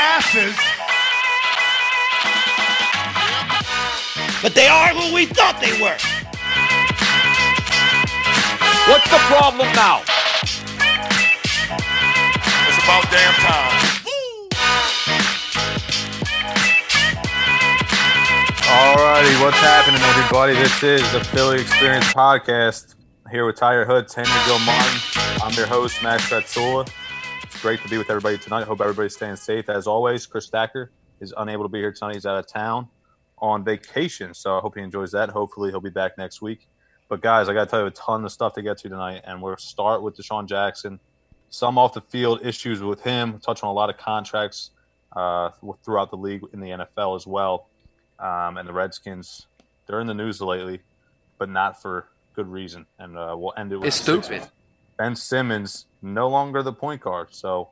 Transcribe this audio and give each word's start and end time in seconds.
asses. 0.00 0.56
But 4.42 4.54
they 4.54 4.66
are 4.66 4.88
who 4.88 5.14
we 5.14 5.26
thought 5.26 5.60
they 5.60 5.76
were. 5.76 6.00
What's 8.88 9.10
the 9.12 9.20
problem 9.28 9.68
now? 9.76 10.00
It's 12.66 12.80
about 12.82 13.04
damn 13.12 13.34
time. 13.44 13.76
Alrighty, 18.70 19.42
what's 19.42 19.58
happening, 19.58 20.00
everybody? 20.00 20.54
This 20.54 20.82
is 20.82 21.12
the 21.12 21.22
Philly 21.22 21.60
Experience 21.60 22.06
Podcast. 22.06 22.94
Here 23.30 23.44
with 23.44 23.56
Tyler 23.56 23.84
Hood, 23.84 24.10
Henry 24.10 24.32
Joe 24.46 24.58
Martin. 24.64 25.00
I'm 25.42 25.52
your 25.54 25.66
host, 25.66 26.02
Max 26.02 26.24
Fatsula. 26.28 26.88
Great 27.62 27.82
to 27.82 27.88
be 27.90 27.98
with 27.98 28.08
everybody 28.08 28.38
tonight. 28.38 28.64
Hope 28.64 28.80
everybody's 28.80 29.14
staying 29.14 29.36
safe 29.36 29.68
as 29.68 29.86
always. 29.86 30.24
Chris 30.24 30.46
Stacker 30.46 30.90
is 31.20 31.34
unable 31.36 31.64
to 31.64 31.68
be 31.68 31.78
here 31.78 31.92
tonight. 31.92 32.14
He's 32.14 32.24
out 32.24 32.38
of 32.38 32.46
town 32.46 32.88
on 33.36 33.64
vacation, 33.64 34.32
so 34.32 34.56
I 34.56 34.60
hope 34.60 34.76
he 34.76 34.80
enjoys 34.80 35.12
that. 35.12 35.28
Hopefully, 35.28 35.70
he'll 35.70 35.78
be 35.78 35.90
back 35.90 36.16
next 36.16 36.40
week. 36.40 36.66
But 37.10 37.20
guys, 37.20 37.50
I 37.50 37.52
got 37.52 37.64
to 37.64 37.70
tell 37.70 37.80
you 37.80 37.86
a 37.86 37.90
ton 37.90 38.24
of 38.24 38.32
stuff 38.32 38.54
to 38.54 38.62
get 38.62 38.78
to 38.78 38.88
tonight, 38.88 39.24
and 39.24 39.42
we'll 39.42 39.58
start 39.58 40.02
with 40.02 40.16
DeSean 40.16 40.48
Jackson. 40.48 41.00
Some 41.50 41.76
off 41.76 41.92
the 41.92 42.00
field 42.00 42.40
issues 42.42 42.80
with 42.80 43.02
him. 43.02 43.38
Touch 43.40 43.62
on 43.62 43.68
a 43.68 43.74
lot 43.74 43.90
of 43.90 43.98
contracts 43.98 44.70
uh, 45.14 45.50
throughout 45.84 46.10
the 46.10 46.16
league 46.16 46.40
in 46.54 46.60
the 46.60 46.68
NFL 46.70 47.14
as 47.14 47.26
well. 47.26 47.66
Um, 48.18 48.56
and 48.56 48.66
the 48.66 48.72
Redskins, 48.72 49.48
they're 49.86 50.00
in 50.00 50.06
the 50.06 50.14
news 50.14 50.40
lately, 50.40 50.80
but 51.36 51.50
not 51.50 51.82
for 51.82 52.08
good 52.32 52.48
reason. 52.48 52.86
And 52.98 53.18
uh, 53.18 53.34
we'll 53.36 53.52
end 53.58 53.70
it 53.70 53.76
with 53.76 53.88
It's 53.88 53.96
stupid. 53.96 54.48
Ben 54.96 55.14
Simmons 55.14 55.84
no 56.02 56.28
longer 56.28 56.62
the 56.62 56.72
point 56.72 57.00
guard. 57.02 57.28
So 57.30 57.70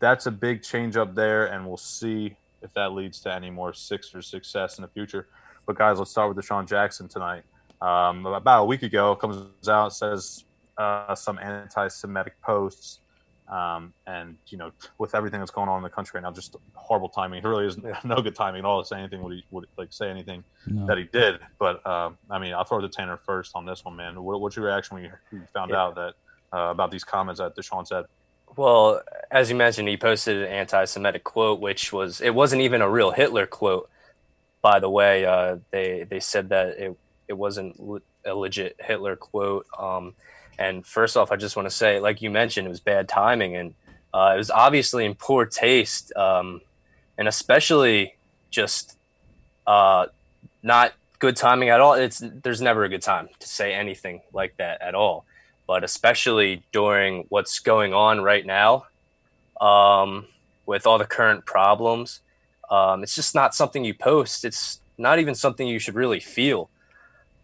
that's 0.00 0.26
a 0.26 0.30
big 0.30 0.62
change 0.62 0.96
up 0.96 1.14
there, 1.14 1.46
and 1.46 1.66
we'll 1.66 1.76
see 1.76 2.36
if 2.62 2.72
that 2.74 2.92
leads 2.92 3.20
to 3.20 3.34
any 3.34 3.50
more 3.50 3.72
Sixers 3.72 4.26
success 4.28 4.78
in 4.78 4.82
the 4.82 4.88
future. 4.88 5.28
But 5.66 5.76
guys, 5.76 5.98
let's 5.98 6.10
start 6.10 6.34
with 6.34 6.44
DeSean 6.44 6.66
Jackson 6.66 7.08
tonight. 7.08 7.42
Um, 7.80 8.26
about 8.26 8.62
a 8.62 8.64
week 8.64 8.82
ago, 8.82 9.14
comes 9.14 9.68
out 9.68 9.94
says 9.94 10.44
uh, 10.76 11.14
some 11.14 11.38
anti-Semitic 11.38 12.40
posts, 12.42 13.00
um, 13.48 13.92
and 14.06 14.36
you 14.48 14.58
know, 14.58 14.70
with 14.98 15.14
everything 15.14 15.40
that's 15.40 15.50
going 15.50 15.68
on 15.68 15.76
in 15.78 15.82
the 15.82 15.88
country 15.90 16.18
right 16.18 16.22
now, 16.26 16.32
just 16.32 16.56
horrible 16.74 17.08
timing. 17.08 17.38
It 17.44 17.48
really 17.48 17.66
is 17.66 17.76
no 18.04 18.20
good 18.20 18.34
timing 18.34 18.60
at 18.60 18.64
all 18.64 18.82
to 18.82 18.86
say 18.86 18.98
anything. 18.98 19.22
Would 19.22 19.32
he 19.34 19.44
would 19.50 19.66
like 19.76 19.92
say 19.92 20.10
anything 20.10 20.42
No. 20.66 20.86
that 20.86 20.98
he 20.98 21.04
did? 21.04 21.40
But 21.58 21.86
um, 21.86 22.18
I 22.30 22.38
mean, 22.38 22.52
I'll 22.54 22.64
throw 22.64 22.78
it 22.78 22.82
to 22.82 22.88
Tanner 22.88 23.16
first 23.24 23.52
on 23.54 23.64
this 23.64 23.84
one, 23.84 23.94
man. 23.96 24.20
What, 24.22 24.40
what's 24.40 24.56
your 24.56 24.66
reaction 24.66 24.96
when 24.96 25.04
you, 25.04 25.10
you 25.32 25.42
found 25.54 25.70
Yeah. 25.70 25.82
out 25.82 25.94
that 25.96 26.14
uh, 26.52 26.68
about 26.70 26.90
these 26.90 27.04
comments 27.04 27.40
that 27.40 27.56
DeSean 27.56 27.86
said? 27.86 28.04
Well, 28.56 29.02
as 29.30 29.50
you 29.50 29.56
mentioned, 29.56 29.88
he 29.88 29.96
posted 29.96 30.38
an 30.42 30.48
anti-Semitic 30.48 31.22
quote, 31.24 31.60
which 31.60 31.92
was 31.92 32.20
it 32.20 32.34
wasn't 32.34 32.62
even 32.62 32.82
a 32.82 32.90
real 32.90 33.10
Hitler 33.10 33.46
quote. 33.46 33.88
By 34.62 34.80
the 34.80 34.90
way, 34.90 35.24
uh, 35.24 35.58
they 35.70 36.04
they 36.08 36.20
said 36.20 36.48
that 36.48 36.68
it 36.78 36.96
it 37.28 37.34
wasn't 37.34 37.80
a 38.24 38.34
legit 38.34 38.76
Hitler 38.80 39.16
quote. 39.16 39.66
Um, 39.78 40.14
and 40.58 40.84
first 40.84 41.16
off, 41.16 41.30
I 41.30 41.36
just 41.36 41.54
want 41.54 41.66
to 41.66 41.74
say, 41.74 42.00
like 42.00 42.20
you 42.20 42.30
mentioned, 42.30 42.66
it 42.66 42.70
was 42.70 42.80
bad 42.80 43.08
timing, 43.08 43.54
and 43.54 43.74
uh, 44.12 44.32
it 44.34 44.38
was 44.38 44.50
obviously 44.50 45.04
in 45.04 45.14
poor 45.14 45.46
taste, 45.46 46.12
um, 46.16 46.60
and 47.16 47.28
especially 47.28 48.16
just 48.50 48.96
uh, 49.66 50.06
not 50.62 50.94
good 51.20 51.36
timing 51.36 51.68
at 51.68 51.80
all. 51.80 51.94
It's 51.94 52.20
there's 52.42 52.60
never 52.60 52.82
a 52.82 52.88
good 52.88 53.02
time 53.02 53.28
to 53.38 53.46
say 53.46 53.72
anything 53.72 54.22
like 54.32 54.56
that 54.56 54.82
at 54.82 54.96
all 54.96 55.26
but 55.68 55.84
especially 55.84 56.64
during 56.72 57.26
what's 57.28 57.60
going 57.60 57.92
on 57.92 58.22
right 58.22 58.44
now 58.44 58.86
um, 59.60 60.26
with 60.66 60.86
all 60.86 60.98
the 60.98 61.04
current 61.04 61.44
problems. 61.44 62.22
Um, 62.70 63.02
it's 63.02 63.14
just 63.14 63.34
not 63.34 63.54
something 63.54 63.84
you 63.84 63.94
post. 63.94 64.46
It's 64.46 64.80
not 64.96 65.18
even 65.18 65.34
something 65.34 65.68
you 65.68 65.78
should 65.78 65.94
really 65.94 66.20
feel. 66.20 66.70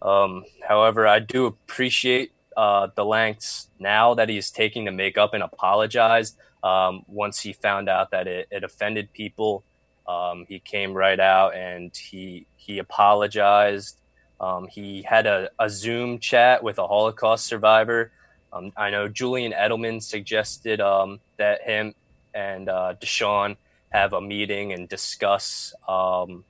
Um, 0.02 0.44
however, 0.66 1.06
I 1.06 1.18
do 1.18 1.46
appreciate 1.46 2.32
uh, 2.56 2.88
the 2.94 3.04
lengths 3.04 3.68
now 3.78 4.14
that 4.14 4.28
he's 4.28 4.50
taking 4.50 4.86
to 4.86 4.90
make 4.90 5.18
up 5.18 5.34
and 5.34 5.42
apologize. 5.42 6.34
Um, 6.62 7.04
once 7.06 7.40
he 7.40 7.52
found 7.52 7.90
out 7.90 8.10
that 8.12 8.26
it, 8.26 8.48
it 8.50 8.64
offended 8.64 9.12
people, 9.12 9.64
um, 10.08 10.46
he 10.48 10.60
came 10.60 10.94
right 10.94 11.20
out 11.20 11.54
and 11.54 11.94
he 11.94 12.46
he 12.56 12.78
apologized. 12.78 13.98
Um, 14.40 14.66
he 14.66 15.02
had 15.02 15.26
a, 15.26 15.50
a 15.58 15.70
Zoom 15.70 16.18
chat 16.18 16.62
with 16.62 16.78
a 16.78 16.86
Holocaust 16.86 17.46
survivor. 17.46 18.10
Um, 18.54 18.72
I 18.76 18.90
know 18.90 19.08
Julian 19.08 19.52
Edelman 19.52 20.00
suggested 20.00 20.80
um, 20.80 21.20
that 21.38 21.62
him 21.62 21.94
and 22.34 22.68
uh, 22.68 22.94
DeSean 23.00 23.56
have 23.90 24.12
a 24.12 24.20
meeting 24.20 24.72
and 24.72 24.88
discuss 24.88 25.74
um, 25.88 26.44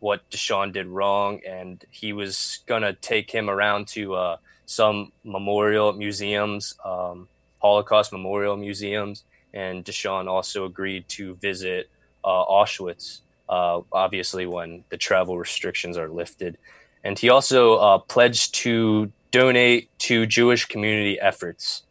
what 0.00 0.28
DeSean 0.30 0.72
did 0.72 0.86
wrong, 0.86 1.40
and 1.46 1.84
he 1.90 2.12
was 2.12 2.60
gonna 2.66 2.92
take 2.92 3.30
him 3.30 3.48
around 3.48 3.86
to 3.88 4.14
uh, 4.14 4.36
some 4.66 5.12
memorial 5.22 5.92
museums, 5.92 6.74
um, 6.84 7.28
Holocaust 7.62 8.12
memorial 8.12 8.56
museums, 8.56 9.24
and 9.52 9.84
DeSean 9.84 10.26
also 10.26 10.64
agreed 10.64 11.08
to 11.10 11.36
visit 11.36 11.88
uh, 12.24 12.44
Auschwitz, 12.46 13.20
uh, 13.48 13.80
obviously 13.92 14.46
when 14.46 14.82
the 14.88 14.96
travel 14.96 15.38
restrictions 15.38 15.96
are 15.96 16.08
lifted, 16.08 16.58
and 17.04 17.18
he 17.18 17.28
also 17.28 17.76
uh, 17.76 17.98
pledged 17.98 18.54
to 18.56 19.12
donate 19.34 19.90
to 19.98 20.26
Jewish 20.26 20.64
community 20.66 21.18
efforts. 21.20 21.82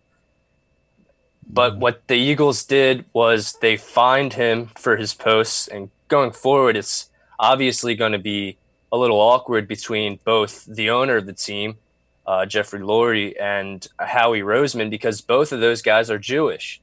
But 1.45 1.77
what 1.77 2.07
the 2.07 2.15
Eagles 2.15 2.63
did 2.63 3.03
was 3.11 3.57
they 3.59 3.75
fined 3.75 4.31
him 4.31 4.67
for 4.75 4.95
his 4.95 5.13
posts, 5.13 5.67
and 5.67 5.89
going 6.07 6.31
forward, 6.31 6.77
it's 6.77 7.09
obviously 7.37 7.95
going 7.95 8.13
to 8.13 8.17
be 8.17 8.57
a 8.93 8.97
little 8.97 9.19
awkward 9.19 9.67
between 9.67 10.21
both 10.23 10.63
the 10.65 10.89
owner 10.89 11.17
of 11.17 11.25
the 11.25 11.33
team, 11.33 11.75
uh, 12.25 12.45
Jeffrey 12.45 12.79
Lurie, 12.79 13.33
and 13.37 13.85
Howie 13.99 14.39
Roseman 14.39 14.89
because 14.89 15.19
both 15.19 15.51
of 15.51 15.59
those 15.59 15.81
guys 15.81 16.09
are 16.09 16.17
Jewish, 16.17 16.79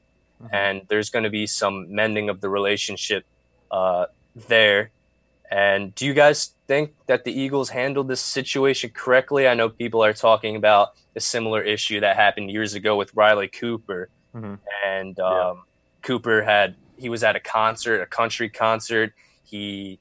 and 0.53 0.83
there's 0.89 1.09
going 1.09 1.25
to 1.25 1.31
be 1.31 1.47
some 1.47 1.95
mending 1.95 2.29
of 2.29 2.43
the 2.43 2.51
relationship 2.51 3.25
uh, 3.71 4.07
there. 4.47 4.91
And 5.51 5.95
do 5.95 6.07
you 6.07 6.15
guys 6.15 6.53
think 6.69 6.95
that 7.07 7.25
the 7.25 7.33
Eagles 7.33 7.71
handled 7.71 8.09
this 8.09 8.21
situation 8.21 8.91
correctly? 8.95 9.49
I 9.49 9.55
know 9.55 9.69
people 9.69 10.05
are 10.05 10.13
talking 10.13 10.55
about 10.55 10.93
a 11.17 11.21
similar 11.21 11.61
issue 11.61 12.01
that 12.01 12.15
happened 12.17 12.51
years 12.51 12.75
ago 12.75 12.97
with 12.97 13.15
Riley 13.15 13.49
Cooper, 13.49 14.09
Mhm. 14.35 14.59
and 14.87 15.19
um, 15.19 15.65
Cooper 16.03 16.43
had 16.43 16.77
he 16.97 17.09
was 17.09 17.25
at 17.25 17.35
a 17.35 17.41
concert, 17.41 18.01
a 18.01 18.07
country 18.07 18.49
concert. 18.49 19.13
He 19.43 19.99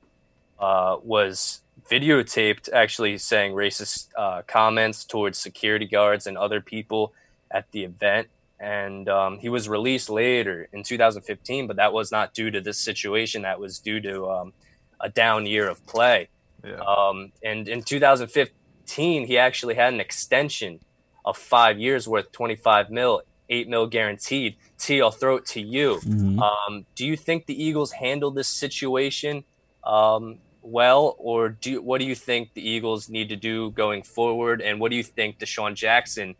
uh, 0.60 0.98
was 1.02 1.62
videotaped 1.90 2.72
actually 2.72 3.18
saying 3.18 3.54
racist 3.54 4.10
uh, 4.18 4.42
comments 4.46 5.06
towards 5.06 5.38
security 5.40 5.86
guards 5.88 6.28
and 6.28 6.38
other 6.38 6.62
people 6.62 7.14
at 7.50 7.72
the 7.72 7.86
event. 7.86 8.28
And 8.60 9.08
um, 9.08 9.40
he 9.40 9.48
was 9.50 9.70
released 9.70 10.10
later 10.10 10.68
in 10.74 10.84
2015, 10.84 11.66
but 11.66 11.78
that 11.78 11.94
was 11.94 12.12
not 12.12 12.34
due 12.34 12.52
to 12.52 12.60
this 12.62 12.78
situation. 12.78 13.44
That 13.44 13.60
was 13.60 13.80
due 13.80 14.02
to 14.02 14.30
um, 14.30 14.54
a 15.02 15.10
down 15.10 15.46
year 15.46 15.68
of 15.68 15.86
play. 15.86 16.30
Yeah. 16.64 16.76
Um, 16.76 17.32
and 17.44 17.68
in 17.68 17.84
2015, 17.84 19.28
he 19.28 19.38
actually 19.38 19.76
had 19.76 19.94
an 19.94 20.00
extension 20.00 20.80
of 21.26 21.38
five 21.38 21.80
years 21.80 22.08
worth 22.08 22.32
25 22.32 22.90
mil, 22.90 23.22
eight 23.50 23.68
mil 23.68 23.88
guaranteed. 23.88 24.56
T, 24.78 25.02
I'll 25.02 25.12
throw 25.12 25.38
it 25.38 25.46
to 25.48 25.62
you. 25.62 26.00
Mhm. 26.04 26.40
Um, 26.42 26.86
do 26.96 27.06
you 27.06 27.16
think 27.16 27.46
the 27.46 27.64
Eagles 27.64 27.92
handled 27.92 28.36
this 28.36 28.48
situation 28.48 29.44
um, 29.84 30.40
well, 30.62 31.16
or 31.18 31.50
do 31.50 31.82
what 31.82 32.00
do 32.00 32.06
you 32.06 32.16
think 32.16 32.54
the 32.54 32.68
Eagles 32.68 33.10
need 33.10 33.30
to 33.30 33.36
do 33.36 33.72
going 33.72 34.04
forward, 34.04 34.62
and 34.62 34.80
what 34.80 34.92
do 34.92 34.98
you 34.98 35.04
think 35.04 35.40
DeSean 35.40 35.74
Jackson 35.74 36.36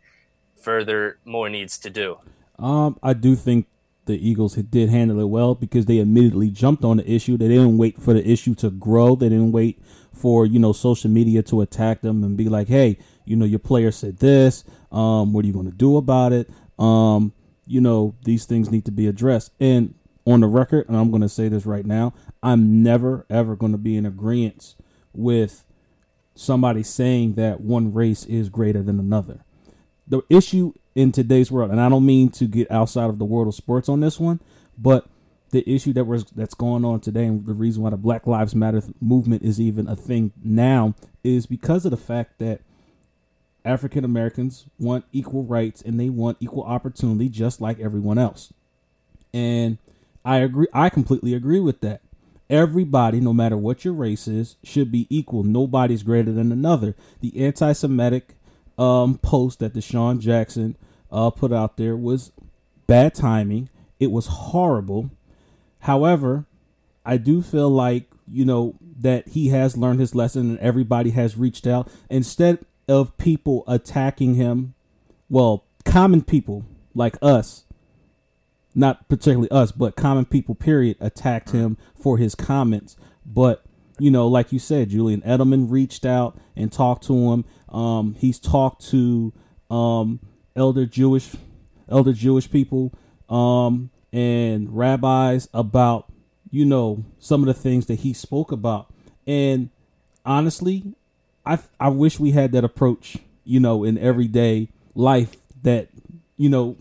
further 0.60 1.18
more 1.24 1.48
needs 1.48 1.78
to 1.78 1.90
do? 1.90 2.18
Um, 2.58 2.98
I 3.02 3.14
do 3.14 3.34
think 3.34 3.66
the 4.06 4.28
Eagles 4.28 4.54
did 4.54 4.88
handle 4.88 5.20
it 5.20 5.28
well 5.28 5.54
because 5.54 5.86
they 5.86 5.98
immediately 5.98 6.50
jumped 6.50 6.84
on 6.84 6.96
the 6.96 7.10
issue. 7.10 7.36
They 7.36 7.48
didn't 7.48 7.78
wait 7.78 8.00
for 8.00 8.12
the 8.12 8.28
issue 8.28 8.54
to 8.56 8.70
grow. 8.70 9.14
They 9.14 9.28
didn't 9.28 9.52
wait 9.52 9.80
for 10.12 10.46
you 10.46 10.58
know 10.58 10.72
social 10.72 11.10
media 11.10 11.42
to 11.44 11.60
attack 11.60 12.00
them 12.00 12.24
and 12.24 12.36
be 12.36 12.48
like, 12.48 12.68
"Hey, 12.68 12.98
you 13.24 13.36
know 13.36 13.44
your 13.44 13.58
player 13.58 13.90
said 13.90 14.18
this. 14.18 14.64
Um, 14.90 15.32
what 15.32 15.44
are 15.44 15.46
you 15.46 15.52
going 15.52 15.70
to 15.70 15.76
do 15.76 15.96
about 15.96 16.32
it? 16.32 16.50
Um, 16.78 17.32
you 17.66 17.80
know 17.80 18.16
these 18.24 18.46
things 18.46 18.70
need 18.70 18.84
to 18.86 18.92
be 18.92 19.06
addressed." 19.06 19.52
And 19.60 19.94
on 20.26 20.40
the 20.40 20.48
record, 20.48 20.88
and 20.88 20.96
I'm 20.96 21.10
going 21.10 21.22
to 21.22 21.28
say 21.28 21.48
this 21.48 21.66
right 21.66 21.86
now, 21.86 22.12
I'm 22.42 22.82
never 22.82 23.26
ever 23.30 23.56
going 23.56 23.72
to 23.72 23.78
be 23.78 23.96
in 23.96 24.06
agreement 24.06 24.74
with 25.12 25.64
somebody 26.34 26.82
saying 26.82 27.34
that 27.34 27.60
one 27.60 27.92
race 27.92 28.24
is 28.24 28.48
greater 28.48 28.82
than 28.82 28.98
another 28.98 29.44
the 30.10 30.22
issue 30.28 30.72
in 30.94 31.12
today's 31.12 31.50
world, 31.50 31.70
and 31.70 31.80
I 31.80 31.88
don't 31.88 32.06
mean 32.06 32.30
to 32.30 32.46
get 32.46 32.70
outside 32.70 33.10
of 33.10 33.18
the 33.18 33.24
world 33.24 33.48
of 33.48 33.54
sports 33.54 33.88
on 33.88 34.00
this 34.00 34.18
one, 34.18 34.40
but 34.76 35.06
the 35.50 35.68
issue 35.68 35.92
that 35.94 36.04
was 36.04 36.24
that's 36.24 36.54
going 36.54 36.84
on 36.84 37.00
today, 37.00 37.24
and 37.24 37.44
the 37.46 37.54
reason 37.54 37.82
why 37.82 37.90
the 37.90 37.96
Black 37.96 38.26
Lives 38.26 38.54
Matter 38.54 38.82
movement 39.00 39.42
is 39.42 39.60
even 39.60 39.88
a 39.88 39.96
thing 39.96 40.32
now, 40.42 40.94
is 41.24 41.46
because 41.46 41.84
of 41.84 41.90
the 41.90 41.96
fact 41.96 42.38
that 42.38 42.60
African 43.64 44.04
Americans 44.04 44.64
want 44.78 45.04
equal 45.12 45.44
rights 45.44 45.82
and 45.82 45.98
they 46.00 46.08
want 46.08 46.38
equal 46.40 46.62
opportunity 46.62 47.28
just 47.28 47.60
like 47.60 47.78
everyone 47.78 48.18
else. 48.18 48.52
And 49.34 49.78
I 50.24 50.38
agree. 50.38 50.68
I 50.72 50.88
completely 50.88 51.34
agree 51.34 51.60
with 51.60 51.80
that. 51.80 52.00
Everybody, 52.48 53.20
no 53.20 53.32
matter 53.32 53.56
what 53.56 53.84
your 53.84 53.94
race 53.94 54.26
is, 54.26 54.56
should 54.64 54.90
be 54.90 55.06
equal. 55.08 55.44
Nobody's 55.44 56.02
greater 56.02 56.32
than 56.32 56.50
another. 56.50 56.96
The 57.20 57.44
anti-Semitic 57.44 58.34
um, 58.80 59.18
post 59.18 59.58
that 59.60 59.74
DeSean 59.74 60.18
Jackson 60.18 60.76
uh, 61.12 61.30
put 61.30 61.52
out 61.52 61.76
there 61.76 61.96
was 61.96 62.32
bad 62.86 63.14
timing. 63.14 63.68
It 63.98 64.10
was 64.10 64.26
horrible. 64.26 65.10
However, 65.80 66.46
I 67.04 67.16
do 67.16 67.42
feel 67.42 67.68
like 67.68 68.10
you 68.26 68.44
know 68.44 68.74
that 69.00 69.28
he 69.28 69.48
has 69.48 69.76
learned 69.76 70.00
his 70.00 70.14
lesson 70.14 70.50
and 70.50 70.58
everybody 70.58 71.10
has 71.10 71.36
reached 71.36 71.66
out 71.66 71.88
instead 72.08 72.64
of 72.88 73.16
people 73.18 73.64
attacking 73.68 74.34
him. 74.34 74.74
Well, 75.28 75.64
common 75.84 76.22
people 76.22 76.64
like 76.94 77.16
us 77.22 77.64
not 78.74 79.08
particularly 79.08 79.50
us, 79.50 79.72
but 79.72 79.96
common 79.96 80.24
people, 80.24 80.54
period, 80.54 80.96
attacked 81.00 81.50
him 81.50 81.76
for 81.94 82.18
his 82.18 82.34
comments. 82.34 82.96
But 83.26 83.64
you 84.00 84.10
know, 84.10 84.26
like 84.26 84.52
you 84.52 84.58
said, 84.58 84.90
Julian 84.90 85.20
Edelman 85.22 85.70
reached 85.70 86.06
out 86.06 86.38
and 86.56 86.72
talked 86.72 87.06
to 87.06 87.32
him. 87.32 87.44
Um, 87.68 88.14
he's 88.18 88.38
talked 88.38 88.88
to 88.90 89.32
um, 89.70 90.20
elder 90.56 90.86
Jewish, 90.86 91.32
elder 91.88 92.12
Jewish 92.12 92.50
people, 92.50 92.92
um, 93.28 93.90
and 94.12 94.76
rabbis 94.76 95.48
about 95.54 96.10
you 96.50 96.64
know 96.64 97.04
some 97.18 97.42
of 97.42 97.46
the 97.46 97.54
things 97.54 97.86
that 97.86 98.00
he 98.00 98.12
spoke 98.12 98.50
about. 98.50 98.92
And 99.26 99.70
honestly, 100.24 100.94
I 101.44 101.58
I 101.78 101.88
wish 101.88 102.18
we 102.18 102.32
had 102.32 102.52
that 102.52 102.64
approach, 102.64 103.18
you 103.44 103.60
know, 103.60 103.84
in 103.84 103.98
everyday 103.98 104.70
life 104.94 105.36
that 105.62 105.88
you 106.36 106.48
know 106.48 106.76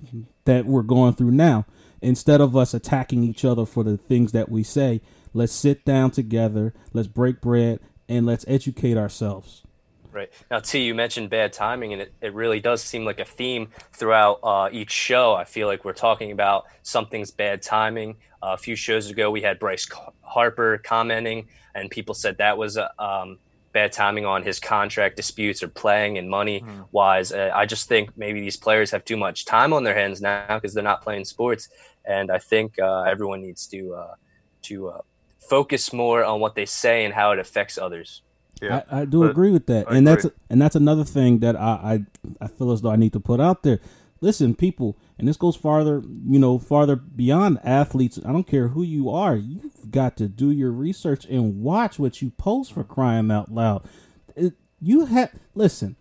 that 0.46 0.66
we're 0.66 0.82
going 0.82 1.14
through 1.14 1.32
now 1.32 1.66
instead 2.02 2.40
of 2.42 2.56
us 2.56 2.74
attacking 2.74 3.24
each 3.24 3.44
other 3.44 3.66
for 3.66 3.84
the 3.84 3.98
things 3.98 4.32
that 4.32 4.50
we 4.50 4.64
say, 4.64 5.02
let's 5.34 5.54
sit 5.54 5.86
down 5.86 6.12
together, 6.12 6.74
let's 6.94 7.08
break 7.08 7.42
bread, 7.42 7.80
and 8.08 8.26
let's 8.26 8.46
educate 8.48 8.98
ourselves. 8.98 9.64
Right. 10.12 10.32
Now, 10.50 10.60
T, 10.60 10.82
you 10.82 10.96
mentioned 10.96 11.30
bad 11.30 11.54
timing, 11.54 11.94
and 11.94 12.02
it, 12.02 12.14
it 12.20 12.34
really 12.34 12.60
does 12.60 12.82
seem 12.82 13.06
like 13.06 13.20
a 13.20 13.26
theme 13.26 13.70
throughout 13.94 14.40
uh, 14.42 14.70
each 14.72 14.92
show. 14.92 15.36
I 15.36 15.44
feel 15.44 15.68
like 15.68 15.86
we're 15.86 15.94
talking 15.94 16.32
about 16.32 16.66
something's 16.82 17.30
bad 17.30 17.62
timing. 17.62 18.18
Uh, 18.42 18.54
a 18.54 18.58
few 18.58 18.76
shows 18.76 19.10
ago, 19.10 19.30
we 19.30 19.42
had 19.42 19.60
Bryce 19.60 19.88
Harper 20.22 20.80
commenting, 20.80 21.48
and 21.76 21.92
people 21.92 22.16
said 22.16 22.38
that 22.40 22.58
was 22.58 22.76
uh, 22.78 22.88
um, 22.98 23.38
bad 23.72 23.92
timing 23.92 24.26
on 24.26 24.42
his 24.42 24.60
contract 24.60 25.16
disputes 25.16 25.62
or 25.62 25.68
playing 25.68 26.18
and 26.18 26.30
money 26.30 26.62
mm. 26.62 26.86
wise. 26.92 27.32
Uh, 27.32 27.52
I 27.54 27.66
just 27.66 27.88
think 27.88 28.18
maybe 28.18 28.42
these 28.42 28.58
players 28.58 28.92
have 28.92 29.06
too 29.06 29.18
much 29.18 29.46
time 29.46 29.74
on 29.74 29.84
their 29.84 29.96
hands 29.96 30.22
now 30.22 30.46
because 30.56 30.74
they're 30.74 30.84
not 30.84 31.04
playing 31.04 31.26
sports, 31.26 31.70
and 32.04 32.32
I 32.32 32.40
think 32.40 32.80
uh, 32.80 33.04
everyone 33.04 33.42
needs 33.42 33.68
to 33.68 33.94
uh, 33.94 34.16
to 34.64 34.90
uh, 34.90 35.02
focus 35.40 35.92
more 35.94 36.24
on 36.24 36.40
what 36.40 36.56
they 36.56 36.66
say 36.66 37.06
and 37.06 37.14
how 37.14 37.32
it 37.32 37.40
affects 37.40 37.78
others. 37.78 38.22
Yeah, 38.62 38.84
I, 38.92 39.02
I 39.02 39.06
do 39.06 39.24
agree 39.24 39.52
with 39.52 39.68
that, 39.68 39.90
I 39.90 39.96
and 39.96 40.08
agree. 40.08 40.22
that's 40.22 40.36
and 40.50 40.62
that's 40.62 40.76
another 40.76 41.06
thing 41.06 41.40
that 41.40 41.56
I, 41.56 42.06
I 42.42 42.46
I 42.46 42.48
feel 42.48 42.72
as 42.72 42.82
though 42.82 42.92
I 42.92 42.98
need 42.98 43.14
to 43.14 43.20
put 43.20 43.40
out 43.40 43.64
there. 43.64 43.80
Listen, 44.22 44.54
people, 44.54 44.98
and 45.18 45.30
this 45.30 45.38
goes 45.38 45.56
farther, 45.56 46.04
you 46.26 46.40
know, 46.40 46.60
farther 46.60 46.98
beyond 46.98 47.58
athletes. 47.64 48.20
I 48.26 48.34
don't 48.34 48.48
care 48.48 48.68
who 48.68 48.84
you 48.84 49.10
are. 49.10 49.38
You've 49.38 49.90
got 49.92 50.18
to 50.18 50.28
do 50.28 50.52
your 50.52 50.72
research 50.72 51.24
and 51.24 51.62
watch 51.62 51.98
what 51.98 52.22
you 52.22 52.32
post 52.32 52.74
for 52.74 52.84
crying 52.84 53.32
out 53.32 53.50
loud. 53.50 53.88
It, 54.36 54.56
you 54.82 55.06
have 55.06 55.32
listen, 55.56 55.96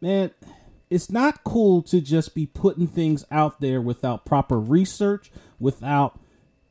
man 0.00 0.32
it's 0.90 1.10
not 1.10 1.44
cool 1.44 1.82
to 1.82 2.00
just 2.00 2.34
be 2.34 2.46
putting 2.46 2.86
things 2.86 3.24
out 3.30 3.60
there 3.60 3.80
without 3.80 4.24
proper 4.24 4.58
research, 4.58 5.32
without 5.58 6.20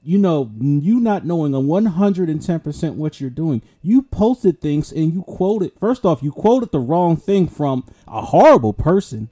you 0.06 0.20
know, 0.20 0.52
you 0.60 1.00
not 1.00 1.26
knowing 1.26 1.56
a 1.56 1.60
110% 1.60 2.96
what 2.96 3.20
you're 3.20 3.30
doing. 3.32 3.64
You 3.82 4.04
posted 4.04 4.62
things 4.62 4.92
and 4.92 5.12
you 5.12 5.24
quoted, 5.24 5.72
first 5.80 6.06
off, 6.06 6.22
you 6.22 6.32
quoted 6.32 6.72
the 6.72 6.80
wrong 6.80 7.18
thing 7.18 7.48
from 7.48 7.86
a 8.08 8.22
horrible 8.22 8.72
person. 8.72 9.30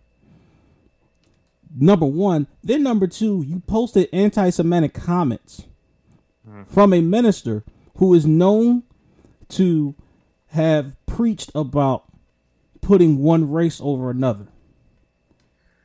Number 1.76 2.08
one. 2.08 2.48
Then, 2.64 2.82
number 2.82 3.06
two, 3.06 3.44
you 3.46 3.62
posted 3.68 4.10
anti 4.12 4.50
Semitic 4.50 4.96
comments 4.96 5.64
mm. 6.48 6.68
from 6.68 6.92
a 6.92 7.02
minister 7.02 7.64
who 7.98 8.14
is 8.16 8.26
known 8.26 8.84
to 9.50 9.94
have 10.48 10.96
preached 11.06 11.52
about 11.54 12.06
putting 12.82 13.20
one 13.20 13.52
race 13.52 13.80
over 13.82 14.10
another. 14.10 14.48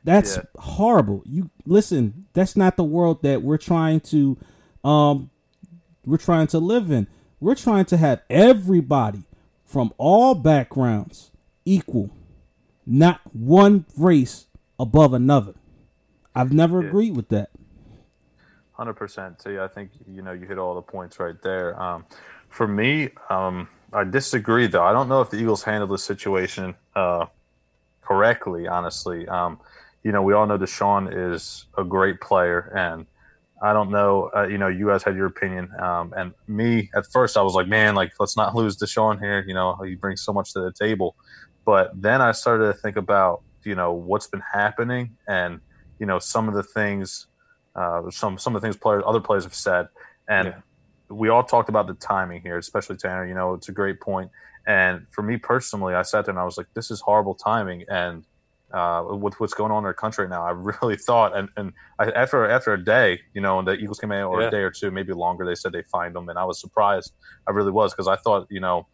That's 0.03 0.37
yeah. 0.37 0.43
horrible. 0.57 1.21
You 1.25 1.51
listen, 1.65 2.25
that's 2.33 2.55
not 2.55 2.75
the 2.75 2.83
world 2.83 3.21
that 3.21 3.43
we're 3.43 3.57
trying 3.57 3.99
to 4.01 4.37
um 4.83 5.29
we're 6.05 6.17
trying 6.17 6.47
to 6.47 6.59
live 6.59 6.89
in. 6.91 7.07
We're 7.39 7.55
trying 7.55 7.85
to 7.85 7.97
have 7.97 8.21
everybody 8.29 9.23
from 9.65 9.93
all 9.97 10.33
backgrounds 10.33 11.31
equal, 11.63 12.09
not 12.85 13.21
one 13.31 13.85
race 13.95 14.47
above 14.79 15.13
another. 15.13 15.53
I've 16.33 16.51
never 16.51 16.81
yeah. 16.81 16.87
agreed 16.87 17.15
with 17.15 17.29
that. 17.29 17.49
Hundred 18.73 18.93
percent. 18.93 19.41
So 19.41 19.49
yeah, 19.49 19.63
I 19.63 19.67
think 19.67 19.91
you 20.07 20.21
know 20.21 20.31
you 20.31 20.47
hit 20.47 20.57
all 20.57 20.73
the 20.73 20.81
points 20.81 21.19
right 21.19 21.39
there. 21.43 21.79
Um, 21.81 22.05
for 22.49 22.67
me, 22.67 23.09
um, 23.29 23.67
I 23.93 24.03
disagree 24.03 24.67
though. 24.67 24.83
I 24.83 24.93
don't 24.93 25.09
know 25.09 25.21
if 25.21 25.29
the 25.29 25.37
Eagles 25.37 25.63
handled 25.63 25.91
the 25.91 25.97
situation 25.97 26.75
uh, 26.95 27.25
correctly. 28.01 28.67
Honestly, 28.67 29.27
um, 29.27 29.59
you 30.03 30.11
know, 30.11 30.21
we 30.21 30.33
all 30.33 30.47
know 30.47 30.57
DeSean 30.57 31.09
is 31.13 31.65
a 31.77 31.83
great 31.83 32.21
player, 32.21 32.71
and 32.75 33.05
I 33.61 33.73
don't 33.73 33.91
know. 33.91 34.29
Uh, 34.35 34.47
you 34.47 34.57
know, 34.57 34.67
you 34.67 34.87
guys 34.87 35.03
had 35.03 35.15
your 35.15 35.25
opinion, 35.25 35.69
um, 35.79 36.13
and 36.15 36.33
me 36.47 36.89
at 36.95 37.05
first 37.11 37.35
I 37.37 37.41
was 37.41 37.53
like, 37.53 37.67
man, 37.67 37.95
like 37.95 38.11
let's 38.19 38.37
not 38.37 38.55
lose 38.55 38.77
DeSean 38.77 39.19
here. 39.19 39.43
You 39.47 39.53
know, 39.53 39.75
he 39.83 39.95
brings 39.95 40.21
so 40.21 40.31
much 40.31 40.53
to 40.53 40.61
the 40.61 40.71
table. 40.71 41.15
But 41.65 41.91
then 41.93 42.21
I 42.21 42.31
started 42.31 42.65
to 42.67 42.73
think 42.73 42.95
about 42.95 43.43
you 43.63 43.75
know 43.75 43.93
what's 43.93 44.27
been 44.27 44.43
happening, 44.53 45.17
and 45.27 45.59
you 45.99 46.05
know 46.05 46.19
some 46.19 46.47
of 46.47 46.53
the 46.53 46.63
things, 46.63 47.27
uh, 47.75 48.09
some 48.09 48.37
some 48.37 48.55
of 48.55 48.61
the 48.61 48.65
things 48.65 48.77
players, 48.77 49.03
other 49.05 49.19
players 49.19 49.43
have 49.43 49.55
said, 49.55 49.87
and 50.27 50.47
yeah. 50.47 50.55
we 51.09 51.29
all 51.29 51.43
talked 51.43 51.69
about 51.69 51.87
the 51.87 51.95
timing 51.95 52.41
here, 52.41 52.57
especially 52.57 52.95
Tanner. 52.95 53.27
You 53.27 53.33
know, 53.33 53.53
it's 53.53 53.69
a 53.69 53.73
great 53.73 53.99
point. 53.99 54.31
And 54.67 55.05
for 55.11 55.21
me 55.21 55.37
personally, 55.37 55.95
I 55.95 56.03
sat 56.03 56.25
there 56.25 56.31
and 56.31 56.39
I 56.39 56.43
was 56.43 56.57
like, 56.57 56.67
this 56.75 56.91
is 56.91 57.01
horrible 57.01 57.35
timing, 57.35 57.85
and 57.89 58.23
uh, 58.71 59.03
with 59.09 59.39
what's 59.39 59.53
going 59.53 59.71
on 59.71 59.79
in 59.79 59.85
our 59.85 59.93
country 59.93 60.27
now. 60.27 60.43
I 60.45 60.51
really 60.51 60.95
thought, 61.07 61.35
and, 61.35 61.49
and 61.57 61.73
I, 61.99 62.11
after 62.11 62.49
after 62.49 62.73
a 62.73 62.83
day, 62.83 63.19
you 63.33 63.41
know, 63.41 63.59
and 63.59 63.67
the 63.67 63.73
Eagles 63.73 63.99
came 63.99 64.11
in, 64.11 64.23
or 64.23 64.41
yeah. 64.41 64.47
a 64.47 64.51
day 64.51 64.61
or 64.61 64.71
two, 64.71 64.91
maybe 64.91 65.13
longer, 65.13 65.45
they 65.45 65.55
said 65.55 65.71
they 65.71 65.83
find 65.83 66.15
them, 66.15 66.29
and 66.29 66.37
I 66.37 66.45
was 66.45 66.59
surprised. 66.59 67.13
I 67.47 67.51
really 67.51 67.71
was 67.71 67.93
because 67.93 68.07
I 68.07 68.15
thought, 68.15 68.47
you 68.49 68.59
know, 68.59 68.87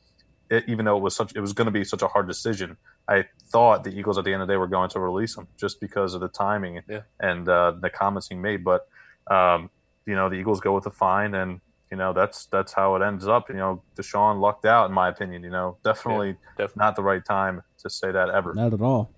it, 0.50 0.64
even 0.68 0.86
though 0.86 0.98
it 0.98 1.02
was 1.02 1.16
such, 1.16 1.36
it 1.36 1.42
was 1.42 1.54
going 1.54 1.66
to 1.66 1.72
be 1.72 1.84
such 1.84 2.02
a 2.02 2.08
hard 2.08 2.28
decision. 2.28 2.78
I 3.08 3.26
thought 3.52 3.84
the 3.84 3.92
Eagles 3.92 4.18
at 4.18 4.26
the 4.26 4.34
end 4.34 4.42
of 4.42 4.48
the 4.48 4.54
day 4.54 4.58
were 4.58 4.68
going 4.68 4.90
to 4.90 5.00
release 5.00 5.38
him 5.38 5.48
just 5.58 5.80
because 5.80 6.14
of 6.14 6.22
the 6.22 6.28
timing 6.28 6.82
yeah. 6.90 7.02
and 7.20 7.48
uh, 7.48 7.74
the 7.80 7.90
comments 7.90 8.28
he 8.28 8.36
made. 8.36 8.64
But 8.64 8.88
um, 9.30 9.70
you 10.06 10.16
know, 10.16 10.30
the 10.30 10.36
Eagles 10.36 10.60
go 10.60 10.74
with 10.74 10.84
the 10.84 10.92
fine, 10.92 11.36
and 11.36 11.60
you 11.92 11.98
know 11.98 12.14
that's 12.14 12.46
that's 12.48 12.74
how 12.74 12.96
it 12.96 13.02
ends 13.02 13.28
up. 13.28 13.50
You 13.50 13.56
know, 13.56 13.84
DeSean 13.96 14.40
lucked 14.40 14.66
out, 14.66 14.88
in 14.88 14.94
my 14.94 15.10
opinion. 15.10 15.44
You 15.44 15.50
know, 15.50 15.78
definitely, 15.84 16.30
yeah, 16.30 16.34
definitely. 16.58 16.80
not 16.80 16.96
the 16.96 17.04
right 17.04 17.26
time 17.26 17.62
to 17.80 17.90
say 17.90 18.12
that 18.12 18.30
ever. 18.30 18.54
Not 18.54 18.74
at 18.74 18.82
all. 18.82 19.12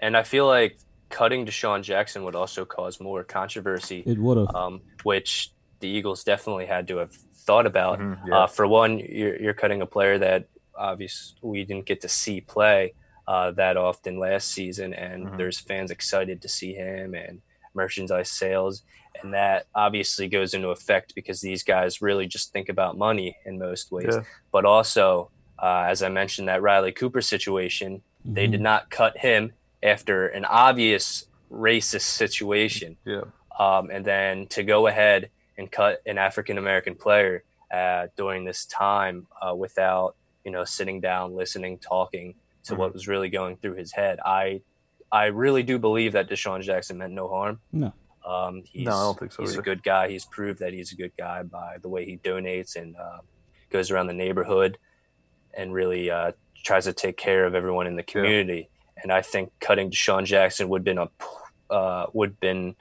And 0.00 0.16
I 0.16 0.22
feel 0.22 0.46
like 0.46 0.78
cutting 1.10 1.46
DeSean 1.46 1.82
Jackson 1.82 2.24
would 2.24 2.34
also 2.34 2.64
cause 2.64 3.00
more 3.00 3.22
controversy. 3.22 4.02
It 4.04 4.18
would 4.18 4.36
have. 4.36 4.54
Um, 4.54 4.80
which 5.02 5.52
the 5.80 5.88
Eagles 5.88 6.24
definitely 6.24 6.66
had 6.66 6.88
to 6.88 6.98
have 6.98 7.12
thought 7.12 7.66
about. 7.66 7.98
Mm-hmm, 7.98 8.28
yeah. 8.28 8.38
uh, 8.38 8.46
for 8.46 8.66
one, 8.66 8.98
you're, 8.98 9.40
you're, 9.40 9.54
cutting 9.54 9.82
a 9.82 9.86
player 9.86 10.18
that 10.18 10.48
obviously 10.74 11.36
we 11.42 11.64
didn't 11.64 11.84
get 11.84 12.00
to 12.00 12.08
see 12.08 12.40
play 12.40 12.94
uh, 13.28 13.52
that 13.52 13.76
often 13.76 14.18
last 14.18 14.48
season, 14.48 14.92
and 14.92 15.26
mm-hmm. 15.26 15.36
there's 15.36 15.58
fans 15.58 15.90
excited 15.90 16.42
to 16.42 16.48
see 16.48 16.74
him 16.74 17.14
and 17.14 17.40
merchandise 17.74 18.30
sales. 18.30 18.82
And 19.22 19.34
that 19.34 19.66
obviously 19.74 20.28
goes 20.28 20.54
into 20.54 20.70
effect 20.70 21.14
because 21.14 21.40
these 21.40 21.62
guys 21.62 22.02
really 22.02 22.26
just 22.26 22.52
think 22.52 22.68
about 22.68 22.98
money 22.98 23.36
in 23.44 23.58
most 23.58 23.92
ways. 23.92 24.08
Yeah. 24.10 24.22
But 24.50 24.64
also, 24.64 25.30
uh, 25.58 25.84
as 25.88 26.02
I 26.02 26.08
mentioned, 26.08 26.48
that 26.48 26.62
Riley 26.62 26.92
Cooper 26.92 27.22
situation, 27.22 27.98
mm-hmm. 27.98 28.34
they 28.34 28.48
did 28.48 28.60
not 28.60 28.90
cut 28.90 29.16
him 29.16 29.52
after 29.84 30.28
an 30.28 30.44
obvious 30.46 31.26
racist 31.52 32.02
situation. 32.02 32.96
Yeah. 33.04 33.22
Um, 33.58 33.90
and 33.90 34.04
then 34.04 34.46
to 34.48 34.64
go 34.64 34.88
ahead 34.88 35.30
and 35.56 35.70
cut 35.70 36.02
an 36.06 36.18
African 36.18 36.58
American 36.58 36.96
player 36.96 37.44
uh, 37.72 38.08
during 38.16 38.44
this 38.44 38.64
time 38.64 39.26
uh, 39.40 39.54
without 39.54 40.16
you 40.44 40.50
know 40.50 40.64
sitting 40.64 41.00
down, 41.00 41.36
listening, 41.36 41.78
talking 41.78 42.34
to 42.64 42.72
mm-hmm. 42.72 42.80
what 42.80 42.92
was 42.92 43.06
really 43.06 43.28
going 43.28 43.56
through 43.56 43.74
his 43.74 43.92
head. 43.92 44.18
I 44.24 44.62
I 45.12 45.26
really 45.26 45.62
do 45.62 45.78
believe 45.78 46.12
that 46.12 46.28
DeSean 46.28 46.62
Jackson 46.62 46.98
meant 46.98 47.12
no 47.12 47.28
harm. 47.28 47.60
No. 47.70 47.92
Um, 48.26 48.62
he's, 48.66 48.86
no, 48.86 48.92
I 48.92 49.02
don't 49.02 49.18
think 49.18 49.32
so. 49.32 49.42
He's 49.42 49.52
either. 49.52 49.60
a 49.60 49.64
good 49.64 49.82
guy. 49.82 50.08
He's 50.08 50.24
proved 50.24 50.60
that 50.60 50.72
he's 50.72 50.92
a 50.92 50.96
good 50.96 51.12
guy 51.16 51.42
by 51.42 51.76
the 51.82 51.88
way 51.88 52.06
he 52.06 52.16
donates 52.16 52.74
and 52.74 52.96
uh, 52.96 53.18
goes 53.70 53.90
around 53.90 54.06
the 54.06 54.14
neighborhood 54.14 54.78
and 55.52 55.74
really 55.74 56.10
uh, 56.10 56.32
tries 56.64 56.84
to 56.84 56.94
take 56.94 57.18
care 57.18 57.44
of 57.44 57.54
everyone 57.54 57.86
in 57.86 57.96
the 57.96 58.02
community 58.02 58.70
and 59.02 59.12
I 59.12 59.22
think 59.22 59.52
cutting 59.60 59.90
DeSean 59.90 60.24
Jackson 60.24 60.68
would 60.68 60.80
have 60.80 60.84
been 60.84 60.98
a 60.98 61.08
uh, 61.72 62.06
would 62.12 62.38
been 62.40 62.76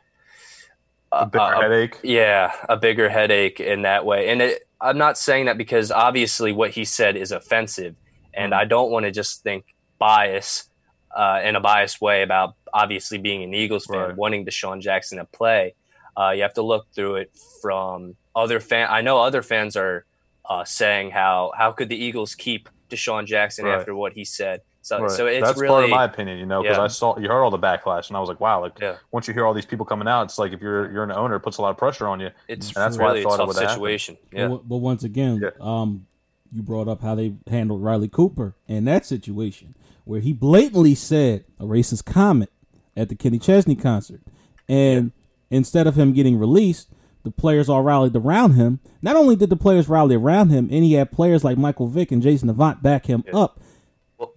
A 1.12 1.25
bigger 1.25 1.43
a- 1.43 1.62
headache. 1.62 1.98
yeah, 2.03 2.51
a 2.67 2.75
bigger 2.77 3.10
headache 3.10 3.60
in 3.60 3.84
that 3.84 4.05
way. 4.05 4.29
And 4.29 4.41
it, 4.41 4.67
I'm 4.82 4.98
not 4.98 5.17
saying 5.17 5.46
that 5.46 5.58
because 5.58 5.91
obviously 5.91 6.51
what 6.51 6.72
he 6.72 6.86
said 6.86 7.15
is 7.15 7.32
offensive, 7.32 7.96
and 8.34 8.51
Mhm. 8.51 8.58
I 8.58 8.65
don't 8.65 8.91
want 8.91 9.05
to 9.05 9.12
just 9.12 9.43
think 9.43 9.65
bias 10.00 10.70
uh, 11.15 11.41
in 11.43 11.55
a 11.55 11.60
biased 11.60 12.01
way 12.01 12.24
about 12.24 12.55
obviously 12.74 13.20
being 13.20 13.43
an 13.43 13.53
Eagles 13.53 13.86
fan, 13.86 14.00
Right. 14.00 14.15
wanting 14.15 14.46
DeSean 14.48 14.82
Jackson 14.82 15.20
to 15.20 15.25
play. 15.25 15.75
Uh, 16.17 16.32
you 16.32 16.41
have 16.41 16.55
to 16.55 16.63
look 16.63 16.88
through 16.96 17.17
it 17.17 17.32
from 17.62 18.15
other 18.36 18.60
fan. 18.60 18.88
I 18.89 19.01
know 19.01 19.22
other 19.22 19.43
fans 19.43 19.75
are 19.77 20.05
uh, 20.50 20.63
saying 20.65 21.12
how 21.12 21.51
how 21.55 21.72
could 21.72 21.88
the 21.89 21.96
Eagles 21.96 22.34
keep 22.36 22.67
DeSean 22.89 23.25
Jackson 23.27 23.65
Right. 23.65 23.77
after 23.79 23.93
what 23.96 24.13
he 24.13 24.25
said. 24.25 24.62
So 24.86 25.00
Right. 25.02 25.12
so 25.12 25.25
it's 25.28 25.42
That's 25.48 25.58
really 25.60 25.70
part 25.72 25.84
of 25.86 25.90
my 25.92 26.04
opinion, 26.04 26.38
you 26.40 26.46
know, 26.46 26.62
because 26.62 26.78
Yeah. 26.78 26.84
I 26.84 26.88
saw 26.88 27.18
you 27.18 27.30
heard 27.30 27.42
all 27.42 27.50
the 27.52 27.58
backlash, 27.58 28.10
and 28.10 28.18
I 28.18 28.20
was 28.20 28.28
like, 28.28 28.40
wow, 28.42 28.60
like 28.62 28.78
Yeah. 28.82 28.98
once 29.13 29.28
you 29.30 29.34
hear 29.34 29.46
all 29.46 29.54
these 29.54 29.66
people 29.66 29.86
coming 29.86 30.08
out, 30.10 30.24
it's 30.24 30.38
like 30.38 30.52
if 30.52 30.62
you're 30.62 30.92
you're 30.92 31.04
an 31.04 31.12
owner, 31.13 31.36
it 31.38 31.40
puts 31.40 31.58
a 31.58 31.62
lot 31.62 31.70
of 31.72 31.78
pressure 31.78 32.06
on 32.08 32.20
you. 32.20 32.30
it's 32.50 32.68
And 32.68 32.75
that's 32.75 32.98
why 32.98 33.06
I 33.06 33.08
really 33.08 33.22
a 33.22 33.24
thought 33.24 33.34
it 33.36 33.38
tough 33.38 33.48
would 33.48 33.56
happen. 33.58 33.70
situation. 33.75 34.18
Yeah. 34.34 34.50
But, 34.50 34.68
but 34.68 34.78
once 34.78 35.04
again, 35.06 35.40
Yeah. 35.42 35.50
um, 35.62 36.06
you 36.52 36.62
brought 36.62 36.88
up 36.90 37.02
how 37.02 37.16
they 37.16 37.34
handled 37.48 37.82
Riley 37.82 38.10
Cooper 38.10 38.56
in 38.68 38.84
that 38.86 39.06
situation, 39.06 39.74
where 40.04 40.20
he 40.20 40.34
blatantly 40.34 40.96
said 40.96 41.46
a 41.60 41.63
racist 41.63 42.04
comment 42.06 42.52
at 42.98 43.08
the 43.10 43.16
Kenny 43.16 43.40
Chesney 43.40 43.75
concert, 43.75 44.22
and 44.68 45.13
instead 45.50 45.88
of 45.88 45.96
him 45.96 46.12
getting 46.13 46.38
released, 46.38 46.90
the 47.24 47.32
players 47.32 47.70
all 47.70 47.82
rallied 47.84 48.16
around 48.18 48.52
him. 48.56 48.80
Not 49.02 49.16
only 49.16 49.38
did 49.38 49.50
the 49.50 49.56
players 49.56 49.88
rally 49.88 50.16
around 50.16 50.50
him, 50.50 50.68
and 50.70 50.84
he 50.84 50.94
had 50.94 51.10
players 51.12 51.44
like 51.46 51.58
Michael 51.58 51.88
Vick 51.88 52.12
and 52.12 52.22
Jason 52.22 52.50
Avant 52.50 52.84
back 52.84 53.06
him 53.06 53.24
up. 53.34 53.62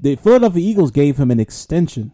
The 0.00 0.16
Philadelphia 0.16 0.62
Eagles 0.62 0.90
gave 0.90 1.16
him 1.18 1.30
an 1.30 1.40
extension 1.40 2.12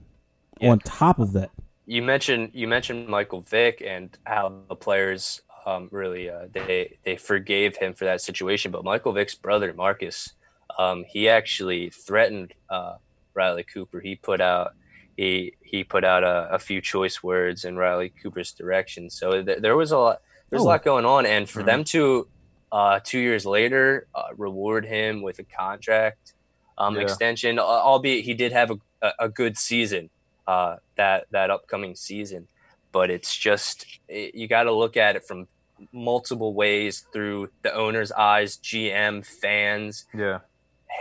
Yeah. 0.61 0.71
on 0.71 0.79
top 0.81 1.19
of 1.19 1.33
that. 1.33 1.51
you 1.87 2.03
mentioned 2.03 2.51
you 2.55 2.69
mentioned 2.69 3.09
Michael 3.09 3.41
Vick 3.41 3.83
and 3.85 4.17
how 4.25 4.61
the 4.69 4.77
players 4.77 5.43
um, 5.67 5.89
really 5.91 6.29
uh, 6.31 6.47
they 6.53 6.97
they 7.05 7.17
forgave 7.17 7.77
him 7.77 7.93
for 7.95 8.05
that 8.05 8.21
situation. 8.21 8.71
But 8.73 8.85
Michael 8.85 9.13
Vick's 9.13 9.35
brother 9.35 9.73
Marcus, 9.73 10.33
um, 10.79 11.05
he 11.09 11.29
actually 11.29 11.91
threatened 11.91 12.53
uh, 12.71 12.95
Riley 13.35 13.63
Cooper. 13.65 14.01
He 14.01 14.15
put 14.17 14.41
out 14.41 14.75
he 15.17 15.55
he 15.61 15.85
put 15.85 16.05
out 16.05 16.23
a, 16.25 16.49
a 16.55 16.59
few 16.59 16.81
choice 16.81 17.23
words 17.23 17.65
in 17.65 17.77
Riley 17.77 18.11
Cooper's 18.23 18.53
direction. 18.53 19.11
So 19.11 19.43
th- 19.43 19.59
there 19.61 19.77
was 19.77 19.91
a 19.93 19.99
lot 19.99 20.21
there's 20.51 20.63
Oh. 20.63 20.67
a 20.67 20.73
lot 20.73 20.83
going 20.85 21.05
on, 21.05 21.27
and 21.27 21.49
for 21.49 21.63
Mhm. 21.63 21.67
them 21.67 21.85
to 21.85 22.29
uh, 22.73 23.01
two 23.05 23.19
years 23.19 23.45
later 23.45 24.07
uh, 24.15 24.29
reward 24.37 24.85
him 24.87 25.21
with 25.23 25.39
a 25.41 25.45
contract 25.45 26.35
um, 26.83 26.97
Yeah. 26.97 27.03
extension, 27.03 27.59
albeit 27.59 28.25
he 28.25 28.35
did 28.35 28.53
have 28.53 28.73
a, 29.01 29.13
a, 29.19 29.29
good 29.29 29.57
season 29.57 30.11
uh, 30.47 30.77
that 30.97 31.27
that 31.31 31.51
upcoming 31.51 31.95
season. 31.95 32.49
But 32.91 33.11
it's 33.11 33.35
just 33.37 33.87
it, 34.09 34.35
you 34.35 34.49
got 34.49 34.65
to 34.65 34.73
look 34.73 34.97
at 34.97 35.17
it 35.17 35.25
from 35.25 35.47
multiple 35.93 36.55
ways 36.55 37.05
through 37.13 37.51
the 37.63 37.73
owner's 37.73 38.13
eyes, 38.13 38.57
GM, 38.57 39.25
fans, 39.25 40.07
Yeah, 40.13 40.41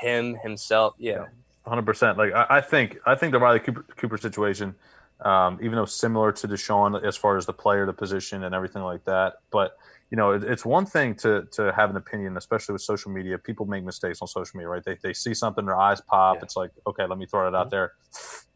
him 0.02 0.36
himself. 0.36 0.94
Yeah, 0.98 1.26
hundred 1.66 1.86
percent. 1.86 2.18
Like 2.18 2.34
I, 2.34 2.46
I 2.50 2.62
think 2.62 3.00
I 3.06 3.16
think 3.16 3.32
the 3.32 3.40
Riley 3.40 3.60
Cooper, 3.60 3.84
Cooper 3.98 4.18
situation, 4.18 4.76
um, 5.22 5.58
even 5.62 5.76
though 5.76 5.86
similar 5.86 6.32
to 6.32 6.48
DeSean 6.48 7.04
as 7.04 7.18
far 7.18 7.38
as 7.38 7.48
the 7.48 7.54
player, 7.54 7.86
the 7.86 7.94
position, 7.94 8.44
and 8.44 8.54
everything 8.54 8.84
like 8.84 9.04
that, 9.06 9.40
but 9.50 9.78
you 10.12 10.18
know, 10.18 10.32
it, 10.34 10.44
it's 10.44 10.66
one 10.66 10.86
thing 10.86 11.16
to 11.16 11.46
to 11.54 11.72
have 11.74 11.90
an 11.90 11.96
opinion, 11.98 12.38
especially 12.38 12.74
with 12.74 12.82
social 12.82 13.12
media. 13.12 13.38
People 13.38 13.66
make 13.66 13.84
mistakes 13.84 14.20
on 14.22 14.28
social 14.28 14.58
media, 14.58 14.68
right? 14.70 14.84
They 14.86 14.98
they 15.02 15.14
see 15.14 15.34
something, 15.34 15.66
their 15.66 15.78
eyes 15.80 16.02
pop. 16.02 16.38
Yeah. 16.38 16.44
It's 16.44 16.56
like, 16.58 16.72
okay, 16.86 17.06
let 17.08 17.18
me 17.18 17.26
throw 17.26 17.48
it 17.48 17.56
out 17.56 17.72
there. 17.72 17.92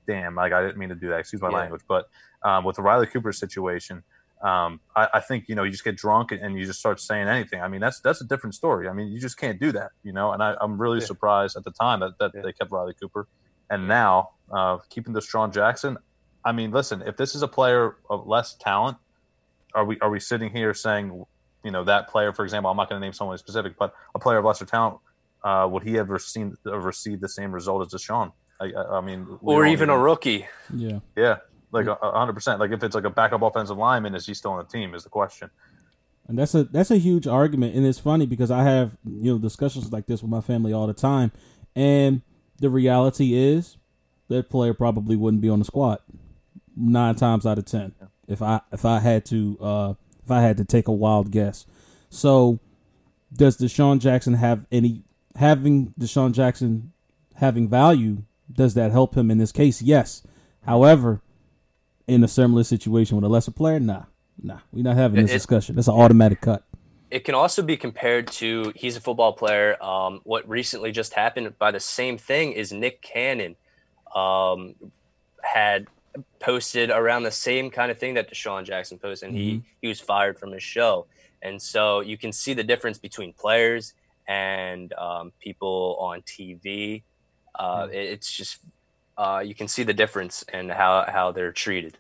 Damn, 0.08 0.36
like 0.36 0.54
I 0.54 0.62
didn't 0.62 0.78
mean 0.78 0.90
to 0.90 0.96
do 0.96 1.10
that. 1.10 1.20
Excuse 1.22 1.42
my 1.42 1.50
Yeah. 1.50 1.56
language, 1.62 1.82
but 1.88 2.06
um, 2.44 2.64
with 2.66 2.76
the 2.76 2.84
Riley 2.84 3.08
Cooper 3.08 3.32
situation. 3.32 4.04
Um, 4.44 4.82
I, 4.96 5.08
I 5.16 5.20
think 5.22 5.46
you 5.48 5.56
know 5.56 5.64
you 5.64 5.72
just 5.72 5.86
get 5.86 5.96
drunk 5.96 6.34
and, 6.34 6.42
and 6.42 6.60
you 6.60 6.66
just 6.66 6.78
start 6.80 7.00
saying 7.00 7.30
anything. 7.30 7.62
I 7.62 7.70
mean 7.70 7.80
that's 7.80 8.02
that's 8.02 8.22
a 8.22 8.26
different 8.26 8.54
story. 8.54 8.90
I 8.90 8.94
mean 8.94 9.08
you 9.08 9.20
just 9.20 9.38
can't 9.38 9.60
do 9.62 9.72
that, 9.72 9.92
you 10.04 10.12
know. 10.12 10.34
And 10.34 10.44
I, 10.44 10.56
I'm 10.62 10.80
really 10.80 11.00
Yeah. 11.00 11.06
surprised 11.06 11.56
at 11.56 11.64
the 11.64 11.72
time 11.72 12.02
that, 12.02 12.12
that 12.20 12.34
they 12.44 12.52
kept 12.52 12.70
Riley 12.70 12.94
Cooper, 13.02 13.28
and 13.70 13.88
now 13.88 14.32
uh, 14.54 14.78
keeping 14.90 15.14
DeSean 15.14 15.54
Jackson. 15.54 15.98
I 16.44 16.52
mean, 16.52 16.72
listen, 16.72 17.02
if 17.02 17.16
this 17.16 17.34
is 17.34 17.44
a 17.44 17.48
player 17.48 17.96
of 18.10 18.28
less 18.28 18.56
talent, 18.60 18.98
are 19.74 19.86
we 19.86 19.98
are 20.02 20.10
we 20.10 20.20
sitting 20.20 20.52
here 20.52 20.74
saying, 20.74 21.24
you 21.66 21.72
know, 21.72 21.84
that 21.84 22.08
player, 22.08 22.32
for 22.32 22.46
example, 22.46 22.70
I'm 22.70 22.78
not 22.78 22.90
going 22.90 23.02
to 23.02 23.06
name 23.06 23.12
someone 23.12 23.36
specific, 23.40 23.76
but 23.78 23.94
a 24.14 24.20
player 24.20 24.38
of 24.38 24.46
lesser 24.46 24.66
talent, 24.66 25.00
uh, 25.44 25.68
would 25.70 25.82
he 25.82 25.98
ever 25.98 26.20
seen 26.20 26.56
have 26.72 26.86
received 26.86 27.22
the 27.22 27.28
same 27.28 27.52
result 27.52 27.82
as 27.82 28.02
DeSean? 28.02 28.32
I, 28.62 28.72
I, 28.72 28.98
I 28.98 29.02
mean, 29.02 29.28
or 29.42 29.64
don't 29.64 29.74
even 29.74 29.90
a 29.90 29.98
rookie. 29.98 30.48
Yeah. 30.74 31.00
yeah, 31.18 31.38
like 31.72 31.88
a 31.88 31.94
a 31.94 32.18
hundred 32.18 32.34
percent. 32.34 32.60
Like 32.60 32.72
if 32.72 32.84
it's 32.84 32.96
like 32.96 33.04
a 33.04 33.10
backup 33.10 33.42
offensive 33.42 33.78
lineman, 33.78 34.16
is 34.16 34.28
he 34.28 34.34
still 34.34 34.52
on 34.52 34.60
the 34.60 34.72
team? 34.72 34.94
Is 34.94 35.04
the 35.04 35.10
question. 35.10 35.50
And 36.28 36.40
that's 36.40 36.56
a 36.56 36.64
that's 36.66 36.92
a 36.92 36.98
huge 36.98 37.28
argument, 37.28 37.76
and 37.76 37.86
it's 37.86 38.00
funny 38.00 38.26
because 38.26 38.52
I 38.52 38.64
have 38.64 38.98
you 39.04 39.34
know 39.34 39.38
discussions 39.40 39.92
like 39.92 40.06
this 40.06 40.22
with 40.22 40.32
my 40.32 40.42
family 40.42 40.72
all 40.72 40.88
the 40.88 40.94
time, 40.94 41.32
and 41.76 42.22
the 42.60 42.70
reality 42.70 43.34
is 43.34 43.78
that 44.30 44.50
player 44.50 44.74
probably 44.74 45.16
wouldn't 45.16 45.42
be 45.42 45.50
on 45.50 45.60
the 45.60 45.66
squad 45.66 46.00
nine 46.78 47.16
times 47.16 47.46
out 47.46 47.58
of 47.58 47.66
ten 47.66 47.94
if 48.28 48.42
I 48.42 48.62
if 48.72 48.86
I 48.86 49.00
had 49.00 49.26
to 49.26 49.58
uh, 49.62 49.94
if 50.26 50.32
I 50.32 50.42
had 50.42 50.58
to 50.58 50.66
take 50.66 50.88
a 50.88 50.92
wild 50.92 51.32
guess. 51.32 51.66
So, 52.10 52.60
does 53.32 53.58
DeSean 53.58 54.00
Jackson 54.00 54.34
have 54.36 54.66
any 54.72 55.04
having 55.36 55.94
DeSean 56.00 56.34
Jackson 56.34 56.92
having 57.36 57.70
value? 57.70 58.24
Does 58.52 58.74
that 58.74 58.92
help 58.92 59.16
him 59.16 59.30
in 59.32 59.38
this 59.38 59.52
case? 59.52 59.82
Yes. 59.82 60.24
However, 60.66 61.22
in 62.08 62.24
a 62.24 62.28
similar 62.28 62.64
situation 62.64 63.16
with 63.16 63.24
a 63.26 63.28
lesser 63.28 63.52
player, 63.52 63.80
nah, 63.80 64.04
nah, 64.42 64.60
we're 64.72 64.84
not 64.84 64.96
having 64.96 65.22
this 65.22 65.32
It- 65.32 65.36
discussion. 65.36 65.76
That's 65.76 65.88
an 65.88 65.96
automatic 65.96 66.42
cut. 66.42 66.64
It 67.12 67.24
can 67.24 67.36
also 67.36 67.62
be 67.62 67.78
compared 67.78 68.28
to 68.28 68.74
he's 68.76 68.98
a 68.98 69.02
football 69.02 69.34
player. 69.34 69.82
Um, 69.82 70.22
what 70.24 70.48
recently 70.50 70.92
just 70.92 71.14
happened 71.14 71.58
by 71.60 71.72
the 71.72 71.80
same 71.80 72.18
thing 72.18 72.52
is 72.54 72.74
Nick 72.74 73.02
Cannon 73.02 73.56
um, 74.16 74.74
had 75.42 75.86
posted 76.40 76.90
around 76.90 77.24
the 77.24 77.32
same 77.32 77.70
kind 77.70 77.92
of 77.92 77.98
thing 78.00 78.14
that 78.16 78.30
DeSean 78.32 78.64
Jackson 78.66 78.98
posted, 78.98 79.30
and 79.30 79.38
he 79.38 79.64
he 79.82 79.88
was 79.88 80.00
fired 80.00 80.38
from 80.40 80.52
his 80.52 80.64
show. 80.64 81.08
And 81.42 81.62
so 81.62 82.00
you 82.00 82.18
can 82.18 82.32
see 82.32 82.54
the 82.54 82.64
difference 82.64 82.98
between 82.98 83.34
players 83.34 83.94
and 84.28 84.92
um, 84.94 85.32
people 85.40 85.98
on 86.00 86.22
TV. 86.24 87.04
Uh, 87.58 87.88
it- 87.92 88.10
it's 88.14 88.32
just 88.32 88.60
uh, 89.18 89.42
you 89.46 89.56
can 89.56 89.68
see 89.68 89.84
the 89.84 89.94
difference 89.94 90.44
in 90.54 90.70
how 90.70 91.06
how 91.08 91.32
they're 91.32 91.52
treated. 91.54 91.98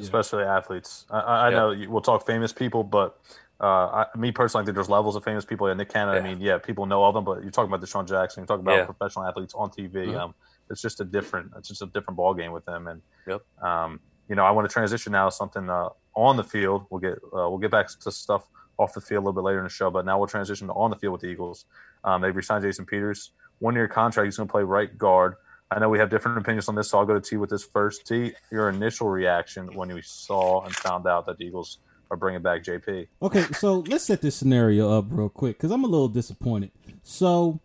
especially 0.00 0.42
athletes. 0.42 1.06
I, 1.10 1.20
I 1.20 1.36
I 1.46 1.50
Yeah. 1.50 1.56
know 1.56 1.86
we'll 1.88 2.00
talk 2.00 2.26
famous 2.26 2.52
people, 2.52 2.82
but 2.82 3.18
uh, 3.60 4.04
I, 4.04 4.06
me 4.18 4.32
personally, 4.32 4.62
I 4.62 4.64
think 4.66 4.74
there's 4.74 4.90
levels 4.90 5.14
of 5.16 5.24
famous 5.24 5.44
people. 5.44 5.66
And 5.68 5.78
Nick 5.78 5.88
Cannon, 5.90 6.14
I 6.16 6.20
mean, 6.20 6.40
yeah, 6.40 6.58
people 6.58 6.84
know 6.86 7.04
of 7.04 7.14
them, 7.14 7.24
but 7.24 7.42
you're 7.42 7.52
talking 7.52 7.72
about 7.72 7.80
DeSean 7.86 8.06
Jackson, 8.08 8.40
you're 8.42 8.46
talking 8.46 8.64
about 8.66 8.76
Yeah. 8.78 8.84
professional 8.84 9.24
athletes 9.26 9.54
on 9.54 9.70
TV. 9.70 10.08
Mhm. 10.08 10.18
Um, 10.20 10.34
it's 10.70 10.82
just 10.82 11.00
a 11.00 11.04
different, 11.04 11.52
it's 11.56 11.68
just 11.68 11.82
a 11.82 11.86
different 11.86 12.16
ball 12.16 12.34
game 12.34 12.52
with 12.52 12.64
them. 12.64 12.86
And 12.88 13.02
Yep. 13.26 13.42
um, 13.62 14.00
you 14.28 14.34
know, 14.34 14.44
I 14.44 14.50
want 14.50 14.68
to 14.68 14.72
transition 14.72 15.12
now 15.12 15.26
to 15.26 15.30
something 15.34 15.68
uh, 15.70 15.88
on 16.14 16.36
the 16.36 16.44
field. 16.44 16.86
We'll 16.90 17.00
get 17.00 17.14
uh, 17.32 17.48
we'll 17.48 17.58
get 17.58 17.70
back 17.70 17.88
to 18.00 18.10
stuff 18.12 18.44
off 18.78 18.92
the 18.92 19.00
field 19.00 19.22
a 19.24 19.26
little 19.26 19.32
bit 19.40 19.44
later 19.46 19.58
in 19.58 19.64
the 19.64 19.70
show, 19.70 19.90
but 19.90 20.04
now 20.04 20.18
we'll 20.18 20.26
transition 20.26 20.66
to 20.66 20.72
on 20.74 20.90
the 20.90 20.96
field 20.96 21.12
with 21.12 21.22
the 21.22 21.28
Eagles. 21.28 21.64
Um, 22.04 22.20
they've 22.22 22.34
resigned 22.34 22.62
Jason 22.64 22.84
Peters, 22.86 23.30
one 23.60 23.74
year 23.74 23.88
contract. 23.88 24.26
He's 24.26 24.36
going 24.36 24.48
to 24.48 24.52
play 24.52 24.62
right 24.62 24.96
guard. 24.98 25.36
I 25.70 25.78
know 25.80 25.88
we 25.88 25.98
have 25.98 26.10
different 26.10 26.38
opinions 26.38 26.68
on 26.68 26.74
this, 26.76 26.90
so 26.90 26.98
I'll 26.98 27.06
go 27.06 27.14
to 27.14 27.20
T 27.20 27.36
with 27.36 27.50
this 27.50 27.64
first. 27.64 28.06
T, 28.06 28.32
your 28.52 28.68
initial 28.68 29.08
reaction 29.08 29.74
when 29.74 29.88
you 29.90 30.00
saw 30.02 30.64
and 30.64 30.74
found 30.76 31.06
out 31.06 31.26
that 31.26 31.38
the 31.38 31.44
Eagles 31.44 31.78
are 32.10 32.16
bringing 32.16 32.40
back 32.42 32.62
JP? 32.62 33.08
Okay, 33.22 33.42
so 33.52 33.80
let's 33.88 34.04
set 34.04 34.22
this 34.22 34.36
scenario 34.36 34.96
up 34.96 35.06
real 35.10 35.28
quick 35.28 35.56
because 35.56 35.72
I'm 35.72 35.82
a 35.82 35.88
little 35.88 36.06
disappointed. 36.08 36.70
So, 37.02 37.58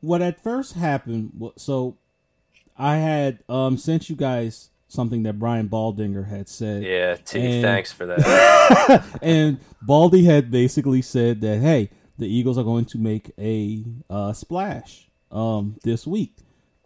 what 0.00 0.22
at 0.22 0.40
first 0.42 0.74
happened? 0.74 1.32
wa- 1.36 1.50
So, 1.56 1.96
I 2.80 2.96
had 2.96 3.40
um 3.48 3.76
sent 3.76 4.08
you 4.08 4.16
guys 4.16 4.70
something 4.88 5.22
that 5.22 5.38
Brian 5.38 5.68
Baldinger 5.68 6.26
had 6.28 6.48
said. 6.48 6.82
Yeah, 6.82 7.14
T, 7.16 7.38
And- 7.40 7.62
thanks 7.62 7.92
for 7.92 8.06
that. 8.06 9.04
and 9.22 9.58
Baldy 9.82 10.24
had 10.24 10.50
basically 10.50 11.02
said 11.02 11.40
that 11.42 11.58
hey, 11.60 11.90
the 12.18 12.26
Eagles 12.26 12.58
are 12.58 12.64
going 12.64 12.86
to 12.86 12.98
make 12.98 13.32
a 13.38 13.84
uh, 14.08 14.32
splash 14.32 15.08
um 15.30 15.76
this 15.84 16.06
week. 16.06 16.36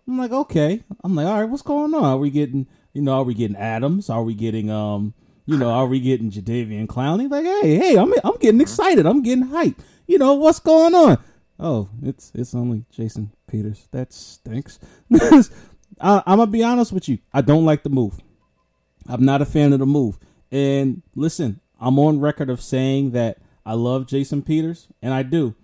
I'm 0.07 0.19
like, 0.19 0.33
okay. 0.33 0.83
I'm 1.03 1.15
like, 1.15 1.27
all 1.27 1.41
right, 1.41 1.49
what's 1.49 1.63
going 1.63 1.95
on? 1.95 2.05
Are 2.05 2.19
we 2.19 2.29
getting, 2.31 2.67
you 2.93 3.01
know, 3.01 3.13
are 3.15 3.25
we 3.25 3.33
getting 3.33 3.57
Adams? 3.57 4.11
Are 4.11 4.23
we 4.23 4.35
getting, 4.35 4.69
um, 4.71 5.15
you 5.47 5.57
know, 5.57 5.71
are 5.71 5.87
we 5.87 5.99
getting 5.99 6.31
Jadeveon 6.31 6.87
Clowney? 6.87 7.31
Like, 7.31 7.45
hey, 7.47 7.77
hey, 7.77 7.97
I'm 7.97 8.13
I'm 8.23 8.37
getting 8.39 8.61
excited. 8.61 9.07
I'm 9.07 9.23
getting 9.23 9.47
hyped. 9.47 9.79
You 10.07 10.19
know, 10.19 10.35
what's 10.35 10.61
going 10.61 10.95
on? 10.95 11.19
Oh, 11.59 11.89
it's 12.03 12.33
it's 12.35 12.55
only 12.55 12.85
Jason 12.91 13.33
Peters. 13.47 13.89
That 13.93 14.13
stinks. 14.13 14.79
I, 16.01 16.23
I'm 16.27 16.39
gonna 16.39 16.51
be 16.51 16.63
honest 16.63 16.93
with 16.93 17.09
you. 17.09 17.19
I 17.33 17.41
don't 17.41 17.65
like 17.65 17.83
the 17.83 17.91
move. 17.91 18.21
I'm 19.07 19.25
not 19.25 19.43
a 19.43 19.47
fan 19.47 19.73
of 19.73 19.79
the 19.79 19.87
move. 19.87 20.19
And 20.51 21.03
listen, 21.15 21.61
I'm 21.81 21.99
on 21.99 22.21
record 22.21 22.51
of 22.51 22.61
saying 22.61 23.11
that 23.13 23.39
I 23.67 23.75
love 23.75 24.07
Jason 24.07 24.43
Peters, 24.43 24.89
and 25.03 25.13
I 25.15 25.23
do. 25.23 25.55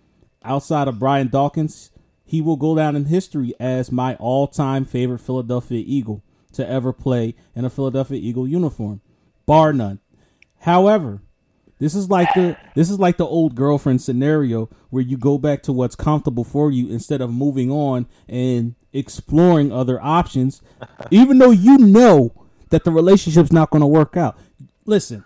Outside 0.43 0.89
of 0.89 0.99
Brian 0.99 1.29
Dawkins, 1.29 1.91
he 2.25 2.41
will 2.41 2.57
go 2.57 2.75
down 2.75 2.97
in 2.97 3.07
history 3.07 3.55
as 3.61 3.93
my 3.93 4.15
all 4.17 4.47
time 4.47 4.85
favorite 4.85 5.21
Philadelphia 5.21 5.83
Eagle 5.87 6.23
to 6.53 6.69
ever 6.69 6.93
play 6.93 7.35
in 7.55 7.65
a 7.65 7.71
Philadelphia 7.71 8.19
Eagle 8.19 8.49
uniform, 8.49 9.01
bar 9.47 9.73
none. 9.73 10.01
However, 10.61 11.23
This 11.81 11.95
is 11.95 12.11
like 12.11 12.29
the 12.35 12.57
this 12.75 12.91
is 12.91 12.99
like 13.01 13.17
the 13.17 13.27
old 13.27 13.55
girlfriend 13.55 14.03
scenario 14.03 14.69
where 14.91 15.03
you 15.03 15.17
go 15.17 15.39
back 15.39 15.63
to 15.65 15.73
what's 15.73 15.97
comfortable 15.97 16.45
for 16.45 16.71
you 16.71 16.89
instead 16.91 17.21
of 17.23 17.33
moving 17.33 17.71
on 17.71 18.07
and 18.29 18.75
exploring 18.93 19.73
other 19.73 19.99
options, 20.01 20.61
even 21.11 21.39
though 21.39 21.51
you 21.51 21.79
know 21.79 22.33
that 22.69 22.85
the 22.85 22.93
relationship's 22.93 23.51
not 23.51 23.71
going 23.71 23.81
to 23.81 23.87
work 23.87 24.15
out. 24.17 24.37
Listen, 24.85 25.25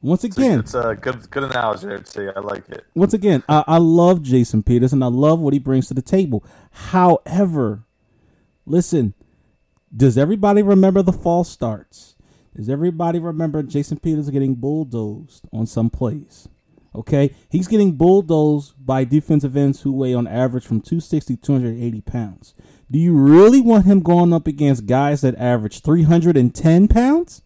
once 0.00 0.22
again, 0.22 0.60
It's 0.60 0.74
a 0.74 0.96
good 0.98 1.28
good 1.28 1.42
analogy 1.42 1.88
there. 2.14 2.38
I 2.38 2.40
like 2.40 2.68
it. 2.70 2.86
once 2.94 3.12
again, 3.12 3.42
I, 3.48 3.64
I 3.66 3.78
love 3.78 4.22
Jason 4.22 4.62
Peters 4.62 4.92
and 4.92 5.02
I 5.02 5.08
love 5.08 5.40
what 5.40 5.52
he 5.54 5.58
brings 5.58 5.88
to 5.88 5.94
the 5.94 6.02
table. 6.02 6.44
However, 6.70 7.82
listen, 8.64 9.14
does 9.94 10.16
everybody 10.16 10.62
remember 10.62 11.02
the 11.02 11.12
false 11.12 11.50
starts? 11.50 12.14
Does 12.56 12.68
everybody 12.68 13.18
remember 13.18 13.62
Jason 13.62 13.98
Peters 13.98 14.30
getting 14.30 14.54
bulldozed 14.54 15.46
on 15.52 15.66
some 15.66 15.90
plays? 15.90 16.48
Okay, 16.94 17.34
he's 17.48 17.68
getting 17.68 17.92
bulldozed 17.92 18.74
by 18.84 19.04
defensive 19.04 19.56
ends 19.56 19.82
who 19.82 19.92
weigh 19.92 20.12
on 20.12 20.26
average 20.26 20.66
from 20.66 20.80
260 20.80 21.36
to 21.36 21.42
280 21.42 22.00
pounds. 22.00 22.54
Do 22.90 22.98
you 22.98 23.16
really 23.16 23.60
want 23.60 23.86
him 23.86 24.00
going 24.00 24.32
up 24.32 24.48
against 24.48 24.86
guys 24.86 25.20
that 25.20 25.36
average 25.36 25.82
310 25.82 26.88
pounds? 26.88 27.42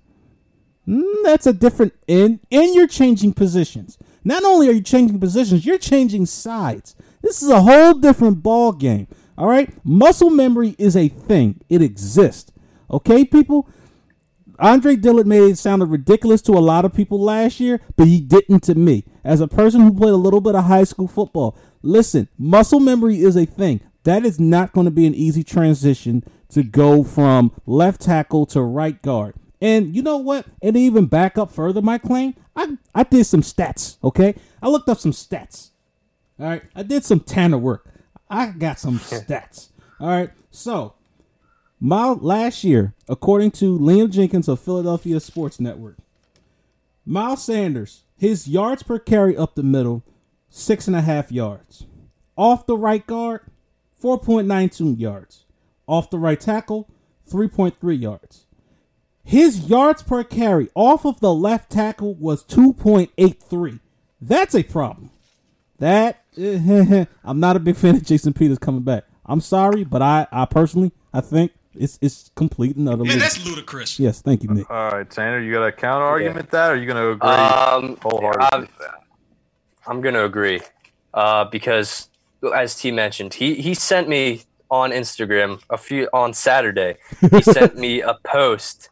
Mm, 0.89 1.23
that's 1.23 1.47
a 1.47 1.53
different 1.53 1.93
and 2.09 2.41
and 2.51 2.75
you're 2.75 2.87
changing 2.87 3.35
positions. 3.35 3.99
Not 4.25 4.45
only 4.45 4.69
are 4.69 4.73
you 4.73 4.83
changing 4.83 5.21
positions, 5.21 5.67
you're 5.67 5.79
changing 5.79 6.25
sides. 6.25 6.97
This 7.21 7.43
is 7.43 7.51
a 7.51 7.61
whole 7.61 7.95
different 7.95 8.43
ball 8.43 8.73
game. 8.73 9.07
All 9.37 9.49
right? 9.49 9.71
Muscle 9.85 10.31
memory 10.31 10.75
is 10.79 10.97
a 10.97 11.09
thing. 11.09 11.61
It 11.69 11.83
exists. 11.83 12.53
Okay, 12.91 13.25
people? 13.25 13.69
Andre 14.59 14.97
Dillard 14.97 15.27
made 15.27 15.43
it 15.43 15.59
sound 15.59 15.89
ridiculous 15.91 16.41
to 16.43 16.53
a 16.53 16.61
lot 16.61 16.85
of 16.85 16.95
people 16.95 17.21
last 17.21 17.61
year, 17.61 17.81
but 17.97 18.07
he 18.07 18.21
didn't 18.21 18.61
to 18.61 18.75
me. 18.75 19.05
As 19.25 19.41
a 19.41 19.49
person 19.49 19.81
who 19.81 19.93
played 19.93 20.13
a 20.13 20.17
little 20.17 20.41
bit 20.41 20.55
of 20.55 20.65
high 20.65 20.85
school 20.85 21.09
football, 21.09 21.57
listen, 21.83 22.29
muscle 22.39 22.81
memory 22.81 23.21
is 23.21 23.37
a 23.37 23.47
thing. 23.47 23.81
That 24.05 24.25
is 24.25 24.39
not 24.39 24.73
going 24.73 24.85
to 24.85 24.91
be 24.91 25.07
an 25.07 25.15
easy 25.15 25.43
transition 25.43 26.25
to 26.51 26.63
go 26.63 27.03
from 27.03 27.53
left 27.67 28.03
tackle 28.03 28.47
to 28.47 28.63
right 28.63 29.01
guard. 29.03 29.35
And 29.61 29.97
you 29.97 30.03
know 30.03 30.19
what? 30.19 30.47
And 30.63 30.75
to 30.75 30.81
even 30.81 31.07
back 31.07 31.39
up 31.39 31.51
further 31.51 31.81
my 31.81 31.99
claim, 31.99 32.35
I, 32.55 32.77
I 32.95 33.03
did 33.05 33.25
some 33.25 33.41
stats, 33.41 33.97
okay? 34.05 34.35
I 34.63 34.69
looked 34.69 34.89
up 34.89 34.99
some 34.99 35.13
stats. 35.13 35.71
All 36.39 36.47
right. 36.47 36.63
I 36.75 36.83
did 36.83 37.05
some 37.05 37.21
Tanner 37.21 37.59
work. 37.59 37.87
I 38.29 38.49
got 38.49 38.79
some 38.79 38.99
stats. 39.01 39.69
All 40.01 40.09
right. 40.09 40.31
So, 40.51 40.95
Miles, 41.81 42.23
last 42.23 42.65
year, 42.65 42.95
according 43.09 43.51
to 43.53 43.79
Liam 43.79 44.11
Jenkins 44.11 44.49
of 44.49 44.61
Philadelphia 44.61 45.21
Sports 45.21 45.61
Network, 45.61 45.97
Miles 47.05 47.45
Sanders, 47.45 48.05
his 48.17 48.49
yards 48.49 48.83
per 48.83 48.99
carry 48.99 49.37
up 49.37 49.55
the 49.55 49.63
middle, 49.63 50.03
six 50.49 50.87
and 50.87 50.97
a 50.97 51.03
half 51.03 51.31
yards. 51.31 51.87
Off 52.37 52.67
the 52.67 52.77
right 52.77 53.07
guard, 53.07 53.43
4.92 54.03 54.99
yards. 54.99 55.45
Off 55.87 56.11
the 56.11 56.19
right 56.19 56.41
tackle, 56.41 56.89
3.3 57.31 58.01
yards. 58.01 58.47
His 59.23 59.67
yards 59.69 60.03
per 60.03 60.23
carry 60.25 60.69
off 60.75 61.05
of 61.05 61.21
the 61.21 61.33
left 61.35 61.71
tackle 61.71 62.15
was 62.15 62.45
2.83. 62.45 63.81
That's 64.21 64.55
a 64.55 64.63
problem. 64.63 65.11
That 65.79 66.23
I'm 67.25 67.41
not 67.41 67.57
a 67.57 67.61
big 67.61 67.77
fan 67.77 67.97
of 67.97 68.05
Jason 68.05 68.33
Peters 68.33 68.59
coming 68.59 68.83
back. 68.83 69.05
I'm 69.27 69.41
sorry, 69.41 69.85
but 69.85 70.03
I, 70.03 70.27
I 70.31 70.45
personally 70.45 70.93
I 71.13 71.21
think 71.21 71.53
it's 71.77 71.99
it's 72.01 72.31
complete 72.35 72.77
and 72.77 72.89
utterly. 72.89 73.09
Man, 73.09 73.19
that's 73.19 73.45
ludicrous. 73.45 73.99
yes, 73.99 74.21
thank 74.23 74.43
you, 74.43 74.49
Nick. 74.51 74.71
All 74.71 74.91
right, 74.91 75.09
Tanner, 75.09 75.41
you 75.41 75.53
got 75.53 75.67
a 75.67 75.73
counter 75.73 76.05
argument 76.07 76.51
that, 76.51 76.71
or 76.71 76.75
are 76.75 76.77
you 76.77 76.87
going 76.87 76.97
to 76.97 77.11
agree 77.11 77.29
Um, 77.31 77.97
wholeheartedly? 78.03 78.49
I'm, 78.53 78.69
I'm 79.87 80.01
going 80.01 80.15
to 80.15 80.25
agree 80.25 80.61
uh, 81.13 81.45
because, 81.45 82.09
as 82.55 82.75
T 82.77 82.91
mentioned, 82.91 83.35
he 83.35 83.55
he 83.57 83.75
sent 83.75 84.09
me 84.09 84.43
on 84.71 84.91
Instagram 84.91 85.61
a 85.71 85.77
few 85.77 86.09
on 86.13 86.33
Saturday. 86.35 86.97
He 87.31 87.43
sent 87.57 87.77
me 87.77 88.01
a 88.01 88.15
post 88.25 88.89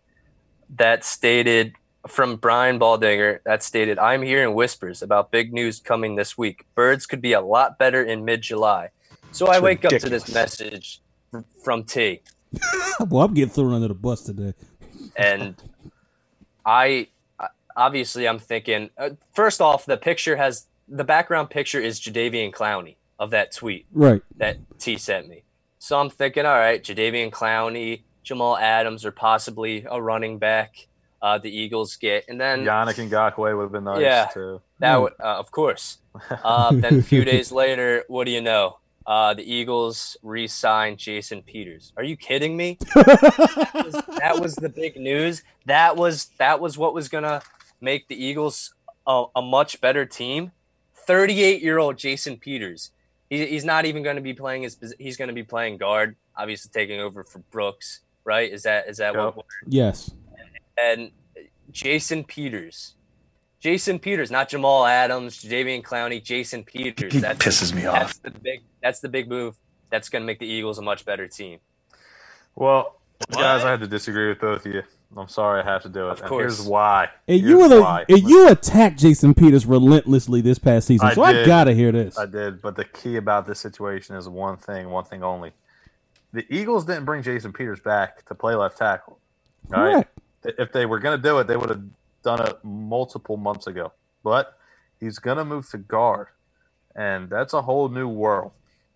that 0.77 1.05
stated 1.05 1.75
from 2.09 2.37
Brian 2.37 2.79
Baldinger 2.79 3.41
that 3.45 3.63
stated, 3.63 3.99
"I'm 3.99 4.23
hearing 4.23 4.55
whispers 4.55 5.03
about 5.03 5.31
big 5.31 5.53
news 5.53 5.81
coming 5.81 6.17
this 6.17 6.37
week. 6.37 6.65
Birds 6.75 7.07
could 7.07 7.23
be 7.23 7.33
a 7.33 7.41
lot 7.41 7.79
better 7.79 8.03
in 8.03 8.25
mid-July." 8.25 8.91
So 9.31 9.47
I 9.47 9.61
wake 9.61 9.85
up 9.85 9.93
to 9.93 10.09
this 10.11 10.33
message 10.33 11.01
from 11.65 11.85
T. 11.85 12.21
well, 13.09 13.25
I'm 13.25 13.35
getting 13.35 13.51
thrown 13.53 13.73
under 13.75 13.89
the 13.89 13.95
bus 13.95 14.23
today. 14.23 14.55
and 15.17 15.55
I 16.65 17.09
obviously 17.77 18.29
I'm 18.29 18.39
thinking 18.39 18.91
uh, 18.99 19.11
first 19.35 19.61
off 19.61 19.87
the 19.87 19.97
picture 19.97 20.37
has 20.37 20.67
the 20.89 21.05
background 21.05 21.49
picture 21.51 21.81
is 21.81 21.99
Jadeveon 22.01 22.53
Clowney 22.53 22.97
of 23.19 23.31
that 23.31 23.53
tweet 23.53 23.87
Right. 23.93 24.21
that 24.37 24.59
T 24.79 24.99
sent 24.99 25.29
me. 25.29 25.43
So 25.79 25.99
I'm 25.99 26.11
thinking, 26.11 26.45
all 26.47 26.53
right, 26.59 26.83
Jadeveon 26.83 27.31
Clowney, 27.31 28.03
Jamal 28.23 28.57
Adams, 28.57 29.05
or 29.05 29.11
possibly 29.11 29.85
a 29.91 30.01
running 30.01 30.39
back. 30.39 30.87
Uh, 31.21 31.39
the 31.39 31.51
Eagles 31.57 31.97
get, 31.97 32.25
and 32.29 32.41
then 32.41 32.65
Yannick 32.65 32.95
Ngakoue 33.09 33.57
would 33.57 33.63
have 33.63 33.73
been 33.73 33.85
nice, 33.85 34.01
Yeah. 34.01 34.29
too. 34.35 34.61
that 34.81 35.01
would, 35.01 35.13
uh, 35.21 35.39
of 35.39 35.51
course. 35.53 35.99
Uh, 36.31 36.73
then 36.73 36.99
a 36.99 37.03
few 37.03 37.25
days 37.33 37.53
later, 37.53 38.05
what 38.09 38.25
do 38.25 38.33
you 38.33 38.41
know? 38.41 38.79
Uh, 39.07 39.35
the 39.35 39.43
Eagles 39.43 40.17
re-signed 40.23 40.99
Jason 40.99 41.43
Peters. 41.43 41.93
Are 41.97 42.05
you 42.05 42.17
kidding 42.17 42.57
me? 42.57 42.79
that, 42.95 43.71
was, 43.75 44.17
that 44.19 44.41
was 44.41 44.55
the 44.55 44.69
big 44.69 44.97
news. 44.97 45.43
That 45.67 45.97
was 45.97 46.27
that 46.39 46.61
was 46.61 46.79
what 46.79 46.95
was 46.95 47.09
gonna 47.09 47.43
make 47.81 48.07
the 48.09 48.25
Eagles 48.25 48.75
a, 49.07 49.25
a 49.37 49.43
much 49.43 49.81
better 49.81 50.07
team. 50.07 50.53
Thirty-eight-year-old 50.95 51.97
Jason 51.97 52.37
Peters. 52.37 52.93
He, 53.29 53.45
he's 53.47 53.65
not 53.65 53.87
even 53.87 54.03
going 54.03 54.17
to 54.17 54.23
be 54.23 54.35
playing 54.35 54.63
his. 54.63 54.77
He's 54.99 55.17
going 55.17 55.29
to 55.29 55.35
be 55.35 55.43
playing 55.43 55.79
guard, 55.79 56.15
obviously 56.37 56.71
taking 56.73 57.01
over 57.01 57.25
for 57.25 57.41
Brooks. 57.51 58.01
Right? 58.25 58.53
Is 58.53 58.63
that 58.63 58.89
is 58.89 58.99
that 58.99 59.15
Yep. 59.15 59.37
what? 59.37 59.47
Yes. 59.67 60.13
and 60.79 61.11
Jason 61.73 62.23
Peters. 62.25 62.95
Jason 63.63 64.01
Peters, 64.01 64.33
not 64.33 64.49
Jamal 64.49 64.85
Adams, 64.85 65.41
Jadeveon 65.41 65.85
Clowney, 65.85 66.21
Jason 66.21 66.65
Peters. 66.65 67.13
That 67.23 67.39
pisses 67.39 67.73
me 67.73 67.83
that's 67.83 68.17
off. 68.17 68.23
the 68.23 68.33
big 68.33 68.63
that's 68.83 68.99
the 68.99 69.09
big 69.09 69.29
move. 69.29 69.57
That's 69.89 70.09
gonna 70.09 70.25
make 70.25 70.41
the 70.41 70.47
Eagles 70.47 70.79
a 70.79 70.83
much 70.83 71.05
better 71.05 71.29
team. 71.29 71.61
Well, 72.57 72.99
guys, 73.31 73.63
I 73.65 73.71
have 73.71 73.79
to 73.79 73.87
disagree 73.87 74.29
with 74.29 74.41
both 74.41 74.67
of 74.67 74.75
you. 74.75 74.83
I'm 75.17 75.29
sorry 75.29 75.63
I 75.63 75.65
have 75.65 75.83
to 75.83 75.89
do 75.89 76.09
it. 76.09 76.13
Of 76.13 76.21
and 76.21 76.29
course. 76.29 76.59
here's 76.59 76.69
why. 76.69 77.11
And 77.29 77.39
Here's 77.41 77.51
you 77.51 77.59
were 77.61 77.69
the 77.69 77.83
why. 77.83 78.05
and 78.09 78.23
you 78.23 78.49
attacked 78.49 78.99
Jason 78.99 79.33
Peters 79.33 79.65
relentlessly 79.65 80.41
this 80.41 80.59
past 80.59 80.89
season, 80.89 81.07
I 81.07 81.15
so 81.15 81.23
I 81.23 81.45
gotta 81.47 81.73
hear 81.73 81.93
this. 81.93 82.19
I 82.19 82.27
did, 82.27 82.61
but 82.63 82.75
the 82.75 82.85
key 82.85 83.15
about 83.15 83.47
this 83.47 83.61
situation 83.61 84.17
is 84.17 84.29
one 84.29 84.57
thing, 84.57 84.91
one 84.91 85.05
thing 85.05 85.23
only. 85.23 85.53
The 86.33 86.45
Eagles 86.53 86.85
didn't 86.85 87.05
bring 87.05 87.23
Jason 87.23 87.53
Peters 87.53 87.79
back 87.79 88.25
to 88.27 88.35
play 88.35 88.57
left 88.57 88.77
tackle. 88.79 89.21
All 89.73 89.85
right? 89.85 89.93
Correct. 90.43 90.59
If 90.59 90.73
they 90.73 90.87
were 90.87 90.99
going 90.99 91.17
to 91.17 91.23
do 91.23 91.39
it, 91.39 91.47
they 91.47 91.57
would 91.57 91.69
have 91.71 91.85
done 92.23 92.47
it 92.47 92.57
multiple 92.65 93.37
months 93.37 93.67
ago. 93.67 93.93
But 94.25 94.57
he's 95.01 95.19
going 95.19 95.39
to 95.39 95.45
move 95.45 95.69
to 95.71 95.79
guard, 95.79 96.29
and 96.95 97.29
that's 97.29 97.53
a 97.53 97.63
whole 97.63 97.89
new 97.89 98.09
world. 98.09 98.53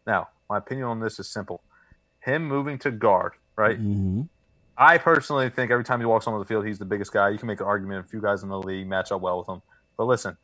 Now, 0.07 0.29
my 0.49 0.59
opinion 0.59 0.87
on 0.87 1.01
this 1.01 1.19
is 1.19 1.29
simple. 1.33 1.63
Him 2.23 2.47
moving 2.47 2.79
to 2.81 2.91
guard, 2.91 3.33
right? 3.57 3.77
hmm 3.79 4.23
I 4.79 4.99
personally 4.99 5.49
think 5.49 5.71
every 5.71 5.85
time 5.85 6.01
he 6.01 6.07
walks 6.07 6.27
onto 6.27 6.39
the 6.39 6.45
field, 6.45 6.67
he's 6.67 6.79
the 6.79 6.85
biggest 6.85 7.11
guy. 7.11 7.31
You 7.31 7.39
can 7.39 7.47
make 7.47 7.61
an 7.61 7.67
argument. 7.67 8.05
A 8.05 8.09
few 8.09 8.21
guys 8.21 8.43
in 8.43 8.51
the 8.51 8.59
league 8.59 8.87
match 8.87 9.11
up 9.11 9.23
well 9.23 9.39
with 9.39 9.49
him. 9.49 9.63
But 9.97 10.05
listen, 10.05 10.37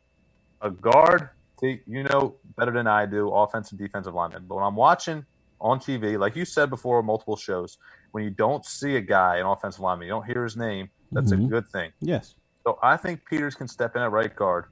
a 0.59 0.71
guard, 0.71 1.29
you 1.61 2.03
know 2.03 2.37
better 2.57 2.71
than 2.71 2.87
I 2.87 3.05
do, 3.05 3.29
offensive 3.29 3.77
defensive 3.77 4.15
lineman. 4.15 4.45
But 4.47 4.55
when 4.55 4.63
I'm 4.63 4.75
watching 4.75 5.25
on 5.61 5.79
TV, 5.79 6.17
like 6.17 6.35
you 6.35 6.45
said 6.45 6.71
before, 6.71 7.03
multiple 7.03 7.35
shows, 7.35 7.77
when 8.11 8.23
you 8.23 8.31
don't 8.31 8.65
see 8.65 8.95
a 8.95 9.01
guy, 9.01 9.37
an 9.37 9.45
offensive 9.45 9.81
lineman, 9.81 10.07
you 10.07 10.13
don't 10.13 10.25
hear 10.25 10.43
his 10.43 10.57
name, 10.57 10.89
that's 11.11 11.31
a 11.31 11.37
Mhm. 11.37 11.49
good 11.49 11.67
thing. 11.67 11.91
Yes. 12.01 12.33
So 12.63 12.79
I 12.81 12.97
think 12.97 13.25
Peters 13.25 13.55
can 13.55 13.67
step 13.67 13.95
in 13.95 14.01
at 14.01 14.11
right 14.11 14.33
guard. 14.33 14.65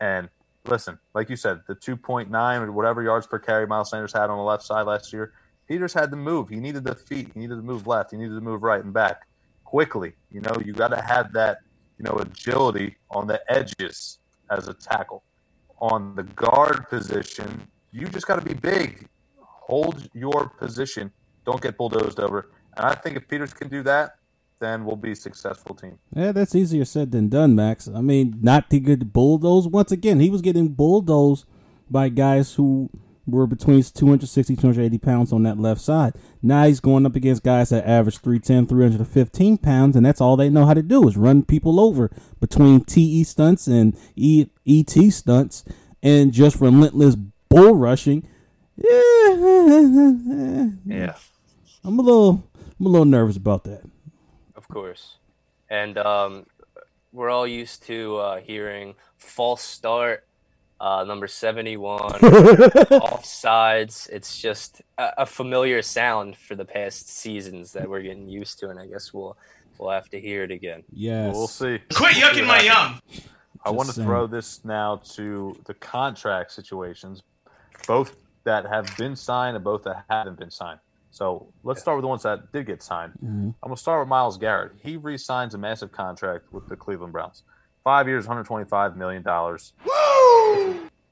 And 0.00 0.28
listen, 0.66 0.98
like 1.14 1.30
you 1.30 1.36
said, 1.36 1.60
the 1.68 1.74
2.9 1.74 2.60
or 2.60 2.72
whatever 2.72 3.02
yards 3.02 3.26
per 3.26 3.38
carry 3.38 3.66
Miles 3.66 3.90
Sanders 3.90 4.12
had 4.12 4.30
on 4.30 4.38
the 4.38 4.44
left 4.44 4.64
side 4.64 4.82
last 4.86 5.12
year, 5.12 5.32
Peters 5.68 5.92
had 5.92 6.10
to 6.10 6.16
move. 6.16 6.48
He 6.48 6.56
needed 6.56 6.84
the 6.84 6.94
feet. 6.94 7.30
He 7.34 7.40
needed 7.40 7.56
to 7.56 7.62
move 7.62 7.86
left. 7.86 8.10
He 8.12 8.16
needed 8.16 8.34
to 8.34 8.40
move 8.40 8.62
right 8.62 8.82
and 8.82 8.92
back 8.92 9.26
quickly. 9.64 10.14
You 10.30 10.40
know, 10.40 10.52
you 10.64 10.72
got 10.72 10.88
to 10.88 11.00
have 11.00 11.32
that, 11.32 11.58
you 11.98 12.04
know, 12.04 12.16
agility 12.18 12.96
on 13.10 13.26
the 13.26 13.40
edges 13.52 14.18
as 14.50 14.68
a 14.68 14.74
tackle. 14.74 15.22
On 15.80 16.14
the 16.14 16.22
guard 16.22 16.88
position, 16.88 17.66
you 17.92 18.06
just 18.08 18.26
got 18.26 18.36
to 18.36 18.44
be 18.44 18.54
big. 18.54 19.08
Hold 19.38 20.08
your 20.14 20.48
position. 20.48 21.12
Don't 21.44 21.60
get 21.60 21.76
bulldozed 21.76 22.20
over. 22.20 22.50
And 22.76 22.86
I 22.86 22.94
think 22.94 23.16
if 23.16 23.28
Peters 23.28 23.52
can 23.52 23.68
do 23.68 23.82
that, 23.82 24.16
then 24.58 24.84
we'll 24.84 24.96
be 24.96 25.12
a 25.12 25.16
successful 25.16 25.74
team. 25.74 25.98
Yeah, 26.14 26.32
that's 26.32 26.54
easier 26.54 26.84
said 26.84 27.12
than 27.12 27.28
done, 27.28 27.54
Max. 27.54 27.88
I 27.88 28.00
mean, 28.00 28.38
not 28.40 28.70
to 28.70 28.80
get 28.80 29.12
bulldozed. 29.12 29.70
Once 29.70 29.92
again, 29.92 30.20
he 30.20 30.30
was 30.30 30.42
getting 30.42 30.68
bulldozed 30.68 31.44
by 31.90 32.08
guys 32.08 32.54
who 32.54 32.90
were 33.26 33.46
between 33.46 33.82
260, 33.82 34.56
280 34.56 34.98
pounds 34.98 35.32
on 35.32 35.42
that 35.42 35.58
left 35.58 35.80
side. 35.80 36.14
Now 36.42 36.64
he's 36.66 36.80
going 36.80 37.04
up 37.06 37.16
against 37.16 37.42
guys 37.42 37.70
that 37.70 37.86
average 37.86 38.18
310, 38.18 38.66
315 38.68 39.58
pounds, 39.58 39.96
and 39.96 40.06
that's 40.06 40.20
all 40.20 40.36
they 40.36 40.48
know 40.48 40.64
how 40.64 40.74
to 40.74 40.82
do 40.82 41.08
is 41.08 41.16
run 41.16 41.42
people 41.44 41.80
over 41.80 42.10
between 42.40 42.84
TE 42.84 43.24
stunts 43.24 43.66
and 43.66 43.96
e- 44.14 44.46
ET 44.66 44.90
stunts 45.12 45.64
and 46.02 46.32
just 46.32 46.60
relentless 46.60 47.16
bull 47.48 47.74
rushing. 47.74 48.28
Yeah, 48.76 48.86
Yeah, 50.86 51.14
I'm 51.82 51.98
a 51.98 52.02
little, 52.02 52.48
I'm 52.78 52.86
a 52.86 52.88
little 52.88 53.04
nervous 53.06 53.36
about 53.36 53.64
that. 53.64 53.82
Of 54.68 54.74
course. 54.74 55.16
And 55.70 55.98
um, 55.98 56.46
we're 57.12 57.30
all 57.30 57.46
used 57.46 57.84
to 57.84 58.16
uh, 58.16 58.40
hearing 58.40 58.94
false 59.16 59.62
start, 59.62 60.24
uh, 60.80 61.04
number 61.04 61.26
71, 61.26 62.10
offsides. 62.20 64.08
It's 64.10 64.40
just 64.40 64.82
a, 64.98 65.10
a 65.18 65.26
familiar 65.26 65.82
sound 65.82 66.36
for 66.36 66.54
the 66.54 66.64
past 66.64 67.08
seasons 67.08 67.72
that 67.72 67.88
we're 67.88 68.02
getting 68.02 68.28
used 68.28 68.58
to, 68.60 68.68
and 68.70 68.78
I 68.78 68.86
guess 68.86 69.12
we'll 69.12 69.36
we'll 69.78 69.90
have 69.90 70.08
to 70.10 70.20
hear 70.20 70.42
it 70.42 70.50
again. 70.50 70.82
Yes, 70.92 71.34
We'll 71.34 71.48
see. 71.48 71.78
Quit 71.94 72.14
yucking 72.16 72.46
my 72.46 72.60
yum. 72.60 73.00
I 73.64 73.70
want 73.70 73.88
to 73.88 73.94
saying. 73.94 74.06
throw 74.06 74.26
this 74.26 74.64
now 74.64 75.00
to 75.14 75.56
the 75.64 75.74
contract 75.74 76.52
situations, 76.52 77.22
both 77.86 78.16
that 78.44 78.64
have 78.66 78.96
been 78.96 79.16
signed 79.16 79.56
and 79.56 79.64
both 79.64 79.82
that 79.84 80.04
haven't 80.08 80.38
been 80.38 80.50
signed. 80.50 80.78
So 81.16 81.46
let's 81.64 81.80
start 81.80 81.96
with 81.96 82.02
the 82.02 82.08
ones 82.08 82.24
that 82.24 82.52
did 82.52 82.66
get 82.66 82.82
signed. 82.82 83.14
Mhm. 83.24 83.54
I'm 83.62 83.68
gonna 83.68 83.76
start 83.78 84.00
with 84.00 84.08
Myles 84.10 84.36
Garrett. 84.36 84.72
He 84.82 84.98
re-signs 84.98 85.54
a 85.54 85.58
massive 85.58 85.90
contract 85.90 86.52
with 86.52 86.68
the 86.68 86.76
Cleveland 86.76 87.14
Browns, 87.14 87.42
five 87.82 88.06
years, 88.06 88.26
125 88.26 88.98
million 88.98 89.22
dollars. 89.22 89.72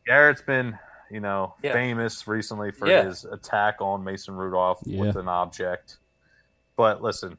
Garrett's 0.07 0.43
been, 0.43 0.79
you 1.11 1.21
know, 1.21 1.55
Yeah. 1.62 1.73
famous 1.73 2.29
recently 2.29 2.71
for 2.71 2.87
Yeah. 2.87 3.05
his 3.05 3.25
attack 3.25 3.81
on 3.81 4.05
Mason 4.05 4.37
Rudolph 4.37 4.83
with 4.87 5.17
an 5.17 5.27
object. 5.27 5.97
But 6.77 7.01
listen, 7.01 7.38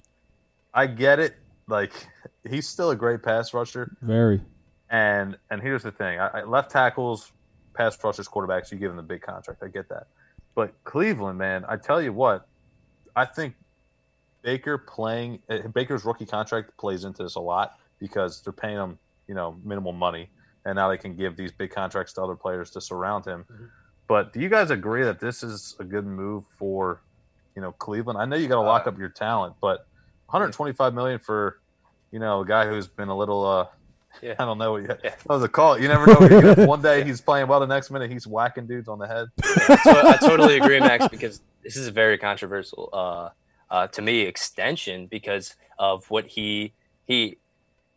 I 0.73 0.87
get 0.87 1.19
it. 1.19 1.35
Like 1.67 1.93
he's 2.49 2.67
still 2.67 2.89
a 2.89 2.95
great 2.95 3.21
pass 3.21 3.53
rusher. 3.53 3.95
very. 4.01 4.43
And 4.89 5.37
and 5.51 5.61
here's 5.61 5.83
the 5.83 5.91
thing: 5.91 6.19
I, 6.19 6.39
I, 6.39 6.43
left 6.45 6.71
tackles, 6.71 7.31
pass 7.75 8.03
rushers, 8.03 8.27
quarterbacks, 8.27 8.71
you 8.71 8.79
give 8.79 8.89
them 8.89 8.97
the 8.97 9.03
big 9.03 9.21
contract. 9.21 9.61
I 9.61 9.67
get 9.67 9.87
that, 9.89 10.07
but 10.55 10.73
Cleveland, 10.83 11.37
man, 11.37 11.63
I 11.67 11.77
tell 11.77 12.01
you 12.01 12.11
what, 12.11 12.47
I 13.15 13.25
think 13.25 13.55
Baker 14.41 14.77
playing 14.77 15.39
uh, 15.49 15.59
Baker's 15.73 16.05
rookie 16.05 16.25
contract 16.25 16.75
plays 16.77 17.03
into 17.03 17.23
this 17.23 17.35
a 17.35 17.39
lot 17.39 17.77
because 17.99 18.41
they're 18.41 18.53
paying 18.53 18.77
him, 18.77 18.99
you 19.27 19.33
know, 19.35 19.57
minimal 19.63 19.91
money, 19.93 20.29
and 20.65 20.75
now 20.75 20.89
they 20.89 20.97
can 20.97 21.15
give 21.15 21.35
these 21.35 21.51
big 21.51 21.71
contracts 21.71 22.13
to 22.13 22.21
other 22.23 22.35
players 22.35 22.69
to 22.71 22.81
surround 22.81 23.25
him. 23.25 23.45
But 24.07 24.33
do 24.33 24.39
you 24.39 24.49
guys 24.49 24.69
agree 24.69 25.03
that 25.03 25.19
this 25.19 25.41
is 25.43 25.75
a 25.79 25.83
good 25.83 26.05
move 26.05 26.43
for, 26.59 27.01
you 27.55 27.61
know, 27.61 27.71
Cleveland? 27.71 28.19
I 28.19 28.25
know 28.25 28.35
you 28.35 28.47
got 28.47 28.55
to 28.55 28.61
lock 28.61 28.85
Uh, 28.85 28.91
up 28.91 28.99
your 28.99 29.09
talent, 29.09 29.55
but 29.61 29.87
125 30.27 30.93
million 30.93 31.17
for, 31.19 31.59
you 32.11 32.19
know, 32.19 32.41
a 32.41 32.45
guy 32.45 32.67
who's 32.67 32.87
been 32.87 33.07
a 33.09 33.17
little. 33.17 33.43
uh 33.45 33.65
Yeah. 34.21 34.35
I 34.39 34.45
don't 34.45 34.59
know 34.59 34.73
what 34.73 34.81
you, 34.83 34.89
Yeah. 35.03 35.09
that 35.27 35.27
was 35.29 35.41
a 35.43 35.47
call. 35.47 35.79
You 35.79 35.87
never 35.87 36.05
know. 36.05 36.53
What 36.53 36.57
one 36.67 36.81
day 36.83 37.03
he's 37.03 37.19
playing 37.21 37.47
well, 37.47 37.59
the 37.59 37.65
next 37.65 37.89
minute 37.89 38.11
he's 38.11 38.27
whacking 38.27 38.67
dudes 38.67 38.87
on 38.87 38.99
the 38.99 39.07
head. 39.07 39.27
so 39.83 40.07
I 40.07 40.17
totally 40.21 40.57
agree, 40.59 40.79
Max, 40.79 41.07
because 41.07 41.41
this 41.65 41.75
is 41.75 41.87
a 41.87 41.91
very 41.91 42.17
controversial, 42.17 42.89
uh, 42.93 43.29
uh, 43.73 43.87
to 43.87 44.01
me, 44.01 44.21
extension 44.21 45.07
because 45.07 45.55
of 45.79 46.09
what 46.09 46.25
he 46.27 46.71
he 47.05 47.37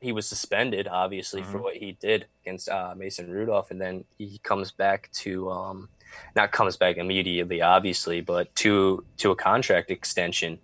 he 0.00 0.12
was 0.12 0.26
suspended, 0.28 0.86
obviously, 0.86 1.42
for 1.42 1.58
Mhm. 1.58 1.62
what 1.62 1.76
he 1.76 1.92
did 2.00 2.26
against 2.42 2.68
uh, 2.68 2.94
Mason 2.96 3.30
Rudolph, 3.30 3.70
and 3.72 3.80
then 3.80 4.04
he 4.16 4.38
comes 4.44 4.70
back 4.72 5.10
to 5.22 5.50
um, 5.50 5.88
not 6.36 6.50
comes 6.52 6.76
back 6.76 6.96
immediately, 6.96 7.60
obviously, 7.62 8.20
but 8.20 8.52
to 8.56 9.04
to 9.18 9.30
a 9.32 9.36
contract 9.36 9.90
extension. 9.90 10.58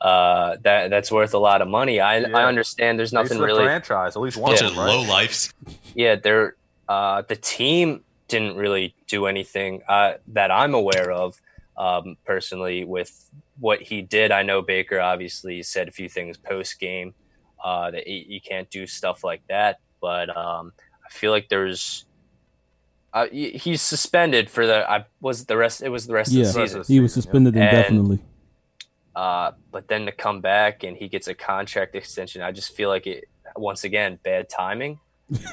Uh, 0.00 0.56
that 0.62 0.88
that's 0.90 1.10
worth 1.12 1.34
a 1.34 1.38
lot 1.38 1.60
of 1.62 1.68
money. 1.68 2.00
I 2.00 2.18
Yeah. 2.18 2.36
I 2.38 2.44
understand. 2.44 2.98
There's 2.98 3.12
nothing 3.12 3.38
the 3.38 3.44
really 3.44 3.64
franchise, 3.64 4.16
at 4.16 4.22
least 4.22 4.36
one 4.38 4.50
Bunch 4.52 4.62
of 4.62 4.72
of 4.72 4.76
right? 4.78 4.88
low 4.88 5.02
lifes. 5.02 5.52
yeah, 5.94 6.14
they're 6.16 6.56
uh, 6.88 7.22
the 7.22 7.36
team 7.36 8.02
didn't 8.28 8.56
really 8.56 8.94
do 9.08 9.26
anything 9.26 9.82
uh, 9.88 10.14
that 10.28 10.50
I'm 10.50 10.74
aware 10.74 11.10
of 11.12 11.40
um, 11.80 12.16
personally 12.26 12.84
with 12.84 13.10
what 13.58 13.80
he 13.80 14.02
did. 14.02 14.30
I 14.32 14.42
know 14.42 14.60
Baker 14.60 15.00
obviously 15.00 15.62
said 15.62 15.88
a 15.88 15.90
few 15.90 16.08
things 16.08 16.36
post 16.36 16.78
game 16.78 17.14
uh, 17.64 17.90
that 17.90 18.06
you, 18.06 18.24
you 18.34 18.40
can't 18.40 18.68
do 18.70 18.86
stuff 18.86 19.24
like 19.24 19.42
that, 19.48 19.80
but 20.00 20.28
um, 20.36 20.72
I 21.04 21.08
feel 21.10 21.32
like 21.32 21.48
there's. 21.48 22.04
Uh, 23.12 23.26
he's 23.32 23.82
suspended 23.82 24.48
for 24.48 24.66
the. 24.66 24.88
I 24.88 25.04
was 25.20 25.46
the 25.46 25.56
rest. 25.56 25.82
It 25.82 25.88
was 25.88 26.06
the 26.06 26.12
rest 26.14 26.30
Yeah. 26.32 26.42
of 26.46 26.54
the 26.54 26.66
season. 26.66 26.84
He 26.86 27.00
was 27.00 27.12
suspended 27.14 27.56
And- 27.56 27.64
indefinitely. 27.64 28.18
Uh, 29.16 29.50
but 29.72 29.88
then 29.88 30.06
to 30.06 30.12
come 30.12 30.40
back 30.40 30.84
and 30.84 30.96
he 30.96 31.08
gets 31.08 31.26
a 31.26 31.34
contract 31.34 31.96
extension, 31.96 32.42
I 32.42 32.52
just 32.52 32.76
feel 32.76 32.88
like 32.88 33.06
it. 33.06 33.24
Once 33.56 33.82
again, 33.82 34.18
bad 34.22 34.48
timing. 34.48 35.00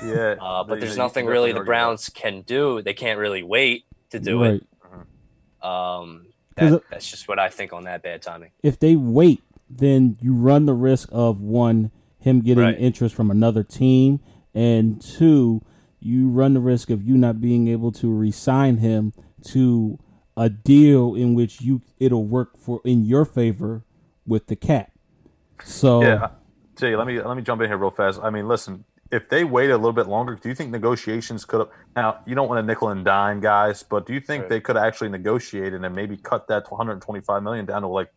Yeah, 0.04 0.36
Uh, 0.40 0.64
but 0.64 0.80
there's 0.80 0.98
nothing 0.98 1.26
really 1.26 1.52
the 1.52 1.62
Browns 1.62 2.10
can 2.10 2.42
do. 2.42 2.82
They 2.84 2.94
can't 2.94 3.18
really 3.20 3.42
wait 3.42 3.86
to 4.12 4.20
do 4.20 4.42
right. 4.44 4.54
it. 4.56 4.68
Um, 5.62 6.28
'Cause 6.56 6.72
that, 6.72 6.78
it- 6.78 6.84
that's 6.92 7.10
just 7.10 7.28
what 7.28 7.40
I 7.40 7.50
think 7.50 7.74
on 7.74 7.84
that 7.86 8.02
bad 8.04 8.22
timing. 8.22 8.52
if 8.64 8.80
they 8.80 8.96
wait, 8.96 9.42
then 9.70 10.18
you 10.22 10.34
run 10.34 10.66
the 10.66 10.74
risk 10.74 11.10
of 11.12 11.42
one 11.42 11.92
him 12.20 12.42
getting 12.42 12.64
Right. 12.64 12.80
interest 12.80 13.14
from 13.16 13.30
another 13.32 13.64
team, 13.64 14.20
and 14.54 15.00
two, 15.02 15.62
you 16.00 16.30
run 16.30 16.54
the 16.54 16.60
risk 16.60 16.90
of 16.90 17.04
you 17.04 17.16
not 17.18 17.40
being 17.42 17.68
able 17.68 17.92
to 17.92 18.10
re-sign 18.10 18.78
him 18.78 19.14
to 19.44 20.00
a 20.36 20.50
deal 20.50 21.16
in 21.16 21.34
which 21.36 21.62
you 21.62 21.82
it'll 22.00 22.26
work 22.26 22.58
for 22.58 22.82
in 22.84 23.04
your 23.06 23.24
favor 23.26 23.84
with 24.26 24.48
the 24.48 24.56
cap. 24.56 24.92
So 25.64 26.02
Yeah, 26.02 26.30
Jay, 26.76 26.96
let 26.96 27.08
me 27.08 27.22
let 27.22 27.36
me 27.38 27.44
jump 27.44 27.62
in 27.62 27.68
here 27.70 27.78
real 27.78 27.92
fast. 27.92 28.20
I 28.22 28.30
mean, 28.30 28.48
listen, 28.48 28.84
if 29.12 29.30
they 29.30 29.44
waited 29.44 29.74
a 29.74 29.78
little 29.78 29.94
bit 29.94 30.08
longer, 30.08 30.36
do 30.36 30.50
you 30.50 30.56
think 30.56 30.72
negotiations 30.72 31.46
could 31.46 31.60
have? 31.60 31.70
Now, 31.96 32.20
you 32.26 32.36
don't 32.36 32.48
want 32.50 32.60
to 32.60 32.64
nickel 32.66 32.90
and 32.90 33.06
dime 33.06 33.40
guys, 33.40 33.84
but 33.84 34.06
do 34.06 34.14
you 34.14 34.20
think 34.20 34.44
Right. 34.44 34.50
they 34.50 34.60
could 34.62 34.78
actually 34.78 35.10
negotiate 35.10 35.74
and 35.74 35.96
maybe 35.96 36.18
cut 36.18 36.48
that 36.48 36.70
125 36.72 37.44
million 37.44 37.66
down 37.66 37.82
to 37.84 37.88
like 37.88 38.10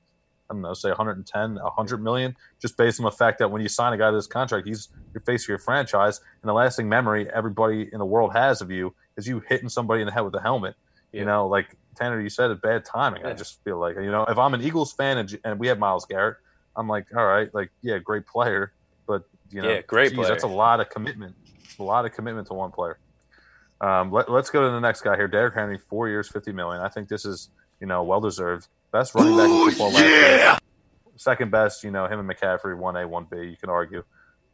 I 0.49 0.53
don't 0.53 0.63
know, 0.63 0.75
say 0.75 0.89
110, 0.89 1.55
100 1.55 2.03
million, 2.03 2.35
just 2.61 2.77
based 2.77 2.99
on 2.99 3.05
the 3.05 3.13
fact 3.13 3.39
that 3.39 3.53
when 3.53 3.63
you 3.63 3.69
sign 3.69 3.93
a 3.93 3.97
guy 3.97 4.11
to 4.11 4.17
this 4.17 4.27
contract, 4.27 4.67
he's 4.67 4.89
your 5.15 5.21
face 5.21 5.45
of 5.45 5.49
your 5.49 5.59
franchise, 5.59 6.21
and 6.43 6.49
the 6.49 6.53
lasting 6.53 6.89
memory 6.89 7.31
everybody 7.33 7.89
in 7.93 8.01
the 8.01 8.05
world 8.05 8.33
has 8.33 8.61
of 8.61 8.69
you 8.69 8.93
is 9.17 9.29
you 9.29 9.41
hitting 9.49 9.69
somebody 9.69 10.01
in 10.03 10.07
the 10.07 10.13
head 10.13 10.23
with 10.23 10.35
a 10.35 10.41
helmet. 10.41 10.75
You 11.13 11.25
know, 11.25 11.47
like 11.47 11.77
Tanner, 11.95 12.21
you 12.21 12.29
said, 12.29 12.51
it's 12.51 12.61
bad 12.61 12.85
timing. 12.85 13.25
I 13.25 13.33
just 13.33 13.63
feel 13.63 13.79
like 13.79 13.95
you 13.95 14.11
know, 14.11 14.25
if 14.25 14.39
I'm 14.39 14.53
an 14.55 14.61
Eagles 14.61 14.93
fan 14.93 15.19
and, 15.19 15.39
and 15.45 15.61
we 15.61 15.69
have 15.69 15.79
Myles 15.79 16.05
Garrett, 16.05 16.39
I'm 16.75 16.89
like, 16.89 17.07
all 17.17 17.27
right, 17.27 17.53
like 17.55 17.71
yeah, 17.83 17.99
great 17.99 18.27
player, 18.27 18.73
you 19.51 19.63
know, 19.63 19.71
Yeah, 19.71 19.83
great 19.83 20.15
geez, 20.15 20.29
That's 20.29 20.45
a 20.45 20.49
lot 20.49 20.81
of 20.81 20.89
commitment. 20.91 21.35
A 21.79 21.83
lot 21.83 22.05
of 22.05 22.13
commitment 22.13 22.47
to 22.49 22.55
one 22.55 22.71
player. 22.71 22.99
Um, 23.81 24.11
let, 24.13 24.29
us 24.29 24.51
go 24.51 24.63
to 24.63 24.71
the 24.71 24.81
next 24.81 25.01
guy 25.01 25.17
here, 25.17 25.29
Derrick 25.29 25.55
Henry, 25.55 25.79
four 25.79 26.09
years, 26.09 26.29
fifty 26.29 26.53
million. 26.53 26.83
I 26.83 26.89
think 26.89 27.09
this 27.09 27.25
is 27.25 27.51
you 27.81 27.87
know 27.87 28.03
well 28.03 28.21
deserved. 28.21 28.69
Best 28.93 29.15
running 29.15 29.37
back 29.37 29.49
in 29.49 29.71
football 29.71 29.93
last 29.93 30.05
year. 30.05 30.59
Second 31.17 31.51
best, 31.51 31.85
you 31.85 31.91
know, 31.91 32.07
him 32.07 32.19
and 32.19 32.29
McCaffrey, 32.29 32.77
one 32.77 32.97
A, 32.97 33.07
one 33.07 33.27
B. 33.31 33.39
You 33.39 33.57
can 33.57 33.71
argue, 33.71 34.03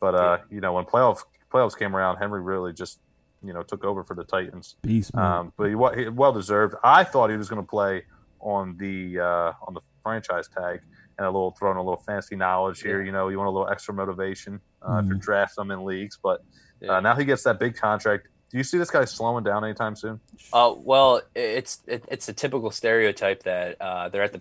but 0.00 0.14
uh, 0.14 0.38
you 0.50 0.60
know, 0.60 0.74
when 0.74 0.84
playoff 0.84 1.20
playoffs 1.52 1.76
came 1.76 1.96
around, 1.96 2.18
Henry 2.18 2.40
really 2.40 2.72
just 2.72 3.00
you 3.42 3.52
know 3.52 3.62
took 3.62 3.84
over 3.84 4.04
for 4.04 4.14
the 4.14 4.24
Titans. 4.24 4.76
beast. 4.82 5.14
Um, 5.14 5.52
but 5.56 5.64
he, 5.64 6.02
he 6.02 6.08
well 6.08 6.32
deserved. 6.32 6.74
I 6.84 7.02
thought 7.02 7.30
he 7.30 7.36
was 7.36 7.48
going 7.48 7.62
to 7.62 7.68
play 7.68 8.04
on 8.40 8.76
the 8.76 9.20
uh, 9.20 9.52
on 9.66 9.74
the 9.74 9.80
franchise 10.02 10.48
tag 10.48 10.80
and 11.18 11.26
a 11.26 11.30
little 11.30 11.50
throwing 11.52 11.78
a 11.78 11.82
little 11.82 12.00
fancy 12.00 12.36
knowledge 12.36 12.80
here. 12.80 13.02
You 13.02 13.12
know, 13.12 13.28
you 13.28 13.38
want 13.38 13.48
a 13.48 13.50
little 13.50 13.68
extra 13.68 13.94
motivation 13.94 14.60
uh, 14.88 14.98
if 15.00 15.06
you're 15.06 15.16
Mhm. 15.18 15.54
them 15.56 15.70
in 15.70 15.84
leagues. 15.84 16.18
But 16.22 16.42
Yeah. 16.80 16.92
uh, 16.96 17.00
now 17.00 17.14
he 17.16 17.24
gets 17.24 17.42
that 17.44 17.58
big 17.58 17.76
contract. 17.76 18.28
Do 18.50 18.58
you 18.58 18.64
see 18.64 18.78
this 18.78 18.90
guy 18.90 19.04
slowing 19.04 19.44
down 19.44 19.64
anytime 19.64 19.96
soon? 19.96 20.20
Uh, 20.52 20.74
well, 20.76 21.20
it's 21.34 21.80
it, 21.86 22.04
it's 22.08 22.28
a 22.28 22.32
typical 22.32 22.70
stereotype 22.70 23.42
that 23.42 23.80
uh, 23.80 24.08
they're 24.08 24.22
at 24.22 24.32
the 24.32 24.40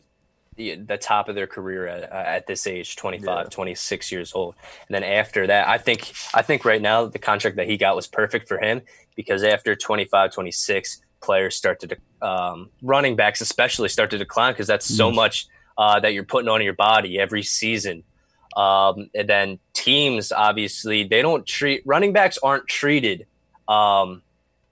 the, 0.57 0.75
the 0.75 0.97
top 0.97 1.27
of 1.27 1.35
their 1.35 1.47
career 1.47 1.85
at, 1.85 2.09
uh, 2.09 2.15
at 2.15 2.47
this 2.47 2.65
age 2.65 2.95
25 2.95 3.27
Yeah. 3.27 3.49
26 3.49 4.09
years 4.09 4.31
old 4.33 4.55
and 4.87 4.95
then 4.95 5.03
after 5.03 5.45
that 5.47 5.67
i 5.67 5.77
think 5.77 6.13
i 6.33 6.41
think 6.41 6.63
right 6.63 6.81
now 6.81 7.07
the 7.07 7.19
contract 7.19 7.57
that 7.57 7.67
he 7.67 7.75
got 7.75 7.93
was 7.93 8.07
perfect 8.07 8.47
for 8.47 8.57
him 8.57 8.81
because 9.17 9.43
after 9.43 9.75
25 9.75 10.31
26 10.31 11.01
players 11.21 11.57
start 11.57 11.81
to 11.81 11.87
de- 11.87 12.25
um, 12.25 12.69
running 12.81 13.17
backs 13.17 13.41
especially 13.41 13.89
start 13.89 14.09
to 14.11 14.17
decline 14.17 14.53
because 14.53 14.65
that's 14.67 14.85
so 14.85 15.07
Yes. 15.09 15.15
much 15.17 15.47
uh, 15.77 15.99
that 15.99 16.13
you're 16.13 16.23
putting 16.23 16.47
on 16.47 16.61
your 16.61 16.71
body 16.73 17.19
every 17.19 17.43
season 17.43 18.05
um, 18.55 19.09
and 19.13 19.29
then 19.29 19.59
teams 19.73 20.31
obviously 20.31 21.03
they 21.03 21.21
don't 21.21 21.45
treat 21.45 21.81
running 21.85 22.13
backs 22.13 22.37
aren't 22.41 22.67
treated 22.67 23.25
um, 23.67 24.21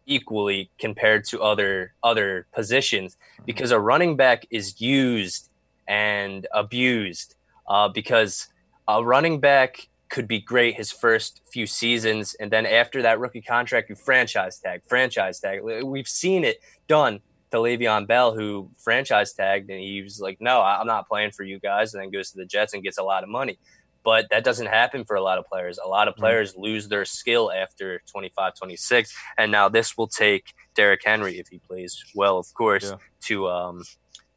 equally 0.06 0.70
compared 0.80 1.26
to 1.26 1.42
other 1.42 1.94
other 2.04 2.48
positions 2.54 3.18
because 3.46 3.72
a 3.72 3.80
running 3.80 4.16
back 4.16 4.46
is 4.50 4.80
used 4.80 5.50
and 5.88 6.48
abused 6.54 7.36
uh, 7.68 7.90
because 7.90 8.48
a 8.88 9.04
running 9.04 9.40
back 9.40 9.88
could 10.10 10.28
be 10.28 10.40
great 10.40 10.76
his 10.76 10.92
first 10.92 11.42
few 11.52 11.66
seasons 11.66 12.36
and 12.40 12.52
then 12.52 12.66
after 12.66 13.02
that 13.02 13.20
rookie 13.20 13.42
contract 13.42 13.90
you 13.90 13.96
franchise 13.96 14.60
tag 14.60 14.82
franchise 14.88 15.40
tag. 15.40 15.62
We've 15.64 16.08
seen 16.08 16.44
it 16.44 16.60
done 16.88 17.20
to 17.54 17.60
Le'Veon 17.60 18.08
Bell, 18.08 18.34
who 18.34 18.72
franchise 18.84 19.32
tagged, 19.34 19.70
and 19.70 19.80
he 19.80 20.02
was 20.02 20.20
like, 20.20 20.38
"No, 20.42 20.62
I'm 20.62 20.88
not 20.88 21.08
playing 21.08 21.32
for 21.32 21.44
you 21.44 21.60
guys," 21.60 21.94
and 21.94 22.02
then 22.02 22.10
goes 22.10 22.32
to 22.32 22.38
the 22.38 22.46
Jets 22.46 22.74
and 22.74 22.84
gets 22.84 22.98
a 22.98 23.04
lot 23.04 23.22
of 23.22 23.30
money. 23.30 23.60
But 24.04 24.26
that 24.32 24.44
doesn't 24.44 24.66
happen 24.66 25.06
for 25.06 25.16
a 25.16 25.22
lot 25.22 25.38
of 25.38 25.46
players. 25.46 25.78
A 25.78 25.88
lot 25.88 26.08
of 26.08 26.16
players 26.16 26.54
mm-hmm. 26.54 26.64
lose 26.64 26.88
their 26.88 27.06
skill 27.06 27.52
after 27.52 28.02
25, 28.12 28.56
26. 28.56 29.16
And 29.38 29.52
now 29.52 29.70
this 29.70 29.96
will 29.96 30.08
take 30.08 30.52
Derrick 30.76 31.02
Henry, 31.06 31.40
if 31.40 31.48
he 31.48 31.60
plays 31.60 32.04
well, 32.16 32.40
of 32.40 32.52
course, 32.56 32.90
yeah. 32.90 32.98
to 33.28 33.48
um, 33.48 33.84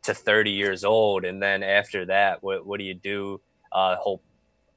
to 0.02 0.14
30 0.14 0.50
years 0.50 0.84
old. 0.84 1.24
And 1.24 1.42
then 1.42 1.62
after 1.62 2.04
that, 2.04 2.42
what, 2.42 2.66
what 2.66 2.78
do 2.78 2.84
you 2.84 2.94
do? 2.94 3.40
Uh, 3.72 3.96
hope, 3.96 4.22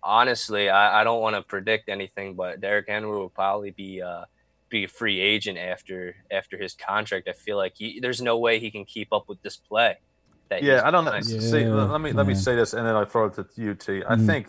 honestly, 0.02 0.69
I, 0.69 1.02
I 1.02 1.04
don't 1.04 1.21
want 1.21 1.36
to 1.36 1.43
predict 1.43 1.89
anything, 1.89 2.36
but 2.36 2.62
Derrick 2.62 2.86
Henry 2.88 3.12
will 3.12 3.30
probably 3.30 3.71
be 3.71 4.02
uh, 4.02 4.23
be 4.69 4.84
a 4.86 4.88
free 4.88 5.19
agent 5.19 5.58
after 5.58 6.15
after 6.32 6.58
his 6.58 6.73
contract. 6.73 7.27
I 7.27 7.34
feel 7.34 7.58
like 7.58 7.73
he, 7.77 7.99
there's 7.99 8.21
no 8.21 8.38
way 8.38 8.60
he 8.60 8.71
can 8.71 8.86
keep 8.86 9.12
up 9.12 9.27
with 9.27 9.41
this 9.41 9.58
play. 9.58 9.97
yeah, 10.62 10.82
I 10.84 10.91
don't 10.91 11.05
know. 11.05 11.13
Yeah, 11.13 11.21
See, 11.21 11.65
let 11.65 12.01
me 12.01 12.12
let 12.12 12.27
me 12.27 12.36
say 12.36 12.55
this, 12.55 12.73
and 12.73 12.86
then 12.86 12.95
I 12.95 13.05
throw 13.05 13.25
it 13.25 13.34
to 13.36 13.45
you, 13.55 13.75
T. 13.75 14.03
I 14.08 14.15
mm. 14.15 14.25
think 14.25 14.47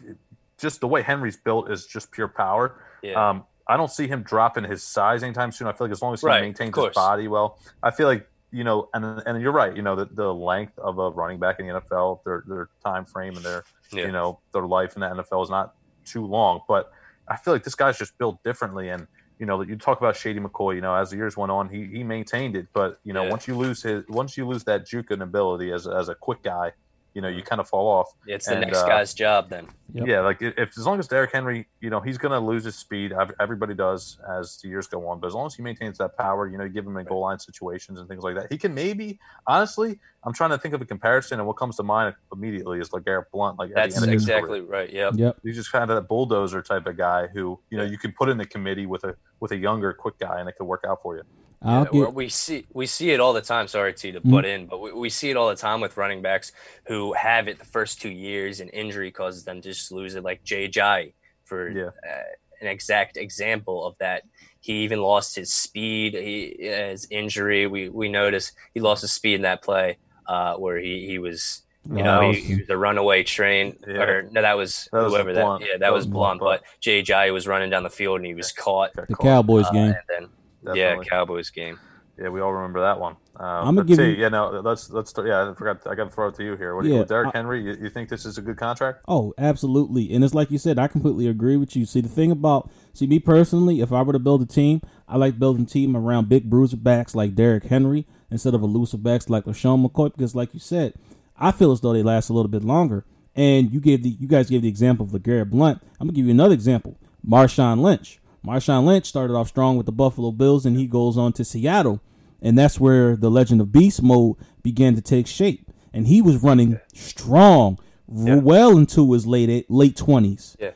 just 0.58 0.80
the 0.80 0.88
way 0.88 1.02
Henry's 1.02 1.36
built 1.36 1.70
is 1.70 1.86
just 1.86 2.10
pure 2.10 2.28
power. 2.28 2.82
Yeah. 3.02 3.30
Um, 3.30 3.44
I 3.66 3.76
don't 3.76 3.90
see 3.90 4.08
him 4.08 4.22
dropping 4.22 4.64
his 4.64 4.82
size 4.82 5.22
anytime 5.22 5.52
soon. 5.52 5.68
I 5.68 5.72
feel 5.72 5.86
like 5.86 5.92
as 5.92 6.02
long 6.02 6.12
as 6.12 6.20
he 6.20 6.26
right, 6.26 6.42
maintains 6.42 6.76
his 6.76 6.88
body 6.94 7.28
well, 7.28 7.58
I 7.82 7.90
feel 7.90 8.08
like 8.08 8.26
you 8.52 8.64
know, 8.64 8.88
and 8.94 9.04
and 9.26 9.40
you're 9.40 9.52
right. 9.52 9.74
You 9.74 9.82
know, 9.82 9.94
the, 9.96 10.06
the 10.06 10.34
length 10.34 10.78
of 10.78 10.98
a 10.98 11.10
running 11.10 11.38
back 11.38 11.60
in 11.60 11.66
the 11.66 11.80
NFL, 11.80 12.24
their 12.24 12.44
their 12.46 12.68
time 12.84 13.04
frame 13.04 13.36
and 13.36 13.44
their 13.44 13.64
yeah. 13.92 14.06
you 14.06 14.12
know 14.12 14.40
their 14.52 14.66
life 14.66 14.96
in 14.96 15.00
the 15.00 15.06
NFL 15.06 15.44
is 15.44 15.50
not 15.50 15.74
too 16.04 16.26
long. 16.26 16.60
But 16.66 16.90
I 17.28 17.36
feel 17.36 17.54
like 17.54 17.62
this 17.62 17.76
guy's 17.76 17.96
just 17.96 18.18
built 18.18 18.42
differently, 18.42 18.88
and 18.88 19.06
you 19.40 19.46
know, 19.46 19.62
you 19.62 19.74
talk 19.76 19.98
about 19.98 20.16
Shady 20.16 20.38
McCoy. 20.38 20.74
You 20.74 20.82
know, 20.82 20.94
as 20.94 21.10
the 21.10 21.16
years 21.16 21.34
went 21.34 21.50
on, 21.50 21.70
he 21.70 21.86
he 21.86 22.04
maintained 22.04 22.54
it, 22.54 22.66
but 22.74 23.00
you 23.04 23.14
know, 23.14 23.24
yeah. 23.24 23.30
once 23.30 23.48
you 23.48 23.56
lose 23.56 23.82
his 23.82 24.04
once 24.06 24.36
you 24.36 24.46
lose 24.46 24.64
that 24.64 24.86
juke 24.86 25.10
ability 25.10 25.72
as 25.72 25.88
as 25.88 26.10
a 26.10 26.14
quick 26.14 26.42
guy, 26.42 26.72
you 27.14 27.20
know, 27.20 27.28
you 27.28 27.42
kind 27.42 27.60
of 27.60 27.68
fall 27.68 27.88
off. 27.88 28.12
It's 28.26 28.46
the 28.46 28.52
and, 28.52 28.60
next 28.60 28.78
uh, 28.78 28.86
guy's 28.86 29.14
job 29.14 29.48
then. 29.48 29.68
Yep. 29.92 30.06
Yeah, 30.06 30.20
like 30.20 30.40
if 30.40 30.78
as 30.78 30.86
long 30.86 31.00
as 31.00 31.08
Derrick 31.08 31.32
Henry, 31.32 31.66
you 31.80 31.90
know, 31.90 32.00
he's 32.00 32.16
going 32.16 32.30
to 32.30 32.38
lose 32.38 32.64
his 32.64 32.76
speed. 32.76 33.12
Everybody 33.40 33.74
does 33.74 34.18
as 34.28 34.58
the 34.58 34.68
years 34.68 34.86
go 34.86 35.08
on, 35.08 35.18
but 35.18 35.26
as 35.26 35.34
long 35.34 35.46
as 35.46 35.54
he 35.54 35.62
maintains 35.62 35.98
that 35.98 36.16
power, 36.16 36.48
you 36.48 36.58
know, 36.58 36.64
you 36.64 36.70
give 36.70 36.86
him 36.86 36.96
in 36.96 37.06
goal 37.06 37.22
line 37.22 37.40
situations 37.40 37.98
and 37.98 38.08
things 38.08 38.22
like 38.22 38.36
that, 38.36 38.46
he 38.52 38.58
can 38.58 38.72
maybe. 38.72 39.18
Honestly, 39.48 39.98
I'm 40.22 40.32
trying 40.32 40.50
to 40.50 40.58
think 40.58 40.74
of 40.74 40.80
a 40.80 40.86
comparison, 40.86 41.40
and 41.40 41.46
what 41.46 41.56
comes 41.56 41.76
to 41.76 41.82
mind 41.82 42.14
immediately 42.32 42.78
is 42.78 42.92
like 42.92 43.04
Garrett 43.04 43.32
Blunt. 43.32 43.58
Like 43.58 43.72
that's 43.74 44.00
exactly 44.00 44.60
right. 44.60 44.92
Yeah, 44.92 45.10
Yep. 45.12 45.38
He's 45.42 45.56
just 45.56 45.72
kind 45.72 45.82
of 45.82 45.96
that 45.96 46.08
bulldozer 46.08 46.62
type 46.62 46.86
of 46.86 46.96
guy 46.96 47.26
who 47.26 47.58
you 47.70 47.78
know 47.78 47.84
you 47.84 47.98
can 47.98 48.12
put 48.12 48.28
in 48.28 48.38
the 48.38 48.46
committee 48.46 48.86
with 48.86 49.02
a 49.04 49.16
with 49.40 49.50
a 49.52 49.56
younger, 49.56 49.92
quick 49.92 50.18
guy, 50.18 50.38
and 50.38 50.48
it 50.48 50.52
could 50.56 50.66
work 50.66 50.84
out 50.86 51.02
for 51.02 51.16
you. 51.16 51.22
Yeah, 51.64 51.84
get... 51.92 52.14
we 52.14 52.28
see 52.30 52.66
we 52.72 52.86
see 52.86 53.10
it 53.10 53.20
all 53.20 53.32
the 53.32 53.42
time. 53.42 53.68
Sorry 53.68 53.92
to 53.92 54.12
to 54.12 54.20
put 54.20 54.44
mm-hmm. 54.44 54.62
in, 54.62 54.66
but 54.66 54.80
we, 54.80 54.92
we 54.92 55.10
see 55.10 55.30
it 55.30 55.36
all 55.36 55.48
the 55.48 55.56
time 55.56 55.80
with 55.80 55.96
running 55.96 56.22
backs 56.22 56.52
who 56.86 57.12
have 57.12 57.48
it 57.48 57.58
the 57.58 57.66
first 57.66 58.00
two 58.00 58.10
years, 58.10 58.60
and 58.60 58.70
injury 58.72 59.10
causes 59.10 59.44
them 59.44 59.60
to 59.60 59.68
just 59.68 59.92
lose 59.92 60.14
it. 60.14 60.24
Like 60.24 60.42
Jay 60.42 60.68
Ajayi, 60.68 61.12
for 61.44 61.68
yeah. 61.68 61.86
uh, 61.86 62.22
an 62.62 62.66
exact 62.66 63.16
example 63.18 63.84
of 63.84 63.96
that. 63.98 64.22
He 64.60 64.84
even 64.84 65.00
lost 65.00 65.36
his 65.36 65.52
speed. 65.52 66.14
He 66.14 66.56
his 66.60 67.06
injury. 67.10 67.66
We 67.66 67.90
we 67.90 68.08
noticed 68.08 68.52
he 68.72 68.80
lost 68.80 69.02
his 69.02 69.12
speed 69.12 69.34
in 69.34 69.42
that 69.42 69.62
play 69.62 69.98
uh, 70.26 70.54
where 70.54 70.78
he 70.78 71.06
he 71.06 71.18
was. 71.18 71.62
You 71.90 72.02
know, 72.02 72.30
he, 72.30 72.40
he, 72.40 72.54
was 72.56 72.68
a 72.68 72.76
runaway 72.76 73.22
train. 73.22 73.74
Yeah. 73.88 74.02
Or 74.02 74.22
no, 74.30 74.42
that 74.42 74.54
was, 74.54 74.86
that 74.92 75.02
was 75.02 75.14
whoever 75.14 75.32
that. 75.32 75.60
Yeah, 75.62 75.66
that, 75.72 75.80
that 75.80 75.92
was, 75.94 76.04
was 76.04 76.12
blunt. 76.12 76.38
But 76.38 76.62
Jay 76.78 77.02
Ajayi 77.02 77.32
was 77.32 77.48
running 77.48 77.70
down 77.70 77.84
the 77.84 77.90
field 77.90 78.18
and 78.18 78.26
he 78.26 78.34
was 78.34 78.52
caught. 78.52 78.92
The 78.92 79.16
Cowboys 79.16 79.64
uh, 79.64 79.72
game. 79.72 79.86
And 79.86 79.96
then 80.06 80.28
Definitely. 80.64 80.80
Yeah, 80.80 81.02
Cowboys 81.08 81.50
game. 81.50 81.78
Yeah, 82.20 82.28
we 82.28 82.40
all 82.40 82.52
remember 82.52 82.82
that 82.82 83.00
one. 83.00 83.16
Uh, 83.38 83.44
I'm 83.44 83.74
gonna 83.74 83.88
give 83.88 83.96
see, 83.96 84.10
you. 84.10 84.16
Yeah, 84.16 84.28
no, 84.28 84.60
let's 84.62 84.90
let's. 84.90 85.14
Yeah, 85.16 85.50
I 85.50 85.54
forgot. 85.54 85.86
I 85.86 85.94
got 85.94 86.04
to 86.04 86.10
throw 86.10 86.28
it 86.28 86.34
to 86.34 86.44
you 86.44 86.54
here. 86.54 86.76
What 86.76 86.82
do 86.82 86.90
yeah, 86.90 86.98
you, 86.98 87.04
Derrick 87.06 87.34
I, 87.34 87.38
Henry? 87.38 87.62
You, 87.64 87.78
you, 87.80 87.88
think 87.88 88.10
this 88.10 88.26
is 88.26 88.36
a 88.36 88.42
good 88.42 88.58
contract? 88.58 89.04
Oh, 89.08 89.32
absolutely. 89.38 90.12
And 90.12 90.22
it's 90.22 90.34
like 90.34 90.50
you 90.50 90.58
said. 90.58 90.78
I 90.78 90.86
completely 90.86 91.26
agree 91.26 91.56
with 91.56 91.74
you. 91.74 91.86
See, 91.86 92.02
the 92.02 92.10
thing 92.10 92.30
about 92.30 92.70
see 92.92 93.06
me 93.06 93.20
personally, 93.20 93.80
if 93.80 93.90
I 93.90 94.02
were 94.02 94.12
to 94.12 94.18
build 94.18 94.42
a 94.42 94.46
team, 94.46 94.82
I 95.08 95.16
like 95.16 95.38
building 95.38 95.62
a 95.62 95.66
team 95.66 95.96
around 95.96 96.28
big 96.28 96.50
bruiser 96.50 96.76
backs 96.76 97.14
like 97.14 97.34
Derrick 97.34 97.64
Henry 97.64 98.06
instead 98.30 98.52
of 98.52 98.62
elusive 98.62 99.02
backs 99.02 99.30
like 99.30 99.44
LeSean 99.44 99.82
McCoy. 99.86 100.12
Because, 100.12 100.34
like 100.34 100.52
you 100.52 100.60
said, 100.60 100.92
I 101.38 101.52
feel 101.52 101.72
as 101.72 101.80
though 101.80 101.94
they 101.94 102.02
last 102.02 102.28
a 102.28 102.34
little 102.34 102.50
bit 102.50 102.64
longer. 102.64 103.06
And 103.34 103.72
you 103.72 103.80
gave 103.80 104.02
the 104.02 104.10
you 104.10 104.28
guys 104.28 104.50
gave 104.50 104.60
the 104.60 104.68
example 104.68 105.06
of 105.06 105.12
LeGarrette 105.12 105.48
Blunt. 105.48 105.82
I'm 105.98 106.08
gonna 106.08 106.16
give 106.16 106.26
you 106.26 106.32
another 106.32 106.52
example. 106.52 106.98
Marshawn 107.26 107.80
Lynch. 107.80 108.19
Marshawn 108.44 108.84
Lynch 108.84 109.06
started 109.06 109.34
off 109.34 109.48
strong 109.48 109.76
with 109.76 109.86
the 109.86 109.92
Buffalo 109.92 110.30
Bills, 110.30 110.64
and 110.64 110.76
he 110.76 110.86
goes 110.86 111.18
on 111.18 111.32
to 111.34 111.44
Seattle, 111.44 112.00
and 112.40 112.58
that's 112.58 112.80
where 112.80 113.16
the 113.16 113.30
Legend 113.30 113.60
of 113.60 113.70
Beast 113.70 114.02
mode 114.02 114.36
began 114.62 114.94
to 114.94 115.02
take 115.02 115.26
shape. 115.26 115.70
And 115.92 116.06
he 116.06 116.22
was 116.22 116.42
running 116.42 116.80
strong, 116.94 117.78
yeah. 118.12 118.36
well 118.36 118.78
into 118.78 119.12
his 119.12 119.26
late 119.26 119.68
late 119.68 119.96
twenties. 119.96 120.56
Yeah. 120.58 120.70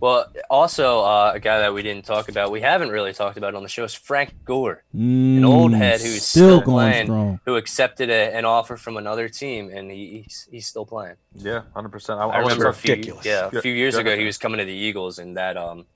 Well, 0.00 0.26
also 0.50 1.00
uh, 1.00 1.32
a 1.34 1.40
guy 1.40 1.60
that 1.60 1.72
we 1.72 1.82
didn't 1.82 2.04
talk 2.04 2.28
about, 2.28 2.50
we 2.50 2.60
haven't 2.60 2.90
really 2.90 3.14
talked 3.14 3.38
about 3.38 3.54
on 3.54 3.62
the 3.62 3.70
show, 3.70 3.84
is 3.84 3.94
Frank 3.94 4.34
Gore, 4.44 4.84
mm, 4.94 5.38
an 5.38 5.44
old 5.46 5.72
head 5.72 6.00
who's 6.00 6.22
still, 6.22 6.60
still 6.60 6.62
playing, 6.62 7.06
strong. 7.06 7.40
who 7.46 7.56
accepted 7.56 8.10
a, 8.10 8.34
an 8.34 8.44
offer 8.44 8.76
from 8.76 8.98
another 8.98 9.30
team, 9.30 9.70
and 9.70 9.90
he, 9.90 10.24
he's, 10.26 10.48
he's 10.50 10.66
still 10.66 10.84
playing. 10.84 11.16
Yeah, 11.34 11.62
hundred 11.74 11.88
percent. 11.88 12.20
I, 12.20 12.26
I 12.26 12.38
remember 12.40 12.68
a 12.68 12.74
few, 12.74 13.18
yeah, 13.24 13.48
a 13.50 13.62
few 13.62 13.72
years 13.72 13.94
yeah. 13.94 14.00
ago 14.00 14.16
he 14.16 14.26
was 14.26 14.36
coming 14.36 14.58
to 14.58 14.66
the 14.66 14.72
Eagles, 14.72 15.18
and 15.18 15.38
that 15.38 15.56
um 15.56 15.86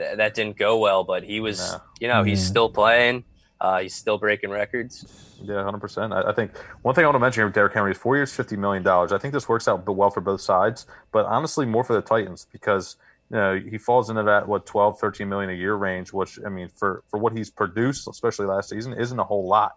th- 0.00 0.16
that 0.16 0.34
didn't 0.34 0.56
go 0.56 0.78
well, 0.78 1.04
but 1.04 1.22
he 1.22 1.40
was, 1.40 1.58
no. 1.58 1.80
you 2.00 2.08
know, 2.08 2.22
he's 2.22 2.44
still 2.44 2.68
playing. 2.68 3.24
Uh, 3.60 3.80
he's 3.80 3.94
still 3.94 4.16
breaking 4.16 4.50
records. 4.50 5.04
Yeah, 5.42 5.62
hundred 5.62 5.80
percent. 5.80 6.14
I, 6.14 6.22
I, 6.22 6.32
think 6.32 6.56
one 6.80 6.94
thing 6.94 7.04
I 7.04 7.08
want 7.08 7.16
to 7.16 7.20
mention 7.20 7.40
here 7.40 7.46
with 7.46 7.54
Derrick 7.54 7.74
Henry 7.74 7.90
is 7.90 7.98
four 7.98 8.16
years, 8.16 8.32
fifty 8.32 8.56
million 8.56 8.82
dollars. 8.82 9.12
I 9.12 9.18
think 9.18 9.34
this 9.34 9.48
works 9.48 9.68
out 9.68 9.86
well 9.86 10.10
for 10.10 10.22
both 10.22 10.40
sides, 10.40 10.86
but 11.12 11.26
honestly, 11.26 11.66
more 11.66 11.84
for 11.84 11.92
the 11.92 12.00
Titans 12.00 12.46
because 12.50 12.96
you 13.30 13.36
know 13.36 13.58
he 13.58 13.76
falls 13.76 14.08
into 14.08 14.22
that 14.22 14.48
what 14.48 14.64
12, 14.64 14.98
13 14.98 15.28
million 15.28 15.50
a 15.50 15.54
year 15.54 15.74
range, 15.74 16.10
which 16.12 16.38
I 16.44 16.48
mean 16.48 16.68
for 16.74 17.04
for 17.08 17.18
what 17.18 17.36
he's 17.36 17.50
produced, 17.50 18.08
especially 18.08 18.46
last 18.46 18.70
season, 18.70 18.94
isn't 18.94 19.18
a 19.18 19.24
whole 19.24 19.46
lot. 19.46 19.76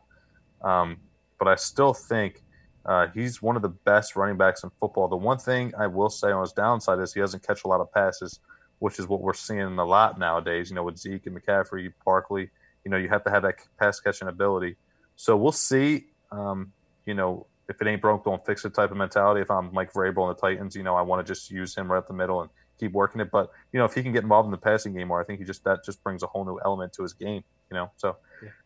Um, 0.61 0.97
but 1.37 1.49
I 1.49 1.55
still 1.55 1.93
think 1.93 2.41
uh, 2.85 3.07
he's 3.13 3.41
one 3.41 3.57
of 3.57 3.61
the 3.61 3.69
best 3.69 4.15
running 4.15 4.37
backs 4.37 4.63
in 4.63 4.71
football. 4.79 5.09
The 5.09 5.17
one 5.17 5.37
thing 5.37 5.73
I 5.77 5.87
will 5.87 6.09
say 6.09 6.31
on 6.31 6.41
his 6.41 6.53
downside 6.53 6.99
is 6.99 7.13
he 7.13 7.19
doesn't 7.19 7.45
catch 7.45 7.65
a 7.65 7.67
lot 7.67 7.81
of 7.81 7.91
passes 7.91 8.39
which 8.83 8.99
is 8.99 9.07
what 9.07 9.21
we're 9.21 9.33
seeing 9.33 9.79
a 9.79 9.85
lot 9.85 10.19
nowadays. 10.19 10.69
You 10.69 10.75
know, 10.75 10.83
with 10.83 10.97
Zeke 10.97 11.25
and 11.25 11.41
McCaffrey, 11.41 11.93
Barkley, 12.03 12.49
you 12.83 12.91
know, 12.91 12.97
you 12.97 13.07
have 13.07 13.23
to 13.23 13.29
have 13.29 13.43
that 13.43 13.55
pass 13.79 14.01
catching 14.01 14.27
ability. 14.27 14.75
So 15.15 15.37
we'll 15.37 15.53
see. 15.53 16.07
Um, 16.33 16.73
you 17.05 17.13
know, 17.13 17.47
if 17.69 17.81
it 17.81 17.87
ain't 17.87 18.01
broke, 18.01 18.25
don't 18.25 18.45
fix 18.45 18.65
it 18.65 18.73
type 18.73 18.91
of 18.91 18.97
mentality. 18.97 19.39
If 19.39 19.49
I'm 19.49 19.73
Mike 19.73 19.93
Vrabel 19.93 20.27
and 20.27 20.37
the 20.37 20.41
Titans, 20.41 20.75
you 20.75 20.83
know, 20.83 20.95
I 20.95 21.01
want 21.01 21.25
to 21.25 21.33
just 21.33 21.49
use 21.49 21.73
him 21.73 21.89
right 21.89 21.99
up 21.99 22.09
the 22.09 22.13
middle 22.13 22.41
and 22.41 22.49
keep 22.77 22.91
working 22.91 23.21
it. 23.21 23.31
But 23.31 23.51
you 23.71 23.79
know, 23.79 23.85
if 23.85 23.93
he 23.93 24.03
can 24.03 24.11
get 24.11 24.23
involved 24.23 24.47
in 24.47 24.51
the 24.51 24.57
passing 24.57 24.93
game 24.93 25.07
more, 25.07 25.21
I 25.21 25.23
think 25.23 25.39
he 25.39 25.45
just 25.45 25.63
that 25.63 25.85
just 25.85 26.03
brings 26.03 26.21
a 26.21 26.27
whole 26.27 26.43
new 26.43 26.59
element 26.65 26.91
to 26.93 27.03
his 27.03 27.13
game. 27.13 27.45
You 27.71 27.77
know, 27.77 27.91
so 27.95 28.17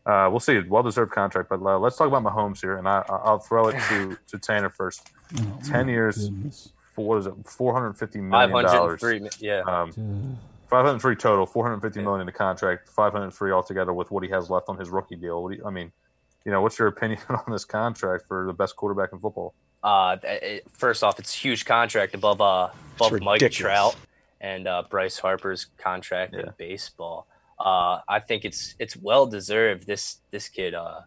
uh, 0.04 0.26
we'll 0.32 0.40
see. 0.40 0.58
Well 0.58 0.82
deserved 0.82 1.12
contract. 1.12 1.48
But 1.48 1.62
uh, 1.62 1.78
let's 1.78 1.96
talk 1.96 2.08
about 2.08 2.24
Mahomes 2.24 2.60
here, 2.60 2.76
and 2.76 2.88
I, 2.88 3.04
will 3.08 3.38
throw 3.38 3.68
it 3.68 3.80
to 3.88 4.18
to 4.26 4.38
Tanner 4.40 4.68
first. 4.68 5.12
Oh, 5.38 5.60
Ten 5.62 5.88
years, 5.88 6.28
goodness 6.28 6.72
what 7.04 7.18
is 7.18 7.26
it, 7.26 7.34
four 7.44 7.72
hundred 7.72 7.94
fifty 7.94 8.20
million 8.20 8.50
dollars. 8.64 9.02
Yeah, 9.40 9.60
um, 9.60 10.38
five 10.68 10.84
hundred 10.84 11.00
three 11.00 11.16
total, 11.16 11.46
four 11.46 11.64
hundred 11.64 11.80
fifty 11.80 12.00
million 12.00 12.20
in 12.20 12.26
the 12.26 12.32
contract, 12.32 12.88
five 12.88 13.12
hundred 13.12 13.32
three 13.32 13.52
altogether 13.52 13.92
with 13.92 14.10
what 14.10 14.22
he 14.22 14.30
has 14.30 14.50
left 14.50 14.68
on 14.68 14.78
his 14.78 14.90
rookie 14.90 15.16
deal. 15.16 15.50
You, 15.52 15.64
I 15.64 15.70
mean, 15.70 15.92
you 16.44 16.52
know, 16.52 16.62
what's 16.62 16.78
your 16.78 16.88
opinion 16.88 17.20
on 17.28 17.52
this 17.52 17.64
contract 17.64 18.24
for 18.26 18.46
the 18.46 18.52
best 18.52 18.76
quarterback 18.76 19.12
in 19.12 19.18
football? 19.18 19.54
Uh, 19.82 20.16
it, 20.22 20.64
first 20.72 21.04
off, 21.04 21.18
it's 21.18 21.34
a 21.34 21.38
huge 21.38 21.64
contract 21.64 22.14
above 22.14 22.40
uh 22.40 22.68
above 22.96 23.20
Mike 23.20 23.50
Trout 23.50 23.96
and 24.40 24.66
uh, 24.66 24.82
Bryce 24.88 25.18
Harper's 25.18 25.66
contract 25.78 26.34
yeah. 26.34 26.40
in 26.40 26.50
baseball. 26.56 27.26
Uh, 27.58 28.00
I 28.08 28.20
think 28.20 28.44
it's 28.44 28.74
it's 28.78 28.96
well 28.96 29.26
deserved. 29.26 29.86
This 29.86 30.18
this 30.30 30.48
kid 30.48 30.74
uh, 30.74 31.00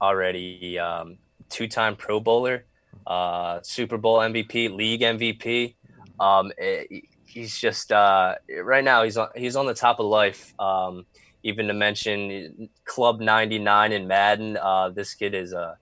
already 0.00 0.78
um, 0.78 1.18
two 1.48 1.68
time 1.68 1.96
Pro 1.96 2.18
Bowler 2.18 2.64
uh, 3.06 3.60
Super 3.62 3.98
Bowl 3.98 4.18
MVP, 4.18 4.74
league 4.74 5.00
MVP. 5.00 5.74
Um, 6.20 6.52
it, 6.58 7.04
he's 7.26 7.58
just 7.58 7.92
uh, 7.92 8.36
right 8.62 8.84
now 8.84 9.02
he's 9.02 9.16
on 9.16 9.28
he's 9.34 9.56
on 9.56 9.66
the 9.66 9.74
top 9.74 10.00
of 10.00 10.06
life. 10.06 10.54
Um, 10.60 11.06
even 11.42 11.66
to 11.66 11.74
mention 11.74 12.68
Club 12.84 13.20
99 13.20 13.92
in 13.92 14.06
Madden, 14.06 14.56
uh, 14.56 14.90
this 14.90 15.14
kid 15.14 15.34
is 15.34 15.52
a, 15.52 15.76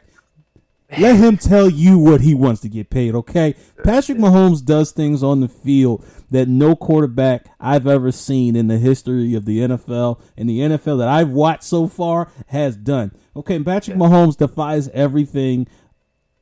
Let 1.01 1.17
him 1.17 1.37
tell 1.37 1.69
you 1.69 1.99
what 1.99 2.21
he 2.21 2.33
wants 2.33 2.61
to 2.61 2.69
get 2.69 2.91
paid, 2.91 3.13
okay? 3.17 3.57
Patrick 3.83 4.19
Mahomes 4.19 4.65
does 4.65 4.93
things 4.93 5.21
on 5.21 5.41
the 5.41 5.49
field 5.49 6.05
that 6.31 6.47
no 6.47 6.77
quarterback 6.77 7.45
I've 7.59 7.89
ever 7.89 8.13
seen 8.13 8.55
in 8.55 8.69
the 8.69 8.79
history 8.79 9.35
of 9.35 9.47
the 9.47 9.59
NFL 9.59 10.21
and 10.37 10.49
the 10.49 10.61
NFL 10.61 10.99
that 10.99 11.09
I've 11.09 11.31
watched 11.31 11.65
so 11.65 11.89
far 11.89 12.31
has 12.47 12.77
done. 12.77 13.11
Okay, 13.37 13.63
Patrick 13.63 13.97
Mahomes 13.97 14.37
defies 14.37 14.89
everything 14.89 15.67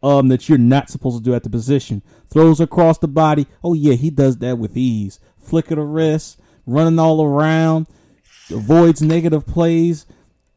um 0.03 0.29
that 0.29 0.49
you're 0.49 0.59
not 0.59 0.91
supposed 0.91 1.17
to 1.17 1.23
do 1.23 1.35
at 1.35 1.43
the 1.43 1.51
position. 1.51 2.03
Throws 2.31 2.61
across 2.61 2.99
the 2.99 3.09
body. 3.09 3.47
Oh 3.63 3.75
yeah, 3.75 3.95
he 3.95 4.11
does 4.11 4.39
that 4.39 4.59
with 4.59 4.77
ease. 4.77 5.19
Flick 5.37 5.71
of 5.71 5.77
the 5.79 5.83
wrist, 5.83 6.41
running 6.67 6.99
all 6.99 7.23
around, 7.25 7.87
avoids 8.51 9.03
negative 9.03 9.47
plays. 9.47 10.07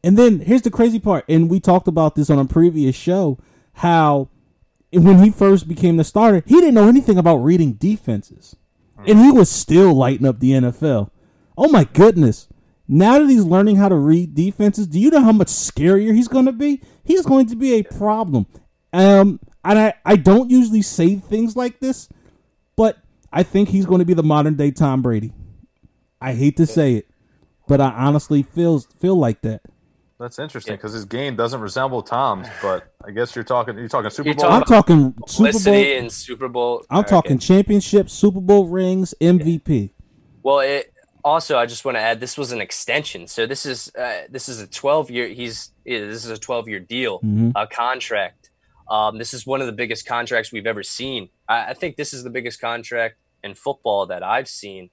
And 0.04 0.16
then 0.16 0.40
here's 0.40 0.62
the 0.62 0.70
crazy 0.70 1.00
part, 1.00 1.24
and 1.28 1.50
we 1.50 1.58
talked 1.58 1.88
about 1.88 2.14
this 2.14 2.30
on 2.30 2.38
a 2.38 2.44
previous 2.44 2.94
show, 2.94 3.38
how 3.74 4.28
when 4.92 5.22
he 5.22 5.30
first 5.30 5.68
became 5.68 5.96
the 5.96 6.04
starter, 6.04 6.42
he 6.46 6.54
didn't 6.56 6.74
know 6.74 6.88
anything 6.88 7.18
about 7.18 7.36
reading 7.36 7.72
defenses. 7.72 8.56
And 9.06 9.18
he 9.18 9.30
was 9.30 9.50
still 9.50 9.94
lighting 9.94 10.26
up 10.26 10.40
the 10.40 10.52
NFL. 10.52 11.10
Oh 11.56 11.68
my 11.68 11.84
goodness. 11.84 12.48
Now 12.88 13.18
that 13.18 13.28
he's 13.28 13.44
learning 13.44 13.76
how 13.76 13.88
to 13.90 13.94
read 13.96 14.34
defenses, 14.34 14.86
do 14.86 14.98
you 14.98 15.10
know 15.10 15.20
how 15.22 15.32
much 15.32 15.48
scarier 15.48 16.14
he's 16.14 16.28
going 16.28 16.46
to 16.46 16.52
be? 16.52 16.80
He's 17.04 17.26
going 17.26 17.46
to 17.48 17.56
be 17.56 17.74
a 17.74 17.82
problem. 17.82 18.46
Um, 18.92 19.40
and 19.64 19.78
I, 19.78 19.94
I 20.06 20.16
don't 20.16 20.48
usually 20.50 20.80
say 20.80 21.16
things 21.16 21.54
like 21.54 21.80
this, 21.80 22.08
but 22.76 22.96
I 23.30 23.42
think 23.42 23.68
he's 23.68 23.84
going 23.84 23.98
to 23.98 24.06
be 24.06 24.14
the 24.14 24.22
modern 24.22 24.54
day 24.54 24.70
Tom 24.70 25.02
Brady. 25.02 25.32
I 26.20 26.32
hate 26.32 26.56
to 26.56 26.66
say 26.66 26.94
it, 26.94 27.10
but 27.66 27.80
I 27.80 27.90
honestly 27.90 28.42
feel 28.42 28.80
feel 28.80 29.16
like 29.16 29.42
that. 29.42 29.60
That's 30.18 30.38
interesting 30.40 30.74
because 30.74 30.92
his 30.94 31.04
game 31.04 31.36
doesn't 31.36 31.60
resemble 31.60 32.02
Tom's, 32.02 32.48
but 32.60 32.92
I 33.06 33.12
guess 33.12 33.36
you're 33.36 33.44
talking 33.44 33.78
you're 33.78 33.86
talking 33.88 34.10
Super 34.10 34.30
You're 34.30 34.34
Bowl. 34.36 34.46
I'm 34.46 34.62
talking 34.64 35.14
Super 35.28 35.50
Publicity 35.52 35.84
Bowl. 35.84 35.98
and 36.00 36.12
Super 36.12 36.48
Bowl. 36.48 36.84
I'm 36.90 37.00
Okay. 37.00 37.10
talking 37.10 37.38
championship, 37.38 38.10
Super 38.10 38.40
Bowl 38.40 38.66
rings, 38.66 39.14
MVP. 39.20 39.90
Well, 40.42 40.58
it 40.60 40.92
also 41.24 41.58
I 41.58 41.66
just 41.66 41.84
want 41.84 41.96
to 41.96 42.00
add 42.00 42.20
this 42.20 42.36
was 42.38 42.52
an 42.52 42.60
extension. 42.60 43.26
So 43.26 43.46
this 43.46 43.66
is 43.66 43.90
uh, 43.96 44.22
this 44.30 44.48
is 44.48 44.60
a 44.60 44.66
12 44.66 45.10
year 45.10 45.28
he's 45.28 45.72
yeah, 45.84 46.00
this 46.00 46.24
is 46.24 46.30
a 46.30 46.38
12 46.38 46.68
year 46.68 46.80
deal, 46.80 47.20
Mhm. 47.20 47.52
a 47.56 47.66
contract. 47.66 48.50
Um, 48.90 49.18
this 49.18 49.34
is 49.34 49.46
one 49.46 49.60
of 49.60 49.66
the 49.66 49.72
biggest 49.72 50.06
contracts 50.06 50.50
we've 50.52 50.66
ever 50.66 50.82
seen. 50.82 51.28
I, 51.48 51.70
I 51.70 51.74
think 51.74 51.96
this 51.96 52.14
is 52.14 52.22
the 52.24 52.30
biggest 52.30 52.60
contract 52.60 53.16
in 53.44 53.54
football 53.54 54.06
that 54.06 54.22
I've 54.22 54.48
seen. 54.48 54.90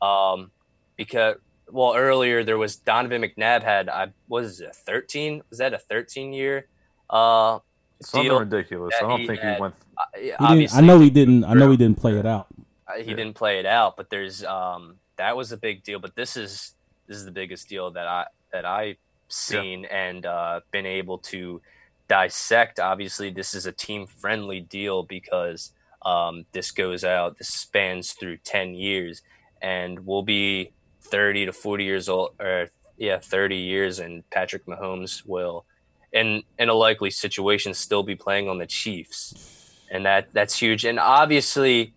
Um, 0.00 0.50
because 0.96 1.36
well, 1.70 1.94
earlier 1.96 2.44
there 2.44 2.56
was 2.56 2.76
Donovan 2.76 3.22
McNabb 3.22 3.62
had 3.62 3.88
I 3.88 4.12
was 4.28 4.60
it 4.60 4.74
13? 4.74 5.42
Was 5.50 5.58
that 5.58 5.74
a 5.74 5.78
13 5.78 6.32
year 6.32 6.68
uh 7.10 7.58
Something 8.02 8.28
deal? 8.30 8.40
ridiculous. 8.40 8.94
I 8.98 9.02
don't 9.08 9.20
he 9.20 9.26
think 9.26 9.40
had- 9.40 9.56
he 9.56 9.60
went. 9.60 9.74
Uh, 9.96 10.54
He 10.54 10.68
I 10.70 10.80
know 10.82 11.00
he 11.00 11.08
didn't. 11.10 11.44
I 11.44 11.54
know 11.54 11.70
he 11.70 11.76
didn't 11.78 11.98
play 11.98 12.18
it 12.18 12.26
out. 12.26 12.46
uh, 12.88 12.92
he 12.98 13.10
Yeah. 13.10 13.16
didn't 13.16 13.34
play 13.34 13.58
it 13.58 13.66
out, 13.66 13.96
but 13.96 14.10
there's 14.10 14.44
um 14.44 14.96
that 15.16 15.36
was 15.36 15.52
a 15.52 15.56
big 15.56 15.82
deal. 15.82 15.98
But 15.98 16.14
this 16.14 16.36
is 16.36 16.74
this 17.06 17.16
is 17.16 17.24
the 17.24 17.32
biggest 17.32 17.68
deal 17.68 17.90
that 17.92 18.06
I 18.06 18.26
that 18.52 18.64
I've 18.64 18.96
seen 19.28 19.84
and 19.86 20.24
uh, 20.24 20.60
been 20.70 20.86
able 20.86 21.18
to 21.18 21.60
dissect. 22.08 22.78
Obviously, 22.78 23.30
this 23.30 23.54
is 23.54 23.66
a 23.66 23.72
team 23.72 24.06
friendly 24.06 24.60
deal 24.60 25.02
because 25.02 25.72
um, 26.04 26.46
this 26.52 26.70
goes 26.70 27.04
out. 27.04 27.38
This 27.38 27.48
spans 27.48 28.12
through 28.12 28.38
ten 28.38 28.74
years, 28.74 29.22
and 29.60 30.06
we'll 30.06 30.22
be 30.22 30.70
thirty 31.00 31.46
to 31.46 31.52
forty 31.52 31.84
years 31.84 32.08
old, 32.08 32.34
or 32.40 32.68
yeah, 32.96 33.18
thirty 33.18 33.58
years, 33.58 33.98
and 33.98 34.28
Patrick 34.30 34.66
Mahomes 34.66 35.24
will, 35.26 35.64
in 36.12 36.42
in 36.58 36.68
a 36.68 36.74
likely 36.74 37.10
situation, 37.10 37.74
still 37.74 38.02
be 38.02 38.14
playing 38.14 38.48
on 38.48 38.58
the 38.58 38.66
Chiefs, 38.66 39.74
and 39.90 40.06
that 40.06 40.28
that's 40.32 40.58
huge. 40.58 40.84
And 40.84 40.98
obviously 40.98 41.92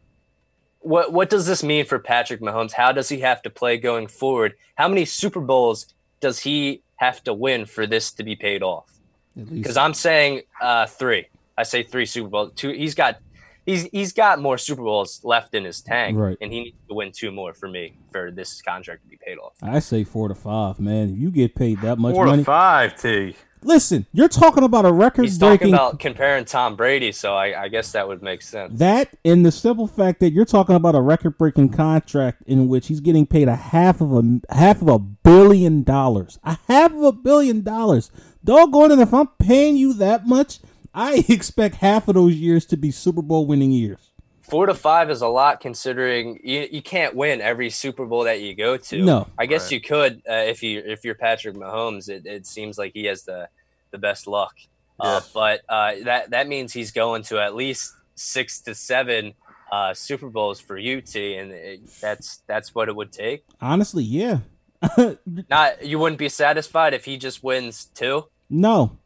what 0.80 1.12
what 1.14 1.30
does 1.30 1.46
this 1.46 1.64
mean 1.64 1.86
for 1.86 2.00
Patrick 2.00 2.42
Mahomes? 2.42 2.72
How 2.72 2.92
does 2.92 3.10
he 3.10 3.20
have 3.20 3.42
to 3.44 3.50
play 3.50 3.78
going 3.78 4.08
forward? 4.08 4.54
How 4.76 4.88
many 4.88 5.06
Super 5.06 5.42
Bowls 5.42 5.94
does 6.22 6.40
he 6.40 6.82
have 6.98 7.24
to 7.26 7.34
win 7.34 7.66
for 7.66 7.86
this 7.88 8.12
to 8.14 8.24
be 8.24 8.36
paid 8.36 8.64
off? 8.64 8.90
Because 9.36 9.78
I'm 9.78 9.94
saying 9.94 10.42
uh, 10.62 10.86
three. 10.86 11.28
I 11.58 11.64
say 11.64 11.84
three 11.84 12.06
Super 12.06 12.30
Bowls. 12.30 12.52
Two. 12.56 12.72
He's 12.72 12.96
got 12.96 13.20
he's 13.66 13.84
he's 13.92 14.12
got 14.14 14.40
more 14.42 14.58
Super 14.58 14.82
Bowls 14.82 15.22
left 15.24 15.54
in 15.54 15.64
his 15.64 15.82
tank, 15.82 16.18
Right. 16.18 16.38
and 16.42 16.52
he 16.52 16.64
needs 16.64 16.78
to 16.88 16.94
win 16.96 17.12
two 17.14 17.32
more 17.32 17.54
for 17.54 17.68
me 17.70 17.94
for 18.12 18.32
this 18.32 18.62
contract 18.62 19.04
to 19.04 19.10
be 19.10 19.18
paid 19.26 19.38
off. 19.38 19.54
I 19.62 19.80
say 19.80 20.04
four 20.04 20.28
to 20.30 20.36
five, 20.36 20.80
man. 20.80 21.12
If 21.14 21.18
you 21.20 21.32
get 21.32 21.56
paid 21.56 21.82
that 21.82 21.98
much 22.00 22.14
Four 22.16 22.26
money, 22.26 22.42
to 22.42 22.46
five, 22.46 23.00
T. 23.00 23.36
listen, 23.64 24.06
you're 24.12 24.28
talking 24.28 24.64
about 24.64 24.86
a 24.86 24.92
record 24.92 25.24
He's 25.24 25.38
talking 25.38 25.58
breaking 25.58 25.74
about 25.74 26.00
comparing 26.00 26.46
Tom 26.46 26.76
Brady, 26.76 27.12
so 27.12 27.34
I, 27.34 27.64
I 27.64 27.68
guess 27.68 27.92
that 27.92 28.08
would 28.08 28.22
make 28.22 28.42
sense. 28.42 28.78
that 28.80 29.16
and 29.26 29.46
the 29.46 29.52
simple 29.52 29.88
fact 29.88 30.20
that 30.20 30.32
you're 30.32 30.46
talking 30.46 30.76
about 30.76 30.96
a 30.96 31.02
record 31.02 31.38
breaking 31.38 31.70
contract 31.70 32.44
in 32.46 32.68
which 32.68 32.88
he's 32.88 33.00
getting 33.00 33.26
paid 33.26 33.48
a 33.48 33.56
half 33.56 34.02
of 34.02 34.14
a 34.14 34.42
half 34.54 34.82
of 34.82 34.88
a 34.88 35.00
billion 35.00 35.84
dollars. 35.84 36.40
A 36.44 36.58
half 36.68 36.92
of 36.92 37.04
a 37.04 37.12
billion 37.12 37.62
dollars. 37.62 38.12
Doggone 38.44 38.92
it, 38.92 39.00
if 39.00 39.14
I'm 39.14 39.28
paying 39.40 39.78
you 39.78 39.94
that 39.96 40.26
much, 40.28 40.60
I 40.94 41.26
expect 41.30 41.76
half 41.76 42.08
of 42.08 42.16
those 42.16 42.36
years 42.36 42.66
to 42.68 42.78
be 42.78 42.92
Super 42.92 43.22
Bowl 43.22 43.46
winning 43.46 43.72
years. 43.72 44.09
Four 44.50 44.66
to 44.66 44.74
five 44.74 45.10
is 45.10 45.22
a 45.22 45.28
lot 45.28 45.60
considering 45.62 46.40
you, 46.44 46.68
you 46.72 46.82
can't 46.82 47.16
win 47.16 47.40
every 47.42 47.70
Super 47.70 48.06
Bowl 48.06 48.24
that 48.24 48.42
you 48.42 48.56
go 48.56 48.78
to. 48.78 49.02
No. 49.04 49.28
I 49.38 49.46
guess 49.46 49.64
Right. 49.66 49.72
you 49.74 49.82
could 49.82 50.22
uh, 50.30 50.34
if 50.34 50.64
you 50.64 50.82
if 50.86 51.06
you're 51.06 51.16
Patrick 51.16 51.56
Mahomes. 51.56 52.10
It, 52.10 52.26
it 52.26 52.46
seems 52.48 52.78
like 52.78 52.94
he 52.94 53.06
has 53.06 53.24
the 53.24 53.48
the 53.92 53.98
best 53.98 54.28
luck. 54.28 54.56
Uh, 55.00 55.22
Yeah. 55.24 55.30
but 55.34 55.62
uh, 55.70 55.92
that 56.06 56.32
that 56.32 56.48
means 56.48 56.74
he's 56.74 56.92
going 56.92 57.24
to 57.24 57.40
at 57.40 57.56
least 57.56 57.94
six 58.16 58.60
to 58.62 58.74
seven 58.76 59.34
uh, 59.72 59.94
Super 59.94 60.30
Bowls 60.30 60.60
for 60.60 60.78
UT, 60.80 61.16
and 61.16 61.52
it, 61.52 61.82
that's 62.02 62.42
that's 62.48 62.74
what 62.74 62.90
it 62.90 62.96
would 62.96 63.12
take. 63.12 63.44
Honestly, 63.62 64.04
yeah. 64.04 64.40
Not 65.50 65.86
you 65.86 66.00
wouldn't 66.00 66.20
be 66.20 66.30
satisfied 66.30 66.94
if 66.94 67.06
he 67.06 67.18
just 67.18 67.44
wins 67.44 67.86
two. 67.94 68.26
No. 68.50 68.98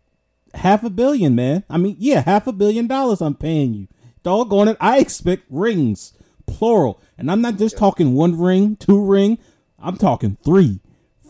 Half 0.54 0.84
a 0.84 0.90
billion, 0.90 1.34
man. 1.36 1.64
I 1.70 1.78
mean, 1.78 1.96
yeah, 2.00 2.22
half 2.22 2.46
a 2.48 2.54
billion 2.54 2.86
dollars 2.88 3.22
I'm 3.22 3.34
paying 3.36 3.74
you. 3.74 3.88
Doggone 4.24 4.70
it. 4.70 4.78
I 4.80 5.00
expect 5.00 5.44
rings, 5.50 6.14
plural. 6.48 7.02
And 7.18 7.30
I'm 7.30 7.42
not 7.42 7.58
just 7.58 7.78
talking 7.78 8.14
one 8.14 8.38
ring, 8.40 8.76
two 8.78 9.04
ring. 9.04 9.38
I'm 9.80 9.98
talking 9.98 10.38
three, 10.44 10.80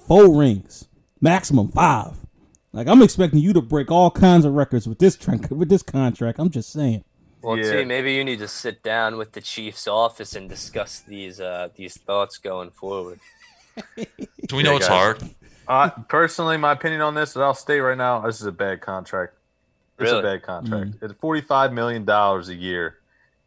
four 0.07 0.35
rings, 0.37 0.87
maximum 1.19 1.69
five. 1.69 2.15
Like 2.71 2.87
I'm 2.87 3.01
expecting 3.01 3.39
you 3.39 3.53
to 3.53 3.61
break 3.61 3.91
all 3.91 4.09
kinds 4.11 4.45
of 4.45 4.53
records 4.53 4.87
with 4.87 4.99
this 4.99 5.17
tran- 5.17 5.49
with 5.51 5.69
this 5.69 5.83
contract. 5.83 6.39
I'm 6.39 6.49
just 6.49 6.71
saying. 6.71 7.03
Well, 7.41 7.57
Yeah. 7.57 7.77
T, 7.79 7.83
maybe 7.85 8.13
you 8.13 8.23
need 8.23 8.39
to 8.39 8.47
sit 8.47 8.83
down 8.83 9.17
with 9.17 9.33
the 9.33 9.41
Chiefs 9.41 9.87
office 9.87 10.35
and 10.35 10.47
discuss 10.49 11.01
these 11.01 11.39
uh, 11.41 11.69
these 11.75 11.97
thoughts 11.97 12.37
going 12.37 12.69
forward. 12.71 13.19
Do 13.97 14.55
we 14.55 14.63
know 14.63 14.71
Yeah, 14.71 14.77
it's 14.77 14.87
guys. 14.87 14.97
hard? 14.97 15.29
Uh, 15.67 15.89
personally, 16.07 16.57
my 16.57 16.71
opinion 16.73 17.01
on 17.01 17.15
this, 17.15 17.35
and 17.35 17.43
I'll 17.43 17.53
state 17.53 17.79
right 17.79 17.97
now, 17.97 18.19
this 18.21 18.39
is 18.39 18.45
a 18.45 18.51
bad 18.51 18.81
contract. 18.81 19.33
It's 19.99 20.11
Really? 20.11 20.19
a 20.19 20.23
bad 20.23 20.43
contract. 20.43 20.95
It's 21.01 21.13
forty-five 21.19 21.71
million 21.73 22.03
dollars 22.05 22.49
a 22.49 22.55
year, 22.55 22.97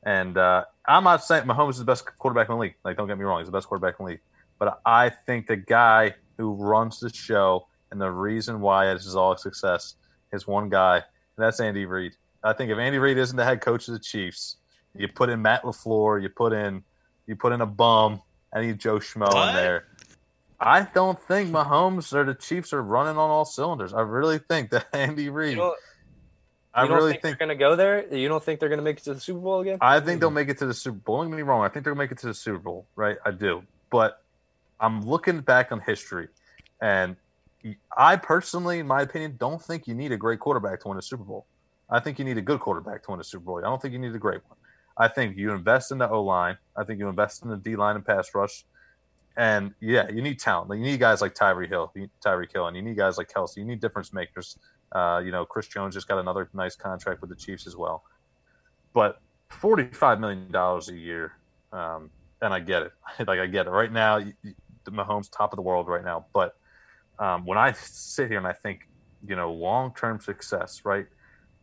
and 0.05 0.37
uh, 0.39 0.65
I'm 0.87 1.05
not 1.05 1.25
saying 1.25 1.45
Mahomes 1.45 1.71
is 1.73 1.79
the 1.79 1.85
best 1.85 2.05
quarterback 2.19 2.49
in 2.49 2.55
the 2.55 2.61
league. 2.61 2.75
Like, 2.85 2.97
don't 2.97 3.09
get 3.09 3.19
me 3.19 3.25
wrong, 3.25 3.41
he's 3.41 3.47
the 3.49 3.53
best 3.53 3.67
quarterback 3.67 3.97
in 3.99 4.07
the 4.07 4.11
league. 4.13 4.21
But 4.59 4.81
I 4.87 5.09
think 5.11 5.47
the 5.49 5.57
guy 5.57 6.15
who 6.39 6.53
runs 6.55 7.01
the 7.01 7.13
show 7.13 7.67
and 7.91 8.01
the 8.01 8.11
reason 8.11 8.61
why 8.61 8.93
this 8.95 9.07
is 9.07 9.17
all 9.17 9.33
a 9.33 9.39
success 9.39 9.97
is 10.33 10.47
one 10.47 10.69
guy, 10.69 10.97
and 10.97 11.05
that's 11.37 11.61
Andy 11.61 11.85
Reid. 11.85 12.13
I 12.45 12.53
think 12.53 12.71
if 12.71 12.79
Andy 12.79 12.99
Reid 12.99 13.19
isn't 13.19 13.37
the 13.37 13.45
head 13.45 13.61
coach 13.61 13.89
of 13.89 13.95
the 13.95 14.01
Chiefs, 14.01 14.57
you 14.95 15.09
put 15.09 15.29
in 15.29 15.43
Matt 15.43 15.63
Lafleur, 15.65 16.23
you 16.23 16.29
put 16.29 16.53
in 16.53 16.83
you 17.27 17.35
put 17.35 17.53
in 17.53 17.61
a 17.61 17.67
bum, 17.67 18.23
I 18.55 18.61
need 18.61 18.79
Joe 18.79 18.99
Schmo 19.01 19.33
What? 19.33 19.49
in 19.49 19.55
there. 19.57 19.85
I 20.61 20.83
don't 20.95 21.21
think 21.21 21.51
Mahomes 21.51 22.15
or 22.15 22.25
the 22.25 22.35
Chiefs 22.35 22.73
are 22.73 22.83
running 22.83 23.19
on 23.19 23.29
all 23.31 23.45
cylinders. 23.45 23.93
I 23.93 24.01
really 24.03 24.39
think 24.39 24.71
that 24.71 24.87
Andy 24.95 25.25
You 25.25 25.33
Reid. 25.33 25.59
I 26.77 26.83
you 26.83 26.89
don't 26.89 26.99
really 26.99 27.13
think, 27.13 27.23
think. 27.23 27.39
they're 27.39 27.47
going 27.47 27.59
to 27.59 27.65
go 27.65 27.75
there? 27.75 28.15
You 28.15 28.29
don't 28.29 28.45
think 28.45 28.61
they're 28.61 28.69
going 28.69 28.79
to 28.79 28.85
make 28.85 28.99
it 28.99 29.05
to 29.05 29.15
the 29.15 29.21
Super 29.21 29.41
Bowl 29.41 29.61
again? 29.61 29.79
I 29.81 29.99
think 29.99 30.21
they'll 30.21 30.31
make 30.31 30.51
it 30.51 30.59
to 30.59 30.67
the 30.67 30.75
Super 30.75 30.99
Bowl. 30.99 31.23
Don't 31.23 31.31
get 31.31 31.37
me 31.37 31.43
wrong. 31.43 31.65
I 31.65 31.69
think 31.69 31.85
they'll 31.87 31.95
make 31.95 32.13
it 32.13 32.19
to 32.19 32.27
the 32.27 32.35
Super 32.35 32.59
Bowl, 32.59 32.87
right? 32.97 33.17
I 33.25 33.31
do. 33.31 33.63
But 33.91 34.23
I'm 34.79 35.01
looking 35.07 35.41
back 35.41 35.73
on 35.73 35.81
history, 35.81 36.29
and 36.83 37.17
I 37.97 38.17
personally, 38.17 38.79
in 38.79 38.87
my 38.87 39.01
opinion, 39.03 39.37
don't 39.39 39.61
think 39.61 39.89
you 39.89 39.95
need 39.95 40.13
a 40.13 40.19
great 40.19 40.39
quarterback 40.39 40.81
to 40.83 40.89
win 40.89 40.99
a 40.99 41.03
Super 41.03 41.25
Bowl. 41.25 41.47
I 41.89 42.01
think 42.01 42.19
you 42.19 42.25
need 42.25 42.37
a 42.37 42.43
good 42.43 42.61
quarterback 42.61 43.03
to 43.05 43.11
win 43.11 43.21
a 43.21 43.25
Super 43.25 43.45
Bowl. 43.45 43.59
I 43.59 43.63
don't 43.63 43.81
think 43.81 43.93
you 43.93 43.99
need 43.99 44.15
a 44.15 44.19
great 44.19 44.43
one. 44.47 44.59
I 44.99 45.09
think 45.09 45.37
you 45.37 45.53
invest 45.53 45.93
in 45.93 45.99
the 45.99 46.09
O 46.11 46.23
line. 46.23 46.59
I 46.77 46.85
think 46.85 46.99
you 46.99 47.09
invest 47.09 47.43
in 47.43 47.51
the 47.51 47.57
D 47.57 47.77
line 47.77 47.97
and 47.97 48.05
pass 48.05 48.35
rush. 48.35 48.65
And 49.37 49.75
yeah, 49.81 50.09
you 50.11 50.23
need 50.23 50.41
talent. 50.41 50.71
You 50.79 50.85
need 50.85 50.99
guys 50.99 51.21
like 51.21 51.35
Tyree 51.35 51.69
Hill, 51.69 51.93
Tyreek 52.25 52.53
Hill, 52.53 52.67
and 52.67 52.77
you 52.77 52.83
need 52.83 52.97
guys 52.97 53.19
like 53.19 53.31
Kelce. 53.31 53.57
You 53.57 53.65
need 53.65 53.81
difference 53.81 54.13
makers. 54.13 54.59
Uh, 54.93 55.21
you 55.25 55.33
know, 55.33 55.45
Chris 55.45 55.67
Jones 55.69 55.95
just 55.95 56.09
got 56.09 56.19
another 56.19 56.49
nice 56.55 56.77
contract 56.77 57.21
with 57.21 57.31
the 57.31 57.37
Chiefs 57.37 57.67
as 57.67 57.77
well. 57.77 58.05
But 58.93 59.21
forty-five 59.51 60.21
million 60.21 60.51
dollars 60.51 60.89
a 60.89 60.95
year, 60.95 61.33
um, 61.73 62.11
and 62.41 62.55
I 62.55 62.61
get 62.61 62.83
it. 62.83 62.93
like 63.27 63.39
I 63.39 63.47
get 63.47 63.67
it. 63.67 63.71
Right 63.71 63.93
now, 63.93 64.21
Mahomes 64.91 65.31
top 65.31 65.53
of 65.53 65.57
the 65.57 65.63
world 65.63 65.89
right 65.89 66.05
now. 66.05 66.27
But 66.33 66.57
um, 67.19 67.45
when 67.47 67.59
I 67.59 67.73
sit 67.73 68.29
here 68.29 68.39
and 68.39 68.47
I 68.47 68.53
think, 68.53 68.89
you 69.27 69.37
know, 69.37 69.53
long-term 69.53 70.21
success, 70.21 70.83
right? 70.85 71.07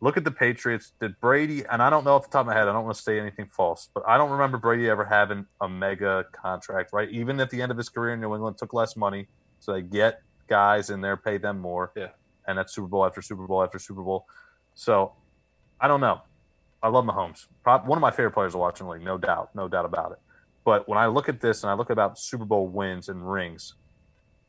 Look 0.00 0.16
at 0.16 0.24
the 0.24 0.30
Patriots. 0.30 0.92
Did 1.00 1.18
Brady, 1.20 1.64
and 1.64 1.80
I 1.80 1.88
don't 1.88 2.04
know 2.04 2.14
off 2.14 2.24
the 2.24 2.32
top 2.32 2.40
of 2.42 2.46
my 2.48 2.54
head, 2.54 2.68
I 2.68 2.72
don't 2.72 2.84
want 2.84 2.96
to 2.96 3.02
say 3.02 3.18
anything 3.18 3.46
false, 3.46 3.88
but 3.94 4.02
I 4.06 4.18
don't 4.18 4.30
remember 4.30 4.58
Brady 4.58 4.88
ever 4.90 5.04
having 5.04 5.46
a 5.60 5.68
mega 5.68 6.26
contract, 6.32 6.92
right? 6.92 7.08
Even 7.10 7.40
at 7.40 7.50
the 7.50 7.62
end 7.62 7.70
of 7.70 7.78
his 7.78 7.88
career 7.88 8.14
in 8.14 8.20
New 8.20 8.34
England, 8.34 8.58
took 8.58 8.74
less 8.74 8.96
money. 8.96 9.28
So 9.60 9.72
they 9.72 9.82
get 9.82 10.20
guys 10.46 10.90
in 10.90 11.00
there, 11.00 11.16
pay 11.16 11.38
them 11.38 11.58
more. 11.58 11.92
Yeah. 11.96 12.08
And 12.46 12.58
that's 12.58 12.74
Super 12.74 12.88
Bowl 12.88 13.04
after 13.04 13.22
Super 13.22 13.46
Bowl 13.46 13.62
after 13.62 13.78
Super 13.78 14.02
Bowl. 14.02 14.26
So 14.74 15.12
I 15.80 15.88
don't 15.88 16.00
know. 16.00 16.20
I 16.82 16.88
love 16.88 17.04
Mahomes. 17.04 17.46
One 17.64 17.96
of 17.96 18.02
my 18.02 18.10
favorite 18.10 18.32
players 18.32 18.52
to 18.52 18.58
watch 18.58 18.80
in 18.80 18.86
the 18.86 18.92
league, 18.92 19.02
no 19.02 19.16
doubt, 19.16 19.54
no 19.54 19.68
doubt 19.68 19.86
about 19.86 20.12
it. 20.12 20.18
But 20.64 20.88
when 20.88 20.98
I 20.98 21.06
look 21.06 21.28
at 21.28 21.40
this 21.40 21.62
and 21.62 21.70
I 21.70 21.74
look 21.74 21.90
about 21.90 22.18
Super 22.18 22.44
Bowl 22.44 22.68
wins 22.68 23.08
and 23.08 23.30
rings, 23.30 23.74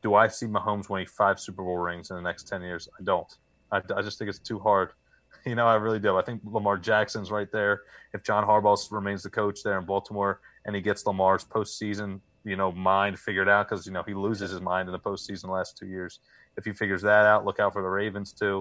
do 0.02 0.14
I 0.14 0.28
see 0.28 0.46
Mahomes 0.46 0.88
winning 0.88 1.06
five 1.06 1.40
Super 1.40 1.62
Bowl 1.62 1.78
rings 1.78 2.10
in 2.10 2.16
the 2.16 2.22
next 2.22 2.48
10 2.48 2.62
years? 2.62 2.88
I 2.98 3.02
don't. 3.02 3.32
I, 3.72 3.80
I 3.96 4.02
just 4.02 4.18
think 4.18 4.28
it's 4.28 4.38
too 4.38 4.58
hard 4.58 4.92
You 5.46 5.54
know, 5.54 5.66
I 5.66 5.76
really 5.76 6.00
do. 6.00 6.16
I 6.16 6.22
think 6.22 6.42
Lamar 6.44 6.76
Jackson's 6.76 7.30
right 7.30 7.50
there. 7.52 7.82
If 8.12 8.24
John 8.24 8.44
Harbaugh 8.44 8.76
remains 8.90 9.22
the 9.22 9.30
coach 9.30 9.62
there 9.62 9.78
in 9.78 9.86
Baltimore 9.86 10.40
and 10.64 10.74
he 10.74 10.82
gets 10.82 11.06
Lamar's 11.06 11.44
postseason, 11.44 12.20
you 12.44 12.56
know, 12.56 12.72
mind 12.72 13.18
figured 13.18 13.48
out 13.48 13.68
because 13.68 13.86
you 13.86 13.92
know 13.92 14.02
he 14.04 14.14
loses 14.14 14.50
his 14.50 14.60
mind 14.60 14.88
in 14.88 14.92
the 14.92 14.98
postseason 14.98 15.42
the 15.42 15.52
last 15.52 15.78
two 15.78 15.86
years. 15.86 16.18
If 16.56 16.64
he 16.64 16.72
figures 16.72 17.02
that 17.02 17.26
out, 17.26 17.44
look 17.44 17.60
out 17.60 17.72
for 17.72 17.82
the 17.82 17.88
Ravens 17.88 18.32
too. 18.32 18.60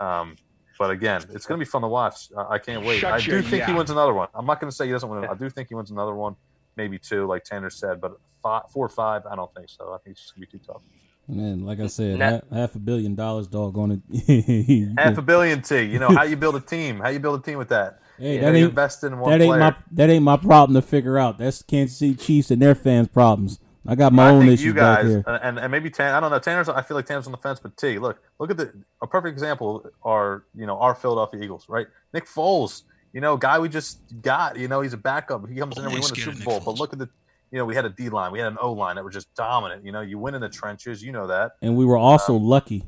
Um, 0.00 0.36
but 0.78 0.90
again, 0.90 1.22
it's 1.32 1.46
going 1.46 1.58
to 1.60 1.64
be 1.64 1.68
fun 1.68 1.82
to 1.82 1.88
watch. 1.88 2.28
I, 2.36 2.54
I 2.54 2.58
can't 2.58 2.84
wait. 2.84 3.00
Shut 3.00 3.12
I 3.12 3.20
do 3.20 3.40
think 3.42 3.60
yeah. 3.60 3.66
he 3.66 3.72
wins 3.72 3.90
another 3.90 4.14
one. 4.14 4.28
I'm 4.34 4.46
not 4.46 4.60
going 4.60 4.70
to 4.70 4.74
say 4.76 4.86
he 4.86 4.92
doesn't 4.92 5.08
win. 5.08 5.24
I 5.24 5.34
do 5.34 5.48
think 5.48 5.68
he 5.68 5.74
wins 5.74 5.90
another 5.90 6.14
one, 6.14 6.34
maybe 6.76 6.98
two, 6.98 7.26
like 7.26 7.44
Tanner 7.44 7.70
said. 7.70 8.00
But 8.00 8.18
five, 8.42 8.62
four 8.70 8.86
or 8.86 8.88
five, 8.88 9.24
I 9.26 9.36
don't 9.36 9.52
think 9.54 9.68
so. 9.68 9.92
I 9.92 9.98
think 9.98 10.14
it's 10.16 10.22
just 10.22 10.34
going 10.34 10.46
to 10.46 10.52
be 10.52 10.58
too 10.58 10.64
tough. 10.66 10.82
Man, 11.28 11.64
like 11.64 11.78
I 11.78 11.86
said, 11.86 12.18
Now- 12.18 12.30
half, 12.30 12.50
half 12.50 12.74
a 12.74 12.78
billion 12.80 13.14
dollars, 13.14 13.46
doggone 13.46 14.02
it. 14.10 14.98
Half 14.98 15.18
a 15.18 15.22
billion 15.22 15.62
T. 15.62 15.82
You 15.82 16.00
know 16.00 16.08
how 16.16 16.24
you 16.24 16.36
build 16.36 16.56
a 16.56 16.60
team? 16.60 16.98
How 16.98 17.10
you 17.10 17.20
build 17.20 17.40
a 17.40 17.42
team 17.42 17.58
with 17.58 17.68
that? 17.68 18.00
Hey, 18.18 18.38
that 18.38 18.54
ain't- 18.54 18.70
invest 18.70 19.04
in 19.04 19.18
one 19.18 19.30
that 19.30 19.40
ain't 19.40 19.50
player. 19.50 19.60
my 19.60 19.76
that 19.92 20.10
ain't 20.10 20.24
my 20.24 20.36
problem 20.36 20.74
to 20.74 20.82
figure 20.82 21.18
out. 21.18 21.38
That's 21.38 21.62
Kansas 21.62 21.96
City 21.96 22.14
Chiefs 22.14 22.50
and 22.50 22.60
their 22.60 22.74
fans' 22.74 23.08
problems. 23.08 23.60
I 23.86 23.94
got 23.96 24.12
my 24.12 24.28
I 24.28 24.30
own 24.30 24.40
think 24.42 24.52
issues 24.52 24.66
you 24.66 24.74
back 24.74 24.98
guys, 25.02 25.08
here. 25.08 25.24
and, 25.26 25.58
and 25.58 25.70
maybe 25.72 25.90
Tan. 25.90 26.14
I 26.14 26.20
don't 26.20 26.30
know. 26.30 26.38
Tanner's. 26.38 26.68
I 26.68 26.82
feel 26.82 26.96
like 26.96 27.06
Tanner's 27.06 27.26
on 27.26 27.32
the 27.32 27.38
fence, 27.38 27.58
but 27.60 27.76
T. 27.76 27.98
Look, 27.98 28.22
look 28.38 28.50
at 28.50 28.56
the 28.56 28.72
a 29.02 29.06
perfect 29.06 29.32
example 29.32 29.84
are 30.04 30.44
you 30.54 30.66
know 30.66 30.78
our 30.78 30.94
Philadelphia 30.94 31.40
Eagles, 31.42 31.68
right? 31.68 31.86
Nick 32.14 32.26
Foles, 32.26 32.82
you 33.12 33.20
know, 33.20 33.36
guy 33.36 33.58
we 33.58 33.68
just 33.68 33.98
got. 34.22 34.56
You 34.56 34.68
know, 34.68 34.80
he's 34.82 34.92
a 34.92 34.96
backup. 34.98 35.48
He 35.48 35.56
comes 35.56 35.76
in 35.78 35.84
and 35.84 35.92
we 35.92 35.98
Always 35.98 36.12
win 36.12 36.20
the 36.20 36.24
Super 36.24 36.36
Nick 36.36 36.44
Bowl. 36.44 36.60
But 36.64 36.78
look 36.78 36.92
at 36.92 37.00
the, 37.00 37.08
you 37.50 37.58
know, 37.58 37.64
we 37.64 37.74
had 37.74 37.84
a 37.84 37.90
D 37.90 38.08
line, 38.08 38.30
we 38.30 38.38
had 38.38 38.52
an 38.52 38.58
O 38.60 38.72
line 38.72 38.94
that 38.96 39.02
were 39.04 39.10
just 39.10 39.34
dominant. 39.34 39.84
You 39.84 39.90
know, 39.90 40.00
you 40.00 40.16
win 40.16 40.34
in 40.36 40.40
the 40.40 40.48
trenches. 40.48 41.02
You 41.02 41.10
know 41.10 41.26
that. 41.26 41.52
And 41.60 41.76
we 41.76 41.84
were 41.84 41.98
also 41.98 42.34
lucky. 42.34 42.84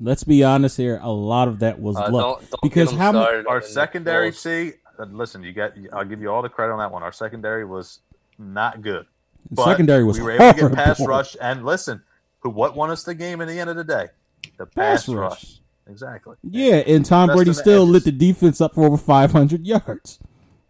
Let's 0.00 0.24
be 0.24 0.42
honest 0.44 0.76
here. 0.76 0.98
A 1.02 1.10
lot 1.10 1.48
of 1.48 1.58
that 1.60 1.80
was 1.80 1.96
Uh, 1.96 2.10
luck 2.10 2.38
don't, 2.38 2.50
don't 2.50 2.62
because 2.62 2.90
how 2.92 3.10
many? 3.12 3.24
started 3.24 3.46
Our 3.48 3.56
on 3.56 3.62
secondary, 3.62 4.32
See, 4.32 4.72
uh, 4.98 5.04
Listen, 5.10 5.42
you 5.42 5.52
got. 5.52 5.72
I'll 5.92 6.04
give 6.04 6.20
you 6.20 6.30
all 6.30 6.42
the 6.42 6.48
credit 6.48 6.72
on 6.72 6.78
that 6.78 6.92
one. 6.92 7.02
Our 7.02 7.12
secondary 7.12 7.64
was 7.64 8.00
not 8.38 8.82
good. 8.82 9.06
But 9.50 9.64
secondary 9.64 10.04
was 10.04 10.18
we 10.18 10.24
were 10.24 10.32
able 10.32 10.52
to 10.54 10.68
get 10.68 10.72
pass 10.74 11.00
rush 11.00 11.36
and 11.40 11.64
listen, 11.64 12.02
who 12.40 12.50
what 12.50 12.74
won 12.76 12.90
us 12.90 13.02
the 13.04 13.14
game 13.14 13.40
in 13.40 13.48
the 13.48 13.58
end 13.58 13.70
of 13.70 13.76
the 13.76 13.84
day? 13.84 14.08
The 14.58 14.66
Pass 14.66 15.06
pass, 15.06 15.08
rush. 15.08 15.30
rush. 15.30 15.58
Exactly. 15.88 16.36
Yeah, 16.42 16.76
and 16.76 17.04
Tom 17.04 17.28
Brady 17.30 17.50
the 17.50 17.54
still 17.54 17.82
edges. 17.82 17.90
lit 17.92 18.04
the 18.04 18.12
defense 18.12 18.60
up 18.60 18.74
for 18.74 18.84
over 18.86 18.96
500 18.96 19.66
yards, 19.66 20.18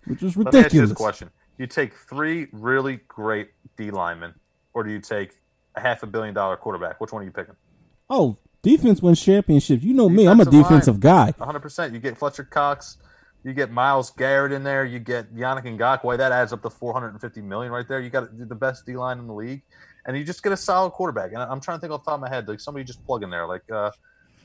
which 0.07 0.23
was 0.23 0.37
Let 0.37 0.53
me 0.55 0.61
ask 0.61 0.73
you 0.75 0.81
ridiculous. 0.81 0.91
this 0.91 0.97
question: 0.99 1.29
Do 1.59 1.62
you 1.62 1.66
take 1.66 1.93
three 1.95 2.49
really 2.53 3.01
great 3.09 3.51
D 3.77 3.91
linemen, 3.91 4.35
or 4.75 4.83
do 4.85 4.91
you 4.91 5.01
take 5.01 5.35
a 5.77 5.81
half 5.81 6.03
a 6.03 6.07
billion 6.07 6.35
dollar 6.35 6.57
quarterback? 6.57 7.01
Which 7.01 7.12
one 7.12 7.23
are 7.23 7.25
you 7.27 7.31
picking? 7.31 7.55
Oh, 8.11 8.37
defense 8.62 9.01
wins 9.03 9.20
championships. 9.23 9.83
You 9.83 9.93
know 9.95 10.09
me. 10.09 10.27
I'm 10.27 10.41
a 10.41 10.45
Defensive 10.45 10.55
line. 10.55 10.62
defensive 10.70 11.01
guy. 11.01 11.31
100. 11.37 11.61
percent 11.61 11.93
You 11.95 12.01
get 12.01 12.16
Fletcher 12.18 12.45
Cox, 12.45 12.97
you 13.45 13.53
get 13.53 13.70
Myles 13.70 14.11
Garrett 14.11 14.53
in 14.53 14.62
there, 14.62 14.84
you 14.84 14.99
get 14.99 15.34
Yannick 15.34 15.64
Ngakoue. 15.64 16.16
That 16.18 16.32
adds 16.32 16.53
up 16.53 16.62
to 16.62 16.70
450 16.70 17.40
million 17.43 17.72
right 17.72 17.86
there. 17.88 18.01
You 18.01 18.11
got 18.11 18.28
the 18.49 18.55
best 18.55 18.86
D 18.86 18.97
line 18.97 19.18
in 19.18 19.26
the 19.26 19.32
league, 19.34 19.62
and 20.07 20.16
you 20.16 20.24
just 20.24 20.43
get 20.43 20.53
a 20.53 20.57
solid 20.57 20.90
quarterback. 20.93 21.32
And 21.32 21.43
I'm 21.43 21.61
trying 21.61 21.78
to 21.78 21.80
think 21.80 21.93
off 21.93 22.05
the 22.05 22.11
top 22.11 22.14
of 22.18 22.20
my 22.22 22.28
head, 22.28 22.47
like 22.49 22.61
somebody 22.61 22.84
just 22.84 23.05
plug 23.07 23.22
in 23.22 23.30
there, 23.30 23.47
like. 23.47 23.62
uh 23.70 23.90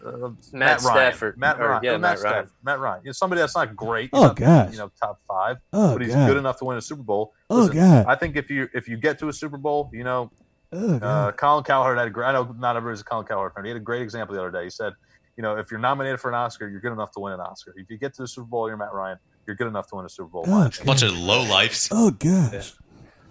uh, 0.05 0.29
Matt, 0.53 0.83
Ryan. 0.83 1.11
Stafford. 1.11 1.37
Matt 1.39 1.59
Or, 1.59 1.69
Ryan. 1.69 1.83
yeah, 1.83 1.91
Uh, 1.93 1.97
Matt 1.97 2.19
Ryan. 2.19 2.19
Stafford. 2.19 2.51
Matt 2.63 2.79
Ryan. 2.79 3.01
You 3.03 3.07
know, 3.09 3.13
somebody 3.13 3.41
that's 3.41 3.55
not 3.55 3.75
great. 3.75 4.11
Oh, 4.13 4.21
not, 4.27 4.35
gosh. 4.35 4.71
You 4.71 4.77
know, 4.77 4.91
top 5.01 5.19
five. 5.27 5.57
Oh 5.73 5.93
but 5.93 6.03
he's 6.03 6.13
God. 6.13 6.27
good 6.27 6.37
enough 6.37 6.59
to 6.59 6.65
win 6.65 6.77
a 6.77 6.81
Super 6.81 7.01
Bowl. 7.01 7.33
Oh, 7.49 7.61
Listen, 7.61 7.75
God. 7.77 8.05
I 8.07 8.13
think 8.13 8.35
if 8.35 8.51
you 8.51 8.69
if 8.75 8.87
you 8.87 8.95
get 8.95 9.17
to 9.17 9.29
a 9.29 9.33
Super 9.33 9.57
Bowl, 9.57 9.89
you 9.91 10.03
know, 10.03 10.29
Oh, 10.71 10.97
uh, 10.97 11.31
Colin 11.31 11.63
Cowherd 11.63 11.97
had 11.97 12.07
a 12.07 12.11
great. 12.11 12.27
I 12.27 12.33
know 12.33 12.53
not 12.59 12.75
everybody's 12.77 13.01
a 13.01 13.05
Colin 13.05 13.25
Cowherd 13.25 13.53
fan. 13.55 13.63
He 13.65 13.69
had 13.71 13.77
a 13.77 13.79
great 13.79 14.03
example 14.03 14.35
the 14.35 14.41
other 14.41 14.51
day. 14.51 14.65
He 14.65 14.69
said, 14.69 14.93
you 15.37 15.43
know, 15.43 15.55
if 15.57 15.69
you're 15.71 15.79
nominated 15.79 16.19
for 16.19 16.29
an 16.29 16.35
Oscar, 16.35 16.67
you're 16.67 16.81
good 16.81 16.91
enough 16.91 17.11
to 17.11 17.19
win 17.19 17.31
an 17.33 17.39
Oscar. 17.39 17.73
If 17.77 17.89
you 17.89 17.97
get 17.97 18.13
to 18.15 18.23
the 18.23 18.27
Super 18.27 18.47
Bowl, 18.47 18.67
you're 18.67 18.75
Matt 18.77 18.91
Ryan. 18.93 19.19
You're 19.45 19.55
good 19.55 19.67
enough 19.67 19.87
to 19.87 19.95
win 19.95 20.05
a 20.05 20.09
Super 20.09 20.27
Bowl. 20.29 20.43
in 20.45 20.51
Oh, 20.51 20.65
opinion. 20.65 20.85
Bunch 20.85 21.03
of 21.03 21.17
low 21.17 21.43
lifes. 21.43 21.89
oh 21.91 22.11
gosh. 22.11 22.73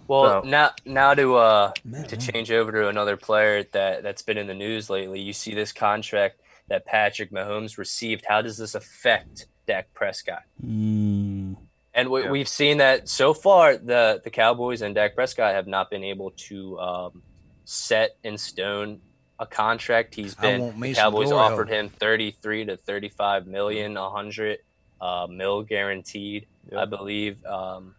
Well, 0.09 0.43
So- 0.45 0.49
now 0.49 0.71
now 0.85 1.15
to 1.15 1.35
uh 1.37 1.73
Man, 1.85 2.05
to 2.07 2.17
man. 2.17 2.21
change 2.27 2.51
over 2.53 2.71
to 2.73 2.89
another 2.89 3.17
player 3.17 3.65
that 3.73 4.03
that's 4.05 4.23
been 4.23 4.39
in 4.39 4.47
the 4.47 4.55
news 4.55 4.89
lately. 4.89 5.21
You 5.21 5.33
see 5.33 5.53
this 5.55 5.73
contract 5.73 6.41
that 6.69 6.87
Patrick 6.87 7.33
Mahomes 7.33 7.77
received. 7.77 8.25
How 8.29 8.41
does 8.41 8.57
this 8.57 8.75
affect 8.77 9.47
Dak 9.67 9.93
Prescott? 9.95 10.43
Mm, 10.65 11.57
And 11.95 12.09
we, 12.11 12.23
Yeah. 12.23 12.31
we've 12.31 12.49
seen 12.49 12.77
that 12.79 13.09
so 13.09 13.35
far. 13.35 13.77
The 13.77 14.21
the 14.23 14.31
Cowboys 14.31 14.81
and 14.83 14.95
Dak 14.95 15.15
Prescott 15.17 15.55
have 15.55 15.67
not 15.67 15.91
been 15.91 16.05
able 16.05 16.31
to 16.49 16.79
um, 16.79 17.23
set 17.65 18.17
in 18.23 18.39
stone 18.39 19.01
a 19.39 19.47
contract. 19.47 20.15
He's 20.15 20.35
been 20.35 20.61
want 20.61 20.81
the 20.81 20.95
Cowboys 20.95 21.29
glory 21.29 21.45
offered 21.45 21.69
him 21.69 21.89
thirty 21.89 22.31
three 22.31 22.65
to 22.65 22.77
thirty 22.77 23.09
five 23.09 23.47
million, 23.47 23.97
a 23.97 24.11
hundred 24.11 24.59
uh, 25.01 25.27
mil 25.31 25.63
guaranteed, 25.63 26.47
Yeah. 26.71 26.83
I 26.83 26.85
believe. 26.87 27.45
Um, 27.45 27.95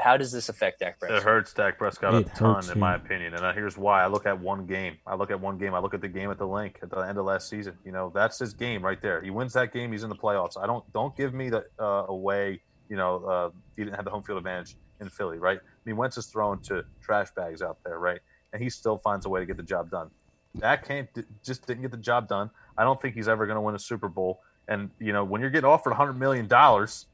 how 0.00 0.16
does 0.16 0.32
this 0.32 0.48
affect 0.48 0.80
Dak 0.80 0.98
Prescott? 0.98 1.18
It 1.18 1.22
Prescott? 1.22 1.30
hurts 1.30 1.52
Dak 1.52 1.78
Prescott 1.78 2.14
a 2.14 2.16
It 2.18 2.34
ton, 2.34 2.54
hurts 2.54 2.70
in 2.70 2.78
my 2.78 2.94
opinion. 2.94 3.34
And 3.34 3.44
uh, 3.44 3.52
here's 3.52 3.76
why: 3.76 4.02
I 4.02 4.06
look 4.06 4.24
at 4.26 4.40
one 4.40 4.64
game. 4.64 4.96
I 5.06 5.14
look 5.14 5.30
at 5.30 5.38
one 5.38 5.58
game. 5.58 5.74
I 5.74 5.78
look 5.78 5.92
at 5.92 6.00
the 6.00 6.08
game 6.08 6.30
at 6.30 6.38
the 6.38 6.46
Linc 6.46 6.78
at 6.82 6.88
the 6.90 7.00
end 7.00 7.18
of 7.18 7.26
last 7.26 7.50
season. 7.50 7.76
You 7.84 7.92
know, 7.92 8.10
that's 8.14 8.38
his 8.38 8.54
game 8.54 8.82
right 8.82 9.00
there. 9.02 9.20
He 9.20 9.28
wins 9.30 9.52
that 9.52 9.72
game. 9.74 9.92
He's 9.92 10.04
in 10.04 10.08
the 10.08 10.16
playoffs. 10.16 10.56
I 10.60 10.66
don't 10.66 10.90
don't 10.94 11.14
give 11.16 11.34
me 11.34 11.50
the 11.50 11.66
uh, 11.78 12.06
away. 12.08 12.60
You 12.88 12.96
know, 12.96 13.24
uh, 13.24 13.50
he 13.76 13.84
didn't 13.84 13.96
have 13.96 14.06
the 14.06 14.10
home 14.10 14.22
field 14.22 14.38
advantage 14.38 14.76
in 15.00 15.10
Philly, 15.10 15.38
right? 15.38 15.58
I 15.58 15.80
mean, 15.84 15.98
Wentz 15.98 16.16
is 16.16 16.26
thrown 16.26 16.60
to 16.62 16.84
trash 17.02 17.28
bags 17.36 17.60
out 17.60 17.76
there, 17.84 17.98
right? 17.98 18.20
And 18.54 18.62
he 18.62 18.70
still 18.70 18.96
finds 18.96 19.26
a 19.26 19.28
way 19.28 19.40
to 19.40 19.46
get 19.46 19.58
the 19.58 19.62
job 19.62 19.90
done. 19.90 20.10
Dak 20.56 20.86
can't 20.86 21.08
just 21.44 21.66
didn't 21.66 21.82
get 21.82 21.90
the 21.90 21.96
job 21.96 22.28
done. 22.28 22.50
I 22.76 22.84
don't 22.84 23.00
think 23.00 23.14
he's 23.14 23.28
ever 23.28 23.46
going 23.46 23.56
to 23.56 23.60
win 23.60 23.74
a 23.74 23.78
Super 23.78 24.08
Bowl. 24.08 24.40
And 24.68 24.90
you 24.98 25.12
know, 25.12 25.24
when 25.24 25.40
you're 25.40 25.50
getting 25.50 25.68
offered 25.68 25.90
100 25.90 26.14
million 26.14 26.46
dollars, 26.46 27.06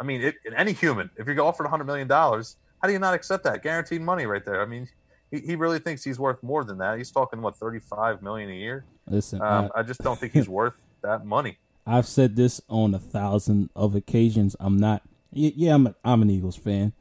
I 0.00 0.04
mean, 0.04 0.22
it, 0.22 0.36
any 0.56 0.72
human, 0.72 1.10
if 1.16 1.26
you're 1.26 1.40
offered 1.40 1.64
100 1.64 1.84
million 1.84 2.08
dollars, 2.08 2.56
how 2.80 2.88
do 2.88 2.92
you 2.92 2.98
not 2.98 3.14
accept 3.14 3.44
that 3.44 3.62
guaranteed 3.62 4.00
money 4.00 4.26
right 4.26 4.44
there? 4.44 4.62
I 4.62 4.66
mean, 4.66 4.88
he, 5.30 5.40
he 5.40 5.56
really 5.56 5.78
thinks 5.78 6.04
he's 6.04 6.18
worth 6.18 6.42
more 6.42 6.64
than 6.64 6.78
that. 6.78 6.96
He's 6.98 7.10
talking 7.10 7.42
what 7.42 7.56
35 7.56 8.22
million 8.22 8.50
a 8.50 8.54
year. 8.54 8.84
listen, 9.06 9.42
Um, 9.42 9.70
I, 9.74 9.80
I 9.80 9.82
just 9.82 10.00
don't 10.02 10.18
think 10.18 10.32
he's 10.32 10.48
worth 10.48 10.74
that 11.02 11.26
money. 11.26 11.58
I've 11.86 12.06
said 12.06 12.36
this 12.36 12.60
on 12.68 12.94
a 12.94 12.98
thousand 12.98 13.70
of 13.74 13.94
occasions. 13.94 14.54
I'm 14.60 14.76
not. 14.76 15.02
Yeah, 15.32 15.74
I'm. 15.74 15.86
A, 15.88 15.94
I'm 16.04 16.22
an 16.22 16.30
Eagles 16.30 16.56
fan, 16.56 16.92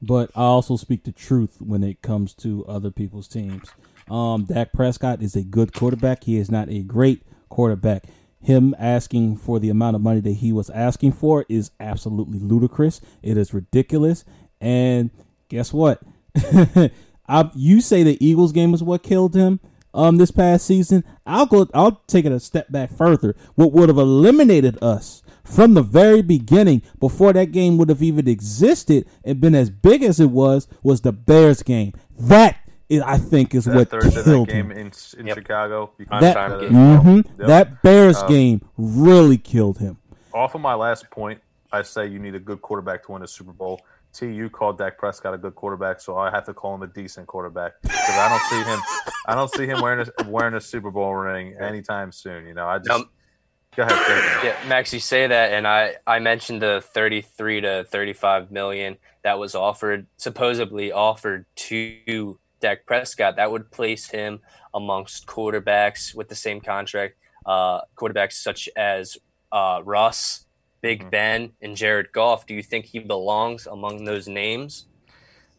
but 0.00 0.30
I 0.36 0.42
also 0.42 0.76
speak 0.76 1.02
the 1.04 1.12
truth 1.12 1.56
when 1.60 1.82
it 1.82 2.00
comes 2.00 2.32
to 2.34 2.64
other 2.66 2.90
people's 2.90 3.26
teams. 3.26 3.70
Um, 4.08 4.44
Dak 4.44 4.72
Prescott 4.72 5.22
is 5.22 5.36
a 5.36 5.42
good 5.42 5.72
quarterback. 5.72 6.24
He 6.24 6.36
is 6.36 6.50
not 6.50 6.68
a 6.68 6.82
great 6.82 7.22
quarterback. 7.48 8.04
Him 8.40 8.74
asking 8.78 9.38
for 9.38 9.58
the 9.58 9.70
amount 9.70 9.96
of 9.96 10.02
money 10.02 10.20
that 10.20 10.34
he 10.34 10.52
was 10.52 10.70
asking 10.70 11.12
for 11.12 11.44
is 11.48 11.72
absolutely 11.80 12.38
ludicrous. 12.38 13.00
It 13.22 13.36
is 13.36 13.52
ridiculous. 13.52 14.24
And 14.60 15.10
guess 15.48 15.72
what? 15.72 16.00
I, 17.28 17.50
you 17.54 17.80
say 17.80 18.02
the 18.02 18.24
Eagles 18.24 18.52
game 18.52 18.72
is 18.74 18.82
what 18.82 19.02
killed 19.02 19.34
him 19.34 19.58
um 19.92 20.18
this 20.18 20.30
past 20.30 20.66
season. 20.66 21.02
I'll 21.26 21.46
go. 21.46 21.66
I'll 21.74 22.02
take 22.06 22.24
it 22.24 22.32
a 22.32 22.38
step 22.38 22.70
back 22.70 22.92
further. 22.92 23.34
What 23.54 23.72
would 23.72 23.88
have 23.88 23.98
eliminated 23.98 24.80
us 24.82 25.22
from 25.42 25.74
the 25.74 25.82
very 25.82 26.22
beginning, 26.22 26.82
before 26.98 27.32
that 27.32 27.52
game 27.52 27.78
would 27.78 27.88
have 27.88 28.02
even 28.02 28.28
existed 28.28 29.08
and 29.24 29.40
been 29.40 29.54
as 29.54 29.70
big 29.70 30.02
as 30.02 30.20
it 30.20 30.30
was, 30.30 30.66
was 30.82 31.00
the 31.00 31.12
Bears 31.12 31.62
game. 31.62 31.92
That 32.18 32.58
is, 32.88 33.02
I 33.02 33.18
think, 33.18 33.54
is 33.54 33.64
That 33.64 33.74
what 33.74 33.90
Thursday 33.90 34.16
night 34.16 34.24
killed 34.24 34.48
game 34.48 34.70
him. 34.70 34.78
in, 34.78 34.92
in 35.18 35.26
Yep. 35.26 35.36
Chicago. 35.38 35.92
You 35.98 36.06
Prime 36.06 36.20
can 36.20 36.28
That, 36.28 36.34
time 36.34 36.50
that 36.50 36.60
game. 36.60 36.68
as 36.68 36.74
well. 36.74 37.02
mhm, 37.02 37.38
Yep. 37.38 37.46
that 37.48 37.82
Bears 37.82 38.16
Um, 38.22 38.28
game 38.28 38.60
really 38.78 39.38
killed 39.38 39.78
him. 39.78 39.98
off 40.32 40.54
of 40.54 40.60
my 40.60 40.74
last 40.74 41.10
point, 41.10 41.40
I 41.72 41.82
say 41.82 42.06
you 42.06 42.18
need 42.18 42.34
a 42.34 42.38
good 42.38 42.60
quarterback 42.62 43.04
to 43.06 43.12
win 43.12 43.22
a 43.22 43.26
Super 43.26 43.52
Bowl. 43.52 43.80
T, 44.12 44.26
you 44.32 44.48
called 44.48 44.78
Dak 44.78 44.96
Prescott 44.96 45.34
a 45.34 45.38
good 45.38 45.54
quarterback, 45.54 46.00
so 46.00 46.16
I 46.16 46.30
have 46.30 46.44
to 46.46 46.54
call 46.54 46.74
him 46.74 46.82
a 46.82 46.86
decent 46.86 47.26
quarterback 47.26 47.72
because 47.82 47.98
I 48.10 48.28
don't 48.30 48.42
see 48.50 48.70
him. 48.70 48.80
I 49.26 49.34
don't 49.34 49.52
see 49.54 49.66
him 49.66 49.82
wearing 49.82 50.06
a, 50.18 50.24
wearing 50.30 50.54
a 50.54 50.60
Super 50.60 50.90
Bowl 50.90 51.14
ring 51.14 51.54
anytime 51.60 52.12
soon. 52.12 52.46
You 52.46 52.54
know, 52.54 52.66
I 52.66 52.78
just 52.78 52.90
Um, 52.90 53.10
go 53.76 53.82
ahead. 53.82 53.94
go 53.94 54.14
ahead. 54.14 54.44
Yeah, 54.44 54.68
Max, 54.68 54.94
you 54.94 55.00
say 55.00 55.26
that, 55.26 55.52
and 55.52 55.66
I 55.66 55.96
I 56.06 56.18
mentioned 56.20 56.62
the 56.62 56.82
thirty-three 56.94 57.60
to 57.62 57.84
thirty-five 57.84 58.50
million 58.50 58.96
that 59.22 59.38
was 59.38 59.54
offered, 59.54 60.06
supposedly 60.16 60.92
offered 60.92 61.44
to 61.56 62.38
Dak 62.60 62.86
Prescott. 62.86 63.36
That 63.36 63.50
would 63.50 63.70
place 63.70 64.08
him 64.08 64.40
amongst 64.74 65.26
quarterbacks 65.26 66.14
with 66.14 66.28
the 66.28 66.34
same 66.34 66.60
contract, 66.60 67.16
uh, 67.44 67.80
quarterbacks 67.96 68.34
such 68.34 68.68
as 68.76 69.16
uh, 69.52 69.80
Russ, 69.84 70.44
Big 70.82 71.04
Mhm. 71.04 71.10
Ben, 71.10 71.52
and 71.62 71.76
Jared 71.76 72.12
Goff. 72.12 72.46
Do 72.46 72.54
you 72.54 72.62
think 72.62 72.84
he 72.86 72.98
belongs 72.98 73.66
among 73.66 74.04
those 74.04 74.28
names? 74.28 74.86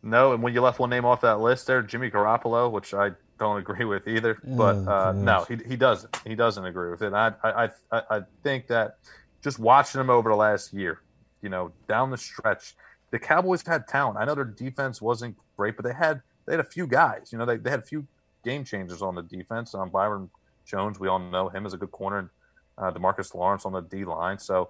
No, 0.04 0.34
and 0.34 0.44
when 0.44 0.54
you 0.54 0.62
left 0.62 0.80
one 0.80 0.90
name 0.90 1.06
off 1.06 1.22
that 1.22 1.40
list 1.40 1.68
there, 1.68 1.82
Jimmy 1.82 2.10
Garoppolo, 2.12 2.70
which 2.72 2.94
I 2.94 3.12
don't 3.40 3.58
agree 3.66 3.86
with 3.86 4.08
either. 4.08 4.38
But 4.44 4.76
Oh, 4.76 4.92
uh, 4.92 5.14
no, 5.16 5.46
he, 5.46 5.58
he 5.68 5.76
doesn't. 5.76 6.16
He 6.26 6.36
doesn't 6.36 6.64
agree 6.66 6.92
with 6.92 7.02
it. 7.02 7.08
And 7.08 7.16
I, 7.18 7.34
I 7.44 7.70
I 7.92 8.02
I 8.18 8.22
think 8.44 8.68
that 8.68 8.98
just 9.42 9.58
watching 9.60 10.00
him 10.02 10.10
over 10.10 10.30
the 10.30 10.36
last 10.36 10.74
year, 10.74 11.02
you 11.42 11.50
know, 11.50 11.72
down 11.88 12.12
the 12.12 12.18
stretch, 12.18 12.76
the 13.12 13.20
Cowboys 13.20 13.66
had 13.66 13.88
talent. 13.88 14.18
I 14.18 14.26
know 14.26 14.36
their 14.36 14.44
defense 14.46 15.02
wasn't 15.02 15.36
great, 15.56 15.76
but 15.76 15.86
they 15.86 15.94
had 15.94 16.22
they 16.48 16.54
had 16.54 16.60
a 16.60 16.64
few 16.70 16.88
guys. 16.88 17.30
You 17.32 17.38
know, 17.38 17.46
they, 17.46 17.58
they 17.58 17.70
had 17.70 17.80
a 17.80 17.84
few 17.84 18.08
game 18.44 18.64
changers 18.64 19.02
on 19.02 19.14
the 19.16 19.22
defense. 19.22 19.76
Um, 19.76 19.90
Byron 19.90 20.30
Jones, 20.66 21.00
we 21.00 21.08
all 21.08 21.20
know 21.20 21.50
him 21.50 21.66
as 21.66 21.74
a 21.74 21.78
good 21.78 21.92
corner, 21.92 22.18
and 22.20 22.30
uh, 22.78 22.92
Demarcus 22.92 23.36
Lawrence 23.36 23.66
on 23.66 23.74
the 23.74 23.82
D 23.82 24.06
line. 24.06 24.40
So 24.40 24.70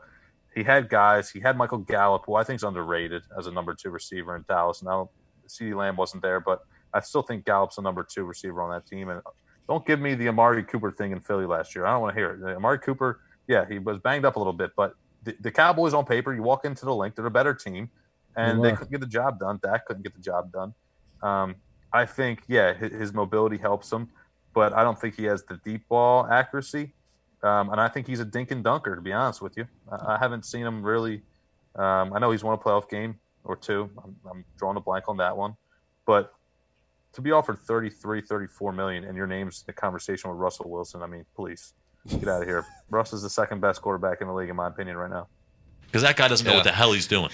he 0.54 0.64
had 0.64 0.90
guys. 0.90 1.30
He 1.30 1.40
had 1.40 1.56
Michael 1.56 1.78
Gallup, 1.78 2.24
who 2.26 2.36
I 2.36 2.44
think 2.44 2.60
is 2.60 2.64
underrated 2.64 3.22
as 3.38 3.48
a 3.48 3.52
number 3.52 3.74
two 3.74 3.92
receiver 3.92 4.36
in 4.36 4.44
Dallas. 4.48 4.82
Now, 4.84 5.10
CeeDee 5.48 5.76
Lamb 5.76 5.96
wasn't 5.96 6.24
there, 6.24 6.40
but 6.40 6.66
I 6.94 7.00
still 7.00 7.22
think 7.22 7.46
Gallup's 7.46 7.78
a 7.78 7.82
number 7.82 8.04
two 8.04 8.26
receiver 8.26 8.62
on 8.62 8.72
that 8.72 8.86
team. 8.88 9.10
And 9.10 9.22
don't 9.68 9.86
give 9.86 10.00
me 10.00 10.16
the 10.16 10.28
Amari 10.30 10.64
Cooper 10.64 10.92
thing 10.92 11.12
in 11.12 11.20
Philly 11.20 11.46
last 11.46 11.76
year. 11.76 11.86
I 11.86 11.92
don't 11.92 12.02
want 12.02 12.16
to 12.16 12.20
hear 12.20 12.32
it. 12.32 12.56
Amari 12.56 12.80
Cooper, 12.80 13.22
yeah, 13.48 13.66
he 13.70 13.80
was 13.80 14.00
banged 14.00 14.26
up 14.26 14.36
a 14.36 14.40
little 14.40 14.54
bit, 14.54 14.72
but 14.76 14.96
the, 15.24 15.36
the 15.42 15.52
Cowboys 15.52 15.94
on 15.94 16.06
paper, 16.06 16.34
you 16.34 16.42
walk 16.42 16.66
into 16.66 16.86
the 16.86 16.96
Linc, 16.96 17.16
they're 17.16 17.26
a 17.26 17.32
better 17.32 17.54
team, 17.54 17.90
and 18.36 18.64
They 18.64 18.70
they 18.70 18.76
couldn't 18.76 18.92
get 18.92 19.02
the 19.02 19.08
job 19.08 19.40
done. 19.40 19.60
Dak 19.62 19.86
couldn't 19.86 20.04
get 20.04 20.16
the 20.16 20.22
job 20.22 20.52
done. 20.52 20.74
Um, 21.22 21.56
I 21.94 22.06
think, 22.06 22.44
yeah, 22.48 22.74
his, 22.74 22.92
his 22.92 23.14
mobility 23.14 23.58
helps 23.58 23.92
him, 23.92 24.10
but 24.54 24.74
I 24.74 24.84
don't 24.84 25.00
think 25.00 25.16
he 25.16 25.24
has 25.26 25.44
the 25.44 25.58
deep 25.64 25.88
ball 25.88 26.28
accuracy. 26.28 26.94
Um, 27.44 27.70
and 27.70 27.80
I 27.80 27.88
think 27.88 28.08
he's 28.08 28.20
a 28.20 28.26
dink 28.26 28.52
and 28.52 28.64
dunker, 28.64 28.96
to 28.96 29.02
be 29.02 29.14
honest 29.14 29.42
with 29.42 29.58
you. 29.58 29.68
I, 29.92 30.16
I 30.16 30.18
haven't 30.18 30.46
seen 30.46 30.66
him 30.66 30.84
really. 30.84 31.22
Um, 31.76 32.14
I 32.14 32.20
know 32.20 32.32
he's 32.32 32.44
won 32.44 32.56
a 32.56 32.58
playoff 32.58 32.90
game 32.90 33.20
or 33.44 33.56
two. 33.56 33.90
I'm, 34.04 34.16
I'm 34.30 34.46
drawing 34.58 34.78
a 34.78 34.82
blank 34.82 35.06
on 35.08 35.18
that 35.18 35.38
one. 35.38 35.56
But 36.06 36.34
to 37.14 37.22
be 37.22 37.32
offered 37.32 37.60
33, 37.60 38.22
34 38.22 38.72
million 38.74 39.04
and 39.04 39.16
your 39.16 39.28
name's 39.28 39.62
in 39.62 39.64
the 39.68 39.74
conversation 39.74 40.30
with 40.30 40.40
Russell 40.40 40.70
Wilson, 40.70 41.02
I 41.04 41.08
mean, 41.08 41.26
please 41.36 41.74
get 42.08 42.28
out 42.28 42.42
of 42.42 42.48
here. 42.48 42.66
Russ 42.90 43.14
is 43.14 43.22
the 43.22 43.30
second 43.30 43.62
best 43.62 43.82
quarterback 43.82 44.22
in 44.22 44.28
the 44.28 44.34
league, 44.34 44.50
in 44.50 44.56
my 44.56 44.68
opinion, 44.68 44.98
right 44.98 45.10
now. 45.10 45.28
Because 45.86 46.02
that 46.02 46.18
guy 46.18 46.28
doesn't 46.28 46.46
know 46.46 46.56
what 46.56 46.64
the 46.64 46.72
hell 46.72 46.92
he's 46.92 47.08
doing. 47.08 47.30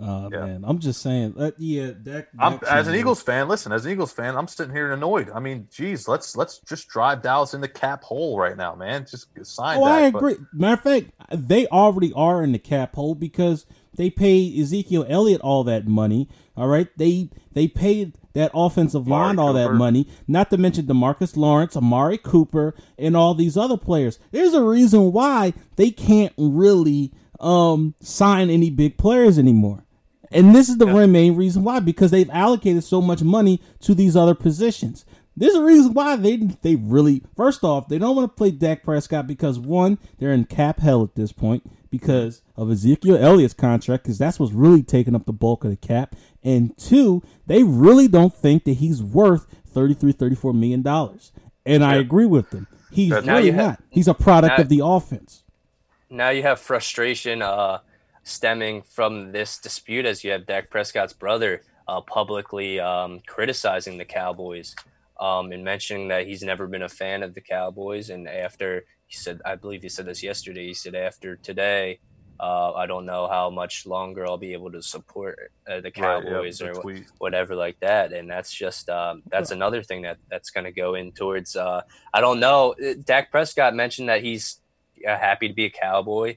Oh 0.00 0.28
Yeah. 0.32 0.46
man, 0.46 0.64
I'm 0.66 0.78
just 0.78 1.02
saying. 1.02 1.34
Uh, 1.38 1.50
yeah, 1.58 1.90
Dak, 2.02 2.28
I'm, 2.38 2.58
as 2.68 2.88
an 2.88 2.94
Eagles 2.94 3.22
fan, 3.22 3.48
listen, 3.48 3.72
as 3.72 3.84
an 3.84 3.92
Eagles 3.92 4.12
fan, 4.12 4.36
I'm 4.36 4.48
sitting 4.48 4.74
here 4.74 4.90
annoyed. 4.92 5.30
I 5.34 5.40
mean, 5.40 5.68
geez, 5.70 6.08
let's 6.08 6.36
let's 6.36 6.58
just 6.60 6.88
drive 6.88 7.22
Dallas 7.22 7.54
in 7.54 7.60
the 7.60 7.68
cap 7.68 8.02
hole 8.02 8.38
right 8.38 8.56
now, 8.56 8.74
man. 8.74 9.06
Just 9.10 9.28
sign 9.44 9.78
Oh, 9.78 9.84
that. 9.86 10.04
I 10.04 10.10
but- 10.10 10.18
agree. 10.18 10.36
Matter 10.52 10.74
of 10.74 10.80
fact, 10.80 11.06
they 11.48 11.66
already 11.66 12.12
are 12.14 12.42
in 12.42 12.52
the 12.52 12.58
cap 12.58 12.94
hole 12.94 13.14
because 13.14 13.66
they 13.94 14.08
paid 14.08 14.58
Ezekiel 14.58 15.04
Elliott 15.08 15.40
all 15.42 15.64
that 15.64 15.86
money. 15.86 16.28
All 16.56 16.68
right, 16.68 16.88
they 16.96 17.28
they 17.52 17.68
paid 17.68 18.14
that 18.34 18.50
offensive 18.54 19.06
Amari 19.06 19.26
line 19.26 19.38
all 19.38 19.52
that 19.52 19.74
money. 19.74 20.08
Not 20.26 20.48
to 20.50 20.56
mention 20.56 20.86
Demarcus 20.86 21.36
Lawrence, 21.36 21.76
Amari 21.76 22.16
Cooper, 22.16 22.74
and 22.98 23.14
all 23.14 23.34
these 23.34 23.58
other 23.58 23.76
players. 23.76 24.18
There's 24.30 24.54
a 24.54 24.62
reason 24.62 25.12
why 25.12 25.52
they 25.76 25.90
can't 25.90 26.32
really 26.38 27.12
um 27.42 27.94
sign 28.00 28.48
any 28.50 28.70
big 28.70 28.96
players 28.96 29.38
anymore. 29.38 29.84
And 30.30 30.54
this 30.54 30.68
is 30.68 30.78
the 30.78 30.86
main 30.86 31.36
reason 31.36 31.62
why 31.62 31.80
because 31.80 32.10
they've 32.10 32.30
allocated 32.30 32.84
so 32.84 33.02
much 33.02 33.22
money 33.22 33.60
to 33.80 33.94
these 33.94 34.16
other 34.16 34.34
positions. 34.34 35.04
There's 35.36 35.54
a 35.54 35.62
reason 35.62 35.94
why 35.94 36.16
they 36.16 36.36
they 36.36 36.76
really 36.76 37.22
first 37.36 37.64
off 37.64 37.88
they 37.88 37.98
don't 37.98 38.16
want 38.16 38.30
to 38.30 38.36
play 38.36 38.50
Dak 38.50 38.82
Prescott 38.82 39.26
because 39.26 39.58
one 39.58 39.98
they're 40.18 40.32
in 40.32 40.44
cap 40.44 40.80
hell 40.80 41.02
at 41.02 41.14
this 41.14 41.32
point 41.32 41.70
because 41.90 42.42
of 42.56 42.70
Ezekiel 42.70 43.16
Elliott's 43.16 43.54
contract 43.54 44.04
because 44.04 44.18
that's 44.18 44.38
what's 44.38 44.52
really 44.52 44.82
taking 44.82 45.14
up 45.14 45.26
the 45.26 45.32
bulk 45.32 45.64
of 45.64 45.70
the 45.70 45.76
cap. 45.76 46.14
And 46.42 46.76
two 46.78 47.22
they 47.46 47.62
really 47.62 48.08
don't 48.08 48.34
think 48.34 48.64
that 48.64 48.74
he's 48.74 49.02
worth 49.02 49.46
33 49.66 50.12
34 50.12 50.52
million 50.54 50.82
dollars. 50.82 51.32
And 51.64 51.84
I 51.84 51.96
agree 51.96 52.26
with 52.26 52.50
them. 52.50 52.66
He's 52.90 53.10
Now 53.10 53.36
really 53.36 53.46
you 53.46 53.52
ha- 53.54 53.66
not. 53.68 53.82
He's 53.90 54.08
a 54.08 54.14
product 54.14 54.58
now- 54.58 54.62
of 54.62 54.68
the 54.68 54.80
offense 54.84 55.41
now 56.12 56.28
you 56.28 56.42
have 56.42 56.60
frustration 56.60 57.42
uh, 57.42 57.78
stemming 58.22 58.82
from 58.82 59.32
this 59.32 59.58
dispute 59.58 60.04
as 60.06 60.22
you 60.22 60.30
have 60.30 60.46
Dak 60.46 60.70
Prescott's 60.70 61.14
brother 61.14 61.62
uh, 61.88 62.02
publicly 62.02 62.78
um, 62.78 63.20
criticizing 63.26 63.98
the 63.98 64.04
Cowboys 64.04 64.76
um, 65.18 65.52
and 65.52 65.64
mentioning 65.64 66.08
that 66.08 66.26
he's 66.26 66.42
never 66.42 66.66
been 66.66 66.82
a 66.82 66.88
fan 66.88 67.22
of 67.22 67.34
the 67.34 67.40
Cowboys. 67.40 68.10
And 68.10 68.28
after 68.28 68.84
he 69.06 69.16
said, 69.16 69.40
I 69.44 69.56
believe 69.56 69.82
he 69.82 69.88
said 69.88 70.06
this 70.06 70.22
yesterday, 70.22 70.66
he 70.66 70.74
said, 70.74 70.94
after 70.94 71.36
today, 71.36 71.98
uh, 72.40 72.72
I 72.72 72.86
don't 72.86 73.06
know 73.06 73.28
how 73.28 73.50
much 73.50 73.86
longer 73.86 74.26
I'll 74.26 74.36
be 74.36 74.52
able 74.52 74.72
to 74.72 74.82
support 74.82 75.52
uh, 75.70 75.76
the 75.76 75.92
Right, 75.96 75.96
yeah, 75.96 76.22
Cowboys 76.22 76.58
the 76.58 76.70
or 76.70 76.82
tweet. 76.82 77.04
whatever 77.18 77.54
like 77.54 77.78
that 77.80 78.12
and 78.12 78.28
that's 78.28 78.52
just 78.52 78.88
um, 78.88 79.22
that's 79.30 79.52
another 79.52 79.82
thing 79.82 80.02
that 80.02 80.16
that's 80.28 80.50
going 80.50 80.64
to 80.64 80.72
go 80.72 80.94
in 80.94 81.12
towards 81.12 81.54
uh, 81.54 81.82
i 82.12 82.20
don't 82.20 82.40
know 82.40 82.74
dak 83.04 83.30
prescott 83.30 83.74
mentioned 83.76 84.08
that 84.08 84.24
he's 84.24 84.58
uh, 84.58 84.61
happy 85.06 85.48
to 85.48 85.54
be 85.54 85.64
a 85.66 85.70
cowboy 85.70 86.36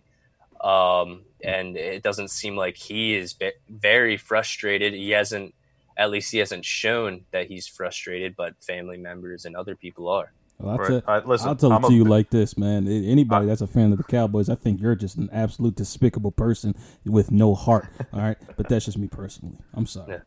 um, 0.62 1.22
and 1.44 1.76
it 1.78 2.02
doesn't 2.04 2.30
seem 2.30 2.56
like 2.56 2.76
he 2.78 3.16
is 3.16 3.34
ve- 3.34 3.52
very 3.70 4.18
frustrated 4.18 4.94
he 4.94 5.12
hasn't 5.12 5.54
at 5.98 6.10
least 6.12 6.32
he 6.32 6.40
hasn't 6.40 6.66
shown 6.66 7.22
that 7.32 7.48
he's 7.48 7.68
frustrated 7.68 8.36
but 8.36 8.54
family 8.64 8.98
members 8.98 9.46
and 9.46 9.56
other 9.56 9.76
people 9.76 10.10
are 10.10 10.32
Well, 10.58 10.72
I'll, 10.72 10.78
Right. 10.78 10.88
tell, 10.88 11.02
I- 11.08 11.20
listen, 11.20 11.48
I'll 11.50 11.56
tell 11.56 11.72
I'm 11.74 11.84
it 11.84 11.88
a 11.88 11.90
to 11.90 11.94
you 11.96 12.04
like 12.06 12.30
this, 12.30 12.58
man. 12.58 12.88
Anybody 12.88 13.46
that's 13.48 13.60
a 13.62 13.68
fan 13.68 13.92
of 13.92 13.98
the 13.98 14.06
Cowboys, 14.06 14.48
I 14.50 14.56
think 14.56 14.80
you're 14.82 14.96
just 14.96 15.18
an 15.18 15.30
absolute 15.34 15.76
despicable 15.76 16.32
person 16.32 16.74
with 17.06 17.30
no 17.30 17.56
heart. 17.56 17.88
All 18.14 18.22
right, 18.22 18.38
but 18.56 18.70
that's 18.70 18.86
just 18.86 18.98
me 18.98 19.08
personally. 19.10 19.58
I'm 19.74 19.86
sorry. 19.86 20.14
Yeah. 20.14 20.20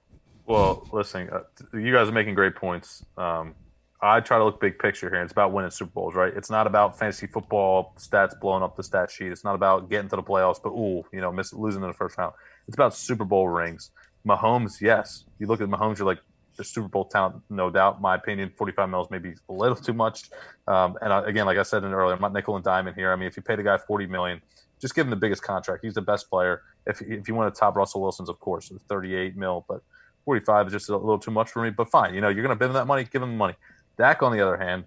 Well, 0.47 0.87
listen, 0.93 1.31
uh, 1.31 1.45
you 1.79 1.93
guys 1.95 2.09
are 2.09 2.13
making 2.13 2.35
great 2.35 2.55
points. 2.57 3.05
Um, 3.17 3.55
I 4.01 4.21
try 4.21 4.39
to 4.39 4.45
look 4.45 4.61
big 4.61 4.79
picture 4.79 5.11
here. 5.11 5.23
It's 5.23 5.33
about 5.33 5.53
winning 5.53 5.73
Super 5.73 5.91
Bowls, 5.91 6.15
right? 6.15 6.33
It's 6.37 6.51
not 6.51 6.69
about 6.69 6.99
fantasy 6.99 7.27
football 7.27 7.95
stats 7.99 8.39
blowing 8.39 8.63
up 8.63 8.77
the 8.77 8.83
stat 8.85 9.11
sheet. 9.11 9.33
It's 9.33 9.43
not 9.43 9.57
about 9.57 9.91
getting 9.91 10.09
to 10.11 10.17
the 10.17 10.23
playoffs, 10.23 10.63
but 10.63 10.71
ooh, 10.71 11.03
you 11.13 11.21
know, 11.21 11.33
miss, 11.33 11.53
losing 11.53 11.83
in 11.83 11.89
the 11.89 11.95
first 11.95 12.17
round. 12.17 12.33
It's 12.69 12.77
about 12.77 12.95
Super 12.95 13.25
Bowl 13.25 13.49
rings. 13.49 13.91
Mahomes, 14.27 14.81
yes. 14.81 15.25
You 15.41 15.49
look 15.49 15.61
at 15.61 15.69
Mahomes, 15.69 15.99
you're 15.99 16.07
like, 16.07 16.21
the 16.57 16.65
Super 16.65 16.89
Bowl 16.89 17.07
talent, 17.07 17.37
no 17.49 17.71
doubt. 17.71 18.01
My 18.01 18.17
opinion, 18.17 18.53
45 18.57 18.91
mils 18.91 19.09
maybe 19.11 19.35
a 19.49 19.53
little 19.53 19.77
too 19.89 19.93
much. 19.95 20.29
Um, 20.67 20.97
and 21.01 21.13
I, 21.13 21.27
again, 21.27 21.47
like 21.47 21.57
I 21.57 21.63
said 21.63 21.83
earlier, 21.85 22.15
I'm 22.15 22.21
not 22.21 22.33
nickel 22.33 22.57
and 22.57 22.65
diamond 22.65 22.97
here. 22.97 23.13
I 23.13 23.17
mean, 23.17 23.29
if 23.29 23.37
you 23.37 23.43
pay 23.43 23.57
the 23.57 23.63
guy 23.63 23.79
40 23.79 24.07
million, 24.07 24.43
just 24.81 24.95
give 24.95 25.07
him 25.07 25.11
the 25.11 25.17
biggest 25.17 25.43
contract. 25.43 25.85
He's 25.85 25.95
the 25.95 26.03
best 26.03 26.29
player. 26.29 26.63
If 26.87 27.01
if 27.01 27.27
you 27.27 27.35
want 27.35 27.53
to 27.53 27.59
top 27.59 27.75
Russell 27.77 28.01
Wilson's, 28.01 28.29
of 28.29 28.39
course, 28.39 28.71
it's 28.71 28.83
38 28.85 29.37
mil, 29.37 29.65
but 29.69 29.83
45 30.25 30.67
is 30.67 30.73
just 30.73 30.89
a 30.89 30.97
little 30.97 31.19
too 31.19 31.31
much 31.31 31.51
for 31.51 31.63
me. 31.63 31.71
But 31.71 31.91
fine, 31.91 32.15
you 32.15 32.21
know, 32.21 32.29
you're 32.29 32.45
going 32.45 32.57
to 32.57 32.63
give 32.63 32.71
him 32.71 32.75
that 32.75 32.87
money, 32.87 33.05
give 33.11 33.23
him 33.23 33.31
the 33.31 33.37
money. 33.37 33.55
Dak, 33.99 34.23
on 34.23 34.33
the 34.33 34.41
other 34.41 34.57
hand, 34.57 34.85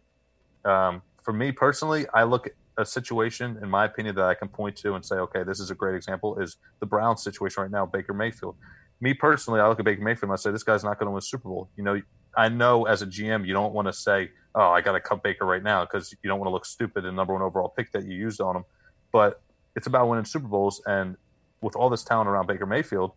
um, 0.65 1.01
for 1.21 1.33
me 1.33 1.51
personally, 1.51 2.05
I 2.13 2.23
look 2.23 2.47
at 2.47 2.53
a 2.77 2.85
situation, 2.85 3.59
in 3.61 3.69
my 3.69 3.85
opinion, 3.85 4.15
that 4.15 4.25
I 4.25 4.33
can 4.33 4.47
point 4.47 4.75
to 4.77 4.95
and 4.95 5.05
say, 5.05 5.15
okay, 5.15 5.43
this 5.43 5.59
is 5.59 5.69
a 5.69 5.75
great 5.75 5.95
example. 5.95 6.39
Is 6.39 6.57
the 6.79 6.85
Browns 6.85 7.21
situation 7.21 7.61
right 7.61 7.71
now, 7.71 7.85
Baker 7.85 8.13
Mayfield. 8.13 8.55
Me 9.01 9.13
personally, 9.13 9.59
I 9.59 9.67
look 9.67 9.79
at 9.79 9.85
Baker 9.85 10.01
Mayfield 10.01 10.23
and 10.29 10.33
I 10.33 10.35
say, 10.37 10.51
this 10.51 10.63
guy's 10.63 10.83
not 10.83 10.97
going 10.97 11.07
to 11.07 11.11
win 11.11 11.17
a 11.19 11.21
Super 11.21 11.49
Bowl. 11.49 11.69
You 11.75 11.83
know, 11.83 12.01
I 12.37 12.49
know 12.49 12.85
as 12.85 13.01
a 13.01 13.07
GM, 13.07 13.45
you 13.45 13.53
don't 13.53 13.73
want 13.73 13.87
to 13.87 13.93
say, 13.93 14.29
oh, 14.55 14.69
I 14.69 14.81
got 14.81 14.93
to 14.93 15.01
cut 15.01 15.23
Baker 15.23 15.45
right 15.45 15.63
now 15.63 15.83
because 15.85 16.15
you 16.23 16.29
don't 16.29 16.39
want 16.39 16.47
to 16.47 16.53
look 16.53 16.65
stupid 16.65 17.05
and 17.05 17.15
number 17.15 17.33
one 17.33 17.41
overall 17.41 17.69
pick 17.69 17.91
that 17.91 18.05
you 18.05 18.15
used 18.15 18.39
on 18.39 18.55
him. 18.55 18.63
But 19.11 19.41
it's 19.75 19.87
about 19.87 20.07
winning 20.07 20.25
Super 20.25 20.47
Bowls, 20.47 20.81
and 20.85 21.17
with 21.61 21.75
all 21.75 21.89
this 21.89 22.03
talent 22.03 22.29
around 22.29 22.47
Baker 22.47 22.65
Mayfield, 22.65 23.11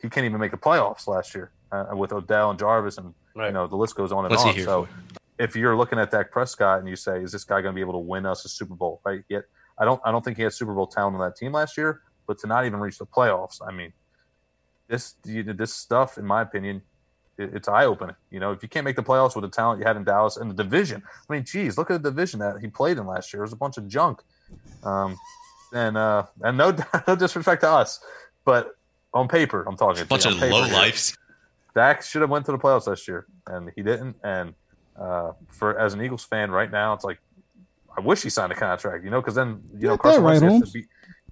he 0.00 0.08
can't 0.08 0.24
even 0.24 0.40
make 0.40 0.50
the 0.50 0.56
playoffs 0.56 1.06
last 1.06 1.34
year 1.34 1.50
uh, 1.72 1.86
with 1.92 2.12
Odell 2.12 2.50
and 2.50 2.58
Jarvis, 2.58 2.98
and 2.98 3.14
Right. 3.34 3.48
you 3.48 3.52
know 3.52 3.66
the 3.66 3.76
list 3.76 3.94
goes 3.94 4.12
on 4.12 4.24
and 4.24 4.30
What's 4.30 4.44
on. 4.44 4.58
So 4.60 4.84
for? 4.84 4.90
If 5.38 5.56
you're 5.56 5.76
looking 5.76 5.98
at 5.98 6.10
Dak 6.10 6.30
Prescott 6.30 6.80
and 6.80 6.88
you 6.88 6.96
say, 6.96 7.22
is 7.22 7.32
this 7.32 7.44
guy 7.44 7.60
going 7.60 7.74
to 7.74 7.76
be 7.76 7.80
able 7.80 7.92
to 7.94 7.98
win 7.98 8.26
us 8.26 8.44
a 8.44 8.48
Super 8.48 8.74
Bowl? 8.74 9.00
Right? 9.04 9.22
Yet 9.28 9.44
I 9.78 9.84
don't. 9.84 10.00
I 10.04 10.10
don't 10.10 10.24
think 10.24 10.36
he 10.36 10.42
had 10.42 10.52
Super 10.52 10.74
Bowl 10.74 10.86
talent 10.86 11.16
on 11.16 11.20
that 11.22 11.36
team 11.36 11.52
last 11.52 11.76
year. 11.76 12.02
But 12.26 12.38
to 12.40 12.46
not 12.46 12.66
even 12.66 12.80
reach 12.80 12.98
the 12.98 13.06
playoffs, 13.06 13.60
I 13.66 13.72
mean, 13.72 13.92
this 14.88 15.14
this 15.24 15.74
stuff, 15.74 16.18
in 16.18 16.24
my 16.24 16.42
opinion, 16.42 16.82
it, 17.38 17.54
it's 17.54 17.68
eye 17.68 17.84
opening. 17.84 18.16
You 18.30 18.40
know, 18.40 18.52
if 18.52 18.62
you 18.62 18.68
can't 18.68 18.84
make 18.84 18.96
the 18.96 19.02
playoffs 19.02 19.36
with 19.36 19.42
the 19.42 19.50
talent 19.50 19.80
you 19.80 19.86
had 19.86 19.96
in 19.96 20.04
Dallas 20.04 20.36
and 20.36 20.50
the 20.50 20.54
division, 20.54 21.02
I 21.28 21.32
mean, 21.32 21.44
geez, 21.44 21.78
look 21.78 21.90
at 21.90 22.02
the 22.02 22.10
division 22.10 22.40
that 22.40 22.56
he 22.60 22.68
played 22.68 22.98
in 22.98 23.06
last 23.06 23.32
year. 23.32 23.42
It 23.42 23.46
was 23.46 23.52
a 23.52 23.56
bunch 23.56 23.76
of 23.76 23.86
junk. 23.86 24.22
Um, 24.82 25.16
and 25.72 25.96
uh, 25.96 26.24
and 26.42 26.56
no 26.56 26.76
no 27.06 27.16
disrespect 27.16 27.62
to 27.62 27.70
us, 27.70 28.00
but 28.44 28.76
on 29.12 29.28
paper, 29.28 29.64
I'm 29.66 29.76
talking 29.76 30.02
a 30.02 30.06
Bunch 30.06 30.26
of 30.26 30.38
low 30.40 30.64
here, 30.64 30.74
lives. 30.74 31.16
Dak 31.74 32.02
should 32.02 32.22
have 32.22 32.30
went 32.30 32.46
to 32.46 32.52
the 32.52 32.58
playoffs 32.58 32.86
last 32.86 33.06
year, 33.06 33.26
and 33.46 33.70
he 33.76 33.82
didn't. 33.82 34.16
And 34.24 34.54
uh, 34.98 35.32
for 35.48 35.78
as 35.78 35.94
an 35.94 36.02
Eagles 36.02 36.24
fan 36.24 36.50
right 36.50 36.70
now, 36.70 36.92
it's 36.92 37.04
like 37.04 37.18
I 37.96 38.00
wish 38.00 38.22
he 38.22 38.30
signed 38.30 38.52
a 38.52 38.54
contract, 38.54 39.04
you 39.04 39.10
know, 39.10 39.20
because 39.20 39.34
then 39.34 39.62
you 39.78 39.88
know 39.88 39.96
Carson, 39.98 40.22
right, 40.22 40.40
gets 40.40 40.72
to 40.72 40.78
beat, 40.78 40.86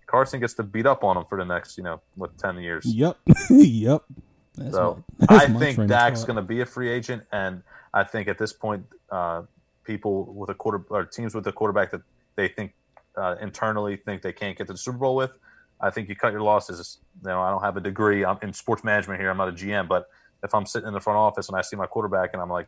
Carson 0.06 0.40
gets 0.40 0.54
to 0.54 0.62
beat 0.62 0.86
up 0.86 1.04
on 1.04 1.16
him 1.16 1.24
for 1.28 1.38
the 1.38 1.44
next, 1.44 1.76
you 1.78 1.84
know, 1.84 2.00
what 2.16 2.36
ten 2.38 2.58
years. 2.58 2.84
Yep, 2.86 3.16
yep. 3.50 4.02
That's 4.56 4.74
So 4.74 5.02
my- 5.28 5.36
I 5.36 5.46
think 5.46 5.88
Dak's 5.88 6.24
going 6.24 6.36
to 6.36 6.42
be 6.42 6.60
a 6.60 6.66
free 6.66 6.88
agent, 6.90 7.24
and 7.32 7.62
I 7.92 8.04
think 8.04 8.28
at 8.28 8.38
this 8.38 8.52
point, 8.52 8.84
uh, 9.10 9.42
people 9.84 10.24
with 10.32 10.50
a 10.50 10.54
quarter 10.54 10.84
or 10.90 11.04
teams 11.04 11.34
with 11.34 11.46
a 11.46 11.52
quarterback 11.52 11.90
that 11.90 12.02
they 12.36 12.48
think 12.48 12.72
uh, 13.16 13.36
internally 13.40 13.96
think 13.96 14.22
they 14.22 14.32
can't 14.32 14.56
get 14.56 14.66
to 14.66 14.72
the 14.72 14.78
Super 14.78 14.98
Bowl 14.98 15.14
with, 15.16 15.38
I 15.80 15.90
think 15.90 16.08
you 16.08 16.16
cut 16.16 16.32
your 16.32 16.40
losses. 16.40 16.98
You 17.22 17.28
know, 17.28 17.40
I 17.40 17.50
don't 17.50 17.62
have 17.62 17.76
a 17.76 17.80
degree 17.80 18.24
I'm 18.24 18.38
in 18.42 18.52
sports 18.52 18.82
management 18.84 19.20
here. 19.20 19.30
I'm 19.30 19.36
not 19.36 19.48
a 19.48 19.52
GM, 19.52 19.86
but 19.88 20.08
if 20.42 20.54
I'm 20.54 20.66
sitting 20.66 20.88
in 20.88 20.94
the 20.94 21.00
front 21.00 21.16
office 21.18 21.48
and 21.48 21.56
I 21.56 21.62
see 21.62 21.76
my 21.76 21.86
quarterback 21.86 22.30
and 22.32 22.40
I'm 22.42 22.50
like, 22.50 22.66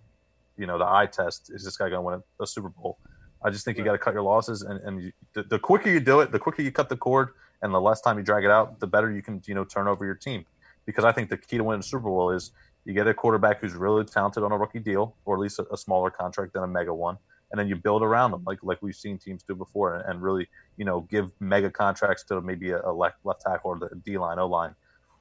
you 0.56 0.66
know, 0.66 0.78
the 0.78 0.86
eye 0.86 1.06
test 1.06 1.50
is 1.54 1.64
this 1.64 1.76
guy 1.76 1.88
going 1.88 1.98
to 1.98 2.02
win 2.02 2.22
a, 2.40 2.46
Super 2.46 2.68
Bowl? 2.68 2.98
I 3.44 3.50
just 3.50 3.64
think 3.64 3.78
you 3.78 3.84
got 3.84 3.92
to 3.92 3.98
cut 3.98 4.14
your 4.14 4.22
losses, 4.22 4.62
and, 4.62 4.80
and 4.80 5.02
you, 5.02 5.12
the, 5.34 5.42
the 5.42 5.58
quicker 5.58 5.90
you 5.90 6.00
do 6.00 6.20
it, 6.20 6.32
the 6.32 6.38
quicker 6.38 6.62
you 6.62 6.72
cut 6.72 6.88
the 6.88 6.96
cord, 6.96 7.30
and 7.62 7.72
the 7.72 7.80
less 7.80 8.00
time 8.00 8.18
you 8.18 8.24
drag 8.24 8.44
it 8.44 8.50
out, 8.50 8.80
the 8.80 8.86
better 8.86 9.10
you 9.10 9.22
can, 9.22 9.42
you 9.46 9.54
know, 9.54 9.64
turn 9.64 9.88
over 9.88 10.04
your 10.04 10.14
team 10.14 10.44
because 10.86 11.04
I 11.04 11.12
think 11.12 11.28
the 11.28 11.36
key 11.36 11.58
to 11.58 11.64
winning 11.64 11.80
a 11.80 11.82
Super 11.82 12.08
Bowl 12.08 12.30
is 12.30 12.52
you 12.84 12.94
get 12.94 13.06
a 13.08 13.14
quarterback 13.14 13.60
who's 13.60 13.74
really 13.74 14.04
talented 14.04 14.42
on 14.42 14.52
a 14.52 14.56
rookie 14.56 14.78
deal, 14.78 15.16
or 15.24 15.34
at 15.34 15.40
least 15.40 15.58
a, 15.58 15.66
a 15.72 15.76
smaller 15.76 16.10
contract 16.10 16.54
than 16.54 16.62
a 16.62 16.66
mega 16.66 16.94
one, 16.94 17.18
and 17.50 17.58
then 17.58 17.68
you 17.68 17.76
build 17.76 18.02
around 18.02 18.30
them 18.30 18.42
like 18.46 18.58
like 18.62 18.80
we've 18.80 18.94
seen 18.94 19.18
teams 19.18 19.42
do 19.42 19.54
before, 19.54 19.96
and, 19.96 20.08
and 20.08 20.22
really 20.22 20.48
you 20.76 20.84
know 20.84 21.00
give 21.10 21.32
mega 21.40 21.70
contracts 21.70 22.24
to 22.24 22.40
maybe 22.40 22.70
a, 22.70 22.80
a 22.82 22.92
left 22.92 23.16
left 23.24 23.42
tackle 23.42 23.72
or 23.72 23.78
the 23.78 23.90
D 24.04 24.16
line, 24.16 24.38
O 24.38 24.46
line. 24.46 24.74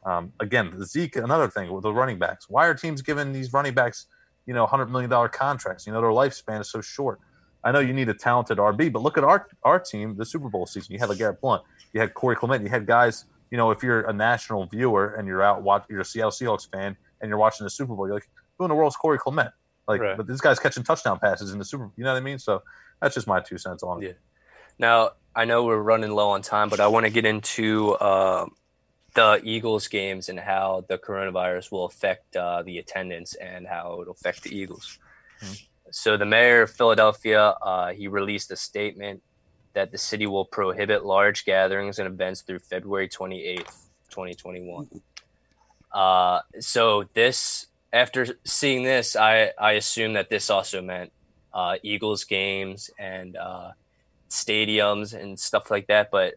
Um, 0.05 0.31
again, 0.39 0.83
Zeke, 0.86 1.15
another 1.15 1.49
thing 1.49 1.73
with 1.73 1.81
the 1.81 1.91
running 1.91 2.19
backs. 2.19 2.47
Why 2.47 2.67
are 2.67 2.75
teams 2.75 3.01
giving 3.01 3.33
these 3.33 3.51
running 3.51 3.73
backs, 3.73 4.05
you 4.46 4.54
know, 4.54 4.66
hundred 4.66 4.91
million 4.91 5.10
dollar 5.10 5.30
contracts? 5.30 5.86
You 5.88 5.93
know, 5.93 6.02
their 6.02 6.10
lifespan 6.12 6.62
is 6.62 6.70
so 6.70 6.82
short. 6.82 7.20
I 7.64 7.72
know 7.72 7.80
you 7.80 7.93
need 7.93 8.10
a 8.10 8.14
talented 8.14 8.58
RB, 8.60 8.91
but 8.91 9.02
look 9.02 9.18
at 9.18 9.24
our 9.24 9.48
our 9.64 9.80
team, 9.80 10.16
the 10.18 10.26
Super 10.26 10.50
Bowl 10.50 10.66
season. 10.66 10.93
You 10.93 11.00
had 11.00 11.10
LeGarrette 11.10 11.39
Blunt, 11.41 11.64
you 11.93 12.00
had 12.00 12.14
Corey 12.14 12.36
Clement, 12.36 12.64
you 12.64 12.70
had 12.70 12.86
guys. 12.86 13.26
You 13.52 13.58
know, 13.58 13.72
if 13.72 13.84
you're 13.84 14.02
a 14.02 14.14
national 14.14 14.66
viewer 14.66 15.14
and 15.16 15.28
you're 15.28 15.41
out 15.43 15.62
watch, 15.62 15.86
you're 15.89 16.02
a 16.02 16.06
Seattle 16.06 16.32
Seahawks 16.32 16.70
fan 16.70 16.98
and 17.22 17.30
you're 17.30 17.38
watching 17.38 17.64
the 17.64 17.70
Super 17.70 17.96
Bowl, 17.96 18.08
you're 18.08 18.16
like, 18.16 18.30
who 18.58 18.66
in 18.66 18.70
the 18.70 18.76
world 18.76 18.91
is 18.91 18.96
Corey 18.98 19.18
Clement? 19.20 19.52
Like, 19.88 20.02
Right. 20.02 20.18
but 20.18 20.26
this 20.28 20.41
guy's 20.41 20.60
catching 20.60 20.84
touchdown 20.84 21.20
passes 21.20 21.52
in 21.54 21.60
the 21.60 21.66
Super. 21.66 21.91
You 21.96 22.04
know 22.04 22.12
what 22.12 22.18
I 22.18 22.22
mean? 22.22 22.39
So 22.39 22.64
that's 23.02 23.14
just 23.14 23.28
my 23.28 23.39
two 23.39 23.58
cents 23.60 23.84
on 23.84 24.02
it. 24.04 24.08
Yeah. 24.08 24.14
Now, 24.80 25.12
I 25.36 25.46
know 25.46 25.64
we're 25.64 25.78
running 25.80 26.12
low 26.12 26.30
on 26.30 26.41
time, 26.41 26.70
but 26.70 26.80
I 26.80 26.88
want 26.88 27.06
to 27.06 27.12
get 27.12 27.26
into 27.26 27.93
uh, 27.93 28.48
the 29.16 29.41
Eagles 29.43 29.88
games 29.88 30.30
and 30.30 30.39
how 30.39 30.86
the 30.88 30.97
coronavirus 30.97 31.72
will 31.72 31.86
affect 31.86 32.36
uh, 32.36 32.61
the 32.63 32.78
attendance 32.78 33.34
and 33.36 33.66
how 33.66 33.99
it'll 34.01 34.13
affect 34.13 34.43
the 34.43 34.55
Eagles. 34.55 34.99
So, 35.91 36.18
the 36.18 36.26
mayor 36.26 36.63
of 36.63 36.72
Philadelphia, 36.72 37.55
uh, 37.61 37.93
he 37.93 38.07
released 38.07 38.51
a 38.51 38.55
statement 38.55 39.22
that 39.74 39.91
the 39.91 39.97
city 39.97 40.26
will 40.26 40.45
prohibit 40.45 41.05
large 41.05 41.45
gatherings 41.45 41.99
and 41.99 42.07
events 42.07 42.41
through 42.41 42.59
February 42.59 43.07
28th, 43.07 43.88
2021. 44.09 44.89
Uh, 45.93 46.39
so, 46.59 47.05
this, 47.13 47.68
after 47.93 48.38
seeing 48.43 48.84
this, 48.84 49.16
I, 49.16 49.51
I 49.59 49.74
assume 49.74 50.13
that 50.13 50.30
this 50.30 50.49
also 50.49 50.82
meant 50.82 51.11
uh, 51.53 51.76
Eagles 51.84 52.26
games 52.26 52.89
and 52.99 53.38
uh, 53.38 53.72
stadiums 54.30 55.13
and 55.13 55.39
stuff 55.39 55.72
like 55.72 55.88
that. 55.88 56.11
But 56.11 56.34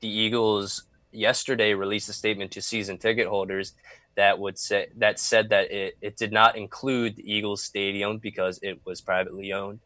the 0.00 0.08
Eagles 0.08 0.84
yesterday 1.12 1.74
released 1.74 2.08
a 2.08 2.12
statement 2.12 2.50
to 2.52 2.62
season 2.62 2.98
ticket 2.98 3.28
holders 3.28 3.74
that 4.14 4.38
would 4.38 4.58
say 4.58 4.88
that 4.96 5.18
said 5.18 5.48
that 5.50 5.70
it, 5.70 5.96
it 6.00 6.16
did 6.16 6.32
not 6.32 6.56
include 6.56 7.16
the 7.16 7.32
Eagles 7.32 7.62
stadium 7.62 8.18
because 8.18 8.58
it 8.62 8.80
was 8.84 9.00
privately 9.00 9.52
owned. 9.52 9.80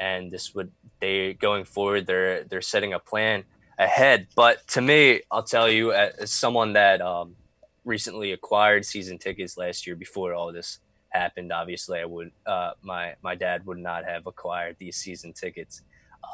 And 0.00 0.30
this 0.30 0.54
would 0.54 0.70
they 1.00 1.34
going 1.34 1.64
forward 1.64 2.06
they're 2.06 2.44
they're 2.44 2.60
setting 2.60 2.92
a 2.92 2.98
plan 2.98 3.44
ahead. 3.78 4.26
But 4.34 4.66
to 4.68 4.80
me, 4.80 5.22
I'll 5.30 5.42
tell 5.42 5.70
you 5.70 5.92
as 5.92 6.32
someone 6.32 6.74
that 6.74 7.00
um, 7.00 7.36
recently 7.84 8.32
acquired 8.32 8.84
season 8.84 9.18
tickets 9.18 9.56
last 9.56 9.86
year 9.86 9.96
before 9.96 10.34
all 10.34 10.52
this 10.52 10.78
happened, 11.10 11.52
obviously 11.52 12.00
I 12.00 12.04
would 12.04 12.32
uh, 12.46 12.72
my 12.82 13.14
my 13.22 13.34
dad 13.34 13.64
would 13.66 13.78
not 13.78 14.04
have 14.04 14.26
acquired 14.26 14.76
these 14.78 14.96
season 14.96 15.32
tickets. 15.32 15.82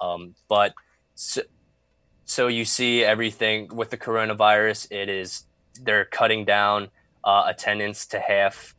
Um, 0.03 0.35
but 0.49 0.75
so, 1.15 1.43
so 2.29 2.47
you 2.47 2.67
see 2.67 3.03
everything 3.03 3.69
with 3.75 3.89
the 3.89 3.97
coronavirus, 3.97 4.93
it 4.93 5.09
is 5.09 5.45
they're 5.81 6.05
cutting 6.05 6.45
down 6.45 6.91
uh, 7.25 7.45
attendance 7.47 8.05
to 8.09 8.21
half 8.21 8.75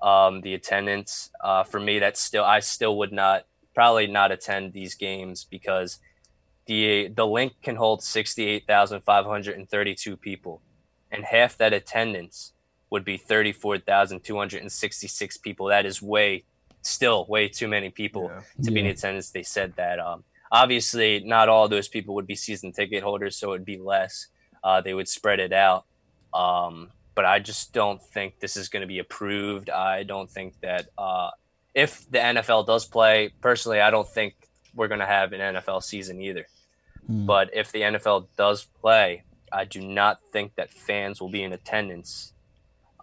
um, 0.00 0.40
the 0.42 0.54
attendance. 0.54 1.28
Uh, 1.42 1.64
for 1.64 1.80
me, 1.80 1.98
that's 1.98 2.20
still 2.20 2.44
I 2.44 2.60
still 2.60 2.96
would 2.98 3.10
not 3.10 3.44
probably 3.74 4.06
not 4.06 4.30
attend 4.30 4.72
these 4.72 4.94
games 4.94 5.44
because 5.50 5.98
the 6.66 7.08
the 7.08 7.26
Linc 7.26 7.54
can 7.60 7.74
hold 7.74 8.04
sixty 8.04 8.46
eight 8.46 8.68
thousand 8.68 9.00
five 9.00 9.26
hundred 9.26 9.58
and 9.58 9.68
thirty 9.68 9.96
two 9.96 10.16
people, 10.16 10.62
and 11.10 11.24
half 11.24 11.58
that 11.58 11.72
attendance 11.72 12.52
would 12.90 13.04
be 13.04 13.16
thirty 13.16 13.50
four 13.50 13.78
thousand 13.78 14.22
two 14.22 14.38
hundred 14.38 14.62
and 14.62 14.70
sixty 14.70 15.08
six 15.08 15.36
people. 15.36 15.66
That 15.66 15.86
is 15.86 16.00
way 16.00 16.44
still 16.82 17.26
way 17.28 17.48
too 17.48 17.66
many 17.66 17.90
people 17.90 18.30
to 18.62 18.70
be 18.70 18.78
in 18.78 18.86
attendance. 18.86 19.30
They 19.30 19.42
said 19.42 19.74
that 19.74 19.98
um, 19.98 20.22
obviously 20.52 21.20
not 21.24 21.48
all 21.48 21.66
those 21.66 21.88
people 21.88 22.14
would 22.14 22.26
be 22.26 22.36
season 22.36 22.72
ticket 22.72 23.02
holders, 23.02 23.36
so 23.36 23.48
it 23.48 23.50
would 23.52 23.64
be 23.64 23.78
less. 23.78 24.28
Uh, 24.62 24.82
they 24.82 24.94
would 24.94 25.08
spread 25.08 25.40
it 25.40 25.52
out. 25.52 25.86
Um, 26.32 26.90
but 27.14 27.24
I 27.24 27.40
just 27.40 27.72
don't 27.72 28.00
think 28.00 28.38
this 28.38 28.56
is 28.56 28.68
going 28.68 28.82
to 28.82 28.86
be 28.86 28.98
approved. 28.98 29.70
I 29.70 30.02
don't 30.02 30.30
think 30.30 30.54
that 30.60 30.88
uh, 30.96 31.30
if 31.74 32.08
the 32.10 32.18
NFL 32.18 32.66
does 32.66 32.84
play, 32.84 33.32
personally, 33.40 33.80
I 33.80 33.90
don't 33.90 34.08
think 34.08 34.34
we're 34.74 34.88
going 34.88 35.00
to 35.00 35.06
have 35.06 35.32
an 35.32 35.40
NFL 35.40 35.82
season 35.82 36.20
either. 36.20 36.46
Hmm. 37.06 37.26
But 37.26 37.50
if 37.54 37.72
the 37.72 37.80
NFL 37.80 38.28
does 38.36 38.64
play, 38.64 39.24
I 39.50 39.64
do 39.64 39.80
not 39.80 40.20
think 40.32 40.54
that 40.56 40.70
fans 40.70 41.20
will 41.20 41.30
be 41.30 41.42
in 41.42 41.52
attendance. 41.52 42.32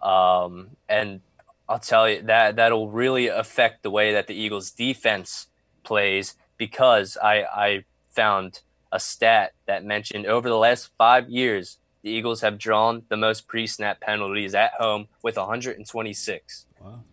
Um, 0.02 0.70
and 0.88 1.20
I'll 1.68 1.78
tell 1.78 2.08
you 2.08 2.22
that 2.22 2.56
that'll 2.56 2.90
really 2.90 3.28
affect 3.28 3.82
the 3.82 3.90
way 3.90 4.14
that 4.14 4.26
the 4.26 4.34
Eagles 4.34 4.70
defense 4.70 5.46
plays 5.84 6.34
because 6.60 7.16
I, 7.16 7.44
I 7.44 7.84
found 8.10 8.60
a 8.92 9.00
stat 9.00 9.52
that 9.66 9.82
mentioned 9.82 10.26
over 10.26 10.46
the 10.46 10.58
last 10.58 10.90
five 10.98 11.30
years, 11.30 11.78
the 12.02 12.10
Eagles 12.10 12.42
have 12.42 12.58
drawn 12.58 13.02
the 13.08 13.16
most 13.16 13.48
pre 13.48 13.66
snap 13.66 13.98
penalties 14.02 14.54
at 14.54 14.72
home 14.74 15.08
with 15.22 15.38
126. 15.38 16.66
Wow. 16.78 17.04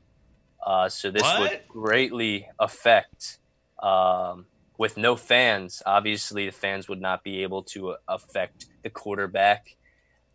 Uh, 0.65 0.89
so 0.89 1.09
this 1.09 1.23
would 1.39 1.61
greatly 1.69 2.49
affect 2.59 3.39
um, 3.81 4.47
with 4.77 4.97
no 4.97 5.15
fans. 5.15 5.81
Obviously, 5.85 6.47
the 6.47 6.51
fans 6.51 6.89
would 6.89 6.99
not 6.99 7.23
be 7.23 7.43
able 7.43 7.63
to 7.63 7.95
affect 8.05 8.65
the 8.83 8.89
quarterback 8.89 9.77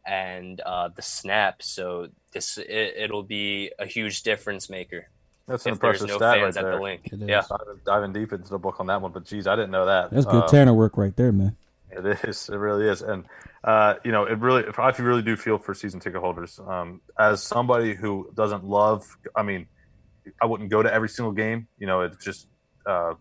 and 0.06 0.58
uh, 0.62 0.88
the 0.88 1.02
snap. 1.02 1.62
So 1.62 2.08
this 2.32 2.56
it, 2.56 2.94
it'll 2.96 3.24
be 3.24 3.72
a 3.78 3.84
huge 3.84 4.22
difference 4.22 4.70
maker 4.70 5.08
That's 5.52 5.66
an 5.66 5.72
if 5.72 5.76
impressive 5.76 6.08
no 6.08 6.16
stat 6.16 6.34
fans 6.38 6.56
right 6.56 6.64
at 6.64 6.68
there. 6.68 6.76
the 6.76 6.82
Linc. 6.82 7.00
It 7.12 7.22
is. 7.22 7.28
Yeah, 7.28 7.42
Diving, 7.48 7.80
diving 7.84 8.12
deep 8.14 8.32
into 8.32 8.48
the 8.48 8.58
book 8.58 8.80
on 8.80 8.86
that 8.86 9.00
one, 9.02 9.12
but 9.12 9.24
geez, 9.24 9.46
I 9.46 9.54
didn't 9.54 9.70
know 9.70 9.84
that. 9.86 10.10
That's 10.10 10.24
good 10.24 10.44
Uh, 10.44 10.48
Tanner 10.48 10.72
work 10.74 10.96
right 10.96 11.14
there, 11.14 11.30
man. 11.30 11.56
It 11.90 12.06
is. 12.24 12.48
It 12.48 12.56
really 12.56 12.88
is. 12.88 13.02
And, 13.02 13.24
uh, 13.64 13.96
you 14.02 14.12
know, 14.12 14.24
it 14.24 14.38
really, 14.38 14.62
if 14.62 14.78
I 14.78 14.88
really 14.98 15.20
do 15.20 15.36
feel 15.36 15.58
for 15.58 15.74
season 15.74 16.00
ticket 16.00 16.20
holders. 16.22 16.58
Um, 16.66 17.02
as 17.18 17.42
somebody 17.42 17.94
who 17.94 18.30
doesn't 18.34 18.64
love, 18.64 19.04
I 19.36 19.42
mean, 19.42 19.66
I 20.40 20.46
wouldn't 20.46 20.70
go 20.70 20.82
to 20.82 20.90
every 20.92 21.10
single 21.10 21.32
game. 21.32 21.68
You 21.78 21.86
know, 21.86 22.00
it's 22.00 22.24
just, 22.24 22.46
uh, 22.86 23.12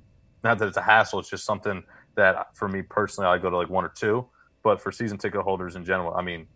not 0.44 0.58
that 0.60 0.70
it's 0.70 0.78
a 0.78 0.82
hassle. 0.82 1.20
It's 1.20 1.30
just 1.30 1.44
something 1.46 1.84
that 2.16 2.56
for 2.56 2.70
me 2.70 2.82
personally, 2.82 3.28
I 3.30 3.38
go 3.40 3.50
to 3.50 3.58
like 3.58 3.70
one 3.70 3.84
or 3.84 3.90
two. 3.94 4.26
But 4.64 4.80
for 4.82 4.92
season 4.92 5.18
ticket 5.18 5.42
holders 5.42 5.76
in 5.76 5.84
general, 5.84 6.14
I 6.16 6.22
mean, 6.22 6.48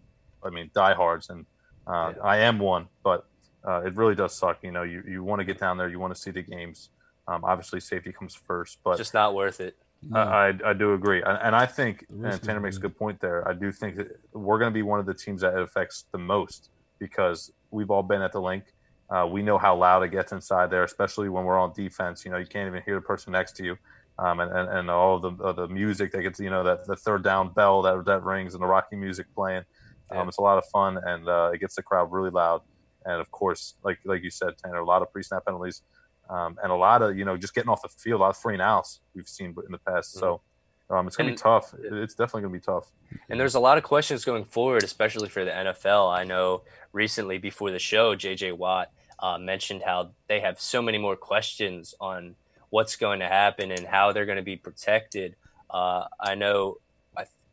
I 0.43 0.49
mean, 0.51 0.71
diehards, 0.73 1.30
and 1.30 1.45
uh, 1.86 2.13
Yeah. 2.15 2.23
I 2.23 2.38
am 2.38 2.59
one. 2.59 2.88
But 3.03 3.26
uh, 3.68 3.82
it 3.86 3.95
really 3.95 4.16
does 4.16 4.34
suck. 4.36 4.59
You 4.63 4.72
know, 4.72 4.84
you, 4.84 5.03
you 5.07 5.24
want 5.24 5.39
to 5.39 5.45
get 5.45 5.59
down 5.59 5.78
there, 5.78 5.89
you 5.89 5.99
want 5.99 6.13
to 6.16 6.20
see 6.20 6.32
the 6.32 6.41
games. 6.41 6.89
Um, 7.28 7.43
obviously, 7.43 7.80
safety 7.80 8.11
comes 8.11 8.36
first, 8.36 8.80
but 8.84 8.97
just 8.97 9.13
not 9.13 9.34
worth 9.34 9.59
it. 9.59 9.76
I, 10.13 10.20
I 10.20 10.47
I 10.68 10.74
do 10.74 10.93
agree, 10.93 11.24
and, 11.24 11.38
and 11.41 11.55
I 11.55 11.66
think, 11.66 12.05
and 12.09 12.41
Tanner 12.43 12.59
makes 12.59 12.78
a 12.78 12.80
good 12.80 12.95
point 12.97 13.20
there. 13.20 13.47
I 13.47 13.53
do 13.53 13.72
think 13.72 13.95
that 13.95 14.20
we're 14.34 14.59
going 14.59 14.72
to 14.72 14.74
be 14.74 14.84
one 14.84 14.99
of 14.99 15.07
the 15.07 15.13
teams 15.16 15.41
that 15.41 15.53
it 15.55 15.61
affects 15.61 16.05
the 16.11 16.20
most 16.20 16.70
because 16.99 17.51
we've 17.72 17.89
all 17.89 18.03
been 18.03 18.22
at 18.22 18.32
the 18.32 18.41
Linc. 18.41 18.66
Uh, 19.09 19.28
we 19.30 19.41
know 19.41 19.57
how 19.57 19.76
loud 19.76 20.03
it 20.03 20.09
gets 20.09 20.32
inside 20.32 20.70
there, 20.70 20.84
especially 20.84 21.30
when 21.30 21.43
we're 21.45 21.57
on 21.57 21.74
defense. 21.74 22.24
You 22.26 22.32
know, 22.32 22.38
you 22.38 22.45
can't 22.45 22.68
even 22.68 22.84
hear 22.84 22.95
the 22.95 23.01
person 23.01 23.32
next 23.34 23.53
to 23.57 23.63
you, 23.63 23.78
um, 24.20 24.39
and, 24.41 24.51
and 24.51 24.70
and 24.70 24.89
all 24.91 25.16
of 25.16 25.22
the 25.38 25.43
of 25.43 25.55
the 25.55 25.68
music 25.68 26.11
that 26.11 26.22
gets, 26.22 26.39
you 26.39 26.51
know, 26.51 26.63
that 26.63 26.86
the 26.86 26.95
third 26.95 27.24
down 27.24 27.53
bell 27.53 27.82
that 27.82 28.05
that 28.05 28.24
rings 28.24 28.53
and 28.53 28.61
the 28.61 28.68
Rocky 28.68 28.95
music 28.95 29.26
playing. 29.34 29.63
Um, 30.11 30.18
Yeah. 30.18 30.28
It's 30.28 30.38
a 30.38 30.41
lot 30.41 30.59
of 30.59 30.66
fun, 30.66 30.99
and 31.03 31.28
uh, 31.28 31.49
it 31.51 31.59
gets 31.59 31.76
the 31.76 31.82
crowd 31.84 32.11
really 32.11 32.30
loud. 32.30 32.61
And 33.05 33.21
of 33.21 33.31
course, 33.31 33.75
like 33.83 33.99
like 34.05 34.23
you 34.23 34.29
said, 34.31 34.57
Tanner, 34.57 34.77
a 34.77 34.85
lot 34.85 35.01
of 35.01 35.11
pre-snap 35.11 35.45
penalties, 35.45 35.81
um, 36.29 36.57
and 36.63 36.71
a 36.71 36.75
lot 36.75 37.01
of 37.01 37.17
you 37.17 37.25
know 37.25 37.37
just 37.37 37.53
getting 37.53 37.69
off 37.69 37.81
the 37.81 37.87
field, 37.89 38.19
a 38.21 38.23
lot 38.23 38.29
of 38.31 38.37
free 38.37 38.53
and 38.53 38.61
outs 38.61 38.99
we've 39.13 39.27
seen 39.27 39.55
in 39.65 39.71
the 39.71 39.77
past. 39.79 40.13
So 40.13 40.41
Um, 40.87 41.07
it's 41.07 41.15
gonna 41.17 41.29
And- 41.29 41.37
be 41.37 41.41
tough. 41.41 41.73
It's 41.79 42.13
definitely 42.13 42.43
gonna 42.43 42.53
be 42.53 42.59
tough. 42.59 42.91
And 43.29 43.39
there's 43.39 43.55
a 43.55 43.59
lot 43.59 43.79
of 43.79 43.83
questions 43.83 44.23
going 44.23 44.45
forward, 44.45 44.83
especially 44.83 45.29
for 45.29 45.43
the 45.43 45.49
NFL. 45.51 46.09
I 46.11 46.23
know 46.25 46.61
recently 46.93 47.39
before 47.39 47.71
the 47.71 47.79
show, 47.79 48.15
JJ 48.15 48.51
Watt 48.51 48.91
uh, 49.17 49.39
mentioned 49.39 49.81
how 49.83 50.11
they 50.27 50.41
have 50.41 50.59
so 50.61 50.83
many 50.83 50.99
more 50.99 51.15
questions 51.15 51.95
on 51.99 52.35
what's 52.69 52.95
going 52.97 53.19
to 53.21 53.27
happen 53.27 53.71
and 53.71 53.87
how 53.87 54.11
they're 54.11 54.27
going 54.27 54.35
to 54.37 54.43
be 54.43 54.57
protected. 54.57 55.35
Uh, 55.71 56.05
I 56.19 56.35
know 56.35 56.77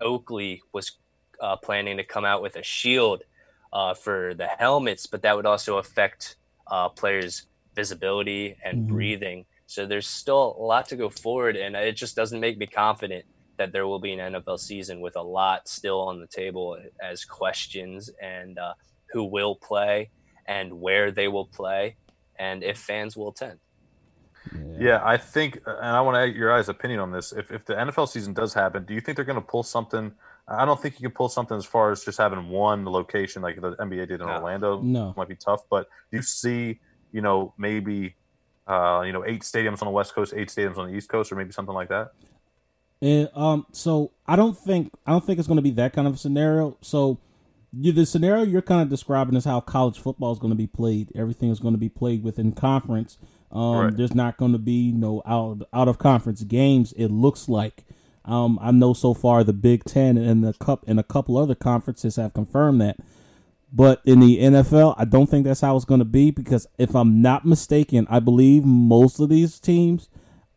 Oakley 0.01 0.63
was 0.73 0.93
uh, 1.41 1.57
planning 1.57 1.97
to 1.97 2.05
come 2.05 2.25
out 2.25 2.43
with 2.43 2.57
a 2.57 2.63
shield 2.63 3.23
uh, 3.73 3.95
for 3.95 4.35
the 4.35 4.47
helmets, 4.47 5.07
but 5.07 5.23
that 5.23 5.37
would 5.37 5.47
also 5.47 5.79
affect 5.79 6.37
uh, 6.71 6.89
players' 6.91 7.47
visibility 7.75 8.57
and 8.65 8.79
Mhm. 8.79 8.87
breathing. 8.87 9.47
So 9.67 9.87
there's 9.87 10.07
still 10.07 10.57
a 10.59 10.63
lot 10.63 10.89
to 10.89 10.97
go 10.97 11.09
forward, 11.11 11.57
and 11.57 11.75
it 11.77 11.97
just 11.97 12.17
doesn't 12.17 12.41
make 12.41 12.59
me 12.59 12.67
confident 12.67 13.25
that 13.59 13.73
there 13.73 13.87
will 13.87 14.01
be 14.01 14.13
an 14.13 14.21
NFL 14.33 14.59
season 14.59 15.01
with 15.01 15.17
a 15.17 15.23
lot 15.23 15.69
still 15.69 16.01
on 16.03 16.21
the 16.21 16.27
table 16.27 16.79
as 17.01 17.25
questions 17.25 18.11
and 18.21 18.59
uh, 18.59 18.75
who 19.13 19.25
will 19.25 19.57
play 19.57 20.11
and 20.47 20.73
where 20.81 21.11
they 21.11 21.29
will 21.29 21.47
play 21.47 21.97
and 22.39 22.63
if 22.65 22.79
fans 22.79 23.17
will 23.17 23.31
attend. 23.31 23.61
Yeah, 24.79 25.01
I 25.05 25.17
think, 25.19 25.61
and 25.67 25.97
I 25.97 26.01
want 26.01 26.17
to 26.17 26.27
get 26.29 26.37
your 26.37 26.51
guys' 26.51 26.69
opinion 26.69 27.01
on 27.01 27.13
this. 27.13 27.33
If 27.33 27.53
if 27.53 27.65
the 27.65 27.75
NFL 27.75 28.09
season 28.09 28.33
does 28.33 28.55
happen, 28.55 28.85
do 28.85 28.95
you 28.95 29.01
think 29.01 29.17
they're 29.17 29.25
going 29.25 29.41
to 29.41 29.47
pull 29.47 29.63
something? 29.63 30.13
I 30.49 30.65
don't 30.65 30.81
think 30.81 31.01
you 31.01 31.09
can 31.09 31.15
pull 31.15 31.29
something 31.29 31.57
as 31.57 31.65
far 31.65 31.93
as 31.93 32.05
just 32.05 32.19
having 32.19 32.49
one 32.49 32.85
location 32.85 33.43
like 33.43 33.61
the 33.61 33.77
NBA 33.77 34.09
did 34.09 34.21
in 34.21 34.27
No. 34.27 34.35
Orlando. 34.35 34.81
No. 34.83 35.11
it 35.11 35.17
might 35.17 35.29
be 35.29 35.37
tough, 35.37 35.63
but 35.71 35.89
do 36.11 36.17
you 36.19 36.23
see, 36.23 36.81
you 37.13 37.21
know, 37.21 37.55
maybe, 37.57 38.17
uh, 38.67 39.03
you 39.07 39.13
know, 39.13 39.25
eight 39.25 39.43
stadiums 39.43 39.83
on 39.83 39.87
the 39.87 39.93
West 39.93 40.15
Coast, 40.15 40.35
eight 40.37 40.49
stadiums 40.49 40.79
on 40.79 40.91
the 40.91 40.97
East 40.97 41.09
Coast, 41.09 41.31
or 41.33 41.37
maybe 41.37 41.53
something 41.53 41.75
like 41.75 41.89
that? 41.89 42.13
And 43.01 43.29
um, 43.35 43.67
so 43.73 44.13
I 44.27 44.37
don't 44.37 44.57
think 44.57 44.93
I 45.07 45.11
don't 45.11 45.25
think 45.25 45.39
it's 45.39 45.49
going 45.49 45.57
to 45.57 45.63
be 45.63 45.73
that 45.73 45.93
kind 45.93 46.07
of 46.07 46.15
a 46.15 46.19
scenario. 46.19 46.77
So 46.81 47.19
you, 47.73 47.91
the 47.93 48.07
scenario 48.07 48.45
you're 48.45 48.63
kind 48.63 48.83
of 48.83 48.89
describing 48.89 49.35
is 49.35 49.45
how 49.45 49.61
college 49.61 49.99
football 49.99 50.33
is 50.33 50.39
going 50.39 50.53
to 50.53 50.57
be 50.57 50.67
played. 50.69 51.11
Everything 51.15 51.51
is 51.51 51.59
going 51.59 51.75
to 51.75 51.79
be 51.79 51.89
played 51.89 52.23
within 52.23 52.53
conference. 52.53 53.19
Um, 53.51 53.77
Right. 53.77 53.97
There's 53.97 54.15
not 54.15 54.37
going 54.37 54.53
to 54.53 54.59
be 54.59 54.93
no 54.93 55.23
out 55.27 55.63
out 55.73 55.89
of 55.89 55.99
conference 55.99 56.43
games. 56.45 56.93
It 56.95 57.09
looks 57.09 57.49
like. 57.49 57.85
Um, 58.25 58.59
I 58.63 58.71
know 58.71 58.93
so 58.93 59.15
far 59.15 59.43
the 59.43 59.53
Big 59.53 59.85
Ten 59.85 60.17
and 60.17 60.45
the 60.45 60.53
cup 60.55 60.85
and 60.87 61.01
a 61.01 61.03
couple 61.05 61.37
other 61.37 61.55
conferences 61.55 62.17
have 62.17 62.35
confirmed 62.35 62.81
that. 62.81 62.97
But 63.73 64.03
in 64.05 64.21
the 64.21 64.39
NFL, 64.39 64.95
I 64.99 65.07
don't 65.07 65.29
think 65.29 65.45
that's 65.45 65.63
how 65.63 65.75
it's 65.77 65.87
going 65.87 66.01
to 66.01 66.05
be 66.05 66.31
because 66.31 66.67
if 66.79 66.95
I'm 66.95 67.23
not 67.23 67.47
mistaken, 67.47 68.07
I 68.11 68.21
believe 68.21 68.65
most 68.65 69.19
of 69.19 69.31
these 69.31 69.59
teams 69.59 70.11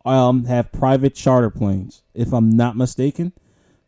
um, 0.03 0.45
have 0.45 0.71
private 0.71 1.15
charter 1.15 1.49
planes, 1.49 2.03
if 2.13 2.33
I'm 2.33 2.49
not 2.49 2.75
mistaken. 2.75 3.31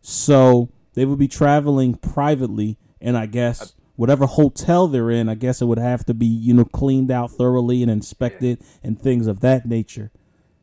So 0.01 0.69
they 0.93 1.05
would 1.05 1.19
be 1.19 1.27
traveling 1.27 1.95
privately, 1.95 2.77
and 3.01 3.17
I 3.17 3.25
guess 3.25 3.75
whatever 3.97 4.25
hotel 4.25 4.87
they're 4.87 5.11
in, 5.11 5.27
I 5.27 5.35
guess 5.35 5.61
it 5.61 5.65
would 5.65 5.77
have 5.77 6.05
to 6.05 6.13
be 6.13 6.25
you 6.25 6.53
know 6.53 6.65
cleaned 6.65 7.11
out 7.11 7.31
thoroughly 7.31 7.81
and 7.81 7.91
inspected 7.91 8.61
and 8.81 8.99
things 8.99 9.27
of 9.27 9.41
that 9.41 9.65
nature. 9.65 10.11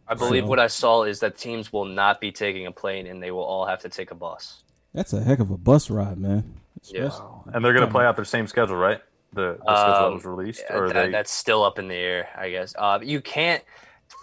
I 0.06 0.14
believe 0.14 0.44
So- 0.44 0.48
what 0.48 0.58
I 0.58 0.66
saw 0.66 1.04
is 1.04 1.20
that 1.20 1.36
teams 1.38 1.72
will 1.72 1.84
not 1.86 2.20
be 2.20 2.30
taking 2.32 2.66
a 2.66 2.72
plane 2.72 3.06
and 3.06 3.22
they 3.22 3.30
will 3.30 3.44
all 3.44 3.66
have 3.66 3.80
to 3.80 3.88
take 3.88 4.10
a 4.10 4.14
bus. 4.14 4.62
That's 4.92 5.12
a 5.12 5.22
heck 5.22 5.38
of 5.40 5.50
a 5.50 5.56
bus 5.56 5.90
ride, 5.90 6.18
man. 6.18 6.60
Yeah. 6.84 7.04
Especially- 7.06 7.26
And 7.54 7.64
they're 7.64 7.72
going 7.72 7.86
to 7.86 7.90
play 7.92 8.04
out 8.04 8.16
their 8.16 8.24
same 8.24 8.46
schedule, 8.46 8.76
right? 8.76 9.00
The, 9.32 9.58
the 9.66 9.76
schedule 9.76 9.92
that 9.94 10.02
Um, 10.04 10.14
was 10.14 10.24
released, 10.24 10.62
Yeah, 10.68 10.76
or 10.76 10.88
that- 10.88 11.06
they? 11.06 11.10
that's 11.10 11.32
still 11.32 11.64
up 11.64 11.78
in 11.78 11.88
the 11.88 11.94
air, 11.96 12.28
I 12.36 12.50
guess. 12.50 12.74
Uh, 12.78 12.98
you 13.02 13.20
can't. 13.20 13.62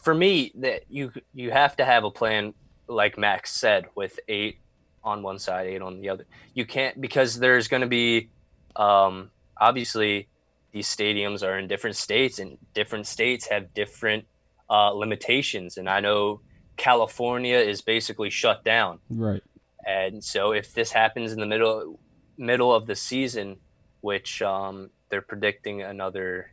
For 0.04 0.14
me, 0.14 0.52
that 0.56 0.84
you 0.90 1.12
you 1.34 1.52
have 1.52 1.76
to 1.78 1.86
have 1.86 2.04
a 2.04 2.12
plan, 2.12 2.54
like 2.88 3.18
Max 3.18 3.52
said, 3.52 3.88
with 3.96 4.20
eight 4.28 4.60
on 5.04 5.24
one 5.24 5.40
side, 5.40 5.68
eight 5.68 5.82
on 5.82 6.00
the 6.00 6.10
other. 6.10 6.26
You 6.54 6.66
can't 6.66 7.02
because 7.02 7.40
there's 7.40 7.68
going 7.68 7.82
to 7.82 7.88
be, 7.88 8.30
um, 8.76 9.32
obviously, 9.60 10.28
these 10.72 10.88
stadiums 10.88 11.46
are 11.46 11.58
in 11.58 11.68
different 11.68 11.96
states, 11.98 12.40
and 12.40 12.58
different 12.74 13.08
states 13.08 13.48
have 13.48 13.74
different 13.74 14.26
uh, 14.72 14.92
limitations. 14.92 15.78
And 15.78 15.90
I 15.90 16.00
know 16.00 16.40
California 16.78 17.58
is 17.58 17.82
basically 17.82 18.30
shut 18.30 18.64
down. 18.64 19.00
right. 19.10 19.44
And 19.86 20.24
so 20.24 20.52
if 20.52 20.74
this 20.74 20.92
happens 20.92 21.32
in 21.32 21.40
the 21.40 21.46
middle 21.48 22.00
middle 22.38 22.74
of 22.74 22.86
the 22.86 22.96
season, 22.96 23.58
which 24.02 24.42
um, 24.42 24.92
they're 25.10 25.24
predicting 25.24 25.82
another, 25.82 26.52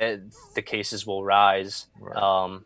uh, 0.00 0.16
the 0.54 0.62
cases 0.62 1.04
will 1.04 1.24
rise. 1.24 1.88
Right. 1.98 2.16
Um, 2.16 2.64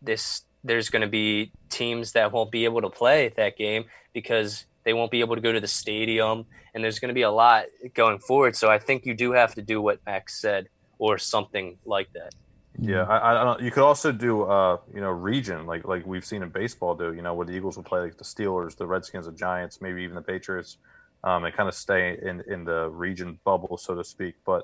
this 0.00 0.42
there's 0.64 0.90
going 0.90 1.02
to 1.02 1.08
be 1.08 1.50
teams 1.70 2.12
that 2.12 2.30
won't 2.30 2.52
be 2.52 2.64
able 2.64 2.82
to 2.82 2.90
play 2.90 3.32
that 3.36 3.56
game 3.56 3.84
because 4.12 4.64
they 4.84 4.92
won't 4.92 5.10
be 5.10 5.20
able 5.20 5.34
to 5.34 5.40
go 5.40 5.52
to 5.52 5.60
the 5.60 5.68
stadium, 5.68 6.46
and 6.72 6.82
there's 6.82 6.98
going 6.98 7.08
to 7.08 7.14
be 7.14 7.22
a 7.22 7.30
lot 7.30 7.64
going 7.94 8.18
forward. 8.18 8.56
So 8.56 8.70
I 8.70 8.78
think 8.78 9.06
you 9.06 9.14
do 9.14 9.32
have 9.32 9.54
to 9.56 9.62
do 9.62 9.82
what 9.82 9.98
Max 10.06 10.40
said, 10.40 10.68
or 10.98 11.18
something 11.18 11.78
like 11.84 12.12
that. 12.12 12.34
Yeah, 12.78 13.02
I, 13.02 13.40
I 13.40 13.44
don't. 13.44 13.60
You 13.60 13.70
could 13.70 13.82
also 13.84 14.12
do, 14.12 14.44
uh, 14.44 14.78
you 14.94 15.00
know, 15.00 15.10
region 15.10 15.66
like 15.66 15.84
like 15.86 16.06
we've 16.06 16.24
seen 16.24 16.42
in 16.42 16.50
baseball 16.50 16.94
do. 16.94 17.12
You 17.12 17.22
know, 17.22 17.34
where 17.34 17.46
the 17.46 17.52
Eagles 17.52 17.76
will 17.76 17.84
play 17.84 18.00
like 18.00 18.16
the 18.16 18.24
Steelers, 18.24 18.76
the 18.76 18.86
Redskins, 18.86 19.26
the 19.26 19.32
Giants, 19.32 19.78
maybe 19.82 20.02
even 20.02 20.16
the 20.16 20.22
Patriots, 20.22 20.78
um, 21.22 21.44
and 21.44 21.54
kind 21.54 21.68
of 21.68 21.74
stay 21.74 22.18
in 22.22 22.42
in 22.48 22.64
the 22.64 22.88
region 22.90 23.38
bubble, 23.44 23.76
so 23.76 23.94
to 23.94 24.02
speak. 24.04 24.36
But 24.46 24.62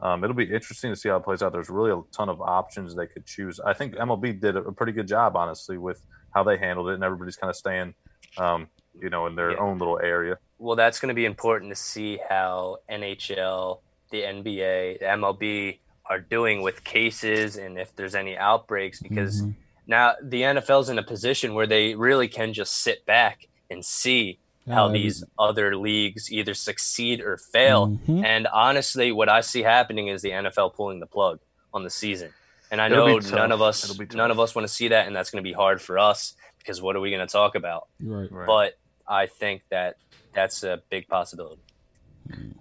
um, 0.00 0.22
it'll 0.22 0.36
be 0.36 0.44
interesting 0.52 0.92
to 0.92 0.96
see 0.96 1.08
how 1.08 1.16
it 1.16 1.24
plays 1.24 1.42
out. 1.42 1.52
There's 1.52 1.68
really 1.68 1.90
a 1.90 2.00
ton 2.16 2.28
of 2.28 2.40
options 2.40 2.94
they 2.94 3.08
could 3.08 3.26
choose. 3.26 3.58
I 3.58 3.74
think 3.74 3.94
MLB 3.96 4.40
did 4.40 4.56
a 4.56 4.60
a 4.60 4.72
pretty 4.72 4.92
good 4.92 5.08
job, 5.08 5.36
honestly, 5.36 5.78
with 5.78 6.00
how 6.30 6.44
they 6.44 6.58
handled 6.58 6.90
it, 6.90 6.94
and 6.94 7.02
everybody's 7.04 7.36
kind 7.36 7.50
of 7.50 7.56
staying, 7.56 7.94
um, 8.36 8.68
you 8.94 9.10
know, 9.10 9.26
in 9.26 9.34
their 9.34 9.52
Yeah. 9.52 9.58
own 9.58 9.78
little 9.78 9.98
area. 10.00 10.38
well, 10.58 10.76
that's 10.76 11.00
going 11.00 11.08
to 11.08 11.14
be 11.14 11.24
important 11.24 11.70
to 11.72 11.76
see 11.76 12.18
how 12.28 12.78
NHL, 12.90 13.80
the 14.10 14.22
NBA, 14.22 14.98
the 15.00 15.06
MLB 15.06 15.80
are 16.08 16.18
doing 16.20 16.62
with 16.62 16.84
cases 16.84 17.56
and 17.56 17.78
if 17.78 17.94
there's 17.96 18.14
any 18.14 18.36
outbreaks 18.36 19.00
because 19.00 19.42
Mhm. 19.42 19.54
now 19.86 20.14
the 20.22 20.42
NFL's 20.44 20.88
in 20.88 20.98
a 20.98 21.02
position 21.02 21.54
where 21.54 21.66
they 21.66 21.94
really 21.94 22.28
can 22.28 22.52
just 22.52 22.72
sit 22.76 23.04
back 23.06 23.46
and 23.70 23.84
see 23.84 24.38
how 24.68 24.86
every- 24.86 25.00
these 25.02 25.24
other 25.38 25.76
leagues 25.76 26.30
either 26.32 26.54
succeed 26.54 27.20
or 27.20 27.36
fail. 27.36 27.88
Mhm. 28.06 28.24
And 28.24 28.46
honestly, 28.48 29.12
what 29.12 29.28
I 29.28 29.40
see 29.40 29.62
happening 29.62 30.08
is 30.08 30.20
the 30.22 30.32
NFL 30.32 30.70
pulling 30.70 31.00
the 31.00 31.06
plug 31.06 31.40
on 31.72 31.84
the 31.84 31.90
season. 31.90 32.32
And 32.70 32.80
I 32.82 32.86
It'll 32.86 33.06
know 33.06 33.18
none 33.18 33.50
of 33.52 33.62
us 33.62 33.84
It'll 33.84 33.96
be 33.98 34.04
tough. 34.06 34.16
none 34.16 34.30
of 34.30 34.38
us 34.38 34.54
want 34.54 34.66
to 34.68 34.72
see 34.72 34.88
that 34.88 35.06
and 35.06 35.16
that's 35.16 35.30
going 35.30 35.42
to 35.42 35.48
be 35.48 35.54
hard 35.54 35.80
for 35.80 35.98
us 35.98 36.34
because 36.58 36.82
what 36.82 36.96
are 36.96 37.00
we 37.00 37.10
going 37.10 37.26
to 37.26 37.30
talk 37.32 37.54
about? 37.54 37.88
Right. 38.00 38.30
Right. 38.30 38.46
But 38.46 38.78
I 39.06 39.24
think 39.26 39.62
that 39.70 39.96
that's 40.34 40.62
a 40.64 40.82
big 40.90 41.08
possibility. 41.08 41.62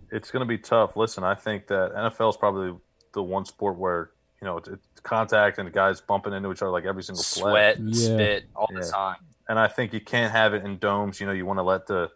it's 0.10 0.32
going 0.32 0.40
to 0.40 0.46
be 0.46 0.58
tough. 0.58 0.96
Listen, 0.96 1.26
I 1.26 1.36
think 1.36 1.68
that 1.68 1.92
NFL 1.94 2.30
is 2.30 2.38
probably 2.38 2.74
the 3.18 3.24
one 3.24 3.44
sport 3.46 3.78
where 3.78 4.12
you 4.42 4.46
know 4.48 4.58
it's, 4.58 4.70
it's 4.70 4.88
contact 5.02 5.58
and 5.58 5.68
the 5.68 5.72
guys 5.72 6.00
bumping 6.00 6.34
into 6.34 6.52
each 6.52 6.62
other 6.62 6.72
like 6.72 6.86
every 6.86 7.02
single 7.04 7.24
play. 7.24 7.52
sweat, 7.52 7.80
Yeah. 7.80 8.16
spit 8.16 8.46
all 8.56 8.70
the 8.72 8.88
time. 8.88 9.18
And 9.50 9.58
I 9.58 9.68
think 9.68 9.94
you 9.94 10.00
can't 10.02 10.32
have 10.32 10.54
it 10.54 10.64
in 10.64 10.78
domes. 10.78 11.20
You 11.20 11.26
know, 11.26 11.32
you 11.32 11.46
want 11.46 11.58
to 11.58 11.64
let 11.64 11.88
the, 11.88 12.10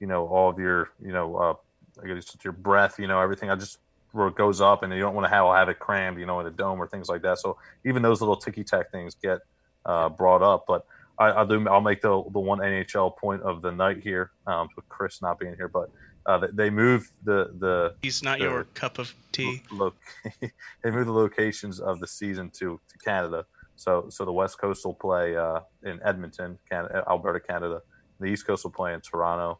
you 0.00 0.06
know, 0.06 0.26
all 0.26 0.50
of 0.50 0.58
your, 0.58 0.90
you 1.00 1.12
know, 1.12 1.36
uh, 1.36 1.54
I 2.02 2.08
guess 2.08 2.36
your 2.44 2.52
breath, 2.52 2.98
you 2.98 3.06
know, 3.06 3.20
everything. 3.20 3.50
I 3.50 3.54
just 3.56 3.78
where 4.10 4.28
it 4.28 4.34
goes 4.34 4.60
up, 4.60 4.82
and 4.82 4.92
you 4.92 5.00
don't 5.00 5.14
want 5.14 5.24
to 5.24 5.30
have 5.30 5.46
have 5.54 5.68
it 5.70 5.78
crammed, 5.78 6.18
you 6.18 6.26
know, 6.26 6.40
in 6.40 6.46
a 6.46 6.50
dome 6.50 6.78
or 6.82 6.86
things 6.86 7.08
like 7.08 7.22
that. 7.22 7.38
So 7.38 7.56
even 7.84 8.02
those 8.02 8.20
little 8.20 8.36
ticky 8.36 8.64
tack 8.64 8.90
things 8.90 9.14
get 9.14 9.38
uh, 9.86 10.08
brought 10.10 10.42
up. 10.42 10.64
But 10.66 10.84
I, 11.18 11.26
I'll 11.28 11.46
do. 11.46 11.66
I'll 11.68 11.80
make 11.80 12.02
the 12.02 12.22
the 12.30 12.40
one 12.40 12.58
NHL 12.58 13.16
point 13.16 13.42
of 13.42 13.62
the 13.62 13.70
night 13.70 13.98
here, 14.02 14.32
um, 14.46 14.68
with 14.76 14.86
Chris 14.88 15.22
not 15.22 15.38
being 15.38 15.56
here, 15.56 15.68
but. 15.68 15.90
Uh, 16.26 16.38
they- 16.38 16.50
they 16.52 16.70
moved 16.70 17.10
the 17.24 17.50
the 17.58 17.94
He's 18.02 18.22
not 18.22 18.38
the- 18.38 18.44
your 18.44 18.64
cup 18.74 18.98
of 18.98 19.12
tea. 19.32 19.62
Look, 19.70 19.96
they 20.40 20.90
moved 20.90 21.08
the 21.08 21.12
locations 21.12 21.80
of 21.80 21.98
the 22.00 22.06
season 22.06 22.50
to, 22.58 22.80
to 22.88 22.98
Canada. 22.98 23.44
So 23.76 24.06
so 24.08 24.24
the 24.24 24.32
West 24.32 24.58
Coast 24.58 24.84
will 24.84 24.94
play 24.94 25.36
uh, 25.36 25.60
in 25.82 26.00
Edmonton, 26.04 26.58
Canada, 26.70 27.04
Alberta, 27.08 27.40
Canada. 27.40 27.82
The 28.20 28.26
East 28.26 28.46
Coast 28.46 28.62
will 28.64 28.70
play 28.70 28.94
in 28.94 29.00
Toronto 29.00 29.58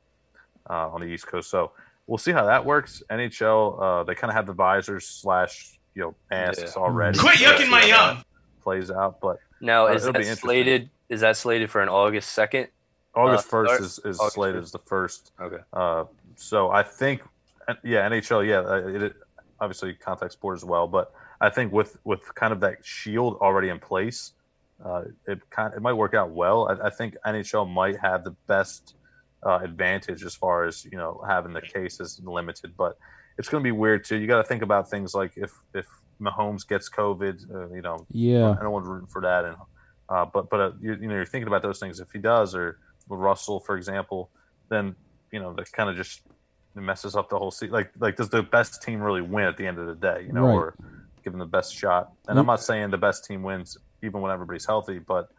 uh, 0.70 0.88
on 0.90 1.00
the 1.00 1.06
East 1.08 1.26
Coast. 1.26 1.50
So 1.50 1.72
we'll 2.06 2.18
see 2.18 2.30
how 2.32 2.44
that 2.44 2.64
works. 2.64 3.02
NHL, 3.10 3.82
uh, 3.82 4.04
they 4.04 4.14
kind 4.14 4.30
of 4.30 4.36
have 4.36 4.46
the 4.46 4.52
visors 4.52 5.06
slash 5.08 5.80
you 5.94 6.02
know 6.02 6.14
masks 6.30 6.74
Yeah. 6.76 6.82
already. 6.82 7.18
Quit 7.18 7.38
So 7.38 7.44
yucking 7.46 7.68
my 7.68 7.80
how 7.80 7.86
yum. 8.12 8.24
Plays 8.62 8.90
out, 8.92 9.20
but 9.20 9.38
Now, 9.60 9.86
Uh, 9.88 9.94
is 9.94 10.02
it'll 10.02 10.12
that 10.12 10.20
interesting. 10.20 10.36
slated? 10.46 10.90
Is 11.08 11.20
that 11.22 11.36
slated 11.36 11.68
for 11.70 11.80
an 11.82 11.88
August 11.88 12.30
second? 12.30 12.68
August 13.14 13.46
Uh, 13.48 13.50
first 13.50 13.70
start- 13.74 13.82
is, 13.82 13.98
is 14.04 14.20
August 14.20 14.34
slated 14.34 14.56
1st. 14.60 14.62
as 14.62 14.72
the 14.72 14.78
first. 14.78 15.32
Okay. 15.40 15.62
So 16.36 16.70
I 16.70 16.82
think, 16.82 17.22
yeah, 17.84 18.08
NHL, 18.08 18.46
yeah, 18.46 18.60
uh, 18.60 18.88
it, 18.88 19.02
it 19.02 19.14
obviously 19.60 19.94
contact 19.94 20.32
sport 20.32 20.56
as 20.56 20.64
well, 20.64 20.86
but 20.86 21.12
I 21.40 21.50
think 21.50 21.72
with 21.72 21.98
with 22.04 22.34
kind 22.34 22.52
of 22.52 22.60
that 22.60 22.84
shield 22.84 23.36
already 23.40 23.68
in 23.68 23.78
place, 23.80 24.32
uh, 24.84 25.02
it 25.26 25.48
kind 25.50 25.74
it 25.74 25.82
might 25.82 25.94
work 25.94 26.14
out 26.14 26.30
well. 26.30 26.68
I, 26.68 26.86
I 26.86 26.90
think 26.90 27.16
NHL 27.26 27.68
might 27.68 27.98
have 28.00 28.24
the 28.24 28.34
best 28.46 28.94
uh, 29.44 29.58
advantage 29.62 30.24
as 30.24 30.34
far 30.34 30.64
as 30.64 30.84
you 30.84 30.96
know 30.96 31.20
having 31.26 31.52
the 31.52 31.60
cases 31.60 32.20
limited, 32.24 32.76
but 32.76 32.96
it's 33.38 33.48
going 33.48 33.62
to 33.62 33.64
be 33.64 33.72
weird 33.72 34.04
too. 34.04 34.16
You 34.16 34.26
got 34.26 34.38
to 34.38 34.48
think 34.48 34.62
about 34.62 34.88
things 34.88 35.14
like 35.14 35.32
if 35.36 35.52
if 35.74 35.86
Mahomes 36.20 36.66
gets 36.66 36.88
COVID, 36.88 37.52
uh, 37.52 37.74
you 37.74 37.82
know, 37.82 38.06
Yeah. 38.10 38.50
I 38.50 38.62
don't 38.62 38.70
want 38.70 38.84
to 38.84 38.90
root 38.90 39.10
for 39.10 39.22
that. 39.22 39.44
And 39.44 39.56
uh, 40.08 40.26
but 40.26 40.48
but 40.50 40.60
uh, 40.60 40.70
you, 40.80 40.94
you 40.94 41.08
know 41.08 41.14
you're 41.14 41.26
thinking 41.26 41.48
about 41.48 41.62
those 41.62 41.78
things. 41.78 42.00
If 42.00 42.12
he 42.12 42.18
does, 42.18 42.54
or 42.54 42.78
Russell, 43.08 43.60
for 43.60 43.76
example, 43.76 44.30
then 44.68 44.94
you 45.32 45.40
know 45.40 45.52
that 45.54 45.72
kind 45.72 45.90
of 45.90 45.96
just 45.96 46.20
messes 46.74 47.16
up 47.16 47.28
the 47.28 47.38
whole 47.38 47.50
season. 47.50 47.72
Like 47.72 47.90
like 47.98 48.16
does 48.16 48.28
the 48.28 48.42
best 48.42 48.82
team 48.82 49.00
really 49.00 49.22
win 49.22 49.44
at 49.44 49.56
the 49.56 49.66
end 49.66 49.78
of 49.78 49.86
the 49.86 49.94
day? 49.94 50.24
You 50.26 50.32
know, 50.32 50.44
Right. 50.46 50.54
or 50.54 50.74
give 51.24 51.32
them 51.32 51.40
the 51.40 51.46
best 51.46 51.74
shot. 51.74 52.12
And 52.28 52.38
I'm 52.38 52.46
not 52.46 52.62
saying 52.62 52.90
the 52.90 52.98
best 52.98 53.24
team 53.24 53.42
wins 53.42 53.76
even 54.02 54.20
when 54.20 54.30
everybody's 54.32 54.66
healthy, 54.66 54.98
but 54.98 55.30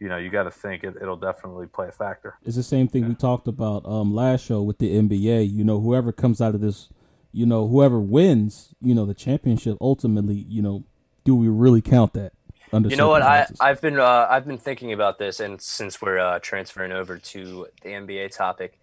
you 0.00 0.08
know 0.08 0.16
you 0.16 0.30
got 0.30 0.44
to 0.44 0.50
think 0.50 0.84
it, 0.84 0.94
it'll 1.00 1.16
definitely 1.16 1.66
play 1.66 1.88
a 1.88 1.92
factor. 1.92 2.36
It's 2.44 2.56
the 2.56 2.62
same 2.62 2.88
thing 2.88 3.08
we 3.08 3.14
talked 3.14 3.48
about 3.48 3.86
um, 3.86 4.14
last 4.14 4.44
show 4.44 4.62
with 4.62 4.78
the 4.78 4.96
NBA. 4.96 5.50
You 5.50 5.64
know, 5.64 5.80
whoever 5.80 6.12
comes 6.12 6.40
out 6.40 6.54
of 6.54 6.60
this, 6.60 6.88
you 7.32 7.46
know, 7.46 7.66
whoever 7.66 7.98
wins, 8.00 8.74
you 8.80 8.94
know, 8.94 9.06
the 9.06 9.14
championship. 9.14 9.76
Ultimately, 9.80 10.34
you 10.48 10.62
know, 10.62 10.84
do 11.24 11.34
we 11.34 11.48
really 11.48 11.82
count 11.82 12.12
that? 12.14 12.32
Under 12.72 12.88
You 12.88 12.96
know 12.96 13.08
what? 13.08 13.22
I 13.22 13.46
I've 13.60 13.80
been 13.80 13.98
uh, 13.98 14.26
I've 14.28 14.46
been 14.46 14.58
thinking 14.58 14.92
about 14.92 15.18
this, 15.18 15.40
and 15.40 15.60
since 15.60 16.02
we're 16.02 16.18
uh, 16.18 16.38
transferring 16.40 16.92
over 16.92 17.16
to 17.16 17.66
the 17.82 17.88
NBA 17.90 18.36
topic, 18.36 18.78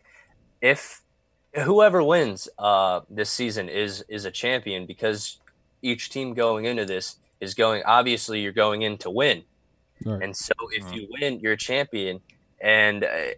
if 0.64 1.04
whoever 1.54 2.02
wins 2.02 2.50
uh, 2.58 3.02
this 3.12 3.30
season 3.30 3.70
is 3.70 4.04
is 4.10 4.26
a 4.26 4.32
champion 4.32 4.88
because 4.88 5.40
each 5.84 6.10
team 6.10 6.34
going 6.34 6.66
into 6.66 6.86
this 6.86 7.18
is 7.42 7.54
going. 7.54 7.84
Obviously, 7.86 8.42
you're 8.42 8.54
going 8.54 8.82
in 8.84 8.98
to 9.00 9.12
win, 9.12 9.44
Right. 10.06 10.24
and 10.24 10.36
so 10.36 10.54
if 10.72 10.92
you 10.94 11.08
win, 11.12 11.40
you're 11.42 11.54
a 11.54 11.58
champion. 11.58 12.22
And 12.62 13.04
uh, 13.04 13.34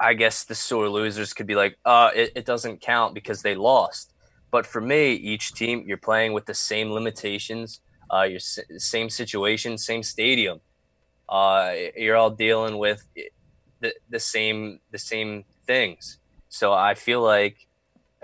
I 0.00 0.14
guess 0.14 0.44
the 0.44 0.56
sore 0.56 0.88
losers 0.88 1.32
could 1.32 1.46
be 1.46 1.54
like, 1.54 1.78
uh, 1.84 2.10
it, 2.14 2.32
it 2.34 2.44
doesn't 2.44 2.80
count 2.80 3.14
because 3.14 3.42
they 3.42 3.54
lost. 3.54 4.12
But 4.50 4.66
for 4.66 4.80
me, 4.80 5.12
each 5.14 5.54
team, 5.54 5.84
you're 5.86 5.96
playing 5.96 6.32
with 6.32 6.46
the 6.46 6.54
same 6.54 6.90
limitations, 6.90 7.80
uh, 8.12 8.22
your 8.22 8.36
s- 8.38 8.58
same 8.78 9.08
situation, 9.10 9.78
same 9.78 10.02
stadium. 10.02 10.60
Uh, 11.28 11.72
you're 11.96 12.16
all 12.16 12.30
dealing 12.30 12.78
with 12.78 13.06
the, 13.80 13.94
the 14.10 14.20
same 14.20 14.80
the 14.90 14.98
same 14.98 15.44
things. 15.66 16.18
So 16.54 16.72
I 16.72 16.94
feel 16.94 17.20
like 17.20 17.66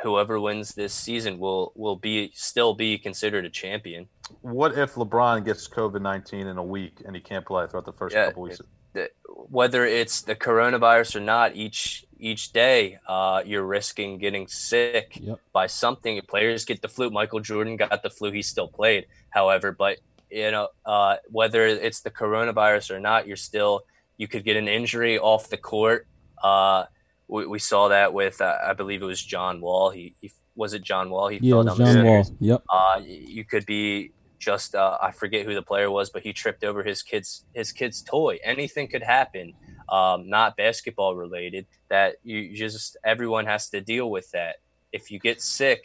whoever 0.04 0.38
wins 0.38 0.72
this 0.74 0.94
season 0.94 1.40
will 1.40 1.72
will 1.74 1.96
be 1.96 2.30
still 2.32 2.74
be 2.74 2.96
considered 2.96 3.44
a 3.44 3.50
champion. 3.50 4.06
What 4.42 4.78
if 4.78 4.94
LeBron 4.94 5.44
gets 5.44 5.66
COVID 5.66 6.00
nineteen 6.00 6.46
in 6.46 6.56
a 6.56 6.62
week 6.62 7.02
and 7.04 7.16
he 7.16 7.20
can't 7.20 7.44
play 7.44 7.66
throughout 7.66 7.86
the 7.86 7.92
first 7.92 8.14
Yeah, 8.14 8.26
couple 8.26 8.44
weeks? 8.44 8.60
the- 8.92 9.10
whether 9.58 9.84
it's 9.84 10.22
the 10.22 10.36
coronavirus 10.36 11.16
or 11.16 11.20
not, 11.20 11.56
each 11.56 12.04
each 12.20 12.52
day 12.52 13.00
uh, 13.08 13.42
you're 13.44 13.64
risking 13.66 14.18
getting 14.18 14.46
sick 14.46 15.18
Yep. 15.20 15.40
by 15.52 15.66
something. 15.66 16.20
Players 16.28 16.64
get 16.64 16.82
the 16.82 16.88
flu. 16.88 17.10
Michael 17.10 17.40
Jordan 17.40 17.74
got 17.76 18.00
the 18.04 18.10
flu. 18.10 18.30
He 18.30 18.42
still 18.42 18.68
played, 18.68 19.06
however, 19.30 19.72
but 19.72 19.98
you 20.30 20.52
know 20.52 20.68
uh, 20.86 21.16
whether 21.32 21.66
it's 21.66 22.00
the 22.00 22.12
coronavirus 22.12 22.92
or 22.94 23.00
not, 23.00 23.26
you're 23.26 23.44
still 23.50 23.82
you 24.18 24.28
could 24.28 24.44
get 24.44 24.56
an 24.56 24.68
injury 24.68 25.18
off 25.18 25.48
the 25.48 25.56
court. 25.56 26.06
Uh, 26.40 26.84
we, 27.30 27.46
we 27.46 27.58
saw 27.58 27.88
that 27.88 28.12
with 28.12 28.40
uh, 28.40 28.58
I 28.64 28.74
believe 28.74 29.02
it 29.02 29.06
was 29.06 29.22
John 29.22 29.60
Wall. 29.60 29.90
He, 29.90 30.14
he 30.20 30.32
was 30.54 30.74
it 30.74 30.82
John 30.82 31.10
Wall. 31.10 31.28
He 31.28 31.38
yeah, 31.40 31.52
fell 31.52 31.60
it 31.60 31.64
was 31.64 31.78
down 31.78 31.86
the 31.86 31.94
John 31.94 32.04
Wall. 32.04 32.36
Yep. 32.40 32.62
Uh, 32.68 33.00
you 33.04 33.44
could 33.44 33.66
be 33.66 34.12
just 34.38 34.74
uh, 34.74 34.98
I 35.00 35.12
forget 35.12 35.46
who 35.46 35.54
the 35.54 35.62
player 35.62 35.90
was, 35.90 36.10
but 36.10 36.22
he 36.22 36.32
tripped 36.32 36.64
over 36.64 36.82
his 36.82 37.02
kid's 37.02 37.44
his 37.54 37.72
kid's 37.72 38.02
toy. 38.02 38.38
Anything 38.42 38.88
could 38.88 39.02
happen, 39.02 39.54
um, 39.88 40.28
not 40.28 40.56
basketball 40.56 41.14
related. 41.14 41.66
That 41.88 42.16
you 42.24 42.38
you 42.38 42.56
just 42.56 42.96
everyone 43.04 43.46
has 43.46 43.70
to 43.70 43.80
deal 43.80 44.10
with 44.10 44.30
that. 44.32 44.56
If 44.92 45.10
you 45.10 45.20
get 45.20 45.40
sick, 45.40 45.84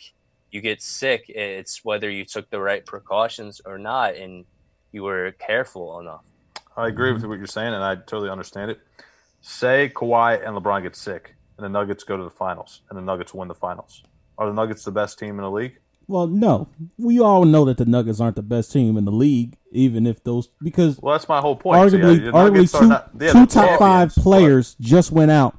you 0.51 0.61
get 0.61 0.81
sick. 0.81 1.25
It's 1.27 1.85
whether 1.85 2.09
you 2.09 2.25
took 2.25 2.49
the 2.49 2.59
right 2.59 2.83
precautions 2.85 3.61
or 3.65 3.77
not, 3.77 4.15
and 4.15 4.45
you 4.91 5.03
were 5.03 5.33
careful 5.33 5.99
enough. 5.99 6.25
I 6.75 6.87
agree 6.87 7.13
with 7.13 7.23
what 7.25 7.37
you're 7.37 7.47
saying, 7.47 7.73
and 7.73 7.83
I 7.83 7.95
totally 7.95 8.29
understand 8.29 8.71
it. 8.71 8.79
Say 9.47 9.91
Kawhi 9.93 10.43
and 10.45 10.57
LeBron 10.57 10.81
get 10.81 10.95
sick, 10.95 11.35
and 11.57 11.63
the 11.65 11.69
Nuggets 11.69 12.03
go 12.03 12.17
to 12.17 12.23
the 12.23 12.31
finals, 12.31 12.81
and 12.89 12.97
the 12.97 13.01
Nuggets 13.03 13.31
win 13.31 13.47
the 13.47 13.53
finals. 13.53 14.01
Are 14.39 14.47
the 14.47 14.53
Nuggets 14.53 14.83
the 14.83 14.91
best 14.91 15.19
team 15.19 15.37
in 15.37 15.43
the 15.43 15.51
league? 15.51 15.77
Well, 16.07 16.25
no, 16.25 16.67
we 16.97 17.19
all 17.19 17.45
know 17.45 17.63
that 17.65 17.77
the 17.77 17.85
Nuggets 17.85 18.19
aren't 18.19 18.37
the 18.37 18.41
best 18.41 18.71
team 18.71 18.97
in 18.97 19.05
the 19.05 19.11
league, 19.11 19.55
even 19.71 20.07
if 20.07 20.23
those 20.23 20.47
because 20.63 20.97
Well, 20.99 21.13
that's 21.13 21.29
my 21.29 21.41
whole 21.41 21.55
point. 21.55 21.91
So, 21.91 21.95
yeah, 21.97 22.03
arguably, 22.05 22.25
the 22.25 22.31
arguably 22.31 22.79
two, 22.79 22.87
not- 22.87 23.11
two 23.11 23.17
they're 23.19 23.45
top 23.45 23.77
five 23.77 24.09
champions, 24.09 24.15
but- 24.15 24.21
players 24.23 24.75
just 24.79 25.11
went 25.11 25.29
out 25.29 25.55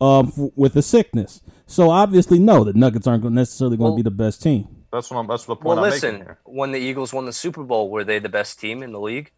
um, 0.00 0.32
f- 0.36 0.50
with 0.56 0.74
a 0.74 0.82
sickness. 0.82 1.40
So 1.68 1.90
obviously, 1.90 2.40
no, 2.40 2.64
the 2.64 2.72
Nuggets 2.72 3.06
aren't 3.06 3.22
necessarily 3.30 3.76
going 3.76 3.90
to 3.90 3.90
Well- 3.92 3.96
be 3.96 4.02
the 4.02 4.10
best 4.10 4.42
team. 4.42 4.66
That's 4.92 5.08
what 5.08 5.18
I'm. 5.18 5.28
That's 5.28 5.44
the 5.44 5.54
point 5.54 5.66
Well, 5.66 5.84
I'm 5.84 5.90
listen, 5.90 6.10
making 6.14 6.26
here. 6.26 6.38
when 6.46 6.72
the 6.72 6.78
Eagles 6.80 7.12
won 7.12 7.26
the 7.26 7.32
Super 7.32 7.62
Bowl, 7.62 7.90
were 7.90 8.02
they 8.02 8.18
the 8.18 8.28
best 8.28 8.58
team 8.58 8.82
in 8.82 8.90
the 8.90 8.98
league? 8.98 9.30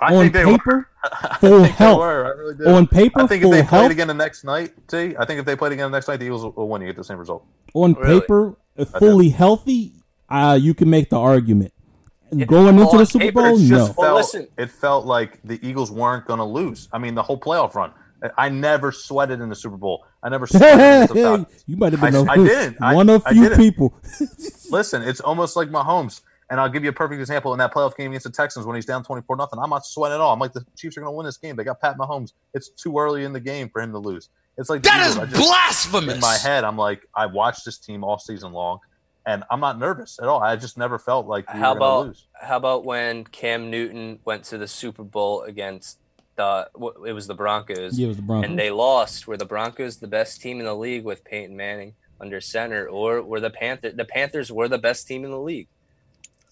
I 0.00 0.14
on 0.14 0.20
think 0.22 0.32
they 0.32 0.44
were. 0.44 0.52
paper, 0.58 0.90
I 1.04 1.38
full 1.38 1.62
think 1.64 1.76
they 1.78 1.84
health. 1.84 1.98
were. 1.98 2.24
I 2.26 2.28
really 2.38 2.54
do. 2.56 2.68
On 2.68 2.86
paper, 2.86 3.20
I 3.20 3.26
think 3.26 3.42
if 3.42 3.46
full 3.46 3.50
they 3.52 3.62
played 3.64 3.90
again 3.90 4.06
the 4.08 4.14
next 4.14 4.44
night, 4.44 4.72
T, 4.88 5.16
I 5.18 5.24
think 5.24 5.40
if 5.40 5.44
they 5.46 5.56
played 5.56 5.72
again 5.72 5.90
the 5.90 5.96
next 5.96 6.06
night, 6.08 6.18
the 6.18 6.26
Eagles 6.26 6.44
will- 6.44 6.52
will 6.52 6.68
win. 6.68 6.82
You 6.82 6.88
get 6.88 6.96
the 6.96 7.04
same 7.04 7.18
result. 7.18 7.44
On 7.74 7.94
Really? 7.94 8.20
paper, 8.20 8.56
if 8.76 8.90
fully 8.90 9.28
healthy, 9.30 9.94
uh, 10.28 10.56
you 10.60 10.72
can 10.74 10.88
make 10.88 11.10
the 11.10 11.18
argument. 11.18 11.72
Going 12.46 12.78
into 12.78 12.98
the 12.98 13.06
Super 13.06 13.24
paper, 13.24 13.40
Bowl, 13.42 13.54
it's 13.58 13.62
no. 13.70 13.76
just 13.86 13.96
Well, 13.96 14.14
listen. 14.16 14.48
it 14.58 14.70
felt 14.70 15.06
like 15.06 15.40
the 15.44 15.58
Eagles 15.66 15.90
weren't 15.90 16.26
going 16.26 16.38
to 16.38 16.44
lose. 16.44 16.88
I 16.92 16.98
mean, 16.98 17.14
the 17.14 17.22
whole 17.22 17.40
playoff 17.40 17.74
run. 17.74 17.90
I 18.36 18.48
never 18.50 18.92
sweated 18.92 19.40
in 19.40 19.48
the 19.48 19.54
Super 19.54 19.76
Bowl. 19.76 20.04
I 20.22 20.28
never 20.28 20.46
sweated. 20.46 20.74
against 20.78 21.14
the 21.14 21.20
Falcons. 21.22 21.64
you 21.66 21.76
might 21.76 21.92
have 21.92 22.00
been 22.02 22.14
I- 22.14 22.22
the- 22.24 22.30
I 22.30 22.36
didn't. 22.36 22.76
I- 22.82 22.94
one 22.94 23.08
of 23.08 23.22
I 23.26 23.32
few 23.32 23.44
didn't. 23.44 23.58
people. 23.58 23.94
Listen, 24.70 25.02
it's 25.02 25.20
almost 25.20 25.56
like 25.56 25.70
Mahomes. 25.70 26.20
And 26.50 26.58
I'll 26.60 26.68
give 26.70 26.82
you 26.82 26.90
a 26.90 26.94
perfect 26.94 27.20
example 27.20 27.52
in 27.52 27.58
that 27.58 27.74
playoff 27.74 27.94
game 27.96 28.10
against 28.12 28.24
the 28.24 28.32
Texans 28.32 28.64
when 28.64 28.74
he's 28.74 28.86
down 28.86 29.04
24 29.04 29.36
nothing. 29.36 29.58
I'm 29.58 29.68
not 29.68 29.84
sweating 29.84 30.14
at 30.14 30.20
all. 30.20 30.32
I'm 30.32 30.38
like, 30.40 30.52
the 30.54 30.64
Chiefs 30.76 30.96
are 30.96 31.00
going 31.02 31.12
to 31.12 31.16
win 31.16 31.26
this 31.26 31.36
game. 31.36 31.56
They 31.56 31.64
got 31.64 31.78
Pat 31.80 31.98
Mahomes. 31.98 32.32
It's 32.54 32.70
too 32.70 32.98
early 32.98 33.24
in 33.24 33.32
the 33.34 33.40
game 33.40 33.68
for 33.68 33.82
him 33.82 33.92
to 33.92 33.98
lose. 33.98 34.30
It's 34.56 34.70
like 34.70 34.82
the 34.82 34.88
That 34.88 35.06
is 35.06 35.14
Eagles. 35.16 35.30
Just- 35.30 35.42
blasphemous. 35.46 36.14
in 36.14 36.20
my 36.20 36.36
head, 36.38 36.64
I'm 36.64 36.78
like, 36.78 37.02
I 37.14 37.26
watched 37.26 37.64
this 37.66 37.76
team 37.78 38.02
all 38.02 38.18
season 38.18 38.52
long, 38.52 38.78
and 39.26 39.44
I'm 39.50 39.60
not 39.60 39.78
nervous 39.78 40.18
at 40.22 40.26
all. 40.28 40.42
I 40.42 40.56
just 40.56 40.78
never 40.78 40.98
felt 40.98 41.26
like 41.26 41.52
we 41.52 41.60
How 41.60 41.72
were 41.72 41.76
about 41.76 42.06
lose. 42.06 42.26
how 42.40 42.56
about 42.56 42.84
when 42.84 43.24
Cam 43.24 43.70
Newton 43.70 44.18
went 44.24 44.44
to 44.44 44.56
the 44.58 44.66
Super 44.66 45.04
Bowl 45.04 45.42
against 45.42 45.98
the 46.36 46.68
it 47.06 47.12
was 47.12 47.26
the 47.26 47.34
Broncos 47.34 47.98
Yeah, 47.98 48.06
it 48.06 48.08
was 48.08 48.16
the 48.16 48.22
Broncos. 48.22 48.48
and 48.48 48.58
they 48.58 48.70
lost? 48.70 49.26
Were 49.28 49.36
the 49.36 49.44
Broncos 49.44 49.98
the 49.98 50.06
best 50.08 50.40
team 50.40 50.60
in 50.60 50.64
the 50.66 50.74
league 50.74 51.04
with 51.04 51.24
Peyton 51.24 51.56
Manning 51.56 51.94
under 52.20 52.40
center, 52.40 52.88
or 52.88 53.22
were 53.22 53.38
the 53.40 53.50
Panthers 53.50 53.94
the 53.96 54.04
Panthers 54.06 54.50
were 54.50 54.66
the 54.66 54.78
best 54.78 55.06
team 55.06 55.24
in 55.24 55.30
the 55.30 55.38
league? 55.38 55.68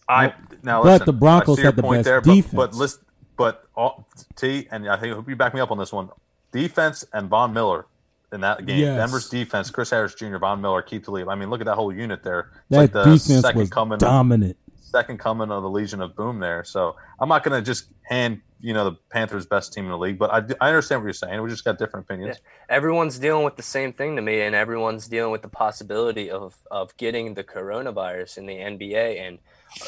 I 0.08 0.34
now 0.62 0.82
But 0.82 0.92
listen, 0.92 1.06
the 1.06 1.12
Broncos 1.12 1.54
I 1.54 1.56
see 1.56 1.62
your 1.62 1.72
had 1.72 1.76
the 1.76 1.82
point 1.82 1.98
best 2.00 2.04
there, 2.04 2.20
defense. 2.20 2.54
but 2.54 2.74
listen, 2.74 3.04
but 3.36 3.68
all, 3.74 4.06
T 4.36 4.68
and 4.70 4.88
I 4.88 4.96
think 4.98 5.14
hope 5.14 5.28
you 5.28 5.36
back 5.36 5.54
me 5.54 5.60
up 5.60 5.70
on 5.70 5.78
this 5.78 5.92
one. 5.92 6.10
Defense 6.52 7.04
and 7.12 7.28
Von 7.28 7.52
Miller 7.52 7.86
in 8.32 8.40
that 8.40 8.64
game. 8.66 8.80
Yes. 8.80 8.96
Denver's 8.98 9.28
defense, 9.28 9.70
Chris 9.70 9.90
Harris 9.90 10.14
Jr., 10.14 10.38
Von 10.38 10.60
Miller, 10.60 10.82
keep 10.82 11.04
the 11.04 11.10
lead. 11.10 11.28
I 11.28 11.34
mean, 11.34 11.50
look 11.50 11.60
at 11.60 11.66
that 11.66 11.74
whole 11.74 11.92
unit 11.92 12.22
there. 12.22 12.50
It's 12.50 12.60
that 12.70 12.76
like 12.76 12.92
the 12.92 13.04
defense 13.04 13.42
second 13.42 13.60
was 13.60 13.70
coming, 13.70 13.98
dominant. 13.98 14.56
second 14.80 15.18
coming 15.18 15.50
of 15.50 15.62
the 15.62 15.70
Legion 15.70 16.00
of 16.00 16.14
Boom 16.16 16.40
there. 16.40 16.64
So 16.64 16.96
I'm 17.20 17.28
not 17.28 17.44
going 17.44 17.58
to 17.58 17.64
just 17.64 17.88
hand 18.02 18.40
you 18.60 18.72
know 18.72 18.84
the 18.84 18.96
Panthers 19.10 19.46
best 19.46 19.72
team 19.72 19.84
in 19.84 19.90
the 19.90 19.98
league, 19.98 20.18
but 20.18 20.30
I, 20.30 20.64
I 20.64 20.68
understand 20.68 21.02
what 21.02 21.06
you're 21.06 21.12
saying. 21.12 21.42
We 21.42 21.50
just 21.50 21.64
got 21.64 21.78
different 21.78 22.06
opinions. 22.06 22.38
Everyone's 22.68 23.18
dealing 23.18 23.44
with 23.44 23.56
the 23.56 23.62
same 23.62 23.92
thing 23.92 24.16
to 24.16 24.22
me, 24.22 24.40
and 24.40 24.54
everyone's 24.54 25.08
dealing 25.08 25.30
with 25.30 25.42
the 25.42 25.48
possibility 25.48 26.30
of 26.30 26.56
of 26.70 26.96
getting 26.96 27.34
the 27.34 27.44
coronavirus 27.44 28.38
in 28.38 28.46
the 28.46 28.54
NBA. 28.54 29.20
And 29.20 29.38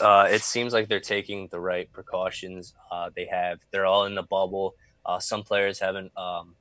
uh, 0.01 0.29
it 0.31 0.43
seems 0.43 0.73
like 0.73 0.89
they're 0.89 1.01
taking 1.01 1.49
the 1.49 1.61
right 1.61 1.91
precautions. 1.93 2.75
Uh, 2.91 3.11
they 3.15 3.27
have 3.27 3.59
they're 3.71 3.87
all 3.87 4.05
in 4.05 4.15
the 4.15 4.23
bubble. 4.23 4.75
Uh, 5.05 5.19
some 5.19 5.43
players 5.43 5.79
haven't 5.79 6.13
um, 6.17 6.55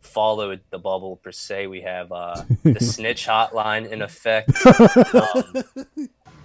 followed 0.00 0.60
the 0.70 0.78
bubble 0.78 1.16
per 1.16 1.32
se. 1.32 1.66
We 1.66 1.80
have 1.82 2.12
uh, 2.12 2.42
the 2.62 2.80
snitch 2.80 3.26
hotline 3.26 3.88
in 3.90 4.02
effect. 4.02 4.50
Um, 4.66 5.64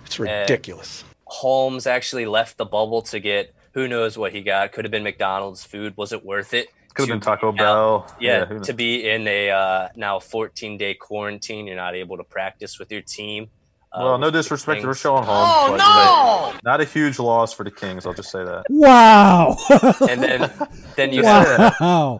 It's 0.05 0.19
ridiculous. 0.19 1.03
Holmes 1.25 1.85
actually 1.85 2.25
left 2.25 2.57
the 2.57 2.65
bubble 2.65 3.01
to 3.03 3.19
get 3.19 3.53
who 3.73 3.87
knows 3.87 4.17
what 4.17 4.31
he 4.31 4.41
got. 4.41 4.71
Could 4.71 4.85
have 4.85 4.91
been 4.91 5.03
McDonald's 5.03 5.63
food. 5.63 5.95
Was 5.97 6.13
it 6.13 6.25
worth 6.25 6.53
it? 6.53 6.67
Could 6.93 7.09
have 7.09 7.19
been 7.19 7.21
Taco 7.21 7.51
be 7.51 7.59
out- 7.59 8.07
Bell. 8.07 8.15
Yeah, 8.19 8.45
who 8.45 8.59
to 8.61 8.73
be 8.73 9.07
in 9.07 9.27
a 9.27 9.51
uh, 9.51 9.89
now 9.95 10.19
14 10.19 10.77
day 10.77 10.93
quarantine, 10.93 11.67
you're 11.67 11.75
not 11.75 11.93
able 11.95 12.17
to 12.17 12.23
practice 12.23 12.79
with 12.79 12.91
your 12.91 13.01
team. 13.01 13.49
Uh, 13.93 14.01
well, 14.03 14.17
no 14.17 14.29
disrespect 14.29 14.81
to 14.81 14.87
Kings. 14.87 14.99
Richaun 15.01 15.23
Holmes. 15.23 15.81
Oh, 15.81 16.51
but- 16.51 16.53
no! 16.53 16.59
Not 16.69 16.81
a 16.81 16.85
huge 16.85 17.19
loss 17.19 17.53
for 17.53 17.63
the 17.63 17.71
Kings. 17.71 18.05
I'll 18.05 18.13
just 18.13 18.29
say 18.31 18.43
that. 18.43 18.65
Wow. 18.69 19.55
And 20.09 20.21
then, 20.21 20.51
then 20.95 21.13
you 21.13 21.23
have 21.23 22.19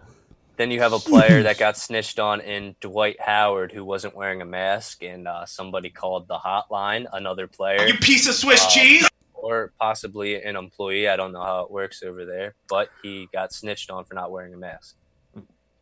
then 0.56 0.70
you 0.72 0.80
have 0.80 0.92
a 0.92 0.98
player 0.98 1.44
that 1.44 1.56
got 1.58 1.76
snitched 1.76 2.18
on 2.18 2.40
in 2.40 2.74
Dwight 2.80 3.20
Howard 3.20 3.70
who 3.70 3.84
wasn't 3.84 4.16
wearing 4.16 4.42
a 4.42 4.44
mask, 4.44 5.02
and 5.04 5.28
uh, 5.28 5.46
somebody 5.46 5.88
called 5.90 6.26
the 6.26 6.36
hotline. 6.38 7.06
Another 7.12 7.46
player, 7.46 7.86
You 7.86 7.94
piece 7.98 8.26
of 8.28 8.34
Swiss 8.34 8.64
Uh, 8.64 8.68
cheese. 8.70 9.08
or 9.34 9.72
possibly 9.78 10.42
an 10.42 10.56
employee. 10.56 11.08
I 11.08 11.14
don't 11.16 11.30
know 11.32 11.42
how 11.42 11.60
it 11.60 11.70
works 11.70 12.02
over 12.02 12.24
there, 12.24 12.54
but 12.68 12.88
he 13.02 13.28
got 13.32 13.52
snitched 13.52 13.90
on 13.90 14.04
for 14.04 14.14
not 14.14 14.32
wearing 14.32 14.52
a 14.52 14.56
mask. 14.56 14.96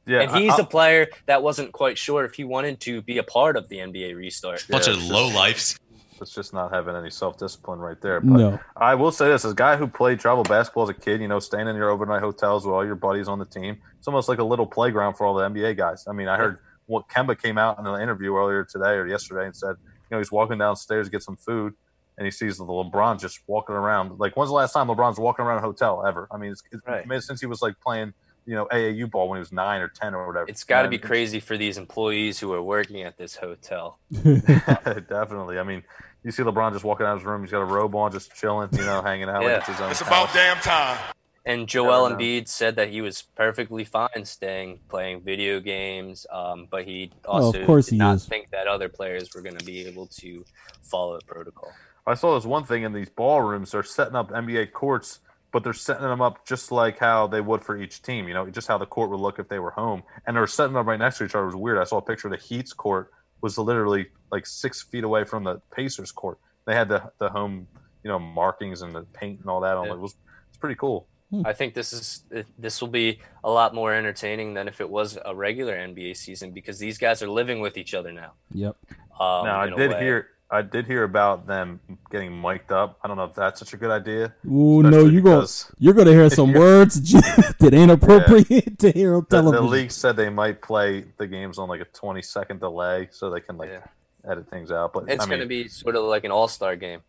Yeah, 0.06 0.20
and 0.20 0.30
he's 0.36 0.52
I, 0.52 0.62
a 0.62 0.64
player 0.64 1.08
that 1.26 1.42
wasn't 1.42 1.72
quite 1.72 1.98
sure 1.98 2.24
if 2.24 2.34
he 2.34 2.44
wanted 2.44 2.80
to 2.82 3.02
be 3.02 3.18
a 3.18 3.24
part 3.24 3.56
of 3.56 3.68
the 3.68 3.78
NBA 3.78 4.16
restart. 4.16 4.64
Bunch 4.68 4.86
of 4.86 4.98
it's 4.98 5.10
low 5.10 5.28
lifes. 5.28 5.78
It's 6.20 6.32
just 6.32 6.54
not 6.54 6.72
having 6.72 6.94
any 6.94 7.10
self 7.10 7.36
discipline 7.38 7.78
right 7.78 8.00
there. 8.00 8.20
But 8.20 8.38
No. 8.38 8.60
I 8.76 8.94
will 8.94 9.12
say 9.12 9.28
this: 9.28 9.44
as 9.44 9.52
a 9.52 9.54
guy 9.54 9.76
who 9.76 9.86
played 9.86 10.20
travel 10.20 10.44
basketball 10.44 10.84
as 10.84 10.90
a 10.90 10.94
kid, 10.94 11.20
you 11.20 11.28
know, 11.28 11.40
staying 11.40 11.68
in 11.68 11.76
your 11.76 11.90
overnight 11.90 12.20
hotels 12.22 12.64
with 12.64 12.74
all 12.74 12.84
your 12.84 12.94
buddies 12.94 13.28
on 13.28 13.38
the 13.38 13.44
team, 13.44 13.78
it's 13.98 14.06
almost 14.06 14.28
like 14.28 14.38
a 14.38 14.44
little 14.44 14.66
playground 14.66 15.14
for 15.14 15.26
all 15.26 15.34
the 15.34 15.48
NBA 15.48 15.76
guys. 15.76 16.04
I 16.08 16.12
mean, 16.12 16.28
I 16.28 16.36
heard 16.36 16.58
what 16.86 17.08
Kemba 17.08 17.40
came 17.40 17.58
out 17.58 17.78
in 17.78 17.86
an 17.86 18.00
interview 18.00 18.34
earlier 18.34 18.64
today 18.64 18.92
or 18.92 19.06
yesterday 19.06 19.44
and 19.46 19.56
said, 19.56 19.74
you 19.78 20.06
know, 20.12 20.18
he's 20.18 20.30
walking 20.32 20.58
downstairs 20.58 21.08
to 21.08 21.10
get 21.10 21.22
some 21.22 21.36
food, 21.36 21.74
and 22.16 22.24
he 22.24 22.30
sees 22.30 22.58
the 22.58 22.64
LeBron 22.64 23.20
just 23.20 23.40
walking 23.46 23.74
around. 23.74 24.18
Like, 24.18 24.36
when's 24.36 24.50
the 24.50 24.54
last 24.54 24.72
time 24.72 24.86
LeBron's 24.86 25.18
walking 25.18 25.44
around 25.44 25.58
a 25.58 25.62
hotel 25.62 26.06
ever? 26.06 26.28
I 26.30 26.38
mean, 26.38 26.52
it's, 26.52 26.62
it's 26.70 26.86
Right. 26.86 27.02
I 27.04 27.06
mean, 27.06 27.20
since 27.20 27.40
he 27.40 27.46
was 27.46 27.60
like 27.60 27.74
playing, 27.80 28.14
you 28.46 28.54
know, 28.54 28.66
AAU 28.72 29.10
ball 29.10 29.28
when 29.28 29.38
he 29.38 29.40
was 29.40 29.52
nine 29.52 29.80
or 29.80 29.88
ten 29.88 30.14
or 30.14 30.26
whatever. 30.26 30.48
It's 30.48 30.64
got 30.64 30.82
to 30.82 30.88
be 30.88 30.98
crazy 30.98 31.40
for 31.40 31.56
these 31.56 31.78
employees 31.78 32.38
who 32.38 32.52
are 32.52 32.62
working 32.62 33.02
at 33.02 33.16
this 33.18 33.36
hotel. 33.36 33.98
Definitely. 34.12 35.58
I 35.58 35.62
mean, 35.62 35.82
you 36.22 36.30
see 36.30 36.42
LeBron 36.42 36.72
just 36.72 36.84
walking 36.84 37.06
out 37.06 37.12
of 37.14 37.18
his 37.20 37.26
room. 37.26 37.42
He's 37.42 37.50
got 37.50 37.60
a 37.60 37.64
robe 37.64 37.94
on, 37.94 38.12
just 38.12 38.34
chilling, 38.34 38.68
you 38.72 38.84
know, 38.84 39.02
hanging 39.02 39.28
out 39.28 39.42
Yeah. 39.42 39.48
like 39.48 39.56
it's 39.58 39.68
his 39.68 39.80
own. 39.80 39.90
It's 39.90 40.00
about 40.00 40.32
damn 40.32 40.56
time. 40.58 40.98
And 41.44 41.68
Joel 41.68 42.08
Never. 42.08 42.20
Embiid 42.20 42.48
said 42.48 42.74
that 42.76 42.88
he 42.88 43.00
was 43.00 43.22
perfectly 43.22 43.84
fine 43.84 44.24
staying, 44.24 44.80
playing 44.88 45.20
video 45.20 45.60
games, 45.60 46.26
um, 46.32 46.66
but 46.68 46.84
he 46.84 47.12
Oh, 47.24 47.38
of 47.38 47.44
also 47.44 47.64
course 47.66 47.86
did 47.86 47.92
he 47.92 47.98
not 47.98 48.16
is. 48.16 48.26
think 48.26 48.50
that 48.50 48.66
other 48.66 48.88
players 48.88 49.32
were 49.32 49.42
going 49.42 49.56
to 49.56 49.64
be 49.64 49.86
able 49.86 50.08
to 50.08 50.44
follow 50.82 51.16
the 51.18 51.24
protocol. 51.24 51.70
I 52.04 52.14
saw 52.14 52.34
this 52.34 52.44
one 52.44 52.64
thing 52.64 52.82
in 52.82 52.92
these 52.92 53.08
ballrooms. 53.08 53.70
They're 53.70 53.84
setting 53.84 54.16
up 54.16 54.30
NBA 54.30 54.72
courts, 54.72 55.20
but 55.56 55.64
they're 55.64 55.72
setting 55.72 56.02
them 56.02 56.20
up 56.20 56.44
just 56.44 56.70
like 56.70 56.98
how 56.98 57.26
they 57.26 57.40
would 57.40 57.64
for 57.64 57.78
each 57.78 58.02
team. 58.02 58.28
You 58.28 58.34
know, 58.34 58.46
just 58.50 58.68
how 58.68 58.76
the 58.76 58.84
court 58.84 59.08
would 59.08 59.20
look 59.20 59.38
if 59.38 59.48
they 59.48 59.58
were 59.58 59.70
home. 59.70 60.02
And 60.26 60.36
they're 60.36 60.46
setting 60.46 60.74
them 60.74 60.80
up 60.82 60.86
right 60.86 60.98
next 60.98 61.16
to 61.16 61.24
each 61.24 61.34
other. 61.34 61.44
It 61.44 61.46
was 61.46 61.56
weird. 61.56 61.78
I 61.78 61.84
saw 61.84 61.96
a 61.96 62.02
picture 62.02 62.28
of 62.28 62.32
the 62.32 62.36
Heat's 62.46 62.74
court 62.74 63.10
was 63.40 63.56
literally 63.56 64.08
like 64.30 64.46
six 64.46 64.82
feet 64.82 65.02
away 65.02 65.24
from 65.24 65.44
the 65.44 65.62
Pacers 65.74 66.12
court. 66.12 66.38
They 66.66 66.74
had 66.74 66.90
the 66.90 67.10
the 67.20 67.30
home, 67.30 67.66
you 68.04 68.10
know, 68.10 68.18
markings 68.18 68.82
and 68.82 68.94
the 68.94 69.04
paint 69.14 69.40
and 69.40 69.48
all 69.48 69.60
that 69.62 69.78
on 69.78 69.86
Yeah. 69.86 69.92
it. 69.92 69.96
it 69.96 70.00
was 70.00 70.14
it's 70.50 70.58
pretty 70.58 70.76
cool. 70.76 71.06
I 71.42 71.54
think 71.54 71.72
this 71.72 71.94
is 71.94 72.24
this 72.58 72.82
will 72.82 72.88
be 72.88 73.20
a 73.42 73.50
lot 73.50 73.74
more 73.74 73.94
entertaining 73.94 74.52
than 74.52 74.68
if 74.68 74.82
it 74.82 74.90
was 74.90 75.16
a 75.24 75.34
regular 75.34 75.74
NBA 75.74 76.18
season 76.18 76.50
because 76.50 76.78
these 76.78 76.98
guys 76.98 77.22
are 77.22 77.30
living 77.30 77.60
with 77.60 77.78
each 77.78 77.94
other 77.94 78.12
now. 78.12 78.32
Yep. 78.52 78.76
Um, 79.18 79.44
now 79.46 79.60
I 79.62 79.70
did 79.70 79.92
way. 79.92 80.00
hear 80.04 80.28
I 80.50 80.62
did 80.62 80.86
hear 80.86 81.02
about 81.02 81.46
them 81.48 81.80
getting 82.10 82.40
mic'd 82.40 82.70
up. 82.70 82.98
I 83.02 83.08
don't 83.08 83.16
know 83.16 83.24
if 83.24 83.34
that's 83.34 83.58
such 83.58 83.72
a 83.74 83.76
good 83.76 83.90
idea. 83.90 84.32
Ooh, 84.46 84.80
no, 84.82 84.88
Especially 84.90 85.14
you 85.14 85.20
go. 85.20 85.30
because- 85.36 85.72
You're 85.78 85.94
gonna 85.94 86.12
hear 86.12 86.30
some 86.30 86.52
words 86.64 87.00
that 87.12 87.70
ain't 87.72 87.90
appropriate 87.90 88.78
to 88.78 88.90
hear 88.92 89.16
on 89.16 89.26
The, 89.28 89.42
the 89.42 89.60
league 89.60 89.90
said 89.90 90.16
they 90.16 90.30
might 90.30 90.62
play 90.62 91.04
the 91.18 91.26
games 91.26 91.58
on 91.58 91.68
like 91.68 91.80
a 91.80 91.84
20 91.86 92.22
second 92.22 92.60
delay 92.60 93.08
so 93.10 93.28
they 93.30 93.40
can 93.40 93.56
like 93.56 93.70
Yeah. 93.70 94.30
edit 94.30 94.48
things 94.48 94.70
out. 94.70 94.92
But 94.92 95.04
It's 95.08 95.20
I 95.22 95.26
mean, 95.26 95.38
going 95.38 95.40
to 95.40 95.46
be 95.46 95.66
sort 95.68 95.96
of 95.96 96.04
like 96.04 96.22
an 96.24 96.30
all 96.30 96.46
star 96.48 96.76
game 96.76 97.00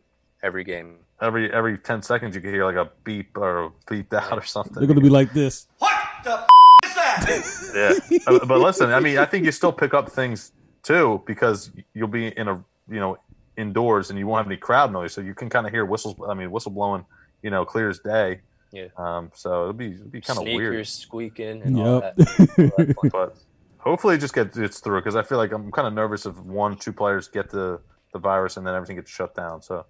every 0.41 0.63
game. 0.63 0.95
every 1.21 1.51
every 1.53 1.77
10 1.77 2.01
seconds 2.01 2.35
you 2.35 2.41
could 2.41 2.53
hear 2.53 2.65
like 2.65 2.75
a 2.75 2.89
beep 3.03 3.37
or 3.37 3.65
a 3.65 3.69
beeped 3.87 4.13
out 4.13 4.33
or 4.37 4.43
something. 4.45 4.73
They're 4.75 4.87
gonna 4.87 5.01
be 5.01 5.09
like 5.09 5.31
this. 5.33 5.67
What 5.77 5.91
the 6.23 6.33
f- 6.39 6.47
is 6.85 6.95
that? 6.95 8.01
yeah. 8.09 8.17
Uh, 8.35 8.45
but 8.45 8.59
listen, 8.59 8.91
I 8.91 8.99
mean, 8.99 9.17
I 9.19 9.25
think 9.25 9.45
you 9.45 9.51
still 9.51 9.71
pick 9.73 9.93
up 9.93 10.09
things 10.11 10.51
too 10.83 11.21
because 11.27 11.69
you'll 11.93 12.07
be 12.07 12.27
in 12.35 12.47
a 12.47 12.63
you 12.89 12.99
know 12.99 13.17
indoors 13.57 14.09
and 14.09 14.19
you 14.19 14.27
won't 14.27 14.39
have 14.39 14.47
any 14.47 14.57
crowd 14.57 14.91
noise, 14.91 15.13
so 15.13 15.21
you 15.21 15.33
can 15.33 15.49
kind 15.49 15.65
of 15.65 15.73
hear 15.73 15.85
whistles. 15.85 16.15
I 16.29 16.33
mean, 16.33 16.51
whistle 16.51 16.71
blowing, 16.71 17.05
you 17.41 17.49
know, 17.49 17.65
clear 17.65 17.89
as 17.89 17.99
day. 17.99 18.41
Yeah. 18.71 18.87
Um. 18.97 19.31
So 19.33 19.61
it'll 19.63 19.73
be 19.73 19.93
it'll 19.93 20.07
be 20.07 20.21
kind 20.21 20.37
of 20.37 20.43
Sneakers 20.43 20.57
weird. 20.71 20.87
squeaking 20.87 21.61
and 21.63 21.79
all 21.79 22.01
Yep. 22.01 22.15
that. 22.17 22.95
but 23.11 23.37
hopefully 23.79 24.15
it 24.15 24.19
just 24.19 24.33
gets 24.35 24.57
it's 24.57 24.79
through 24.79 24.99
because 24.99 25.15
I 25.15 25.23
feel 25.23 25.37
like 25.37 25.51
I'm 25.53 25.71
kind 25.71 25.87
of 25.87 25.93
nervous 25.93 26.25
if 26.25 26.37
one 26.39 26.75
two 26.77 26.91
players 26.93 27.27
get 27.27 27.49
the 27.49 27.79
the 28.13 28.19
virus 28.19 28.57
and 28.57 28.65
then 28.67 28.75
everything 28.75 28.95
gets 28.97 29.09
shut 29.11 29.33
down. 29.35 29.61
So 29.61 29.85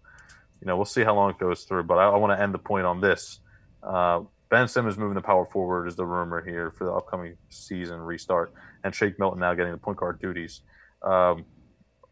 you 0.62 0.68
know 0.68 0.76
we'll 0.76 0.86
see 0.86 1.04
how 1.04 1.16
long 1.16 1.32
it 1.32 1.40
goes 1.40 1.64
through. 1.64 1.84
But 1.84 1.96
I, 1.98 2.10
I 2.10 2.18
want 2.18 2.38
to 2.38 2.42
end 2.42 2.54
the 2.54 2.60
point 2.60 2.86
on 2.86 3.02
this. 3.02 3.40
Uh, 3.84 4.22
ben 4.50 4.68
Simmons 4.68 4.98
moving 4.98 5.16
the 5.16 5.22
power 5.22 5.46
forward 5.46 5.88
is 5.88 5.96
the 5.96 6.06
rumor 6.06 6.44
here 6.46 6.72
for 6.72 6.86
the 6.86 6.92
upcoming 6.94 7.36
season 7.50 8.00
restart, 8.00 8.54
and 8.84 8.94
Shake 8.94 9.18
Milton 9.20 9.40
now 9.40 9.54
getting 9.56 9.72
the 9.72 9.78
point 9.78 9.98
guard 9.98 10.20
duties. 10.22 10.62
Um, 11.02 11.46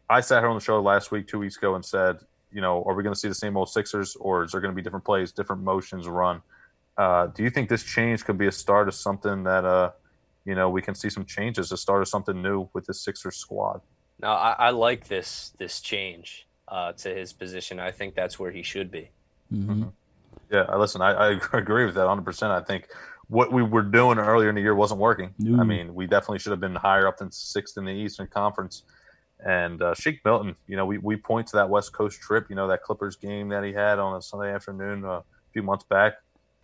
I 0.08 0.20
sat 0.20 0.40
here 0.42 0.48
on 0.48 0.54
the 0.56 0.60
show 0.64 0.80
last 0.80 1.10
week, 1.10 1.26
two 1.26 1.38
weeks 1.38 1.56
ago, 1.56 1.74
and 1.74 1.84
said, 1.84 2.18
you 2.52 2.60
know, 2.60 2.82
are 2.84 2.94
we 2.94 3.02
going 3.02 3.14
to 3.14 3.18
see 3.18 3.28
the 3.28 3.34
same 3.34 3.56
old 3.56 3.68
Sixers, 3.68 4.16
or 4.16 4.44
is 4.44 4.52
there 4.52 4.60
going 4.60 4.72
to 4.72 4.76
be 4.76 4.82
different 4.82 5.04
plays, 5.04 5.32
different 5.32 5.62
motions 5.62 6.06
run? 6.06 6.40
Uh, 6.96 7.26
do 7.28 7.42
you 7.42 7.50
think 7.50 7.68
this 7.68 7.82
change 7.82 8.24
could 8.24 8.38
be 8.38 8.46
a 8.46 8.52
start 8.52 8.88
of 8.88 8.94
something 8.94 9.42
that, 9.44 9.64
uh, 9.64 9.90
you 10.44 10.54
know, 10.54 10.70
we 10.70 10.80
can 10.80 10.94
see 10.94 11.10
some 11.10 11.24
changes, 11.24 11.72
a 11.72 11.76
start 11.76 12.02
of 12.02 12.08
something 12.08 12.40
new 12.40 12.68
with 12.72 12.86
the 12.86 12.94
Sixers 12.94 13.36
squad? 13.36 13.80
No, 14.22 14.28
I, 14.28 14.52
I 14.58 14.70
like 14.70 15.08
this 15.08 15.52
this 15.58 15.80
change 15.80 16.46
uh, 16.68 16.92
to 16.92 17.14
his 17.14 17.32
position. 17.34 17.78
I 17.78 17.90
think 17.90 18.14
that's 18.14 18.38
where 18.38 18.50
he 18.50 18.62
should 18.62 18.90
be. 18.90 19.10
Mhm. 19.52 19.92
Yeah, 20.50 20.62
I- 20.68 20.76
listen, 20.76 21.02
I, 21.02 21.10
I 21.10 21.40
agree 21.52 21.84
with 21.84 21.96
that 21.96 22.06
100%. 22.06 22.50
I 22.50 22.62
think 22.62 22.88
what 23.28 23.52
we 23.52 23.62
were 23.62 23.82
doing 23.82 24.18
earlier 24.18 24.48
in 24.48 24.54
the 24.54 24.60
year 24.62 24.74
wasn't 24.74 25.00
working. 25.00 25.34
No. 25.38 25.60
I 25.60 25.64
mean, 25.64 25.94
we 25.94 26.06
definitely 26.06 26.38
should 26.38 26.52
have 26.52 26.60
been 26.60 26.76
higher 26.76 27.06
up 27.08 27.18
than 27.18 27.30
sixth 27.32 27.76
in 27.76 27.84
the 27.84 27.90
Eastern 27.92 28.28
Conference. 28.28 28.84
And 29.44 29.82
uh, 29.82 29.94
Shake 29.94 30.24
Milton, 30.24 30.56
you 30.66 30.76
know, 30.76 30.86
we, 30.86 30.98
we 30.98 31.16
point 31.16 31.46
to 31.48 31.56
that 31.56 31.68
West 31.68 31.92
Coast 31.92 32.20
trip, 32.20 32.46
you 32.48 32.56
know, 32.56 32.68
that 32.68 32.82
Clippers 32.82 33.16
game 33.16 33.48
that 33.50 33.64
he 33.64 33.72
had 33.72 33.98
on 33.98 34.16
a 34.16 34.22
Sunday 34.22 34.52
afternoon 34.52 35.04
uh, 35.04 35.08
a 35.08 35.24
few 35.52 35.62
months 35.62 35.84
back, 35.84 36.14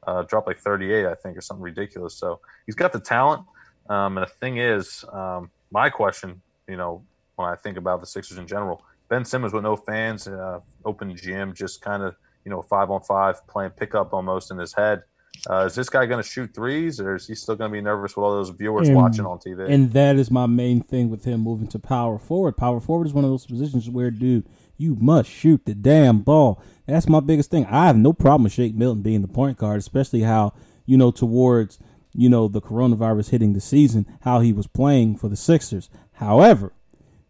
uh, 0.06 0.22
dropped 0.22 0.46
like 0.46 0.58
38, 0.58 1.06
I 1.06 1.14
think, 1.14 1.36
or 1.36 1.42
something 1.42 1.62
ridiculous. 1.62 2.14
So 2.14 2.40
he's 2.66 2.74
got 2.74 2.92
the 2.92 3.00
talent. 3.00 3.44
Um, 3.90 4.16
and 4.16 4.26
the 4.26 4.30
thing 4.30 4.58
is, 4.58 5.04
um, 5.12 5.50
my 5.70 5.90
question, 5.90 6.40
you 6.68 6.76
know, 6.76 7.04
when 7.36 7.48
I 7.48 7.56
think 7.56 7.76
about 7.76 8.00
the 8.00 8.06
Sixers 8.06 8.38
in 8.38 8.46
general, 8.46 8.82
Ben 9.08 9.24
Simmons 9.24 9.52
with 9.52 9.64
no 9.64 9.76
fans, 9.76 10.26
uh, 10.26 10.60
open 10.84 11.14
gym, 11.16 11.52
just 11.52 11.82
kind 11.82 12.02
of, 12.02 12.16
you 12.44 12.50
know, 12.50 12.62
five 12.62 12.90
on 12.90 13.02
five, 13.02 13.46
playing 13.46 13.72
pickup 13.72 14.14
almost 14.14 14.50
in 14.50 14.58
his 14.58 14.72
head. 14.72 15.02
Uh, 15.50 15.64
is 15.66 15.74
this 15.74 15.88
guy 15.88 16.06
going 16.06 16.22
to 16.22 16.28
shoot 16.28 16.54
threes, 16.54 17.00
or 17.00 17.16
is 17.16 17.26
he 17.26 17.34
still 17.34 17.56
going 17.56 17.70
to 17.70 17.72
be 17.72 17.80
nervous 17.80 18.16
with 18.16 18.22
all 18.24 18.32
those 18.32 18.50
viewers 18.50 18.88
And- 18.88 18.96
watching 18.96 19.26
on 19.26 19.38
TV? 19.38 19.68
And 19.68 19.92
that 19.92 20.16
is 20.16 20.30
my 20.30 20.46
main 20.46 20.82
thing 20.82 21.10
with 21.10 21.24
him 21.24 21.40
moving 21.40 21.68
to 21.68 21.78
power 21.78 22.18
forward. 22.18 22.56
Power 22.56 22.80
forward 22.80 23.06
is 23.06 23.12
one 23.14 23.24
of 23.24 23.30
those 23.30 23.46
positions 23.46 23.90
where, 23.90 24.10
dude, 24.10 24.46
you 24.76 24.96
must 25.00 25.28
shoot 25.30 25.64
the 25.64 25.74
damn 25.74 26.20
ball. 26.20 26.62
That's 26.86 27.08
my 27.08 27.20
biggest 27.20 27.50
thing. 27.50 27.66
I 27.66 27.86
have 27.86 27.96
no 27.96 28.12
problem 28.12 28.44
with 28.44 28.52
Shake 28.52 28.74
Milton 28.74 29.02
being 29.02 29.22
the 29.22 29.28
point 29.28 29.56
guard, 29.58 29.78
especially 29.78 30.20
how, 30.22 30.52
you 30.86 30.96
know, 30.96 31.10
towards, 31.10 31.78
you 32.12 32.28
know, 32.28 32.46
the 32.48 32.60
coronavirus 32.60 33.30
hitting 33.30 33.52
the 33.52 33.60
season, 33.60 34.06
how 34.22 34.40
he 34.40 34.52
was 34.52 34.66
playing 34.66 35.16
for 35.16 35.28
the 35.28 35.36
Sixers. 35.36 35.88
However, 36.14 36.72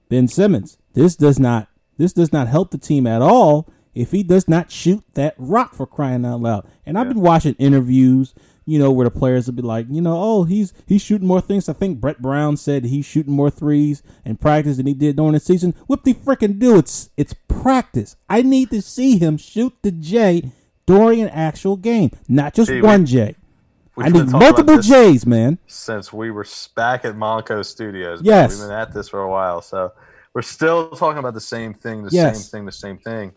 Ben 0.08 0.28
Simmons, 0.28 0.76
this 0.94 1.16
does 1.16 1.38
not 1.38 1.68
this 1.98 2.12
does 2.12 2.32
not 2.32 2.48
help 2.48 2.70
the 2.70 2.78
team 2.78 3.06
at 3.06 3.22
all 3.22 3.68
if 3.94 4.10
he 4.12 4.22
does 4.22 4.48
not 4.48 4.70
shoot 4.70 5.02
that 5.14 5.34
rock 5.38 5.74
for 5.74 5.86
crying 5.86 6.24
out 6.24 6.40
loud. 6.40 6.66
And 6.86 6.98
I've 6.98 7.08
been 7.08 7.20
watching 7.20 7.54
interviews, 7.58 8.34
you 8.64 8.78
know, 8.78 8.90
where 8.90 9.04
the 9.04 9.10
players 9.10 9.46
will 9.46 9.54
be 9.54 9.62
like, 9.62 9.86
you 9.90 10.00
know, 10.00 10.16
oh, 10.16 10.44
he's 10.44 10.72
he's 10.86 11.02
shooting 11.02 11.26
more 11.28 11.40
things. 11.40 11.68
I 11.68 11.72
think 11.72 12.00
Brett 12.00 12.22
Brown 12.22 12.56
said 12.56 12.84
he's 12.84 13.04
shooting 13.06 13.34
more 13.34 13.50
threes 13.50 14.02
in 14.24 14.36
practice 14.36 14.76
than 14.76 14.86
he 14.86 14.94
did 14.94 15.16
during 15.16 15.32
the 15.32 15.40
season. 15.40 15.74
What 15.86 16.04
the 16.04 16.14
freaking 16.14 16.58
do? 16.58 16.78
It's 16.78 17.10
it's 17.16 17.34
practice. 17.48 18.16
I 18.28 18.42
need 18.42 18.70
to 18.70 18.80
see 18.82 19.18
him 19.18 19.36
shoot 19.36 19.74
the 19.82 19.90
J 19.90 20.50
during 20.86 21.20
an 21.20 21.28
actual 21.28 21.76
game, 21.76 22.10
not 22.28 22.54
just 22.54 22.68
See, 22.68 22.80
one 22.80 23.06
J. 23.06 23.36
I 23.96 24.04
need 24.08 24.12
been 24.12 24.26
talking 24.26 24.28
about 24.28 24.40
multiple 24.66 24.78
J's, 24.78 25.26
man. 25.26 25.58
since 25.66 26.12
we 26.12 26.30
were 26.30 26.46
back 26.74 27.04
at 27.04 27.14
Monaco 27.14 27.60
Studios. 27.62 28.20
man. 28.20 28.26
Yes. 28.26 28.58
we've 28.58 28.68
been 28.68 28.76
at 28.76 28.94
this 28.94 29.08
for 29.10 29.20
a 29.20 29.28
while, 29.30 29.60
so 29.60 29.92
we're 30.34 30.40
still 30.42 30.88
talking 30.90 31.18
about 31.18 31.34
the 31.34 31.40
same 31.42 31.74
thing, 31.74 32.02
the 32.04 32.10
Yes. 32.10 32.38
same 32.46 32.50
thing, 32.60 32.64
the 32.64 32.72
same 32.72 32.96
thing. 32.98 33.32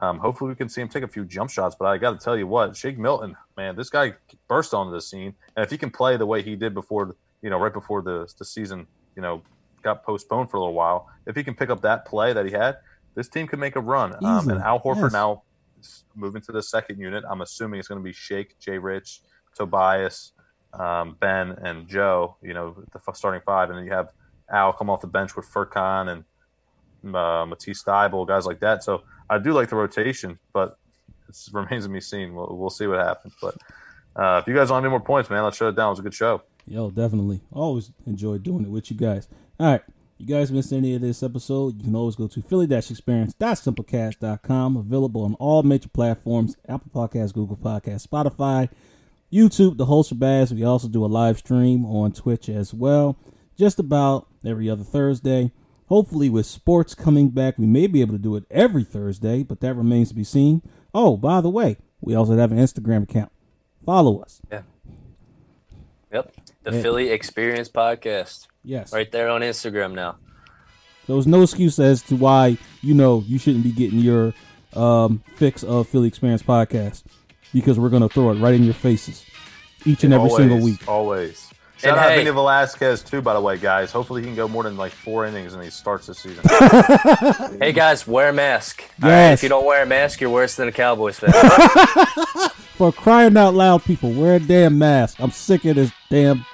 Um, 0.00 0.18
hopefully, 0.18 0.48
we 0.48 0.54
can 0.54 0.68
see 0.68 0.80
him 0.80 0.88
take 0.88 1.02
a 1.02 1.08
few 1.08 1.24
jump 1.24 1.50
shots. 1.50 1.76
But 1.78 1.86
I 1.86 1.98
got 1.98 2.18
to 2.18 2.24
tell 2.24 2.36
you 2.36 2.46
what, 2.46 2.76
Shake 2.76 2.98
Milton, 2.98 3.36
man, 3.56 3.76
this 3.76 3.90
guy 3.90 4.14
burst 4.48 4.72
onto 4.74 4.92
the 4.92 5.00
scene, 5.00 5.34
and 5.56 5.64
if 5.64 5.70
he 5.70 5.78
can 5.78 5.90
play 5.90 6.16
the 6.16 6.26
way 6.26 6.42
he 6.42 6.56
did 6.56 6.74
before, 6.74 7.16
you 7.42 7.50
know, 7.50 7.58
right 7.58 7.72
before 7.72 8.02
the 8.02 8.32
the 8.38 8.44
season, 8.44 8.86
you 9.14 9.22
know, 9.22 9.42
got 9.82 10.02
postponed 10.04 10.50
for 10.50 10.56
a 10.56 10.60
little 10.60 10.74
while, 10.74 11.08
if 11.26 11.36
he 11.36 11.44
can 11.44 11.54
pick 11.54 11.70
up 11.70 11.82
that 11.82 12.06
play 12.06 12.32
that 12.32 12.46
he 12.46 12.52
had, 12.52 12.78
this 13.14 13.28
team 13.28 13.46
could 13.46 13.58
make 13.58 13.76
a 13.76 13.80
run. 13.80 14.14
Um, 14.24 14.48
and 14.48 14.60
Al 14.60 14.80
Horford 14.80 15.04
yes. 15.04 15.12
now 15.12 15.42
moving 16.14 16.42
to 16.42 16.52
the 16.52 16.62
second 16.62 16.98
unit. 16.98 17.24
I'm 17.28 17.40
assuming 17.40 17.78
it's 17.78 17.88
going 17.88 18.00
to 18.00 18.04
be 18.04 18.12
Shake, 18.12 18.58
Jay 18.58 18.78
Rich, 18.78 19.22
Tobias, 19.54 20.32
um, 20.72 21.16
Ben, 21.20 21.50
and 21.62 21.88
Joe. 21.88 22.36
You 22.42 22.54
know, 22.54 22.76
the 22.92 23.00
f- 23.06 23.16
starting 23.16 23.42
five, 23.44 23.70
and 23.70 23.78
then 23.78 23.84
you 23.84 23.92
have 23.92 24.08
Al 24.50 24.72
come 24.72 24.90
off 24.90 25.00
the 25.00 25.06
bench 25.06 25.36
with 25.36 25.46
Furkan 25.46 26.08
and 26.08 26.24
uh, 27.04 27.44
Matisse 27.46 27.82
Thybulle, 27.82 28.26
guys 28.26 28.46
like 28.46 28.60
that. 28.60 28.82
So 28.84 29.02
I 29.28 29.38
do 29.38 29.52
like 29.52 29.68
the 29.68 29.76
rotation, 29.76 30.38
but 30.52 30.78
it 31.28 31.36
remains 31.52 31.84
to 31.84 31.90
be 31.90 32.00
seen. 32.00 32.34
We'll, 32.34 32.56
we'll 32.56 32.70
see 32.70 32.86
what 32.86 33.00
happens. 33.00 33.34
But 33.40 33.56
uh, 34.16 34.40
if 34.42 34.48
you 34.48 34.54
guys 34.54 34.70
want 34.70 34.84
any 34.84 34.90
more 34.90 35.00
points, 35.00 35.30
man, 35.30 35.44
let's 35.44 35.56
shut 35.56 35.68
it 35.68 35.76
down. 35.76 35.88
It 35.88 35.90
was 35.90 35.98
a 36.00 36.02
good 36.02 36.14
show. 36.14 36.42
Yo, 36.66 36.90
definitely. 36.90 37.40
Always 37.52 37.90
enjoy 38.06 38.38
doing 38.38 38.64
it 38.64 38.70
with 38.70 38.90
you 38.90 38.96
guys. 38.96 39.28
All 39.58 39.72
right. 39.72 39.82
You 40.18 40.26
guys 40.26 40.52
missed 40.52 40.70
any 40.70 40.94
of 40.94 41.00
this 41.00 41.22
episode, 41.22 41.78
you 41.78 41.84
can 41.84 41.96
always 41.96 42.14
go 42.14 42.28
to 42.28 42.42
philly-experience.simplecast.com. 42.42 44.76
Available 44.76 45.24
on 45.24 45.32
all 45.36 45.62
major 45.62 45.88
platforms, 45.88 46.58
Apple 46.68 46.90
Podcasts, 46.94 47.32
Google 47.32 47.56
Podcasts, 47.56 48.06
Spotify, 48.06 48.68
YouTube, 49.32 49.78
the 49.78 49.86
whole 49.86 50.04
shebaz. 50.04 50.52
We 50.52 50.62
also 50.62 50.88
do 50.88 51.06
a 51.06 51.06
live 51.06 51.38
stream 51.38 51.86
on 51.86 52.12
Twitch 52.12 52.50
as 52.50 52.74
well, 52.74 53.16
just 53.56 53.78
about 53.78 54.26
every 54.44 54.68
other 54.68 54.84
Thursday. 54.84 55.52
Hopefully, 55.90 56.30
with 56.30 56.46
sports 56.46 56.94
coming 56.94 57.30
back, 57.30 57.58
we 57.58 57.66
may 57.66 57.88
be 57.88 58.00
able 58.00 58.14
to 58.14 58.18
do 58.18 58.36
it 58.36 58.44
every 58.48 58.84
Thursday, 58.84 59.42
but 59.42 59.58
that 59.60 59.74
remains 59.74 60.08
to 60.08 60.14
be 60.14 60.22
seen. 60.22 60.62
Oh, 60.94 61.16
by 61.16 61.40
the 61.40 61.50
way, 61.50 61.78
we 62.00 62.14
also 62.14 62.36
have 62.36 62.52
an 62.52 62.58
Instagram 62.58 63.02
account. 63.02 63.32
Follow 63.84 64.20
us. 64.20 64.40
Yeah. 64.52 64.62
Yep. 66.12 66.32
The 66.62 66.72
Yeah. 66.76 66.82
Philly 66.82 67.10
Experience 67.10 67.68
Podcast. 67.68 68.46
Yes. 68.62 68.92
Right 68.92 69.10
there 69.10 69.28
on 69.28 69.40
Instagram 69.40 69.92
now. 69.94 70.14
There 71.08 71.16
was 71.16 71.26
no 71.26 71.42
excuse 71.42 71.80
as 71.80 72.02
to 72.02 72.14
why 72.14 72.56
you 72.82 72.94
know 72.94 73.24
you 73.26 73.38
shouldn't 73.40 73.64
be 73.64 73.72
getting 73.72 73.98
your 73.98 74.32
um, 74.74 75.24
fix 75.34 75.64
of 75.64 75.88
Philly 75.88 76.06
Experience 76.06 76.44
podcast 76.44 77.02
because 77.52 77.80
we're 77.80 77.88
going 77.88 78.02
to 78.02 78.08
throw 78.08 78.30
it 78.30 78.34
right 78.38 78.54
in 78.54 78.62
your 78.62 78.74
faces 78.74 79.24
each 79.84 80.04
and 80.04 80.14
every 80.14 80.28
always, 80.28 80.36
single 80.36 80.64
week. 80.64 80.86
Always. 80.86 81.49
Shout 81.80 81.92
And 81.92 82.00
out 82.00 82.10
hey- 82.10 82.18
Vinny 82.18 82.30
Velasquez 82.30 83.02
too, 83.02 83.22
by 83.22 83.32
the 83.32 83.40
way, 83.40 83.56
guys. 83.56 83.90
Hopefully 83.90 84.20
he 84.20 84.26
can 84.26 84.36
go 84.36 84.46
more 84.46 84.64
than 84.64 84.76
like 84.76 84.92
four 84.92 85.24
innings 85.24 85.54
and 85.54 85.62
he 85.64 85.70
starts 85.70 86.06
this 86.06 86.18
season. 86.18 86.44
Hey 87.60 87.72
guys, 87.72 88.06
wear 88.06 88.28
a 88.28 88.32
mask. 88.32 88.82
All 89.02 89.08
right, 89.08 89.16
Yes. 89.16 89.38
If 89.38 89.42
you 89.44 89.48
don't 89.48 89.64
wear 89.64 89.82
a 89.82 89.86
mask, 89.86 90.20
you're 90.20 90.30
worse 90.30 90.56
than 90.56 90.68
a 90.68 90.72
Cowboys 90.72 91.18
fan. 91.18 91.32
For 92.76 92.92
crying 92.92 93.36
out 93.36 93.54
loud, 93.54 93.84
people, 93.84 94.12
wear 94.12 94.36
a 94.36 94.40
damn 94.40 94.78
mask. 94.78 95.16
I'm 95.20 95.30
sick 95.30 95.64
of 95.66 95.76
this 95.76 95.90
damn 96.10 96.44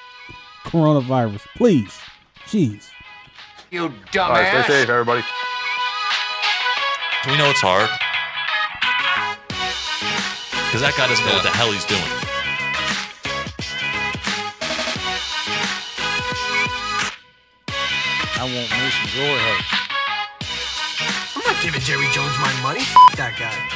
coronavirus. 0.64 1.40
Please. 1.56 1.96
Jeez. 2.46 2.88
You 3.70 3.82
All 3.84 3.88
right, 4.14 4.64
stay 4.64 4.80
safe, 4.80 4.88
everybody. 4.88 5.22
We 7.26 7.36
know 7.36 7.50
it's 7.50 7.60
hard? 7.60 7.90
Because 10.66 10.80
that 10.82 10.94
guy 10.96 11.06
doesn't 11.08 11.24
know 11.26 11.34
what 11.34 11.42
the 11.42 11.50
hell 11.50 11.70
he's 11.72 11.84
doing. 11.86 12.02
Want 18.54 18.70
glory. 19.14 19.58
I'm 21.34 21.42
not 21.44 21.62
giving 21.62 21.80
Jerry 21.80 22.06
Jones 22.12 22.38
my 22.38 22.52
money. 22.62 22.80
F- 22.80 23.16
that 23.16 23.34
guy. 23.38 23.75